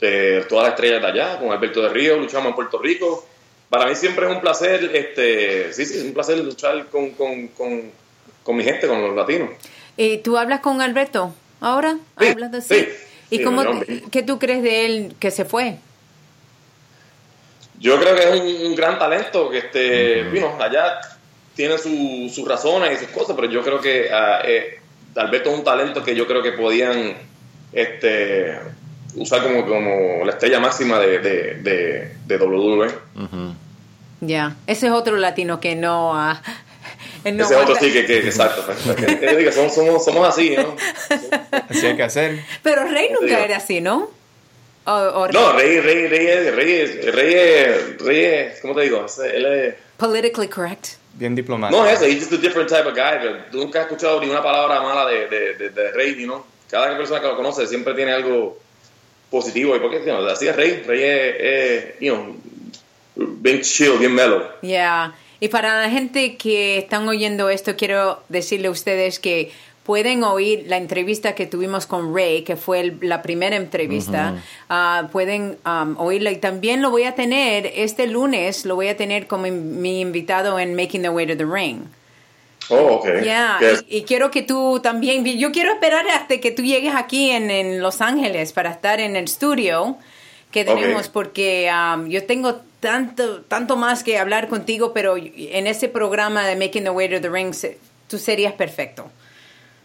eh, 0.00 0.44
todas 0.48 0.64
las 0.64 0.74
estrellas 0.74 1.02
de 1.02 1.08
allá, 1.08 1.38
con 1.38 1.50
Alberto 1.50 1.82
de 1.82 1.88
Río, 1.90 2.16
luchamos 2.16 2.50
en 2.50 2.54
Puerto 2.54 2.78
Rico. 2.78 3.26
Para 3.68 3.86
mí 3.86 3.94
siempre 3.94 4.26
es 4.26 4.32
un 4.32 4.40
placer, 4.40 4.90
este, 4.94 5.72
sí, 5.72 5.84
sí, 5.84 5.98
es 5.98 6.04
un 6.04 6.14
placer 6.14 6.38
luchar 6.38 6.86
con, 6.86 7.10
con, 7.10 7.48
con, 7.48 7.90
con 8.42 8.56
mi 8.56 8.64
gente, 8.64 8.86
con 8.86 9.02
los 9.02 9.14
latinos. 9.14 9.50
¿Y 9.96 10.18
tú 10.18 10.38
hablas 10.38 10.60
con 10.60 10.80
Alberto 10.80 11.34
ahora? 11.60 11.98
Sí, 12.18 12.26
¿Hablas 12.28 12.52
de- 12.52 12.62
sí. 12.62 12.88
¿Y 13.30 13.38
Sí, 13.38 13.44
cómo, 13.44 13.62
qué 14.10 14.22
tú 14.22 14.38
crees 14.38 14.62
de 14.62 14.86
él 14.86 15.14
que 15.20 15.30
se 15.30 15.44
fue? 15.44 15.76
Yo 17.78 17.98
creo 17.98 18.14
que 18.14 18.22
es 18.22 18.40
un, 18.40 18.66
un 18.66 18.74
gran 18.76 18.98
talento 18.98 19.48
que 19.50 19.58
este, 19.58 20.24
bueno, 20.30 20.54
allá 20.60 21.00
tiene 21.54 21.78
su- 21.78 22.30
sus 22.34 22.46
razones 22.46 22.92
y 23.00 23.04
sus 23.04 23.12
cosas, 23.14 23.34
pero 23.36 23.50
yo 23.50 23.62
creo 23.62 23.80
que 23.80 24.10
ah, 24.12 24.40
eh, 24.44 24.80
Alberto 25.16 25.50
es 25.50 25.56
un 25.58 25.64
talento 25.64 26.02
que 26.02 26.14
yo 26.14 26.26
creo 26.26 26.42
que 26.42 26.52
podían 26.52 27.14
este, 27.72 28.58
usar 29.14 29.42
como, 29.42 29.64
como 29.66 30.24
la 30.24 30.32
estrella 30.32 30.60
máxima 30.60 30.98
de, 30.98 31.18
de, 31.20 31.54
de, 31.62 32.16
de 32.26 32.36
WWE. 32.36 32.88
Ya, 34.20 34.56
ese 34.66 34.86
es 34.88 34.92
otro 34.92 35.16
latino 35.16 35.60
que 35.60 35.74
no... 35.76 36.14
él 36.14 36.42
no 37.24 37.44
Ese 37.44 37.56
otro 37.56 37.74
sí 37.76 37.92
que, 37.92 38.06
que, 38.06 38.18
exacto. 38.18 38.64
pues, 38.66 38.96
que- 38.96 39.52
somos, 39.52 39.74
somos, 39.74 40.04
somos 40.04 40.28
así, 40.28 40.56
¿no? 40.56 40.74
Así 41.68 41.86
hay 41.86 41.96
que 41.96 42.02
hacer. 42.02 42.40
Pero 42.62 42.84
Rey 42.88 43.10
nunca 43.20 43.44
era 43.44 43.56
así, 43.58 43.80
¿no? 43.80 44.10
O- 44.86 44.92
o 44.92 45.28
No, 45.28 45.52
Rey, 45.52 45.80
Rey, 45.80 46.06
Rey, 46.08 46.26
es- 46.26 46.54
Rey, 46.54 46.72
es- 46.72 47.14
Rey, 47.14 47.34
es- 47.34 47.98
Rey, 48.02 48.24
es- 48.24 48.60
¿cómo 48.60 48.74
te 48.74 48.82
digo? 48.82 49.04
Él 49.24 49.46
es... 49.46 49.74
Politically 49.98 50.48
correct. 50.48 50.86
Bien 51.14 51.34
diplomático. 51.34 51.78
No 51.82 51.86
es 51.88 52.00
he's 52.02 52.20
just 52.20 52.32
a 52.32 52.36
different 52.38 52.68
type 52.70 52.88
of 52.88 52.94
guy. 52.94 53.18
pero 53.20 53.36
Tú 53.50 53.58
nunca 53.58 53.80
has 53.80 53.86
escuchado 53.86 54.20
ni 54.20 54.30
una 54.30 54.42
palabra 54.42 54.80
mala 54.80 55.06
de, 55.10 55.26
de, 55.28 55.54
de, 55.54 55.70
de 55.70 55.90
Rey, 55.92 56.24
¿no? 56.24 56.46
Cada 56.70 56.96
persona 56.96 57.20
que 57.20 57.26
lo 57.26 57.36
conoce 57.36 57.66
siempre 57.66 57.92
tiene 57.94 58.12
algo 58.12 58.58
positivo. 59.30 59.76
¿Y 59.76 59.80
por 59.80 59.90
qué? 59.90 59.98
You 59.98 60.04
know, 60.04 60.26
así 60.26 60.48
es 60.48 60.56
Rey. 60.56 60.82
Rey 60.86 61.02
es, 61.02 61.34
es, 61.38 62.00
you 62.00 62.14
know, 62.14 62.36
bien 63.16 63.60
chill, 63.60 63.98
bien 63.98 64.14
mellow. 64.14 64.42
Ya. 64.62 65.12
Y 65.40 65.48
para 65.48 65.80
la 65.80 65.90
gente 65.90 66.36
que 66.36 66.78
están 66.78 67.08
oyendo 67.08 67.48
esto, 67.48 67.74
quiero 67.76 68.22
decirle 68.28 68.68
a 68.68 68.70
ustedes 68.70 69.18
que 69.18 69.50
pueden 69.84 70.22
oír 70.22 70.64
la 70.68 70.76
entrevista 70.76 71.34
que 71.34 71.46
tuvimos 71.46 71.86
con 71.86 72.14
Ray, 72.14 72.42
que 72.42 72.54
fue 72.56 72.80
el- 72.80 72.98
la 73.00 73.22
primera 73.22 73.56
entrevista. 73.56 74.34
Ah, 74.68 75.08
pueden 75.10 75.56
um, 75.66 75.96
oírla 75.98 76.30
y 76.30 76.36
también 76.36 76.82
lo 76.82 76.90
voy 76.90 77.04
a 77.04 77.14
tener 77.14 77.66
este 77.74 78.06
lunes, 78.06 78.66
lo 78.66 78.76
voy 78.76 78.88
a 78.88 78.96
tener 78.96 79.26
como 79.26 79.46
in- 79.46 79.80
mi 79.80 80.00
invitado 80.00 80.58
en 80.58 80.76
Making 80.76 81.02
the 81.02 81.08
Way 81.08 81.26
to 81.28 81.36
the 81.36 81.46
Ring. 81.46 81.78
Oh, 82.68 82.76
ok. 83.00 83.06
Ya, 83.24 83.56
Que 83.58 83.70
es- 83.72 83.84
y, 83.88 83.96
y 83.96 84.02
quiero 84.02 84.30
que 84.30 84.42
tú 84.42 84.78
también, 84.80 85.24
yo 85.24 85.50
quiero 85.50 85.72
esperar 85.72 86.06
hasta 86.10 86.38
que 86.38 86.50
tú 86.52 86.62
llegues 86.62 86.94
aquí 86.94 87.30
en, 87.30 87.50
en 87.50 87.80
Los 87.80 88.00
Ángeles 88.00 88.52
para 88.52 88.70
estar 88.70 89.00
en 89.00 89.16
el 89.16 89.24
estudio 89.24 89.96
que 90.50 90.64
tenemos, 90.64 91.06
Ok. 91.06 91.12
porque 91.12 91.70
um, 91.72 92.08
yo 92.08 92.24
tengo 92.26 92.60
tanto, 92.80 93.42
tanto 93.42 93.76
más 93.76 94.02
que 94.02 94.18
hablar 94.18 94.48
contigo, 94.48 94.92
pero 94.92 95.16
en 95.16 95.66
ese 95.66 95.88
programa 95.88 96.46
de 96.46 96.56
Making 96.56 96.84
the 96.84 96.90
Way 96.90 97.08
to 97.10 97.20
the 97.20 97.28
Ring, 97.28 97.52
se- 97.54 97.78
tú 98.08 98.18
serías 98.18 98.52
perfecto. 98.54 99.10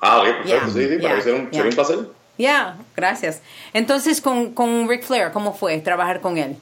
Ah, 0.01 0.19
ok, 0.19 0.25
perfecto. 0.25 0.49
Ya, 0.49 0.65
Sí, 0.73 0.87
sí, 0.89 0.97
para 0.97 1.09
ya, 1.09 1.15
mí 1.15 1.21
sería 1.21 1.39
un, 1.39 1.45
ya. 1.51 1.57
sería 1.57 1.69
un 1.69 1.75
placer. 1.75 1.99
Ya, 2.37 2.77
gracias. 2.95 3.41
Entonces, 3.73 4.19
con, 4.21 4.53
con 4.53 4.89
Ric 4.89 5.03
Flair, 5.03 5.31
¿cómo 5.31 5.53
fue 5.53 5.77
trabajar 5.79 6.19
con 6.21 6.37
él? 6.37 6.57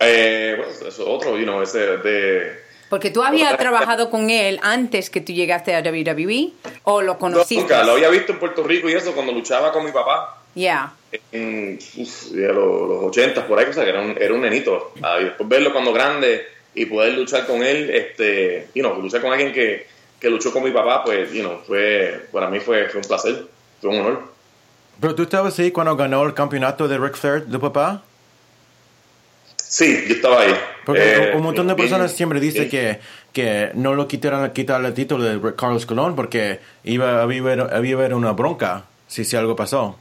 Eh, 0.00 0.54
bueno, 0.56 0.72
eso 0.72 0.88
es 0.88 0.98
otro, 1.00 1.36
you 1.38 1.44
know, 1.44 1.62
ese 1.62 1.78
de... 1.98 2.58
Porque 2.88 3.10
tú 3.10 3.22
habías 3.22 3.56
trabajado 3.56 4.10
con 4.10 4.30
él 4.30 4.58
antes 4.62 5.10
que 5.10 5.20
tú 5.20 5.32
llegaste 5.32 5.76
a 5.76 5.80
WWE 5.80 6.52
o 6.84 7.02
lo 7.02 7.12
No, 7.14 7.18
conociste. 7.20 7.60
nunca, 7.62 7.84
lo 7.84 7.92
había 7.92 8.08
visto 8.08 8.32
en 8.32 8.38
Puerto 8.40 8.64
Rico 8.64 8.88
y 8.88 8.94
eso 8.94 9.12
cuando 9.12 9.32
luchaba 9.32 9.70
con 9.72 9.84
mi 9.84 9.92
papá. 9.92 10.38
Ya. 10.56 10.92
En 11.32 11.78
uf, 11.96 12.24
de 12.30 12.46
los, 12.48 12.88
los 12.88 13.04
80 13.04 13.46
por 13.46 13.58
ahí, 13.58 13.66
que 13.66 13.80
era 13.80 14.00
un, 14.00 14.16
era 14.18 14.32
un 14.34 14.40
nenito. 14.42 14.92
Ah, 15.02 15.18
y 15.20 15.24
después 15.24 15.48
verlo 15.48 15.72
cuando 15.72 15.92
grande 15.92 16.46
y 16.74 16.86
poder 16.86 17.14
luchar 17.14 17.46
con 17.46 17.62
él, 17.62 17.90
este, 17.90 18.68
you 18.74 18.82
know, 18.82 19.00
luchar 19.00 19.20
con 19.20 19.32
alguien 19.32 19.52
que, 19.52 19.86
que 20.20 20.30
luchó 20.30 20.52
con 20.52 20.62
mi 20.62 20.70
papá, 20.70 21.02
pues, 21.04 21.32
you 21.32 21.40
know, 21.42 21.60
fue, 21.66 22.26
para 22.32 22.48
mí 22.48 22.60
fue, 22.60 22.88
fue 22.88 23.00
un 23.00 23.06
placer, 23.08 23.46
fue 23.80 23.90
un 23.90 24.00
honor. 24.00 24.22
Pero 25.00 25.14
tú 25.14 25.22
estabas 25.22 25.58
ahí 25.58 25.70
cuando 25.70 25.96
ganó 25.96 26.22
el 26.24 26.34
campeonato 26.34 26.86
de 26.86 26.98
Ric 26.98 27.14
Flair, 27.16 27.46
de 27.46 27.58
papá. 27.58 28.02
Sí, 29.56 30.04
yo 30.08 30.14
estaba 30.16 30.40
ahí. 30.42 30.54
Porque 30.84 31.00
Eh, 31.30 31.32
un- 31.36 31.42
montón 31.42 31.68
de 31.68 31.74
personas 31.76 32.12
siempre 32.12 32.40
dicen 32.40 32.68
bien. 32.68 32.98
que, 33.32 33.40
que 33.42 33.70
no 33.74 33.94
lo 33.94 34.08
quitaran 34.08 34.52
quitar 34.52 34.84
el 34.84 34.92
título 34.94 35.22
de 35.24 35.54
Carlos 35.54 35.86
Colón 35.86 36.16
porque 36.16 36.58
iba, 36.84 37.22
había, 37.22 37.40
haber- 37.40 37.72
había 37.72 37.94
haber 37.94 38.14
una 38.14 38.32
bronca 38.32 38.84
si, 39.06 39.24
si 39.24 39.36
algo 39.36 39.54
pasó. 39.54 39.96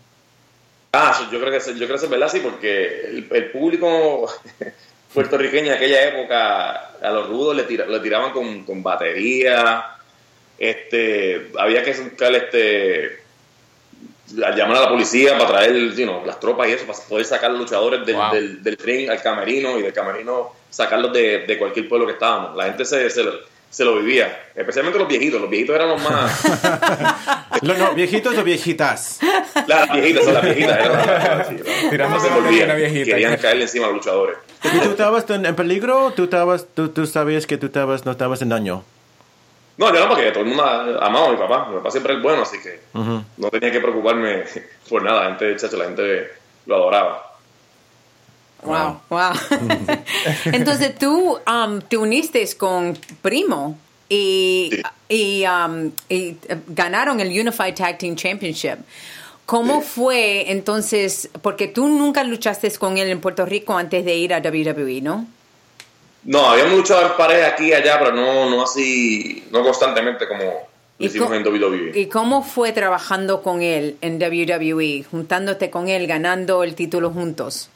Ah, 0.91 1.27
yo 1.31 1.39
creo 1.39 1.51
que 1.51 1.59
yo 1.59 1.85
creo 1.85 1.99
que 1.99 2.05
es 2.05 2.09
verdad, 2.09 2.29
sí, 2.29 2.39
porque 2.39 3.01
el, 3.05 3.27
el 3.31 3.51
público 3.51 4.27
puertorriqueño 5.13 5.67
en 5.67 5.73
aquella 5.77 6.07
época 6.09 6.71
a 7.01 7.11
los 7.11 7.27
rudos 7.29 7.55
le, 7.55 7.63
tira- 7.63 7.85
le 7.85 7.99
tiraban 7.99 8.31
con, 8.31 8.63
con 8.63 8.81
batería, 8.81 9.85
este, 10.57 11.51
había 11.57 11.83
que 11.83 11.93
buscar 11.93 12.33
este 12.35 13.19
llamar 14.31 14.77
a 14.77 14.81
la 14.81 14.89
policía 14.89 15.37
para 15.39 15.49
traer 15.49 15.73
you 15.95 16.03
know, 16.05 16.23
las 16.25 16.39
tropas 16.39 16.67
y 16.69 16.73
eso, 16.73 16.85
para 16.85 16.99
poder 16.99 17.25
sacar 17.25 17.49
los 17.51 17.61
luchadores 17.61 18.05
del, 18.05 18.15
Wow. 18.15 18.31
del, 18.33 18.61
del 18.63 18.77
ring 18.77 19.09
al 19.09 19.21
camerino 19.23 19.79
y 19.79 19.81
del 19.81 19.93
camerino 19.93 20.53
sacarlos 20.69 21.11
de, 21.13 21.39
de 21.47 21.57
cualquier 21.57 21.87
pueblo 21.89 22.05
que 22.05 22.13
estábamos. 22.13 22.55
La 22.55 22.65
gente 22.65 22.85
se, 22.85 23.09
se 23.69 23.85
lo 23.85 23.95
vivía, 23.97 24.47
especialmente 24.55 24.97
los 24.99 25.07
viejitos, 25.07 25.39
los 25.41 25.49
viejitos 25.49 25.75
eran 25.75 25.89
los 25.89 26.01
más... 26.01 26.43
Lo- 27.61 27.77
no, 27.77 27.93
¿Viejitos 27.93 28.37
o 28.37 28.43
viejitas? 28.43 29.19
las 29.67 29.91
viejitas, 29.91 30.23
son 30.23 30.33
las 30.33 30.43
viejitas. 30.43 30.77
Eran 30.79 31.37
las, 31.37 31.47
sí, 31.47 31.55
¿no? 31.55 31.89
Tirándose 31.89 32.29
volvían, 32.29 32.65
una 32.65 32.73
viejita. 32.75 33.05
Querían 33.05 33.37
caerle 33.37 33.63
encima 33.63 33.85
a 33.85 33.89
los 33.89 33.97
luchadores. 33.97 34.37
¿Y 34.63 34.79
tú 34.79 34.89
estabas 34.91 35.29
en, 35.29 35.45
en 35.45 35.55
peligro? 35.55 36.11
¿Tú, 36.15 36.23
estabas, 36.25 36.65
tú, 36.73 36.89
¿Tú 36.89 37.05
sabías 37.05 37.45
que 37.47 37.57
tú 37.57 37.65
estabas, 37.67 38.05
no 38.05 38.11
estabas 38.11 38.41
en 38.41 38.49
daño? 38.49 38.83
No, 39.77 39.93
yo 39.93 39.99
no, 40.01 40.09
porque 40.09 40.31
todo 40.31 40.41
el 40.41 40.47
mundo 40.47 40.63
amaba 41.01 41.27
a 41.27 41.31
mi 41.31 41.37
papá. 41.37 41.67
Mi 41.69 41.75
papá 41.77 41.91
siempre 41.91 42.13
es 42.15 42.21
bueno, 42.21 42.41
así 42.43 42.57
que 42.61 42.79
no 42.93 43.49
tenía 43.49 43.71
que 43.71 43.79
preocuparme 43.79 44.43
por 44.89 45.03
nada. 45.03 45.21
La 45.23 45.27
gente, 45.37 45.55
chacho, 45.57 45.77
la 45.77 45.85
gente 45.85 46.31
lo 46.65 46.75
adoraba. 46.75 47.28
Wow, 48.63 48.99
wow. 49.09 49.31
Entonces 50.45 50.97
tú 50.97 51.37
um, 51.47 51.79
te 51.81 51.97
uniste 51.97 52.47
con 52.57 52.97
Primo 53.21 53.77
y, 54.09 54.71
y, 55.07 55.45
um, 55.45 55.91
y, 56.09 56.35
eh, 56.47 56.57
ganaron 56.67 57.19
el 57.19 57.27
Unified 57.29 57.75
Tag 57.75 57.97
Team 57.97 58.15
Championship. 58.15 58.79
¿Cómo 59.45 59.81
fue 59.81 60.51
entonces? 60.51 61.29
Porque 61.41 61.67
tú 61.67 61.87
nunca 61.87 62.23
luchaste 62.23 62.69
con 62.77 62.97
él 62.99 63.09
en 63.09 63.19
Puerto 63.19 63.45
Rico 63.47 63.75
antes 63.75 64.05
de 64.05 64.15
ir 64.15 64.33
a 64.33 64.39
WWE, 64.39 65.01
¿no? 65.01 65.25
No, 66.23 66.45
habíamos 66.49 66.77
luchado 66.77 67.01
en 67.07 67.17
pareja 67.17 67.47
aquí 67.47 67.69
y 67.69 67.73
allá, 67.73 67.97
pero 67.97 68.11
no, 68.13 68.49
no 68.49 68.61
así, 68.61 69.43
no 69.51 69.63
constantemente 69.63 70.27
como 70.27 70.43
lo 70.43 70.51
¿Y 70.99 71.05
hicimos 71.05 71.29
co- 71.29 71.33
en 71.35 71.47
WWE. 71.47 71.99
¿Y 71.99 72.05
cómo 72.07 72.43
fue 72.43 72.73
trabajando 72.73 73.41
con 73.41 73.61
él 73.63 73.97
en 74.01 74.21
WWE, 74.21 75.05
juntándote 75.09 75.71
con 75.71 75.87
él, 75.87 76.05
ganando 76.05 76.63
el 76.63 76.75
título 76.75 77.09
juntos? 77.09 77.69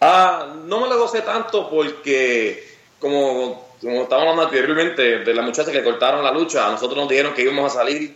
Ah, 0.00 0.54
no 0.64 0.80
me 0.80 0.88
lo 0.88 0.98
gocé 0.98 1.22
tanto 1.22 1.70
porque, 1.70 2.66
como, 2.98 3.66
como 3.80 4.02
estábamos 4.02 4.30
hablando 4.32 4.42
anteriormente, 4.44 5.18
de 5.20 5.34
la 5.34 5.42
muchacha 5.42 5.72
que 5.72 5.82
cortaron 5.82 6.22
la 6.24 6.32
lucha, 6.32 6.66
a 6.66 6.70
nosotros 6.72 6.98
nos 6.98 7.08
dijeron 7.08 7.32
que 7.34 7.42
íbamos 7.42 7.72
a 7.72 7.78
salir 7.78 8.14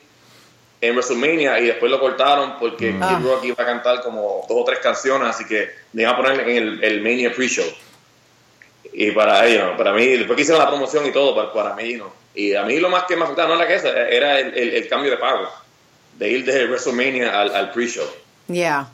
en 0.83 0.93
WrestleMania 0.95 1.59
y 1.61 1.67
después 1.67 1.91
lo 1.91 2.01
cortaron 2.01 2.59
porque 2.59 2.95
Ah. 3.01 3.17
Kid 3.19 3.27
Rock 3.27 3.45
iba 3.45 3.57
a 3.59 3.67
cantar 3.67 4.03
como 4.03 4.45
dos 4.49 4.59
o 4.61 4.65
tres 4.65 4.79
canciones, 4.81 5.29
así 5.29 5.45
que 5.47 5.71
me 5.93 6.03
iban 6.03 6.15
a 6.15 6.17
poner 6.17 6.41
en 6.41 6.57
el, 6.57 6.85
el 6.85 7.01
Mania 7.03 7.33
pre-show. 7.35 7.67
Y 8.93 9.11
para 9.13 9.47
ellos, 9.47 9.73
para 9.77 9.93
mí, 9.93 10.07
después 10.07 10.37
que 10.37 10.43
hicieron 10.43 10.63
la 10.63 10.69
promoción 10.71 11.07
y 11.07 11.13
todo, 11.13 11.35
para, 11.35 11.53
para 11.53 11.75
mí, 11.77 11.95
no. 11.95 12.13
Y 12.35 12.55
a 12.55 12.63
mí 12.65 12.79
lo 12.79 12.89
más 12.89 13.05
que 13.05 13.17
me 13.17 13.25
afectaba 13.25 13.49
no 13.49 13.55
era 13.57 13.67
que 13.67 13.75
eso, 13.75 13.89
era 13.89 14.39
el, 14.41 14.57
el- 14.57 14.75
el 14.75 14.89
cambio 14.89 15.11
de 15.11 15.17
pago, 15.17 15.49
de 16.17 16.29
ir 16.31 16.45
de 16.45 16.65
WrestleMania 16.67 17.41
al, 17.41 17.55
al 17.55 17.71
pre-show. 17.73 18.07
Ya. 18.49 18.89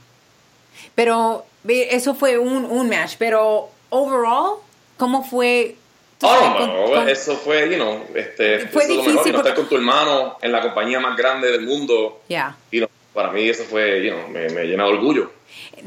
Pero 0.95 1.47
eso 1.69 2.15
fue 2.15 2.39
un, 2.39 2.65
un 2.65 2.89
match, 2.89 3.15
pero 3.19 3.69
overall, 3.91 4.57
¿cómo 4.97 5.25
fue? 5.25 5.77
Oh, 6.23 6.29
sabes, 6.29 6.67
con- 6.69 6.87
con- 6.95 7.09
eso 7.09 7.37
fue, 7.37 7.69
you 7.71 7.77
know, 7.77 8.03
este, 8.15 8.61
Fue 8.69 8.85
eso 8.85 8.93
es 8.93 8.97
lo 8.99 9.03
difícil 9.03 9.15
mejor, 9.15 9.23
porque- 9.35 9.39
estar 9.39 9.55
con 9.55 9.69
tu 9.69 9.77
hermano 9.77 10.37
en 10.41 10.51
la 10.53 10.63
compañía 10.63 10.99
más 11.01 11.17
grande 11.17 11.51
del 11.53 11.63
mundo. 11.67 12.21
Ya. 12.29 12.57
Y 12.71 12.81
no, 12.81 12.89
para 13.13 13.31
mí 13.33 13.49
eso 13.49 13.65
fue, 13.65 14.03
you 14.05 14.13
know, 14.13 14.29
me, 14.29 14.49
me 14.49 14.65
llena 14.65 14.85
de 14.85 14.91
orgullo. 14.93 15.31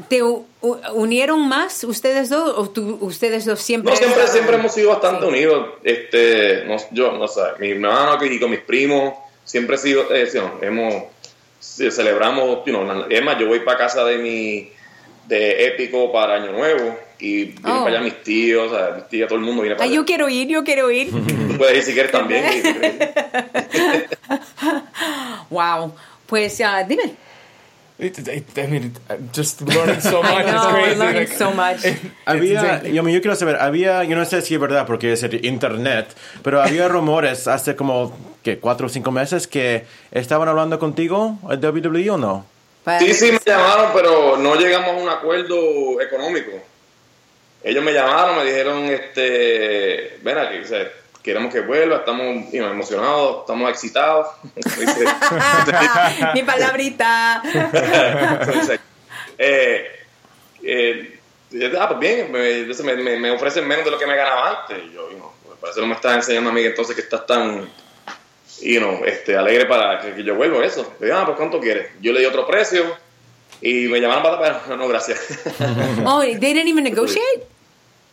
¿Te 0.08 0.22
unieron 0.92 1.48
más 1.48 1.82
ustedes 1.84 2.28
dos 2.30 2.54
o 2.56 2.70
tú- 2.70 2.98
ustedes 3.00 3.44
dos 3.44 3.60
siempre? 3.60 3.90
No, 3.92 3.96
siempre, 3.96 4.20
estaban- 4.20 4.32
siempre 4.32 4.56
hemos 4.56 4.72
sido 4.72 4.90
bastante 4.90 5.22
Sí. 5.22 5.28
unidos. 5.28 5.68
Este, 5.82 6.64
no, 6.64 6.76
yo, 6.92 7.12
no 7.12 7.26
sé, 7.28 7.40
mi 7.58 7.70
hermano 7.72 8.16
y 8.24 8.38
con 8.40 8.50
mis 8.50 8.60
primos, 8.60 9.14
siempre 9.44 9.76
he 9.76 9.78
sido, 9.78 10.14
eh, 10.14 10.30
hemos, 10.62 10.94
celebramos, 11.60 12.64
you 12.66 12.72
know, 12.72 13.06
es 13.08 13.24
más, 13.24 13.38
yo 13.38 13.46
voy 13.48 13.60
para 13.60 13.78
casa 13.78 14.04
de 14.04 14.18
mi, 14.18 14.70
de 15.30 15.66
Épico 15.68 16.12
para 16.12 16.34
Año 16.34 16.52
Nuevo 16.52 16.98
y 17.18 17.44
vienen 17.44 17.58
Oh. 17.64 17.84
para 17.84 17.96
allá 17.96 18.00
mis 18.00 18.22
tíos, 18.22 18.70
o 18.70 18.76
sea, 18.76 18.94
mis 18.96 19.08
tías, 19.08 19.28
todo 19.28 19.38
el 19.38 19.44
mundo 19.46 19.62
viene 19.62 19.76
para 19.76 19.84
Ay, 19.84 19.90
allá. 19.92 19.96
yo 20.00 20.04
quiero 20.04 20.28
ir, 20.28 20.48
yo 20.48 20.62
quiero 20.64 20.90
ir. 20.90 21.10
Tú 21.10 21.56
puedes 21.56 21.78
ir 21.78 21.82
si 21.84 21.92
quieres 21.94 22.12
también. 22.12 22.44
wow. 25.50 25.92
Pues 26.26 26.60
ah, 26.60 26.82
dime. 26.84 27.14
It- 27.98 28.18
it- 28.28 28.56
I 28.58 28.66
mean, 28.66 28.92
just 29.34 29.60
learning 29.60 30.00
so 30.00 30.22
much. 30.22 30.32
I 30.32 30.40
It's 30.40 30.50
know, 30.52 30.70
crazy. 30.72 30.98
learning 30.98 31.14
like- 31.16 31.36
so 31.36 31.50
much. 31.50 31.84
Había, 32.24 32.82
yo, 32.84 33.06
yo 33.08 33.20
quiero 33.20 33.36
saber, 33.36 33.56
había, 33.56 34.04
yo 34.04 34.16
no 34.16 34.24
sé 34.24 34.40
si 34.40 34.54
es 34.54 34.60
verdad 34.60 34.86
porque 34.86 35.12
es 35.12 35.22
el 35.22 35.44
internet, 35.44 36.06
pero 36.42 36.62
había 36.62 36.88
rumores 36.88 37.46
hace 37.46 37.76
como, 37.76 38.16
que 38.42 38.58
cuatro 38.58 38.86
o 38.86 38.88
cinco 38.88 39.10
meses 39.10 39.46
que 39.46 39.84
estaban 40.12 40.48
hablando 40.48 40.78
contigo, 40.78 41.38
el 41.50 41.58
WWE 41.62 42.10
o 42.10 42.16
no? 42.16 42.46
Para 42.98 43.00
Sí, 43.00 43.14
sí, 43.14 43.32
me 43.32 43.38
llamaron, 43.44 43.90
pero 43.94 44.36
no 44.36 44.54
llegamos 44.56 44.90
a 44.90 44.92
un 44.94 45.08
acuerdo 45.08 46.00
económico. 46.00 46.50
Ellos 47.62 47.84
me 47.84 47.92
llamaron, 47.92 48.36
me 48.38 48.44
dijeron, 48.44 48.84
este, 48.86 50.18
ven 50.22 50.38
aquí, 50.38 50.58
o 50.58 50.64
sea, 50.64 50.90
queremos 51.22 51.52
que 51.52 51.60
vuelva, 51.60 51.96
estamos 51.96 52.52
emocionados, 52.52 53.40
estamos 53.40 53.70
excitados. 53.70 54.28
Mi 56.34 56.42
palabrita. 56.42 57.42
Entonces, 57.44 58.80
eh, 59.38 60.00
eh, 60.62 61.20
ah, 61.78 61.88
pues 61.88 62.00
bien, 62.00 62.32
me, 62.32 62.50
entonces 62.60 62.84
me, 62.84 63.18
me- 63.18 63.30
ofrecen 63.30 63.66
menos 63.66 63.84
de 63.84 63.90
lo 63.90 63.98
que 63.98 64.06
me 64.06 64.16
ganaba 64.16 64.62
antes. 64.62 64.78
Y 64.84 64.94
yo, 64.94 65.08
me 65.10 65.56
parece 65.60 65.76
que 65.76 65.82
no 65.82 65.88
me 65.88 65.94
estás 65.94 66.14
enseñando 66.14 66.50
a 66.50 66.52
mí 66.52 66.62
entonces 66.62 66.94
que 66.96 67.02
estás 67.02 67.26
tan, 67.26 67.68
you 68.62 68.80
know, 68.80 69.04
este, 69.04 69.36
alegre 69.36 69.66
para 69.66 70.00
que, 70.00 70.14
que 70.14 70.24
yo 70.24 70.34
vuelva 70.34 70.62
a 70.62 70.66
eso. 70.66 70.94
Le 71.00 71.06
digo, 71.06 71.18
ah, 71.18 71.24
pues 71.24 71.36
¿cuánto 71.36 71.60
quieres? 71.60 71.90
Yo 72.00 72.12
le 72.12 72.20
di 72.20 72.26
otro 72.26 72.46
precio 72.46 72.96
y 73.60 73.88
me 73.88 74.00
llamaron 74.00 74.22
para, 74.22 74.38
para 74.38 74.76
no, 74.76 74.88
gracias. 74.88 75.18
Oh, 76.06 76.20
they 76.20 76.38
didn't 76.38 76.68
even 76.68 76.84
negotiate? 76.84 77.46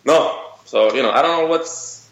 no, 0.04 0.32
so, 0.66 0.94
you 0.96 1.04
know, 1.04 1.12
I 1.12 1.22
don't 1.22 1.42
know 1.42 1.48
what's, 1.48 2.08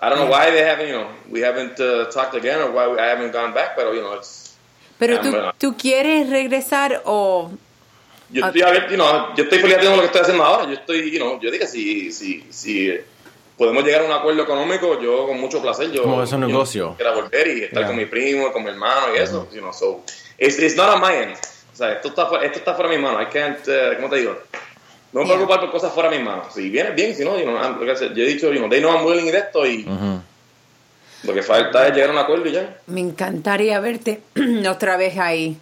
I 0.00 0.08
don't 0.08 0.18
know 0.18 0.30
why 0.30 0.50
they 0.50 0.62
haven't, 0.62 0.88
you 0.88 0.94
know, 0.94 1.08
we 1.30 1.40
haven't 1.40 1.78
uh, 1.78 2.06
talked 2.10 2.34
again 2.34 2.60
or 2.60 2.70
why 2.70 2.88
we, 2.88 2.98
I 2.98 3.08
haven't 3.08 3.32
gone 3.32 3.52
back, 3.52 3.76
pero, 3.76 3.92
you 3.92 4.00
know, 4.00 4.14
it's, 4.14 4.50
Pero 5.00 5.18
tú, 5.20 5.32
tú 5.58 5.76
quieres 5.78 6.28
regresar 6.28 7.02
o... 7.06 7.50
Yo 8.30 8.44
estoy, 8.46 8.60
abierto, 8.62 8.90
you 8.90 8.96
know, 8.96 9.34
yo 9.34 9.44
estoy 9.44 9.58
feliz 9.58 9.76
haciendo 9.76 9.96
lo 9.96 10.02
que 10.02 10.06
estoy 10.06 10.20
haciendo 10.20 10.44
ahora. 10.44 10.64
Yo 10.66 10.74
estoy, 10.74 11.10
you 11.10 11.18
know, 11.18 11.40
yo 11.40 11.50
digo, 11.50 11.66
si, 11.66 12.12
si, 12.12 12.44
si 12.50 13.00
podemos 13.60 13.84
llegar 13.84 14.00
a 14.00 14.04
un 14.06 14.12
acuerdo 14.12 14.42
económico, 14.42 14.98
yo 15.02 15.26
con 15.26 15.38
mucho 15.38 15.60
placer, 15.60 15.92
yo 15.92 16.00
Como 16.04 16.22
es 16.22 16.32
un 16.32 16.40
negocio. 16.40 16.94
quiero 16.96 17.14
volver 17.14 17.46
y 17.46 17.64
estar 17.64 17.80
Yeah. 17.80 17.86
con 17.88 17.96
mi 17.96 18.06
primo, 18.06 18.50
con 18.54 18.64
mi 18.64 18.70
hermano 18.70 19.14
y 19.14 19.18
eso, 19.18 19.46
you 19.52 19.60
know, 19.60 19.70
so, 19.70 20.02
it's, 20.38 20.58
it's 20.58 20.76
not 20.76 20.88
on 20.94 21.00
my 21.02 21.14
end. 21.14 21.36
O 21.70 21.76
sea, 21.76 21.92
esto 21.92 22.08
está, 22.08 22.22
esto 22.42 22.58
está 22.58 22.74
fuera 22.74 22.90
de 22.90 22.96
mi 22.96 23.02
mano. 23.02 23.20
I 23.20 23.26
can't, 23.26 23.58
uh, 23.68 23.96
¿cómo 23.96 24.08
te 24.08 24.16
digo? 24.16 24.34
No 25.12 25.20
me 25.20 25.26
Yeah. 25.26 25.34
preocupar 25.36 25.60
por 25.60 25.70
cosas 25.72 25.92
fuera 25.92 26.08
de 26.08 26.16
mis 26.16 26.24
manos. 26.26 26.46
Si 26.54 26.70
viene 26.70 26.92
bien, 26.92 27.14
si 27.14 27.22
no, 27.22 27.36
you 27.38 27.44
know, 27.44 27.56
I'm- 27.58 27.78
like 27.78 27.92
I 27.92 27.96
said, 27.96 28.14
yo 28.14 28.24
he 28.24 28.28
dicho, 28.28 28.50
you 28.50 28.60
know, 28.60 28.70
they 28.70 28.80
know 28.80 28.96
I'm 28.96 29.04
willing 29.04 29.26
de 29.30 29.36
esto 29.38 29.66
y 29.66 29.84
lo 31.24 31.34
que 31.34 31.42
falta 31.42 31.86
es 31.86 31.94
llegar 31.94 32.08
a 32.08 32.12
un 32.14 32.18
acuerdo 32.18 32.46
y 32.48 32.52
ya. 32.52 32.78
Me 32.86 33.00
encantaría 33.00 33.78
verte 33.80 34.22
otra 34.70 34.96
vez 34.96 35.18
ahí. 35.18 35.58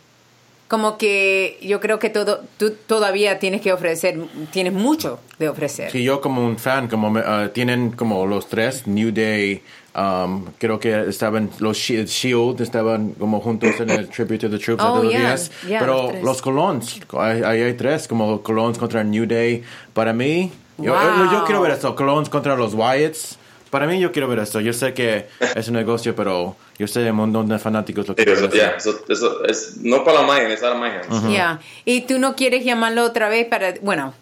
Como 0.69 0.99
que 0.99 1.59
yo 1.63 1.81
creo 1.81 1.99
que 1.99 2.11
todo, 2.11 2.43
tú 2.59 2.73
todavía 2.87 3.39
tienes 3.39 3.63
que 3.63 3.73
ofrecer, 3.73 4.19
tienes 4.53 4.75
mucho 4.75 5.19
de 5.39 5.49
ofrecer. 5.49 5.91
Sí, 5.91 6.03
yo 6.03 6.21
como 6.21 6.45
un 6.45 6.59
fan, 6.59 6.89
como 6.89 7.11
me- 7.11 7.23
ah, 7.25 7.49
tienen 7.55 7.93
como 7.93 8.27
los 8.27 8.49
tres, 8.49 8.87
New 8.87 9.11
Day, 9.11 9.63
um, 9.97 10.45
creo 10.59 10.79
que 10.79 11.09
estaban, 11.09 11.49
los 11.59 11.79
Shi- 11.79 12.05
Shield 12.05 12.61
estaban 12.61 13.13
como 13.13 13.41
juntos 13.41 13.81
en 13.81 13.89
el 13.89 14.09
Tribute 14.11 14.41
to 14.41 14.51
the 14.51 14.59
Troops 14.59 14.85
Oh, 14.87 15.03
yeah, 15.11 15.19
días, 15.21 15.51
yeah, 15.67 15.81
pero 15.81 16.13
los 16.13 16.23
los 16.23 16.43
Colons, 16.43 17.01
ahí 17.19 17.43
hay, 17.43 17.63
hay 17.63 17.73
tres, 17.75 18.07
como 18.07 18.43
Colons 18.43 18.77
contra 18.77 19.03
New 19.03 19.25
Day, 19.27 19.63
para 19.95 20.13
mí, 20.13 20.53
yo, 20.77 20.95
yo 21.33 21.45
quiero 21.47 21.63
ver 21.63 21.71
esto, 21.73 21.95
Colons 21.97 22.29
contra 22.29 22.55
los 22.57 22.75
Wyatts, 22.75 23.38
para 23.71 23.87
mí 23.87 23.99
yo 24.01 24.13
quiero 24.13 24.29
ver 24.29 24.39
esto, 24.41 24.61
yo 24.61 24.73
sé 24.73 24.95
que 24.95 25.27
es 25.55 25.69
un 25.69 25.75
negocio, 25.75 26.15
pero 26.15 26.57
yo 26.79 26.87
sé 26.87 27.11
un 27.11 27.17
montón 27.17 27.49
de 27.49 27.59
fanáticos 27.59 28.09
lo 28.09 28.15
que 28.17 28.23
Eso, 28.23 28.49
yeah, 28.51 28.75
eso, 28.77 29.01
eso 29.09 29.45
es, 29.45 29.79
no 29.79 30.05
para 30.05 30.23
my 30.23 30.41
hand, 30.41 30.53
it's 30.53 30.63
out 30.63 30.75
of 30.75 30.81
my 30.81 30.89
hands. 30.89 31.33
Ya. 31.33 31.61
Y 31.85 32.03
tú 32.03 32.19
no 32.19 32.35
quieres 32.35 32.65
llamarlo 32.65 33.05
otra 33.05 33.29
vez 33.29 33.47
para, 33.47 33.75
bueno, 33.83 34.15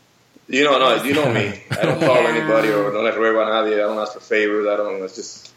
You 0.49 0.63
know, 0.65 0.79
no, 0.79 1.03
you 1.05 1.13
know 1.13 1.27
me. 1.27 1.65
I 1.71 1.85
don't 1.87 1.99
call 2.07 2.23
Yeah. 2.23 2.31
anybody 2.31 2.69
or 2.69 2.93
no 2.93 3.03
le 3.03 3.11
ruego 3.11 3.41
a 3.43 3.47
nadie. 3.51 3.75
I 3.75 3.79
don't 3.79 3.99
ask 3.99 4.13
for 4.13 4.21
favors. 4.23 4.67
I 4.69 4.77
don't. 4.77 5.03
It's 5.03 5.17
just, 5.17 5.51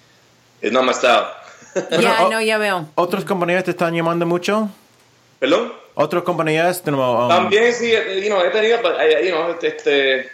it's 0.61 0.73
not 0.73 0.83
my 0.83 0.93
style. 0.93 1.27
ya 2.01 2.27
no, 2.27 2.41
ya 2.41 2.57
veo. 2.57 2.89
¿Otras 2.95 3.23
compañías 3.23 3.63
te 3.63 3.71
están 3.71 3.93
llamando 3.93 4.25
mucho? 4.25 4.69
¿Perdón? 5.39 5.73
¿Otras 5.93 6.23
compañías? 6.23 6.81
um, 6.87 7.29
También 7.29 7.71
sí, 7.73 7.91
you 7.91 8.29
know, 8.29 8.41
he 8.43 8.49
tenido, 8.49 8.81
but, 8.81 8.93
eh, 8.99 9.27
you 9.27 9.31
know, 9.31 9.51
este, 9.51 9.67
este 9.67 10.29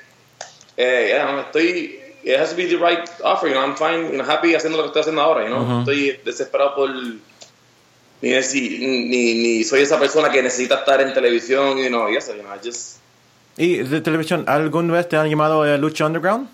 eh, 0.78 1.20
know, 1.22 1.40
estoy, 1.40 2.00
it 2.26 2.40
has 2.40 2.50
to 2.50 2.56
be 2.56 2.66
the 2.66 2.78
right 2.78 3.08
offer, 3.24 3.48
you 3.48 3.54
know, 3.54 3.62
I'm 3.62 3.76
fine, 3.76 4.12
you 4.12 4.18
know, 4.18 4.26
happy 4.26 4.56
haciendo 4.56 4.78
lo 4.78 4.84
que 4.84 4.88
estoy 4.88 5.02
haciendo 5.02 5.22
ahora, 5.22 5.44
you 5.44 5.50
know, 5.50 5.80
estoy 5.80 6.20
desesperado 6.26 6.76
por, 6.76 6.90
ni, 6.90 7.20
ni, 8.22 9.34
ni 9.36 9.64
soy 9.64 9.82
esa 9.82 10.00
persona 10.00 10.30
que 10.32 10.42
necesita 10.42 10.76
estar 10.76 11.00
en 11.02 11.14
televisión, 11.14 11.78
you 11.78 11.90
know, 11.90 12.10
y 12.10 12.18
eso, 12.18 12.36
you 12.36 12.42
know, 12.42 12.54
I 12.54 12.60
just, 12.64 12.98
¿Y 13.58 13.78
de 13.78 14.02
televisión, 14.02 14.44
alguna 14.48 14.94
vez 14.94 15.08
te 15.08 15.16
han 15.16 15.30
llamado 15.30 15.62
a 15.62 15.78
Lucha 15.78 16.06
Underground? 16.06 16.50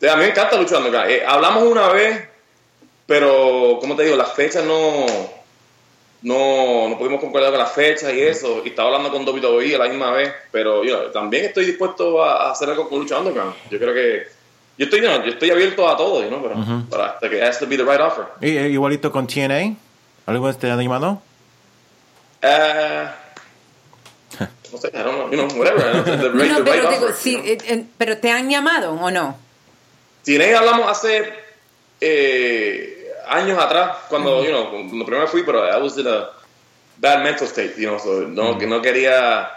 Sí, 0.00 0.08
a 0.08 0.16
mí 0.16 0.22
me 0.22 0.30
encanta 0.30 0.56
Lucha 0.56 0.78
Underground. 0.78 1.10
Eh, 1.10 1.22
hablamos 1.26 1.64
una 1.64 1.88
vez, 1.88 2.28
pero, 3.06 3.78
como 3.78 3.94
te 3.94 4.04
digo, 4.04 4.16
las 4.16 4.32
fechas 4.32 4.64
no, 4.64 5.04
no, 6.22 6.88
no 6.88 6.98
pudimos 6.98 7.20
concordar 7.20 7.50
con 7.50 7.58
las 7.58 7.72
fechas 7.72 8.12
y 8.14 8.22
eso. 8.22 8.62
Y 8.64 8.70
estaba 8.70 8.88
hablando 8.88 9.12
con 9.12 9.28
WWE 9.28 9.74
a 9.74 9.78
la 9.78 9.88
misma 9.88 10.12
vez, 10.12 10.32
pero 10.50 10.82
yo 10.82 11.10
también 11.10 11.44
estoy 11.44 11.66
dispuesto 11.66 12.24
a, 12.24 12.48
a 12.48 12.52
hacer 12.52 12.70
algo 12.70 12.88
con 12.88 13.00
Lucha 13.00 13.18
Underground. 13.18 13.54
Yo 13.70 13.78
creo 13.78 13.92
que 13.92 14.26
yo 14.78 14.84
estoy, 14.86 15.00
know, 15.00 15.22
yo 15.22 15.30
estoy 15.32 15.50
abierto 15.50 15.88
a 15.88 15.96
todo, 15.96 16.22
you 16.22 16.28
know, 16.28 16.42
pero, 16.42 16.56
pero 16.90 17.02
hasta 17.04 17.28
que 17.28 17.36
it 17.38 17.42
has 17.42 17.58
to 17.58 17.66
be 17.66 17.76
the 17.76 17.84
right 17.84 18.00
offer. 18.00 18.26
¿Y, 18.40 18.56
eh, 18.56 18.68
igualito 18.70 19.10
con 19.12 19.26
TNA? 19.26 19.74
¿Alguna 20.26 20.48
vez 20.50 20.58
te 20.58 20.70
han 20.70 20.80
llamado? 20.80 21.20
Eh, 22.40 23.06
no 24.72 24.78
sé, 24.78 24.88
I 24.94 24.98
don't 24.98 25.14
know, 25.16 25.30
you 25.30 25.36
know, 25.36 25.46
whatever. 25.58 26.02
the, 26.04 26.28
right- 26.30 26.50
No, 26.50 26.56
the 26.58 26.62
pero, 26.64 26.82
right 26.82 26.90
digo, 26.94 27.04
offer, 27.06 27.14
sí, 27.14 27.32
you 27.32 27.42
know. 27.42 27.56
eh, 27.68 27.84
pero 27.98 28.18
te 28.18 28.30
han 28.30 28.48
llamado 28.48 28.92
o 28.94 29.10
no? 29.10 29.36
TNA 30.24 30.58
hablamos 30.58 30.88
hace 30.90 31.32
eh, 32.00 33.12
años 33.28 33.58
atrás, 33.58 33.96
cuando, 34.08 34.42
you 34.44 34.50
know, 34.50 34.70
cuando 34.70 35.04
primero 35.04 35.26
fui, 35.28 35.42
pero 35.44 35.64
I 35.66 35.80
was 35.80 35.96
in 35.98 36.06
a 36.06 36.30
bad 36.98 37.22
mental 37.22 37.46
state, 37.46 37.74
you 37.76 37.88
know, 37.88 37.98
so 37.98 38.22
no, 38.26 38.56
que 38.58 38.66
no 38.66 38.80
quería 38.80 39.50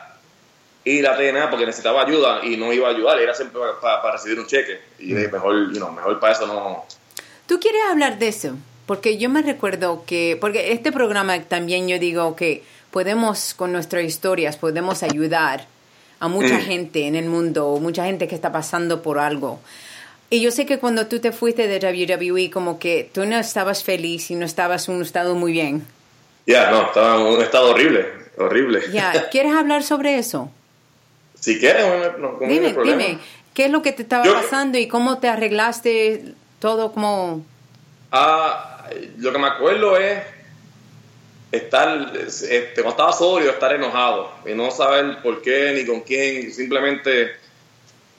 ir 0.86 1.08
a 1.08 1.18
TNA 1.18 1.50
porque 1.50 1.66
necesitaba 1.66 2.04
ayuda 2.04 2.46
y 2.46 2.58
no 2.58 2.72
iba 2.72 2.88
a 2.88 2.92
ayudar, 2.92 3.20
era 3.20 3.34
siempre 3.34 3.60
para 3.82 4.12
recibir 4.12 4.40
un 4.40 4.46
cheque. 4.46 4.80
Y 5.00 5.14
dije, 5.14 5.28
mejor, 5.28 5.74
you 5.74 5.80
know, 5.80 5.92
mejor 5.92 6.20
para 6.20 6.34
eso 6.34 6.46
no... 6.46 6.86
¿Tú 7.48 7.60
quieres 7.60 7.82
hablar 7.90 8.18
de 8.20 8.28
eso? 8.28 8.56
Porque 8.86 9.18
yo 9.18 9.30
me 9.30 9.42
recuerdo 9.42 10.04
que, 10.06 10.38
porque 10.40 10.72
este 10.72 10.92
programa 10.92 11.42
también 11.42 11.88
yo 11.88 11.98
digo 11.98 12.36
que 12.36 12.64
podemos, 12.92 13.56
con 13.56 13.72
nuestras 13.72 14.04
historias, 14.04 14.58
podemos 14.58 15.02
ayudar 15.04 15.66
a 16.20 16.28
mucha 16.28 16.60
gente 16.60 17.08
en 17.08 17.16
el 17.16 17.26
mundo, 17.26 17.78
mucha 17.82 18.06
gente 18.06 18.28
que 18.28 18.36
está 18.36 18.52
pasando 18.52 19.02
por 19.02 19.20
algo. 19.20 19.60
Y 20.30 20.42
yo 20.42 20.52
sé 20.52 20.66
que 20.66 20.80
cuando 20.80 21.08
tú 21.08 21.20
te 21.20 21.32
fuiste 21.32 21.68
de 21.68 21.80
WWE, 21.80 22.50
como 22.52 22.80
que 22.80 23.10
tú 23.12 23.26
no 23.26 23.38
estabas 23.38 23.84
feliz 23.84 24.32
y 24.32 24.36
no 24.36 24.46
estabas 24.46 24.88
en 24.88 24.96
un 24.96 25.02
estado 25.02 25.36
muy 25.36 25.52
bien. 25.52 25.86
Ya, 26.48 26.70
no, 26.72 26.84
estaba 26.88 27.16
en 27.16 27.22
un 27.22 27.42
estado 27.42 27.72
horrible, 27.72 28.08
horrible. 28.38 28.82
Ya, 28.92 29.30
¿quieres 29.30 29.54
hablar 29.54 29.84
sobre 29.84 30.18
eso? 30.18 30.52
Si 31.46 31.60
quieres, 31.60 31.86
no, 32.18 32.38
no, 32.40 32.48
Dime, 32.48 32.72
problema. 32.74 33.04
dime, 33.04 33.20
¿qué 33.54 33.66
es 33.66 33.72
lo 33.72 33.84
que 33.84 33.92
te 33.92 34.02
estaba 34.02 34.26
Yo- 34.26 34.34
pasando 34.34 34.80
y 34.80 34.88
cómo 34.88 35.20
te 35.20 35.28
arreglaste 35.30 36.34
todo 36.60 36.92
como... 36.92 37.46
Ah, 38.12 38.88
lo 39.18 39.32
que 39.32 39.38
me 39.38 39.48
acuerdo 39.48 39.96
es 39.98 40.24
estar, 41.52 42.12
este, 42.18 42.74
cuando 42.82 42.90
estaba 42.90 43.14
sobrio, 43.14 43.52
estar 43.52 43.74
enojado 43.74 44.32
y 44.46 44.54
no 44.56 44.72
saber 44.72 45.22
por 45.22 45.42
qué 45.44 45.74
ni 45.76 45.86
con 45.86 46.02
quién, 46.02 46.52
simplemente 46.52 47.32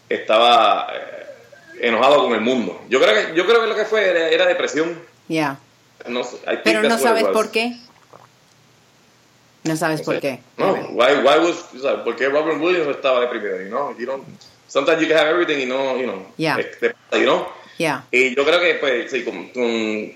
estaba 0.09 0.87
eh, 0.95 1.27
enojado 1.89 2.22
con 2.22 2.33
el 2.33 2.41
mundo. 2.41 2.81
Yo 2.89 3.01
creo 3.01 3.14
que, 3.14 3.35
yo 3.35 3.45
creo 3.47 3.61
que 3.62 3.66
lo 3.66 3.74
que 3.74 3.85
fue 3.87 4.09
era, 4.09 4.29
era 4.29 4.47
depresión. 4.47 4.97
Ya. 5.29 5.59
No, 6.07 6.22
Pero 6.62 6.83
no 6.85 6.99
sabes 6.99 7.24
was. 7.24 7.33
por 7.33 7.51
qué. 7.51 7.77
No 9.66 9.76
sabes 9.76 10.02
por 10.02 10.20
qué. 10.20 10.40
No, 10.56 10.72
why, 10.92 11.14
why 11.22 11.38
was, 11.38 11.66
o 11.74 11.78
sea, 11.80 12.02
¿por 12.04 12.16
qué 12.16 12.28
Robert 12.28 12.60
Williams 12.60 12.88
estaba 12.88 13.20
deprimido? 13.20 13.60
You 13.60 13.68
know, 13.68 13.96
you 13.98 14.06
don't, 14.06 14.24
sometimes 14.68 15.00
you 15.00 15.08
can 15.08 15.16
have 15.18 15.28
everything 15.28 15.60
y 15.62 15.66
no, 15.66 15.96
you 15.96 16.04
know, 16.04 16.26
Yeah. 16.36 16.56
este, 16.58 16.94
you 17.12 17.24
know. 17.24 17.46
Ya. 17.78 18.04
Y 18.10 18.34
yo 18.34 18.44
creo 18.44 18.60
que, 18.60 18.74
pues, 18.76 19.10
sí, 19.10 19.22
con, 19.24 19.48
con, 19.50 20.12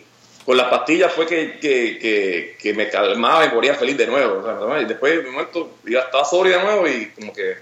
con 0.47 0.57
las 0.57 0.69
pastillas 0.69 1.13
fue 1.13 1.27
que, 1.27 1.59
que, 1.61 1.99
que, 1.99 2.57
que 2.59 2.75
me 2.75 2.89
calmaba 2.89 3.45
y 3.47 3.51
ponía 3.51 3.75
feliz 3.75 3.97
de 3.99 4.07
nuevo. 4.07 4.39
o 4.41 4.43
sea, 4.45 4.85
después, 4.87 5.23
de 5.25 5.31
momento, 5.31 5.77
ya 5.87 6.01
estaba 6.01 6.25
sobrio 6.25 6.59
de 6.59 6.65
nuevo 6.65 6.89
y 6.89 7.07
como 7.11 7.33
que 7.33 7.57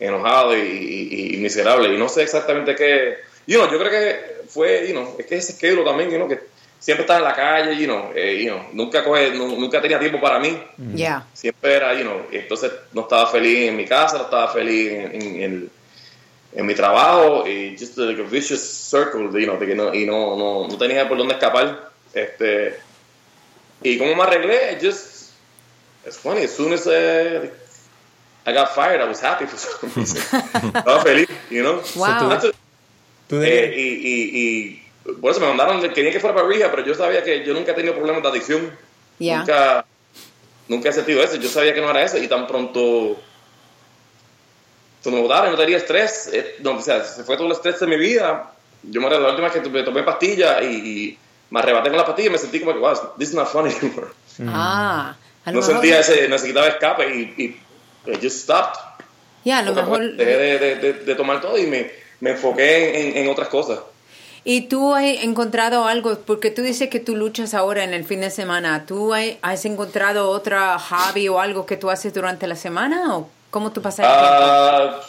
enojado 0.00 0.56
y, 0.56 0.60
y- 0.60 1.34
y 1.34 1.36
miserable. 1.38 1.92
Y 1.92 1.98
no 1.98 2.08
sé 2.08 2.22
exactamente 2.22 2.74
qué. 2.76 3.16
You 3.46 3.58
know, 3.58 3.70
yo 3.70 3.78
creo 3.78 3.90
que 3.90 4.20
fue, 4.48 4.86
you 4.86 4.92
know, 4.92 5.16
es 5.18 5.26
que 5.26 5.36
ese 5.36 5.52
schedule 5.54 5.84
también, 5.84 6.10
you 6.10 6.16
know, 6.16 6.28
que 6.28 6.38
siempre 6.78 7.02
estaba 7.02 7.18
en 7.20 7.24
la 7.24 7.34
calle, 7.34 7.76
you 7.76 7.86
know, 7.86 8.10
eh, 8.14 8.42
you 8.42 8.50
know, 8.50 8.62
nunca, 8.72 9.02
coge, 9.04 9.30
nu- 9.32 9.56
nunca 9.58 9.80
tenía 9.80 9.98
tiempo 9.98 10.20
para 10.20 10.38
mí. 10.38 10.56
Siempre 11.34 11.74
era, 11.74 11.94
you 11.94 12.02
know, 12.02 12.26
y 12.30 12.36
entonces 12.36 12.70
no 12.92 13.02
estaba 13.02 13.26
feliz 13.26 13.68
en 13.68 13.76
mi 13.76 13.84
casa, 13.84 14.16
no 14.18 14.24
estaba 14.24 14.48
feliz 14.52 14.90
en, 14.92 15.14
en, 15.22 15.42
en- 15.42 15.70
en 16.54 16.66
mi 16.66 16.74
trabajo 16.74 17.46
y 17.46 17.76
just 17.78 17.98
like 17.98 18.20
a 18.20 18.24
vicious 18.24 18.60
circle, 18.62 19.28
you 19.38 19.46
know, 19.46 19.58
de 19.58 19.66
que 19.66 19.74
no, 19.74 19.92
y 19.94 20.06
no, 20.06 20.36
no, 20.36 20.66
no 20.66 20.78
tenía 20.78 21.06
por 21.08 21.18
dónde 21.18 21.34
escapar. 21.34 21.90
Este, 22.14 22.78
y 23.82 23.98
cómo 23.98 24.14
me 24.16 24.22
arreglé, 24.22 24.78
just, 24.80 25.32
it's 26.06 26.16
funny, 26.18 26.44
as 26.44 26.50
soon 26.56 26.72
as 26.72 26.86
uh, 26.86 27.46
I 28.46 28.52
got 28.54 28.70
fired, 28.74 29.00
I 29.02 29.04
was 29.08 29.20
happy 29.20 29.44
for 29.46 29.58
some 29.58 29.90
reason. 29.94 30.22
Estaba 30.74 31.02
feliz, 31.02 31.28
you 31.50 31.62
know. 31.62 31.82
Wow. 31.94 32.18
Tú 33.28 33.36
Eh, 33.44 33.74
y, 33.76 34.38
y 34.40 34.82
por 35.20 35.30
eso 35.30 35.40
me 35.40 35.46
mandaron, 35.48 35.80
quería 35.92 36.12
que 36.12 36.20
fuera 36.20 36.34
para 36.36 36.48
Rija, 36.48 36.70
pero 36.70 36.84
yo 36.84 36.94
sabía 36.94 37.22
que 37.24 37.44
yo 37.44 37.54
nunca 37.54 37.72
he 37.72 37.74
tenido 37.74 37.94
problemas 37.94 38.22
de 38.22 38.28
adicción. 38.28 38.70
Ya. 39.18 39.38
Nunca, 39.38 39.84
nunca 40.68 40.88
he 40.90 40.92
sentido 40.92 41.22
eso. 41.22 41.36
Yo 41.36 41.48
sabía 41.48 41.74
que 41.74 41.80
no 41.80 41.90
era 41.90 42.02
eso 42.02 42.18
y 42.18 42.28
tan 42.28 42.46
pronto 42.46 43.16
se 45.00 45.10
me 45.10 45.20
botaron, 45.20 45.52
no 45.52 45.56
tenía 45.58 45.76
estrés. 45.76 46.28
eh, 46.32 46.56
no, 46.60 46.72
o 46.76 46.82
sea, 46.82 47.04
se 47.04 47.22
fue 47.24 47.36
todo 47.36 47.46
el 47.46 47.52
estrés 47.52 47.78
de 47.80 47.86
mi 47.86 47.96
vida. 47.96 48.52
Yo 48.82 49.00
me 49.00 49.08
la 49.10 49.30
última 49.30 49.48
vez 49.48 49.62
que 49.62 49.68
me 49.68 49.82
tomé 49.82 50.02
pastillas 50.02 50.62
y, 50.62 50.66
y 50.66 51.18
me 51.50 51.60
arrebaté 51.60 51.88
con 51.88 51.98
la 51.98 52.04
pastilla 52.04 52.28
y 52.28 52.32
me 52.32 52.38
sentí 52.38 52.60
como 52.60 52.72
que, 52.72 52.78
wow, 52.78 52.94
this 53.18 53.28
is 53.30 53.34
not 53.34 53.48
funny 53.48 53.72
anymore. 53.82 54.08
Ah, 54.46 55.16
a 55.44 55.50
lo 55.50 55.60
No 55.60 55.66
mejor. 55.66 55.74
sentía 55.82 56.00
ese, 56.00 56.28
necesitaba 56.28 56.68
escape 56.68 57.08
y, 57.14 57.20
y 57.42 58.10
it 58.12 58.20
just 58.22 58.40
stopped. 58.42 58.78
Ya, 59.44 59.58
a 59.58 59.62
lo 59.62 59.74
Porque, 59.74 59.90
mejor. 59.90 60.16
Dejé 60.16 60.36
de, 60.36 60.58
de- 60.58 60.76
de- 60.76 60.92
de 61.04 61.14
tomar 61.14 61.40
todo 61.40 61.56
y 61.58 61.66
me, 61.66 61.90
me 62.20 62.30
enfoqué 62.30 63.08
en, 63.10 63.16
en 63.16 63.28
otras 63.30 63.48
cosas. 63.48 63.78
¿Y 64.50 64.62
tú 64.62 64.94
has 64.94 65.04
encontrado 65.04 65.84
algo? 65.84 66.18
Porque 66.20 66.50
tú 66.50 66.62
dices 66.62 66.88
que 66.88 67.00
tú 67.00 67.14
luchas 67.14 67.52
ahora 67.52 67.84
en 67.84 67.92
el 67.92 68.04
fin 68.06 68.22
de 68.22 68.30
semana. 68.30 68.86
¿Tú 68.86 69.12
hay- 69.12 69.38
has 69.42 69.66
encontrado 69.66 70.30
otra 70.30 70.78
hobby 70.78 71.28
o 71.28 71.38
algo 71.38 71.66
que 71.66 71.76
tú 71.76 71.90
haces 71.90 72.14
durante 72.14 72.46
la 72.46 72.56
semana? 72.56 73.14
¿O 73.14 73.28
cómo 73.50 73.72
tú 73.72 73.82
pasas 73.82 74.06
el 74.06 74.10
tiempo? 74.10 74.26
Ah, 74.40 75.00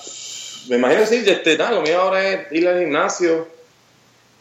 me 0.68 0.76
imagino 0.76 0.99
que 1.03 1.07
sí, 1.07 1.24
este, 1.26 1.57
nada, 1.57 1.72
lo 1.72 1.82
mío 1.84 2.02
ahora 2.02 2.28
es 2.28 2.52
ir 2.52 2.68
al 2.68 2.80
gimnasio. 2.80 3.48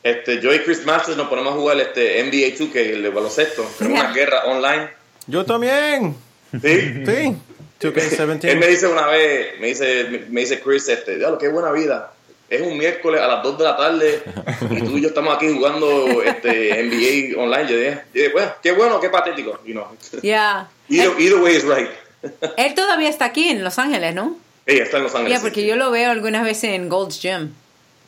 Este, 0.03 0.41
yo 0.41 0.53
y 0.53 0.59
Chris 0.65 0.85
Masters 0.85 1.17
nos 1.17 1.29
ponemos 1.29 1.53
a 1.53 1.57
jugar 1.57 1.79
este 1.79 2.21
NBA 2.25 2.57
2K, 2.59 2.75
el 2.95 3.03
de 3.05 3.11
baloncesto. 3.11 3.65
Tenemos 3.79 4.01
una 4.01 4.13
guerra 4.13 4.47
online. 4.47 4.89
Yo 5.29 5.45
también. 5.45 6.17
¿Sí? 6.51 7.05
Sí. 7.07 7.37
2K17. 7.81 8.49
Él 8.51 8.59
me 8.59 8.67
dice 8.67 8.89
una 8.89 9.07
vez, 9.07 9.61
me 9.61 9.69
dice, 9.69 10.07
me, 10.11 10.19
me 10.29 10.41
dice 10.41 10.59
Chris, 10.61 10.89
este, 10.89 11.19
diablo, 11.19 11.39
qué 11.39 11.47
buena 11.47 11.71
vida. 11.71 12.15
Es 12.49 12.63
un 12.63 12.79
miércoles 12.79 13.21
a 13.21 13.29
las 13.29 13.43
2 13.43 13.59
de 13.59 13.65
la 13.65 13.77
tarde 13.77 14.23
y 14.71 14.81
tú 14.81 14.97
y 14.97 15.03
yo 15.03 15.09
estamos 15.09 15.37
aquí 15.37 15.53
jugando 15.53 16.23
este, 16.23 16.83
NBA 16.83 17.41
online. 17.41 17.69
Yo 17.69 17.77
dije, 17.77 18.29
bueno, 18.33 18.53
qué 18.63 18.73
bueno, 18.73 19.01
qué 19.01 19.11
patético. 19.11 19.61
You 19.65 19.75
know. 19.75 19.87
Ya. 20.23 20.69
either, 20.89 21.13
either 21.19 21.41
way 21.41 21.57
is 21.57 21.65
right. 21.65 21.89
Él 22.57 22.75
todavía 22.75 23.09
está 23.09 23.27
aquí 23.27 23.49
en 23.49 23.63
Los 23.63 23.79
Ángeles, 23.79 24.15
¿no? 24.15 24.37
Ella 24.67 24.85
está 24.85 24.97
en 24.97 25.05
Los 25.05 25.15
Ángeles. 25.15 25.39
Ya, 25.39 25.43
porque 25.43 25.67
yo 25.67 25.77
lo 25.77 25.91
veo 25.91 26.11
algunas 26.11 26.43
veces 26.43 26.75
en 26.75 26.89
Gold's 26.89 27.21
Gym. 27.21 27.53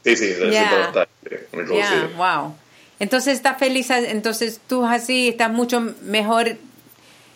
Sí, 0.04 0.16
sí, 0.16 0.28
sí, 0.28 0.34
sí, 0.34 0.58
todo 0.70 0.82
está 0.82 1.08
en 1.52 2.16
wow. 2.16 2.56
Entonces 2.98 3.34
estás 3.34 3.58
feliz, 3.58 3.90
entonces 3.90 4.60
tú 4.66 4.84
así 4.84 5.28
estás 5.28 5.50
mucho 5.50 5.80
mejor 6.02 6.56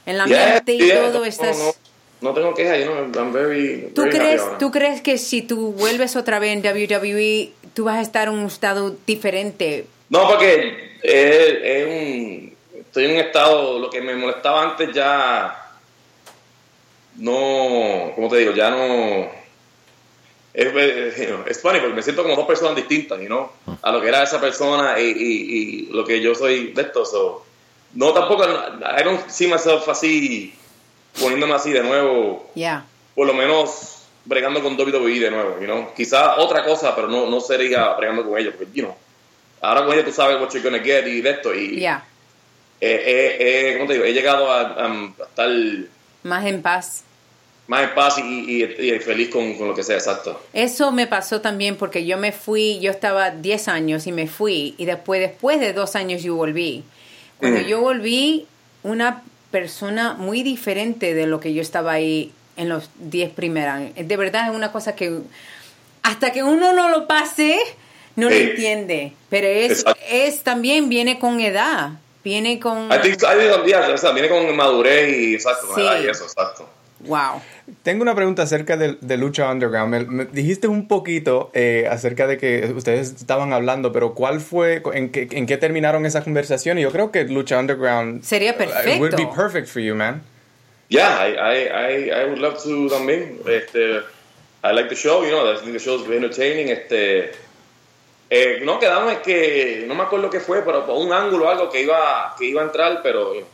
en 0.06 0.18
la 0.18 0.26
Yeah, 0.26 0.54
mente 0.54 0.74
y 0.74 0.78
yeah, 0.78 1.00
todo, 1.00 1.20
no, 1.20 1.24
estás... 1.24 1.56
No, 1.58 1.64
no 1.66 1.83
tengo 2.32 2.54
quejas, 2.54 2.78
you 2.78 2.84
know, 2.86 3.22
I'm 3.22 3.32
very, 3.32 3.90
¿Tú 3.94 4.02
very 4.02 4.16
happy 4.16 4.24
crees, 4.24 4.40
ahora. 4.40 4.58
¿Tú 4.58 4.70
crees 4.70 5.00
que 5.02 5.18
si 5.18 5.42
tú 5.42 5.72
vuelves 5.72 6.16
otra 6.16 6.38
vez 6.38 6.52
en 6.52 6.60
WWE, 6.60 7.50
tú 7.74 7.84
vas 7.84 7.96
a 7.96 8.00
estar 8.00 8.28
en 8.28 8.34
un 8.34 8.46
estado 8.46 8.94
diferente? 9.06 9.86
No, 10.08 10.28
porque 10.28 10.96
es, 11.02 11.56
es 11.62 11.86
un, 11.86 12.54
estoy 12.78 13.04
en 13.06 13.10
un 13.10 13.16
estado, 13.18 13.78
lo 13.78 13.90
que 13.90 14.00
me 14.00 14.14
molestaba 14.14 14.62
antes 14.62 14.92
ya 14.94 15.60
no, 17.16 18.12
¿cómo 18.14 18.28
te 18.28 18.38
digo? 18.38 18.52
Ya 18.52 18.70
no... 18.70 19.44
Es, 20.52 20.66
es, 21.46 21.60
funny 21.60 21.80
porque 21.80 21.96
me 21.96 22.02
siento 22.02 22.22
como 22.22 22.36
dos 22.36 22.46
personas 22.46 22.76
distintas, 22.76 23.20
you 23.20 23.26
know, 23.26 23.50
a 23.82 23.90
lo 23.90 24.00
que 24.00 24.06
era 24.06 24.22
esa 24.22 24.40
persona 24.40 25.00
y, 25.00 25.06
y, 25.06 25.08
y 25.08 25.86
lo 25.86 26.04
que 26.04 26.20
yo 26.20 26.32
soy 26.32 26.68
de 26.72 26.82
esto. 26.82 27.04
So. 27.04 27.44
No, 27.94 28.12
tampoco, 28.12 28.44
I 28.44 29.02
don't 29.02 29.28
see 29.28 29.48
myself 29.48 29.88
así, 29.88 30.54
poniéndome 31.18 31.54
así 31.54 31.70
de 31.72 31.82
nuevo, 31.82 32.50
Ya. 32.54 32.84
por 33.14 33.26
lo 33.26 33.34
menos 33.34 33.98
bregando 34.24 34.62
con 34.62 34.74
WWE 34.78 35.20
de 35.20 35.30
nuevo, 35.30 35.58
you 35.60 35.66
know. 35.66 35.88
Quizá 35.94 36.36
otra 36.36 36.64
cosa, 36.64 36.94
pero 36.94 37.08
no, 37.08 37.26
no 37.28 37.40
sería 37.40 37.88
bregando 37.94 38.24
con 38.28 38.38
ellos, 38.38 38.54
porque, 38.56 38.72
you 38.74 38.82
know, 38.84 38.94
ahora 39.60 39.84
con 39.84 39.92
ellos 39.94 40.06
tú 40.06 40.12
sabes 40.12 40.40
what 40.40 40.50
you're 40.50 40.62
gonna 40.68 40.82
get 40.82 41.06
y 41.06 41.20
de 41.20 41.30
esto, 41.30 41.54
y 41.54 41.78
Ya. 41.80 42.04
eh, 42.80 43.02
eh, 43.06 43.36
eh, 43.70 43.74
¿cómo 43.76 43.86
te 43.88 43.94
digo? 43.94 44.04
He 44.04 44.12
llegado 44.12 44.50
a, 44.50 44.60
a- 44.60 44.86
a 44.86 45.24
estar 45.28 45.48
Más 46.22 46.46
en 46.46 46.62
paz. 46.62 47.04
más 47.66 47.82
en 47.88 47.94
paz 47.94 48.18
y, 48.18 48.22
y- 48.62 48.90
y 48.94 48.98
feliz 49.00 49.28
con, 49.30 49.54
con 49.56 49.68
lo 49.68 49.74
que 49.74 49.82
sea, 49.82 49.96
exacto. 49.96 50.38
Eso 50.52 50.90
me 50.92 51.06
pasó 51.06 51.40
también 51.40 51.76
porque 51.76 52.04
yo 52.04 52.16
me 52.18 52.32
fui, 52.32 52.78
yo 52.80 52.90
estaba 52.90 53.30
10 53.30 53.68
años 53.68 54.06
y 54.06 54.12
me 54.12 54.26
fui 54.26 54.74
y 54.76 54.84
después, 54.86 55.20
después 55.20 55.60
de 55.60 55.72
dos 55.72 55.96
años 55.96 56.22
yo 56.22 56.34
volví. 56.34 56.82
Cuando 57.38 57.60
Mm. 57.60 57.64
yo 57.64 57.80
volví, 57.80 58.46
una 58.82 59.22
persona 59.54 60.14
muy 60.14 60.42
diferente 60.42 61.14
de 61.14 61.28
lo 61.28 61.38
que 61.38 61.54
yo 61.54 61.62
estaba 61.62 61.92
ahí 61.92 62.32
en 62.56 62.68
los 62.68 62.90
10 62.96 63.30
primeros 63.34 63.72
años. 63.74 63.92
De 63.94 64.16
verdad 64.16 64.48
es 64.48 64.56
una 64.56 64.72
cosa 64.72 64.96
que 64.96 65.20
hasta 66.02 66.32
que 66.32 66.42
uno 66.42 66.72
no 66.72 66.88
lo 66.88 67.06
pase, 67.06 67.60
no 68.16 68.28
lo 68.28 68.34
entiende. 68.34 69.12
Pero 69.30 69.46
es, 69.46 69.84
es 70.10 70.42
también 70.42 70.88
viene 70.88 71.20
con 71.20 71.38
edad, 71.38 71.90
viene 72.24 72.58
con... 72.58 72.88
I 72.92 72.98
think, 73.00 73.22
I 73.22 73.38
think, 73.38 73.64
yeah, 73.64 73.88
o 73.94 73.96
sea, 73.96 74.10
viene 74.10 74.28
con 74.28 74.56
madurez 74.56 75.16
y 75.16 75.34
exacto, 75.34 75.68
con 75.68 75.76
Sí. 75.76 75.82
edad 75.82 76.02
y 76.02 76.08
eso, 76.08 76.24
exacto. 76.24 76.68
Wow. 77.06 77.42
Tengo 77.82 78.02
una 78.02 78.14
pregunta 78.14 78.42
acerca 78.42 78.76
de, 78.76 78.96
de 79.00 79.16
Lucha 79.16 79.50
Underground. 79.50 79.90
Me, 79.90 80.04
me 80.04 80.24
dijiste 80.26 80.68
un 80.68 80.88
poquito 80.88 81.50
eh, 81.54 81.86
acerca 81.90 82.26
de 82.26 82.38
que 82.38 82.72
ustedes 82.74 83.10
estaban 83.12 83.52
hablando, 83.52 83.92
pero 83.92 84.14
¿cuál 84.14 84.40
fue, 84.40 84.82
en 84.92 85.10
qué, 85.10 85.28
en 85.30 85.46
qué 85.46 85.56
terminaron 85.56 86.06
esa 86.06 86.22
conversación? 86.22 86.78
Y 86.78 86.82
yo 86.82 86.90
creo 86.90 87.10
que 87.10 87.24
Lucha 87.24 87.58
Underground 87.58 88.22
Sería 88.22 88.52
uh, 88.52 88.62
It 88.62 89.00
would 89.00 89.10
be 89.12 89.24
perfecto. 89.24 89.34
perfect 89.34 89.68
for 89.68 89.80
you, 89.80 89.94
man. 89.94 90.22
Yeah, 90.88 91.18
I, 91.18 91.34
I, 91.34 91.68
I, 91.68 92.22
I 92.22 92.24
would 92.26 92.38
love 92.38 92.62
to 92.62 92.88
también. 92.88 93.38
Este, 93.46 94.02
I 94.62 94.72
like 94.72 94.88
the 94.88 94.94
show, 94.96 95.24
you 95.24 95.30
know, 95.30 95.52
I 95.52 95.56
think 95.56 95.72
the 95.72 95.78
show 95.78 95.96
is 95.96 96.02
very 96.02 96.16
entertaining. 96.16 96.68
Este, 96.68 97.32
eh, 98.30 98.60
no, 98.62 98.78
quedamos 98.78 99.12
en 99.12 99.20
que, 99.20 99.84
no 99.86 99.94
me 99.94 100.02
acuerdo 100.02 100.30
qué 100.30 100.40
fue, 100.40 100.62
pero 100.62 100.86
por 100.86 100.96
un 100.96 101.12
ángulo 101.12 101.46
o 101.46 101.48
algo 101.48 101.70
que 101.70 101.82
iba, 101.82 102.34
que 102.38 102.46
iba 102.46 102.62
a 102.62 102.64
entrar, 102.64 103.00
pero, 103.02 103.34
you 103.34 103.40
know, 103.40 103.48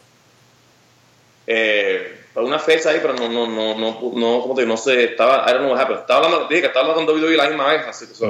eh, 1.47 2.20
para 2.35 2.47
una 2.47 2.59
fecha 2.59 2.91
ahí, 2.91 2.99
pero 3.03 3.15
no, 3.15 3.29
no, 3.29 3.47
no, 3.47 3.75
no, 3.77 4.01
no, 4.15 4.41
¿cómo 4.43 4.55
te 4.55 4.63
digo? 4.63 4.73
No 4.73 4.77
sé, 4.77 5.05
estaba, 5.05 5.45
I 5.49 5.53
don't 5.53 5.61
know 5.65 5.73
what 5.73 5.81
happened. 5.81 6.01
Estaba 6.01 6.25
hablando, 6.27 6.47
dije 6.49 6.61
que 6.63 6.67
estaba 6.69 6.87
hablando 6.91 7.13
con 7.13 7.21
WWE 7.23 7.37
la 7.37 7.49
misma 7.49 7.67
vez, 7.69 7.83
así 7.89 8.07
que, 8.07 8.15
so, 8.15 8.27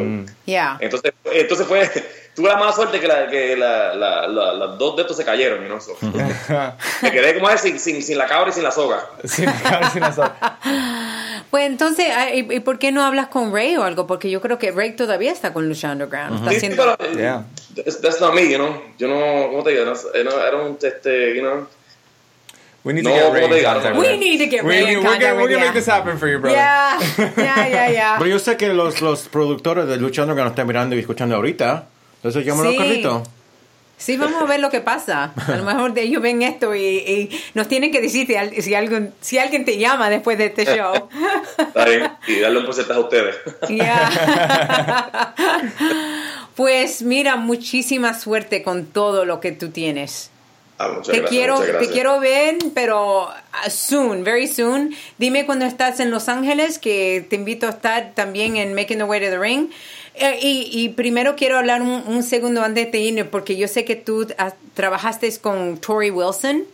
Yeah. 0.46 0.78
entonces, 0.80 1.12
entonces 1.24 1.66
fue, 1.66 1.88
tuve 2.34 2.48
la 2.48 2.56
mala 2.56 2.72
suerte 2.72 2.98
que, 2.98 3.06
la, 3.06 3.28
que 3.28 3.56
la, 3.56 3.94
la, 3.94 4.26
la- 4.28 4.52
las 4.54 4.78
dos 4.78 4.96
de 4.96 5.02
estos 5.02 5.16
se 5.16 5.24
cayeron, 5.24 5.64
know, 5.66 5.80
so. 5.80 5.96
Me 7.02 7.10
quedé 7.12 7.34
como 7.34 7.50
es, 7.50 7.60
sin, 7.60 7.78
sin, 7.78 8.02
sin 8.02 8.16
la 8.16 8.26
cabra 8.26 8.50
y 8.50 8.52
sin 8.52 8.62
la 8.62 8.70
soga. 8.70 9.06
Sí, 9.24 9.44
casi 9.44 10.00
no 10.00 10.12
sabe. 10.12 10.30
Pues 11.50 11.66
entonces, 11.66 12.06
ah, 12.16 12.30
¿y 12.32 12.46
y 12.52 12.60
por 12.60 12.78
qué 12.78 12.92
no 12.92 13.04
hablas 13.04 13.26
con 13.28 13.52
Ray 13.52 13.76
o 13.76 13.82
algo? 13.82 14.06
Porque 14.06 14.30
yo 14.30 14.40
creo 14.40 14.58
que 14.58 14.70
Ray 14.70 14.92
todavía 14.94 15.32
está 15.32 15.52
con 15.52 15.68
Lucha 15.68 15.90
Underground. 15.90 16.36
Está 16.38 16.50
Sí, 16.50 16.56
haciendo... 16.56 16.96
pero, 16.96 17.10
eh, 17.10 17.16
Yeah. 17.16 17.44
that's, 17.74 18.00
that's 18.00 18.20
not 18.20 18.34
me, 18.34 18.48
you 18.48 18.56
know. 18.56 18.80
Yo 18.98 19.08
no, 19.08 19.48
¿cómo 19.50 19.62
te 19.64 19.70
digo? 19.70 19.84
No, 19.84 19.92
eh, 19.92 20.24
no, 20.24 20.30
I 20.30 20.50
don't, 20.52 20.82
este, 20.84 21.34
you 21.34 21.42
know. 21.42 21.66
We 22.82 22.92
need 22.94 23.04
No, 23.04 23.10
to 23.10 23.16
get 23.16 23.32
Ray 23.32 23.42
¿cómo 23.42 23.54
te 23.54 23.58
in 23.60 23.64
contact 23.66 23.94
We 23.96 24.00
with 24.00 24.10
him. 24.14 24.20
need 24.20 24.38
to 24.38 24.46
get 24.50 24.64
We- 24.64 24.70
Ray 24.70 24.78
in 24.94 24.98
we're 25.00 25.02
contact 25.02 25.20
gonna- 25.22 25.34
with 25.34 25.42
We're 25.44 25.54
gonna 25.54 25.66
make 25.66 25.74
this 25.78 25.88
happen 25.88 26.18
for 26.18 26.28
you, 26.30 26.38
brother. 26.38 26.56
Ya, 26.58 26.98
ya, 27.36 27.68
ya, 27.68 27.90
ya. 27.90 28.14
Pero 28.18 28.30
yo 28.30 28.38
sé 28.38 28.56
que 28.56 28.68
los, 28.72 29.00
los 29.02 29.28
productores 29.28 29.86
de 29.86 29.96
Lucha 29.98 30.22
Underground 30.22 30.52
están 30.52 30.66
mirando 30.66 30.96
y 30.96 31.00
escuchando 31.00 31.36
ahorita. 31.36 31.86
Entonces 32.16 32.44
llámalo 32.44 32.70
Sí. 32.70 32.76
Carlito. 32.78 33.22
Sí, 33.98 34.16
vamos 34.16 34.40
a 34.40 34.46
ver 34.46 34.60
lo 34.60 34.70
que 34.70 34.80
pasa. 34.80 35.34
A 35.46 35.56
lo 35.56 35.62
mejor 35.62 35.92
de 35.92 36.00
ellos 36.00 36.22
ven 36.22 36.40
esto 36.40 36.74
y, 36.74 36.80
y 36.80 37.40
nos 37.52 37.68
tienen 37.68 37.92
que 37.92 38.00
decir 38.00 38.26
si, 38.26 38.62
si, 38.62 38.74
alguien, 38.74 39.12
si 39.20 39.36
alguien 39.36 39.66
te 39.66 39.76
llama 39.76 40.08
después 40.08 40.38
de 40.38 40.46
este 40.46 40.64
show. 40.64 41.08
Está 41.58 41.84
bien. 41.84 42.10
Y 42.26 42.40
darle 42.40 42.60
un 42.60 42.64
porcentaje 42.64 42.98
a 42.98 43.02
ustedes. 43.02 43.36
Ya. 43.68 45.34
Pues 46.56 47.02
mira, 47.02 47.36
muchísima 47.36 48.12
suerte 48.18 48.62
con 48.62 48.84
todo 48.86 49.24
lo 49.24 49.40
que 49.40 49.52
tú 49.52 49.70
tienes. 49.70 50.30
Ah, 50.82 50.96
Te 51.04 51.12
gracias, 51.18 51.28
quiero, 51.28 51.60
te 51.60 51.88
quiero 51.90 52.20
ver, 52.20 52.56
pero 52.72 53.24
uh, 53.28 53.70
soon, 53.70 54.24
very 54.24 54.46
soon. 54.46 54.94
Dime 55.18 55.44
cuando 55.44 55.66
estás 55.66 56.00
en 56.00 56.10
Los 56.10 56.30
Ángeles, 56.30 56.78
que 56.78 57.26
te 57.28 57.36
invito 57.36 57.66
a 57.66 57.70
estar 57.70 58.12
también 58.14 58.56
en 58.56 58.72
Making 58.74 58.96
the 58.98 59.04
Way 59.04 59.20
to 59.20 59.26
the 59.26 59.38
Ring. 59.38 59.68
Eh, 60.14 60.38
y, 60.40 60.70
y 60.72 60.88
primero 60.88 61.36
quiero 61.36 61.58
hablar 61.58 61.82
un, 61.82 62.02
un 62.06 62.22
segundo 62.22 62.62
antes 62.62 62.90
de 62.90 62.98
irme, 62.98 63.26
porque 63.26 63.56
yo 63.58 63.68
sé 63.68 63.84
que 63.84 63.94
tú 63.94 64.26
ah, 64.38 64.54
trabajaste 64.72 65.30
con 65.38 65.76
Tori 65.78 66.10
Wilson 66.10 66.64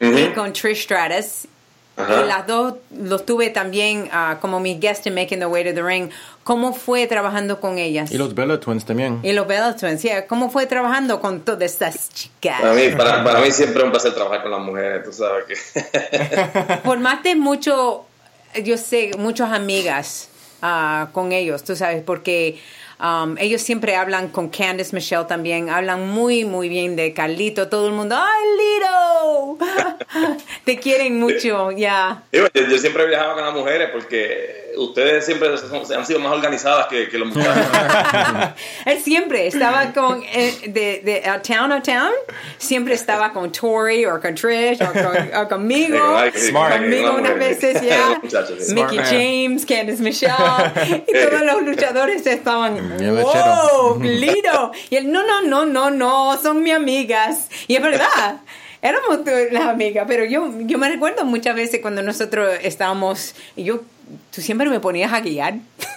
y 0.00 0.06
Ujú. 0.06 0.34
con 0.34 0.52
Trish 0.52 0.82
Stratus. 0.82 1.48
Ajá. 1.96 2.22
Y 2.22 2.26
las 2.26 2.46
dos 2.46 2.74
los 2.90 3.24
tuve 3.24 3.50
también 3.50 4.08
ah, 4.12 4.38
como 4.40 4.58
mi 4.58 4.78
guest 4.78 5.06
en 5.06 5.14
Making 5.14 5.38
the 5.38 5.46
Way 5.46 5.64
to 5.64 5.74
the 5.74 5.82
Ring. 5.82 6.10
¿Cómo 6.42 6.74
fue 6.74 7.06
trabajando 7.06 7.60
con 7.60 7.78
ellas? 7.78 8.10
Y 8.10 8.18
los 8.18 8.34
Bella 8.34 8.60
Twins 8.60 8.84
también. 8.84 9.20
Y 9.22 9.32
los 9.32 9.46
Bella 9.46 9.74
Twins, 9.76 10.02
yeah. 10.02 10.26
¿Cómo 10.26 10.50
fue 10.50 10.66
trabajando 10.66 11.20
con 11.20 11.40
todas 11.40 11.62
estas 11.62 12.10
chicas? 12.10 12.60
Para 12.60 12.74
mí, 12.74 12.88
para, 12.96 13.24
para 13.24 13.40
mí 13.40 13.50
siempre 13.50 13.78
es 13.78 13.84
un 13.84 13.92
placer 13.92 14.14
trabajar 14.14 14.42
con 14.42 14.50
las 14.50 14.60
mujeres, 14.60 15.04
tú 15.04 15.12
sabes 15.12 15.44
que... 15.46 16.80
Formaste 16.84 17.34
mucho, 17.36 18.04
yo 18.62 18.76
sé, 18.76 19.12
muchas 19.16 19.52
amigas 19.52 20.28
ah, 20.60 21.08
con 21.12 21.32
ellos, 21.32 21.64
tú 21.64 21.76
sabes, 21.76 22.02
porque 22.02 22.60
um, 23.00 23.38
ellos 23.38 23.62
siempre 23.62 23.96
hablan 23.96 24.28
con 24.28 24.48
Candice 24.48 24.94
Michelle 24.94 25.24
también, 25.24 25.70
hablan 25.70 26.08
muy, 26.08 26.44
muy 26.44 26.68
bien 26.68 26.94
de 26.96 27.14
Carlito, 27.14 27.68
todo 27.68 27.86
el 27.86 27.94
mundo, 27.94 28.16
¡ay, 28.18 28.44
Lito! 28.58 29.58
Te 30.64 30.78
quieren 30.78 31.20
mucho, 31.20 31.70
ya. 31.72 32.22
Digo, 32.32 32.46
yo, 32.54 32.62
yo 32.68 32.78
siempre 32.78 33.06
viajaba 33.06 33.34
con 33.34 33.44
las 33.44 33.54
mujeres 33.54 33.90
porque 33.92 34.72
ustedes 34.78 35.24
siempre 35.26 35.56
son- 35.58 35.82
han 35.96 36.06
sido 36.06 36.18
más 36.20 36.32
organizadas 36.32 36.86
que, 36.86 37.08
que 37.08 37.18
los 37.18 37.28
muchachos. 37.28 37.64
Él 38.86 38.98
siempre 39.02 39.46
estaba 39.46 39.92
con, 39.92 40.22
eh, 40.22 40.54
de, 40.68 41.00
de 41.04 41.28
a 41.28 41.40
Town 41.42 41.70
a 41.70 41.82
Town, 41.82 42.10
siempre 42.58 42.94
estaba 42.94 43.32
con 43.32 43.52
Tori 43.52 44.06
o 44.06 44.18
con 44.20 44.34
Trish 44.34 44.80
o, 44.82 44.92
con- 44.92 45.30
o 45.36 45.48
conmigo. 45.48 45.98
Smart. 46.34 46.76
Conmigo 46.78 47.14
qué- 47.14 47.20
unas 47.20 47.38
veces 47.38 47.82
ya. 47.82 48.20
Sí. 48.58 48.74
Mickey 48.74 48.96
man. 48.96 49.06
James, 49.06 49.66
Candice 49.66 50.02
Michelle. 50.02 50.32
Y 51.06 51.12
todos 51.12 51.42
los 51.42 51.62
luchadores 51.62 52.26
estaban, 52.26 52.96
Bien 52.98 53.20
wow, 53.22 54.00
lindo. 54.02 54.72
Y 54.90 54.96
él, 54.96 55.12
no, 55.12 55.24
no, 55.26 55.42
no, 55.42 55.66
no, 55.66 55.90
no, 55.90 56.38
son 56.42 56.62
mis 56.62 56.74
amigas. 56.74 57.48
Y 57.68 57.76
es 57.76 57.82
verdad. 57.82 58.40
Éramos 58.84 59.24
tu- 59.24 59.30
las 59.50 59.64
amigas, 59.64 60.04
pero 60.06 60.26
yo, 60.26 60.52
yo 60.60 60.76
me 60.76 60.90
recuerdo 60.90 61.24
muchas 61.24 61.56
veces 61.56 61.80
cuando 61.80 62.02
nosotros 62.02 62.50
estábamos, 62.62 63.34
y 63.56 63.64
yo, 63.64 63.80
tú 64.30 64.42
siempre 64.42 64.68
me 64.68 64.78
ponías 64.78 65.10
a 65.10 65.20
guiar. 65.20 65.54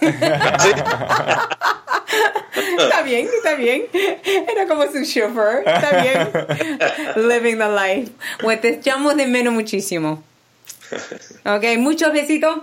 está 2.78 3.02
bien, 3.02 3.28
está 3.36 3.54
bien. 3.56 3.84
Era 4.50 4.66
como 4.66 4.84
su 4.84 5.04
chauffeur, 5.04 5.62
está 5.66 6.00
bien. 6.02 6.30
Living 7.28 7.58
the 7.58 7.68
life. 7.68 8.10
Pues 8.40 8.60
te 8.60 8.68
echamos 8.70 9.16
de 9.16 9.26
menos 9.26 9.52
muchísimo. 9.52 10.22
Ok, 11.44 11.64
muchos 11.78 12.12
besitos. 12.12 12.56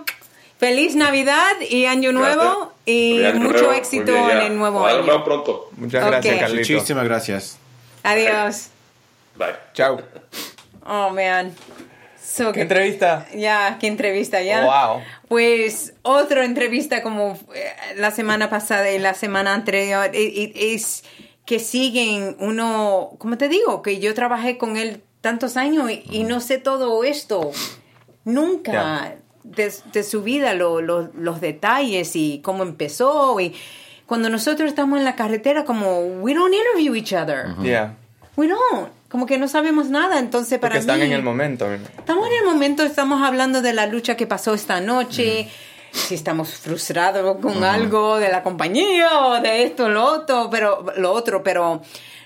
Feliz 0.58 0.96
Navidad 0.96 1.52
y 1.68 1.84
Año 1.84 2.12
Nuevo 2.12 2.72
y 2.86 3.20
mucho 3.34 3.72
éxito 3.72 4.10
bien, 4.12 4.30
en 4.30 4.38
el 4.38 4.56
nuevo 4.58 4.80
Ojalá 4.80 4.96
Nos 4.96 5.06
vemos 5.06 5.16
año. 5.18 5.24
pronto. 5.24 5.70
Muchas 5.76 6.04
gracias, 6.06 6.38
Carlito. 6.40 6.72
Muchísimas 6.72 7.04
gracias. 7.04 7.58
Adiós. 8.02 8.70
Bye. 9.38 9.54
Chao. 9.74 10.00
Oh, 10.84 11.10
man. 11.10 11.52
So 12.22 12.52
¿Qué 12.52 12.60
good. 12.60 12.72
entrevista? 12.72 13.26
Ya, 13.34 13.76
qué 13.80 13.86
entrevista, 13.86 14.40
ya. 14.42 14.64
Wow. 14.64 15.02
Pues 15.28 15.94
otra 16.02 16.44
entrevista 16.44 17.02
como 17.02 17.38
eh, 17.54 17.64
la 17.96 18.10
semana 18.10 18.50
pasada 18.50 18.90
y 18.90 18.98
la 18.98 19.14
semana 19.14 19.54
anterior 19.54 20.10
e- 20.12 20.42
e- 20.54 20.74
es 20.74 21.04
que 21.44 21.58
siguen 21.60 22.36
uno, 22.40 23.12
como 23.18 23.38
te 23.38 23.48
digo, 23.48 23.80
que 23.82 24.00
yo 24.00 24.12
trabajé 24.14 24.58
con 24.58 24.76
él 24.76 25.02
tantos 25.20 25.56
años 25.56 25.90
y, 25.90 26.02
y 26.10 26.24
no 26.24 26.40
sé 26.40 26.58
todo 26.58 27.04
esto. 27.04 27.52
Nunca. 28.24 29.16
De, 29.44 29.72
de 29.92 30.02
su 30.02 30.22
vida, 30.22 30.54
lo- 30.54 30.80
lo- 30.80 31.10
los 31.14 31.40
detalles 31.40 32.16
y 32.16 32.40
cómo 32.42 32.64
empezó. 32.64 33.38
Y 33.38 33.54
cuando 34.06 34.28
nosotros 34.28 34.68
estamos 34.68 34.98
en 34.98 35.04
la 35.04 35.14
carretera, 35.14 35.64
como, 35.64 36.00
we 36.00 36.34
don't 36.34 36.52
interview 36.52 36.94
each 36.96 37.12
other. 37.12 37.54
Yeah. 37.62 37.94
We 38.36 38.48
don't. 38.48 38.90
Como 39.16 39.24
que 39.24 39.38
no 39.38 39.48
sabemos 39.48 39.88
nada. 39.88 40.18
Entonces, 40.18 40.58
para 40.58 40.72
Porque 40.74 40.80
están 40.80 40.98
mí. 40.98 41.06
en 41.06 41.12
el 41.12 41.22
momento. 41.22 41.72
Estamos 41.72 42.26
en 42.28 42.34
el 42.34 42.44
momento, 42.44 42.82
estamos 42.82 43.22
hablando 43.22 43.62
de 43.62 43.72
la 43.72 43.86
lucha 43.86 44.14
que 44.14 44.26
pasó 44.26 44.52
esta 44.52 44.78
noche, 44.82 45.48
si 45.90 46.14
estamos 46.14 46.50
frustrados 46.58 47.38
con 47.40 47.64
algo 47.64 48.18
de 48.18 48.28
la 48.28 48.42
compañía 48.42 49.08
o 49.26 49.40
de 49.40 49.62
esto, 49.64 49.88
lo 49.88 50.04
otro, 50.04 50.48
pero 50.50 50.84
lo 50.98 51.12
otro, 51.12 51.42
pero 51.42 51.80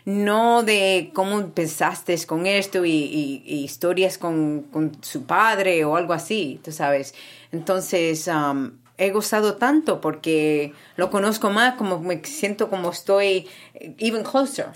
no 0.05 0.65
de 0.65 1.13
cómo 1.15 1.39
empezaste 1.39 2.19
con 2.27 2.47
esto 2.47 2.85
y, 2.85 2.91
y- 2.91 3.43
y 3.47 3.63
historias 3.63 4.19
con, 4.19 4.63
con 4.73 4.97
su 5.01 5.23
padre 5.27 5.85
o 5.85 5.95
algo 5.95 6.13
así, 6.13 6.61
tú 6.65 6.73
sabes. 6.73 7.15
Entonces, 7.53 8.27
um, 8.27 8.73
he 8.99 9.11
gozado 9.11 9.55
tanto 9.55 10.01
porque 10.01 10.73
lo 10.97 11.09
conozco 11.11 11.51
más, 11.51 11.75
como 11.77 12.01
me 12.01 12.21
siento 12.25 12.69
como 12.69 12.91
estoy 12.91 13.47
eh, 13.75 13.95
even 13.99 14.25
closer. 14.25 14.67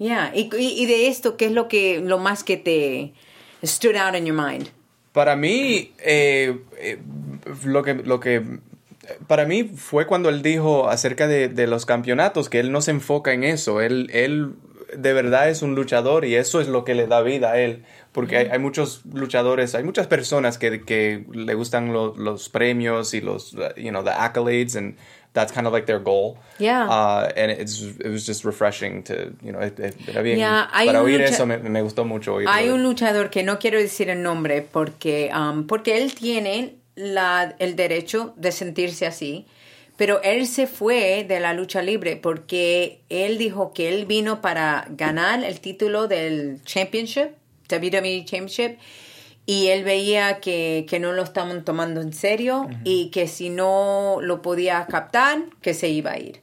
Yeah. 0.00 0.32
Y, 0.34 0.48
y- 0.58 0.86
de 0.86 1.08
esto, 1.08 1.36
¿qué 1.36 1.44
es 1.46 1.52
lo 1.52 1.68
que 1.68 2.00
lo 2.00 2.18
más 2.18 2.42
que 2.42 2.56
te 2.56 3.12
stood 3.62 3.96
out 3.96 4.16
in 4.16 4.24
your 4.24 4.34
mind? 4.36 4.68
Para 5.12 5.36
mí, 5.36 5.92
eh, 5.98 6.58
eh, 6.78 6.98
lo 7.64 7.82
que, 7.82 7.94
lo 7.94 8.18
que, 8.18 8.42
para 9.26 9.44
mí 9.44 9.64
fue 9.64 10.06
cuando 10.06 10.30
él 10.30 10.40
dijo 10.40 10.88
acerca 10.88 11.26
de, 11.28 11.48
de 11.48 11.66
los 11.66 11.84
campeonatos, 11.84 12.48
que 12.48 12.60
él 12.60 12.72
no 12.72 12.80
se 12.80 12.92
enfoca 12.92 13.32
en 13.34 13.44
eso, 13.44 13.82
él, 13.82 14.08
él 14.14 14.54
de 14.96 15.12
verdad 15.12 15.50
es 15.50 15.60
un 15.62 15.74
luchador 15.74 16.24
y 16.24 16.34
eso 16.34 16.60
es 16.62 16.66
lo 16.68 16.84
que 16.84 16.94
le 16.94 17.06
da 17.06 17.20
vida 17.20 17.52
a 17.52 17.60
él, 17.60 17.84
porque 18.12 18.38
hay, 18.38 18.46
hay 18.46 18.58
muchos 18.58 19.02
luchadores, 19.12 19.74
hay 19.74 19.84
muchas 19.84 20.06
personas 20.06 20.56
que, 20.58 20.80
que 20.82 21.26
le 21.32 21.54
gustan 21.54 21.92
lo- 21.92 22.14
los 22.16 22.48
premios 22.48 23.12
y 23.12 23.20
los, 23.20 23.52
you 23.76 23.90
know, 23.90 24.02
the 24.02 24.10
accolades 24.10 24.76
and 24.76 24.96
that's 25.32 25.52
kind 25.52 25.66
of 25.66 25.72
like 25.72 25.86
their 25.86 26.00
goal. 26.00 26.38
Yeah. 26.58 26.88
Uh, 26.88 27.30
and 27.36 27.50
it's, 27.50 27.80
it 27.82 28.08
was 28.08 28.26
just 28.26 28.44
refreshing 28.44 29.02
to, 29.04 29.32
you 29.42 29.52
know, 29.52 29.60
era 29.60 30.22
bien, 30.22 30.38
Yeah, 30.38 30.68
para 30.72 31.02
oír 31.02 31.20
lucha- 31.20 31.28
eso 31.30 31.46
me, 31.46 31.56
me 31.58 31.82
gustó 31.82 32.04
mucho 32.04 32.34
oírlo. 32.34 32.50
Hay 32.52 32.68
un 32.70 32.82
luchador 32.82 33.30
que 33.30 33.42
no 33.42 33.58
quiero 33.58 33.78
decir 33.78 34.08
el 34.10 34.22
nombre 34.22 34.62
porque, 34.62 35.30
um, 35.34 35.66
porque 35.66 35.98
él 35.98 36.14
tiene 36.14 36.76
la, 36.96 37.54
el 37.58 37.76
derecho 37.76 38.34
de 38.36 38.50
sentirse 38.52 39.06
así, 39.06 39.46
pero 39.96 40.20
él 40.22 40.46
se 40.46 40.66
fue 40.66 41.24
de 41.28 41.40
la 41.40 41.52
lucha 41.54 41.82
libre 41.82 42.16
porque 42.16 43.00
él 43.08 43.38
dijo 43.38 43.72
que 43.72 43.88
él 43.88 44.06
vino 44.06 44.40
para 44.40 44.86
ganar 44.90 45.44
el 45.44 45.60
título 45.60 46.08
del 46.08 46.60
Championship, 46.64 47.32
WWE 47.70 48.24
Championship, 48.24 48.78
y 49.46 49.68
él 49.68 49.84
veía 49.84 50.40
que, 50.40 50.86
que 50.88 51.00
no 51.00 51.12
lo 51.12 51.22
estaban 51.22 51.64
tomando 51.64 52.00
en 52.00 52.12
serio 52.12 52.68
y 52.84 53.10
que 53.10 53.26
si 53.26 53.50
no 53.50 54.18
lo 54.20 54.42
podía 54.42 54.86
captar, 54.86 55.44
que 55.60 55.74
se 55.74 55.88
iba 55.88 56.12
a 56.12 56.18
ir. 56.18 56.40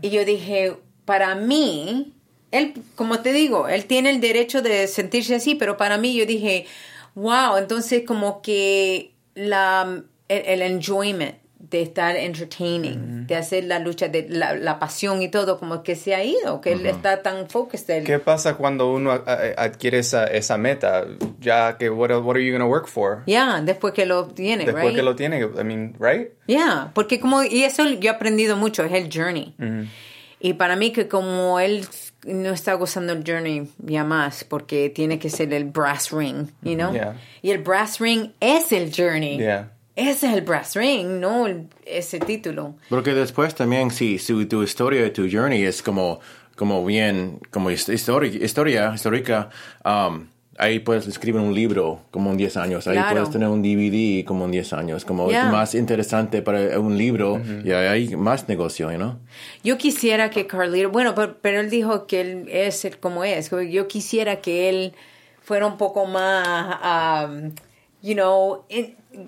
Y 0.00 0.10
yo 0.10 0.24
dije, 0.24 0.76
para 1.04 1.34
mí, 1.34 2.14
él, 2.50 2.74
como 2.94 3.20
te 3.20 3.32
digo, 3.32 3.68
él 3.68 3.84
tiene 3.84 4.10
el 4.10 4.20
derecho 4.20 4.62
de 4.62 4.86
sentirse 4.86 5.34
así, 5.34 5.54
pero 5.54 5.76
para 5.76 5.98
mí 5.98 6.14
yo 6.14 6.24
dije, 6.24 6.66
wow, 7.14 7.56
entonces 7.58 8.04
como 8.06 8.40
que 8.40 9.12
la, 9.34 10.02
el, 10.28 10.42
el 10.46 10.62
enjoyment 10.62 11.41
de 11.72 11.82
estar 11.82 12.14
entertaining, 12.14 13.26
de 13.26 13.34
hacer 13.34 13.64
la 13.64 13.78
lucha, 13.78 14.08
de 14.08 14.26
la, 14.28 14.54
la 14.54 14.78
pasión 14.78 15.22
y 15.22 15.28
todo, 15.28 15.58
como 15.58 15.82
que 15.82 15.96
se 15.96 16.14
ha 16.14 16.22
ido, 16.22 16.60
que 16.60 16.72
él 16.72 16.84
está 16.86 17.22
tan 17.22 17.48
focused. 17.48 18.04
¿Qué 18.04 18.18
pasa 18.18 18.54
cuando 18.54 18.92
uno 18.92 19.10
adquiere 19.10 19.98
esa, 19.98 20.26
esa 20.26 20.58
meta? 20.58 21.06
Ya 21.40 21.78
que, 21.78 21.88
what, 21.88 22.10
what 22.10 22.36
are 22.36 22.44
you 22.44 22.52
going 22.52 22.60
to 22.60 22.66
work 22.66 22.86
for? 22.86 23.22
Ya, 23.26 23.60
después 23.62 23.94
que 23.94 24.04
lo 24.04 24.26
tiene, 24.26 24.66
Después 24.66 24.84
right? 24.84 24.94
que 24.94 25.02
lo 25.02 25.16
tiene, 25.16 25.40
I 25.40 25.64
mean, 25.64 25.96
right? 25.98 26.28
Ya, 26.46 26.92
porque 26.94 27.18
como, 27.18 27.42
y 27.42 27.64
eso 27.64 27.88
yo 27.88 28.10
he 28.10 28.14
aprendido 28.14 28.56
mucho, 28.56 28.84
es 28.84 28.92
el 28.92 29.08
journey. 29.10 29.54
Y 30.38 30.54
para 30.54 30.76
mí 30.76 30.92
que 30.92 31.08
como 31.08 31.58
él 31.58 31.86
no 32.24 32.50
está 32.50 32.74
gozando 32.74 33.12
el 33.14 33.24
journey 33.26 33.68
ya 33.78 34.04
más, 34.04 34.44
porque 34.44 34.90
tiene 34.90 35.18
que 35.18 35.30
ser 35.30 35.54
el 35.54 35.64
brass 35.64 36.10
ring, 36.12 36.48
you 36.62 36.74
know? 36.74 36.92
Yeah. 36.92 37.16
Y 37.40 37.50
el 37.50 37.58
brass 37.58 37.98
ring 37.98 38.32
es 38.40 38.72
el 38.72 38.92
journey. 38.94 39.38
Yeah. 39.38 39.72
Ese 39.94 40.26
es 40.28 40.32
el 40.34 40.40
brass 40.40 40.74
ring, 40.74 41.20
no 41.20 41.46
el- 41.46 41.66
ese 41.84 42.18
título. 42.18 42.74
Porque 42.88 43.12
después 43.12 43.54
también, 43.54 43.90
si, 43.90 44.18
si 44.18 44.46
tu 44.46 44.62
historia, 44.62 45.12
tu 45.12 45.28
journey 45.30 45.62
es 45.64 45.82
como, 45.82 46.20
como 46.56 46.84
bien, 46.84 47.40
como 47.50 47.70
his- 47.70 47.88
histori- 47.88 48.42
historia, 48.42 48.92
histórica, 48.94 49.50
um, 49.84 50.26
ahí 50.56 50.78
puedes 50.78 51.06
escribir 51.06 51.40
un 51.42 51.54
libro 51.54 52.00
como 52.10 52.30
en 52.30 52.36
10 52.38 52.56
años, 52.56 52.86
ahí 52.86 52.94
Claro. 52.94 53.10
puedes 53.12 53.30
tener 53.30 53.48
un 53.48 53.62
DVD 53.62 54.24
como 54.24 54.44
en 54.46 54.52
10 54.52 54.72
años, 54.72 55.04
como 55.04 55.28
Yeah. 55.28 55.50
más 55.50 55.74
interesante 55.74 56.40
para 56.40 56.78
un 56.78 56.96
libro 56.96 57.40
y 57.64 57.72
hay 57.72 58.16
más 58.16 58.48
negocio, 58.48 58.90
¿no? 58.98 59.18
Yo 59.64 59.76
quisiera 59.76 60.30
que 60.30 60.46
Carlito, 60.46 60.88
bueno, 60.90 61.14
pero, 61.14 61.36
pero 61.42 61.60
él 61.60 61.68
dijo 61.68 62.06
que 62.06 62.20
él 62.22 62.48
es 62.50 62.84
el- 62.86 62.98
como 62.98 63.24
es. 63.24 63.50
Yo 63.70 63.88
quisiera 63.88 64.36
que 64.40 64.68
él 64.70 64.92
fuera 65.42 65.66
un 65.66 65.76
poco 65.78 66.06
más, 66.06 67.26
um, 67.28 67.52
you 68.02 68.14
know, 68.14 68.64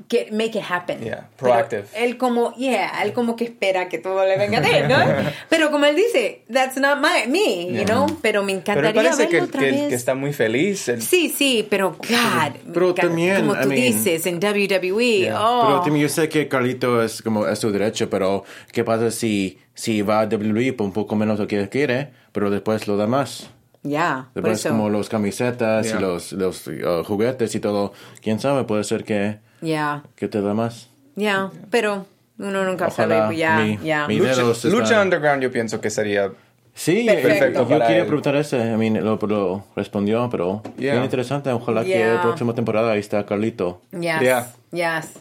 que 0.09 0.29
make 0.33 0.59
it 0.59 0.65
happen. 0.69 1.01
Yeah, 1.01 1.29
Pero 1.37 1.53
proactive. 1.53 1.85
él 1.95 2.17
como, 2.17 2.55
yeah, 2.57 3.03
él 3.03 3.13
como 3.13 3.37
que 3.37 3.45
espera 3.45 3.89
que 3.89 3.99
todo 3.99 4.25
le 4.25 4.37
venga 4.39 4.61
de 4.61 4.79
él, 4.79 4.89
¿no? 4.89 4.97
pero 5.49 5.71
como 5.71 5.85
él 5.87 5.97
dice, 5.97 6.43
that's 6.53 6.77
not 6.77 6.99
my, 7.01 7.31
me, 7.31 7.67
you 7.79 7.85
know. 7.85 8.07
Pero 8.23 8.43
me 8.43 8.55
Pero 8.55 8.59
encantaría 8.61 8.89
él 8.91 8.95
parece 8.97 9.17
verlo 9.25 9.31
que, 9.31 9.41
otra 9.43 9.61
que, 9.61 9.71
vez. 9.71 9.89
que 9.89 9.95
está 9.95 10.15
muy 10.15 10.33
feliz. 10.33 10.89
Él- 10.89 11.03
Sí, 11.03 11.29
sí, 11.29 11.67
pero 11.69 11.91
God, 11.93 12.55
Pero 12.73 12.87
God, 12.89 12.95
también, 12.95 13.37
como 13.47 13.55
I 13.55 13.63
tú 13.63 13.69
mean- 13.69 13.81
dices 13.83 14.27
en 14.27 14.39
WWE, 14.41 15.19
Yeah. 15.21 15.41
oh, 15.41 15.67
Pero 15.67 15.81
también 15.83 16.03
yo 16.03 16.09
sé 16.09 16.29
que 16.29 16.49
Carlito 16.49 17.03
es 17.03 17.23
como 17.23 17.47
es 17.47 17.59
su 17.59 17.71
derecho, 17.71 18.09
pero 18.11 18.45
¿qué 18.73 18.85
pasa 18.85 19.11
si, 19.11 19.59
si 19.75 20.03
va 20.03 20.21
a 20.21 20.25
WWE 20.27 20.73
por 20.73 20.87
un 20.87 20.93
poco 20.93 21.17
menos 21.17 21.39
lo 21.39 21.47
que 21.47 21.69
quiere, 21.69 22.11
pero 22.33 22.51
después 22.51 22.87
lo 22.89 22.97
da 22.97 23.07
más? 23.07 23.51
ya, 23.87 24.31
por 24.33 24.43
Después 24.45 24.61
eso, 24.61 24.71
como 24.71 24.89
los 24.89 25.11
camisetas 25.11 25.87
Yeah. 25.87 25.99
y 25.99 26.01
los, 26.01 26.33
los 26.33 26.67
uh, 26.69 27.05
juguetes 27.05 27.55
y 27.55 27.61
todo, 27.61 27.93
quién 28.23 28.41
sabe, 28.41 28.65
puede 28.65 28.83
ser 28.85 29.05
que, 29.05 29.39
ya, 29.65 30.03
que 30.17 30.29
te 30.29 30.41
da 30.41 30.55
más. 30.55 30.89
ya, 31.17 31.51
pero 31.71 32.07
uno 32.39 32.65
nunca 32.65 32.89
Ojalá 32.89 33.15
sabe, 33.17 33.27
pues 33.29 33.39
ya, 33.39 33.57
mi- 33.59 33.79
ya. 33.83 34.07
mi- 34.09 34.19
Lucha, 34.19 34.35
dedos 34.37 34.65
están- 34.65 34.73
Lucha 34.81 35.01
Underground 35.03 35.43
yo 35.43 35.51
pienso 35.53 35.81
que 35.81 35.91
sería... 35.91 36.31
Sí, 36.77 37.07
Perfecto 37.07 37.61
yo 37.63 37.69
para 37.69 37.87
quería 37.87 38.01
él. 38.03 38.07
preguntar 38.09 38.35
ese, 38.35 38.57
I 38.59 38.77
mean, 38.77 38.95
lo, 39.05 39.17
lo 39.17 39.65
respondió, 39.77 40.29
pero 40.29 40.61
Yeah. 40.77 40.95
bien 40.95 41.05
interesante, 41.05 41.51
ojalá 41.51 41.83
que 41.85 41.91
Yeah. 41.91 42.15
la 42.15 42.23
próxima 42.23 42.53
temporada 42.53 42.91
ahí 42.93 42.99
está 42.99 43.25
Carlito. 43.25 43.81
Yes. 43.93 44.21
Yeah. 44.21 44.47
Yes. 44.73 45.13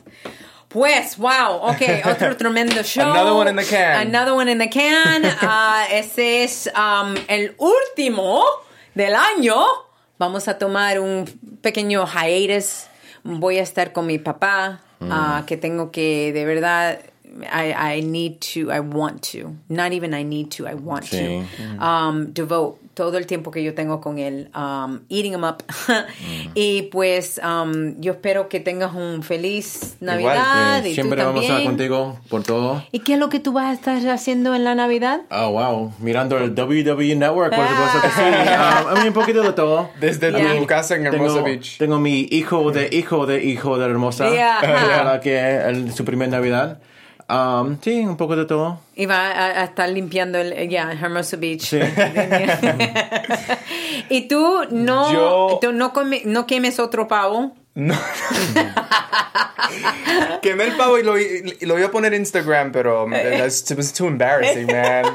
Pues, 0.68 1.18
wow, 1.20 1.58
ok, 1.62 1.82
otro 2.12 2.36
tremendo 2.38 2.82
show. 2.82 3.04
Another 3.12 3.34
one 3.34 3.52
in 3.52 3.58
the 3.58 3.64
can. 3.66 4.08
Another 4.08 4.34
one 4.34 4.52
in 4.52 4.58
the 4.58 4.70
can. 4.70 5.22
Ah, 5.42 5.86
ese 5.92 6.44
es 6.44 6.72
um, 6.76 7.14
el 7.28 7.56
último 7.60 8.42
del 8.96 9.14
año. 9.14 9.64
Vamos 10.18 10.48
a 10.48 10.58
tomar 10.58 11.00
un 11.00 11.26
pequeño 11.62 12.08
hiatus 12.08 12.86
voy 13.24 13.58
a 13.58 13.64
estar 13.64 13.92
con 13.94 14.06
mi 14.06 14.18
papá, 14.20 14.80
Mm. 15.00 15.10
ah, 15.12 15.44
que 15.46 15.58
tengo 15.58 15.92
que 15.92 16.32
de 16.34 16.46
verdad 16.46 17.00
I, 17.52 17.98
I 17.98 18.02
need 18.02 18.40
to, 18.54 18.72
I 18.72 18.80
want 18.80 19.22
to, 19.32 19.56
not 19.68 19.92
even 19.92 20.14
I 20.14 20.24
need 20.24 20.50
to, 20.58 20.68
I 20.68 20.76
want 20.76 21.06
Sí. 21.06 21.18
to, 21.18 21.84
um, 21.84 22.32
devote 22.32 22.78
todo 22.94 23.18
el 23.18 23.26
tiempo 23.26 23.50
que 23.52 23.64
yo 23.64 23.74
tengo 23.74 24.02
con 24.02 24.20
él, 24.20 24.50
um, 24.56 25.00
eating 25.10 25.34
him 25.34 25.44
up. 25.44 25.64
Mm. 25.88 26.50
y 26.56 26.82
pues 26.84 27.42
um, 27.44 28.00
yo 28.00 28.12
espero 28.14 28.50
que 28.50 28.60
tengas 28.60 28.94
un 28.94 29.24
feliz 29.24 29.96
Navidad 30.00 30.86
Eh, 30.86 30.90
y 30.90 30.92
tú 30.92 30.96
siempre 30.96 31.24
vamos 31.24 31.40
a 31.40 31.44
estar 31.44 31.56
también. 31.58 31.72
contigo 31.72 32.20
por 32.30 32.44
todo. 32.44 32.84
¿Y 32.92 33.00
qué 33.00 33.14
es 33.14 33.20
lo 33.20 33.30
que 33.30 33.40
tú 33.40 33.52
vas 33.54 33.66
a 33.66 33.74
estar 33.74 33.98
haciendo 34.10 34.54
en 34.56 34.64
la 34.64 34.76
Navidad? 34.76 35.22
Oh, 35.32 35.52
wow. 35.52 35.94
Mirando 36.00 36.38
el 36.38 36.52
WWE 36.52 37.16
Network, 37.16 37.56
por 37.56 37.68
supuesto 37.68 38.02
que 38.02 38.08
sí. 38.10 38.22
Ah, 38.56 38.86
a 38.96 39.02
mí 39.02 39.08
un 39.08 39.14
poquito 39.14 39.42
de 39.42 39.54
todo. 39.54 39.90
Desde 40.00 40.32
Yeah. 40.32 40.58
tu 40.60 40.66
casa 40.68 40.96
en 40.96 41.06
Hermosa 41.06 41.34
tengo, 41.36 41.46
Beach. 41.46 41.78
tengo 41.78 42.00
mi 42.00 42.28
hijo 42.32 42.72
de 42.72 42.90
hijo 42.92 43.26
de 43.26 43.44
hijo 43.44 43.78
de 43.78 43.86
Hermosa. 43.86 44.30
Yeah. 44.30 44.58
Para 44.62 45.20
que 45.20 45.38
el- 45.58 45.94
su 45.94 46.06
primer 46.06 46.30
Navidad. 46.30 46.80
Um, 47.30 47.78
sí, 47.82 48.00
un 48.02 48.18
poco 48.18 48.36
de 48.36 48.46
todo. 48.46 48.80
Y 48.96 49.06
va 49.06 49.28
a, 49.32 49.62
a 49.62 49.64
estar 49.64 49.88
limpiando 49.90 50.38
el, 50.40 50.68
ya, 50.70 50.92
Hermosa 50.92 51.38
Beach. 51.38 51.62
Sí. 51.62 51.80
y 54.10 54.28
tú 54.28 54.62
no, 54.72 55.14
Yo- 55.14 55.60
tú 55.62 55.72
no, 55.74 55.94
come- 55.94 56.24
no 56.26 56.46
quemes 56.46 56.80
otro 56.80 57.08
pavo. 57.08 57.54
No. 57.76 57.96
Quemé 60.42 60.66
el 60.66 60.76
pavo 60.78 61.00
y 61.00 61.04
lo, 61.04 61.18
y 61.18 61.58
lo 61.62 61.78
iba 61.78 61.88
a 61.88 61.92
poner 61.92 62.14
en 62.14 62.22
Instagram, 62.22 62.72
pero 62.72 63.08
that's, 63.10 63.70
it 63.72 63.78
was 63.78 63.92
too 63.94 64.08
embarrassing, 64.08 64.68
man. 64.68 65.06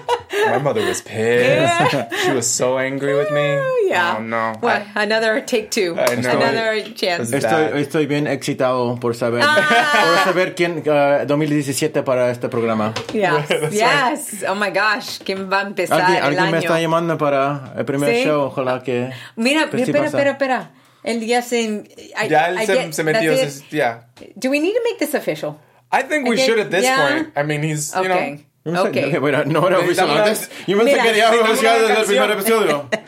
My 0.50 0.58
mother 0.58 0.84
was 0.84 1.02
pissed. 1.02 1.92
She 2.24 2.32
was 2.32 2.46
so 2.46 2.78
angry 2.78 3.14
with 3.14 3.30
me. 3.30 3.58
Yeah. 3.88 4.16
Oh, 4.18 4.22
no. 4.22 4.54
Well, 4.62 4.82
another 4.94 5.40
take 5.42 5.70
two. 5.70 5.94
I 5.98 6.16
know. 6.16 6.30
Another 6.30 6.82
chance. 6.94 7.30
It's 7.32 7.44
Estoy, 7.44 7.80
estoy 7.80 8.06
bien 8.06 8.26
excitado 8.26 8.98
por 8.98 9.14
saber, 9.14 9.42
Ah. 9.44 10.24
por 10.24 10.24
saber 10.32 10.54
quién 10.54 10.78
uh, 10.86 11.26
2017 11.26 12.02
para 12.02 12.30
este 12.30 12.48
programa. 12.48 12.92
Yes, 13.12 13.48
yes. 13.70 14.44
Oh 14.48 14.54
my 14.54 14.70
gosh, 14.70 15.18
¿quién 15.24 15.50
va 15.50 15.60
a 15.60 15.66
empezar 15.66 16.00
Alguien, 16.00 16.16
el 16.18 16.24
alguien 16.24 16.42
año? 16.44 16.52
me 16.52 16.58
está 16.58 16.80
llamando 16.80 17.18
para 17.18 17.72
el 17.76 17.84
primer 17.84 18.14
¿Sí? 18.16 18.24
show, 18.24 18.42
ojalá 18.46 18.82
que... 18.82 19.10
Mira, 19.36 19.64
espera, 19.72 20.06
espera, 20.06 20.30
espera. 20.32 20.70
Él 21.08 21.22
yes, 21.24 21.48
se... 21.48 21.58
I- 21.60 22.28
Ya 22.28 22.48
él 22.50 22.58
I 22.62 22.66
se, 22.66 22.74
get- 22.74 22.92
se 22.92 23.02
metió. 23.02 23.34
se- 23.36 23.64
yeah. 23.70 24.02
Do 24.36 24.50
we 24.50 24.60
need 24.60 24.74
to 24.74 24.80
make 24.84 24.98
this 24.98 25.14
official? 25.14 25.58
I 25.90 26.02
think 26.02 26.28
we 26.28 26.34
Okay, 26.34 26.46
should 26.46 26.58
at 26.58 26.70
this 26.70 26.82
yeah. 26.84 27.08
point. 27.08 27.32
I 27.36 27.42
mean, 27.44 27.62
he's, 27.62 27.94
you 27.94 28.08
know. 28.08 28.38
Okay. 28.76 28.92
Pensé- 28.92 29.08
Okay. 29.08 29.18
Bueno, 29.18 29.44
no 29.46 29.66
era 29.68 29.78
oficial 29.78 30.08
Necesitamos- 30.08 30.18
antes. 30.48 30.50
Yo 30.66 30.76
pensé 30.78 30.92
Mira, 30.92 31.02
que 31.02 31.18
era 31.18 31.30
oficial 31.30 31.80
desde 31.86 32.00
el 32.00 32.06
primer 32.06 32.30
episodio. 32.32 32.88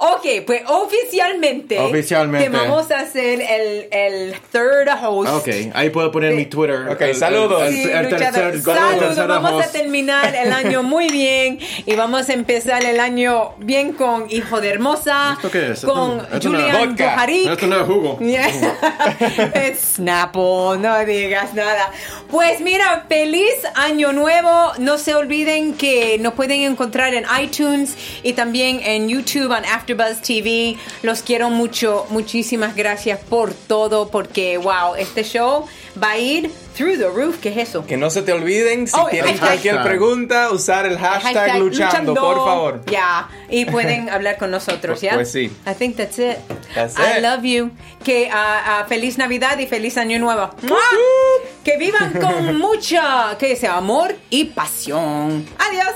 Ok, 0.00 0.26
pues 0.46 0.62
oficialmente, 0.66 1.78
Oficialmente. 1.78 2.50
te 2.50 2.56
vamos 2.56 2.90
a 2.90 3.00
hacer 3.00 3.40
el, 3.40 3.88
el 3.90 4.34
third 4.52 4.88
host. 5.02 5.30
Ok, 5.32 5.48
ahí 5.74 5.90
puedo 5.90 6.12
poner 6.12 6.34
mi 6.34 6.46
Twitter. 6.46 6.88
Ok, 6.90 7.00
El- 7.00 7.14
saludos. 7.16 7.62
El, 7.62 7.72
Sí, 7.74 7.82
el 7.90 8.08
tercer, 8.08 8.60
Saludos, 8.62 9.16
vamos 9.28 9.50
a 9.52 9.56
host. 9.56 9.72
terminar 9.72 10.34
el 10.34 10.52
año 10.52 10.82
muy 10.88 11.08
bien 11.08 11.58
y 11.86 11.94
vamos 11.94 12.28
a 12.28 12.32
empezar 12.32 12.84
el 12.84 13.00
año 13.00 13.54
bien 13.58 13.92
con 13.92 14.26
Hijo 14.30 14.60
de 14.60 14.68
Hermosa, 14.70 15.32
¿Esto 15.36 15.50
qué 15.50 15.72
es? 15.72 15.80
Con 15.84 16.20
esto 16.32 16.48
no 16.50 16.58
es 16.58 16.64
Julian. 16.72 16.96
Esto 17.48 17.66
no 17.66 17.76
es 17.80 17.86
jugo. 17.86 18.18
es 19.54 19.78
Snapple, 19.96 20.78
no 20.78 21.04
digas 21.06 21.54
nada. 21.54 21.90
Pues 22.30 22.60
mira, 22.60 23.04
feliz 23.08 23.54
año 23.74 24.12
nuevo. 24.12 24.72
No 24.78 24.98
se 24.98 25.14
olviden 25.14 25.74
que 25.74 26.18
nos 26.18 26.34
pueden 26.34 26.62
encontrar 26.62 27.14
en 27.14 27.24
iTunes 27.42 27.96
y 28.22 28.32
también 28.34 28.80
en 28.84 29.08
YouTube, 29.08 29.56
en 29.56 29.64
AfterBuzz 29.64 30.22
TV. 30.22 30.76
Los 31.02 31.22
quiero 31.22 31.50
mucho. 31.50 32.06
Muchísimas 32.10 32.76
gracias 32.76 33.18
por 33.18 33.52
todo, 33.52 34.08
porque 34.08 34.58
wow, 34.58 34.94
este 34.96 35.24
show 35.24 35.66
va 36.02 36.10
a 36.12 36.18
ir 36.18 36.50
through 36.76 36.96
the 36.98 37.08
roof. 37.08 37.38
¿Qué 37.40 37.48
es 37.50 37.68
eso? 37.68 37.84
Que 37.86 37.96
no 37.96 38.10
se 38.10 38.22
te 38.22 38.32
olviden, 38.32 38.86
si 38.86 38.94
Oh, 38.98 39.06
tienen 39.10 39.36
cualquier 39.38 39.82
pregunta, 39.82 40.50
usar 40.50 40.86
el 40.86 40.98
hashtag, 40.98 41.34
Hashtag 41.34 41.58
luchando, 41.60 42.14
por 42.14 42.36
favor. 42.36 42.82
Ya, 42.86 43.28
y 43.48 43.64
pueden 43.64 44.08
hablar 44.10 44.36
con 44.38 44.50
nosotros, 44.50 45.00
¿ya? 45.00 45.14
Pues 45.14 45.30
sí. 45.30 45.50
I 45.66 45.74
think 45.74 45.96
that's 45.96 46.18
it. 46.18 46.36
That's 46.74 46.96
I 46.98 47.18
it. 47.18 47.22
love 47.22 47.42
you. 47.44 47.70
Que 48.04 48.30
ah, 48.32 48.80
ah, 48.80 48.84
feliz 48.88 49.18
Navidad 49.18 49.58
y 49.58 49.66
feliz 49.66 49.96
Año 49.98 50.18
Nuevo. 50.18 50.50
Que 51.64 51.76
vivan 51.76 52.12
con 52.20 52.56
mucha, 52.58 53.36
que 53.38 53.56
sea 53.56 53.76
amor 53.76 54.14
y 54.30 54.44
pasión. 54.46 55.44
Adiós. 55.58 55.94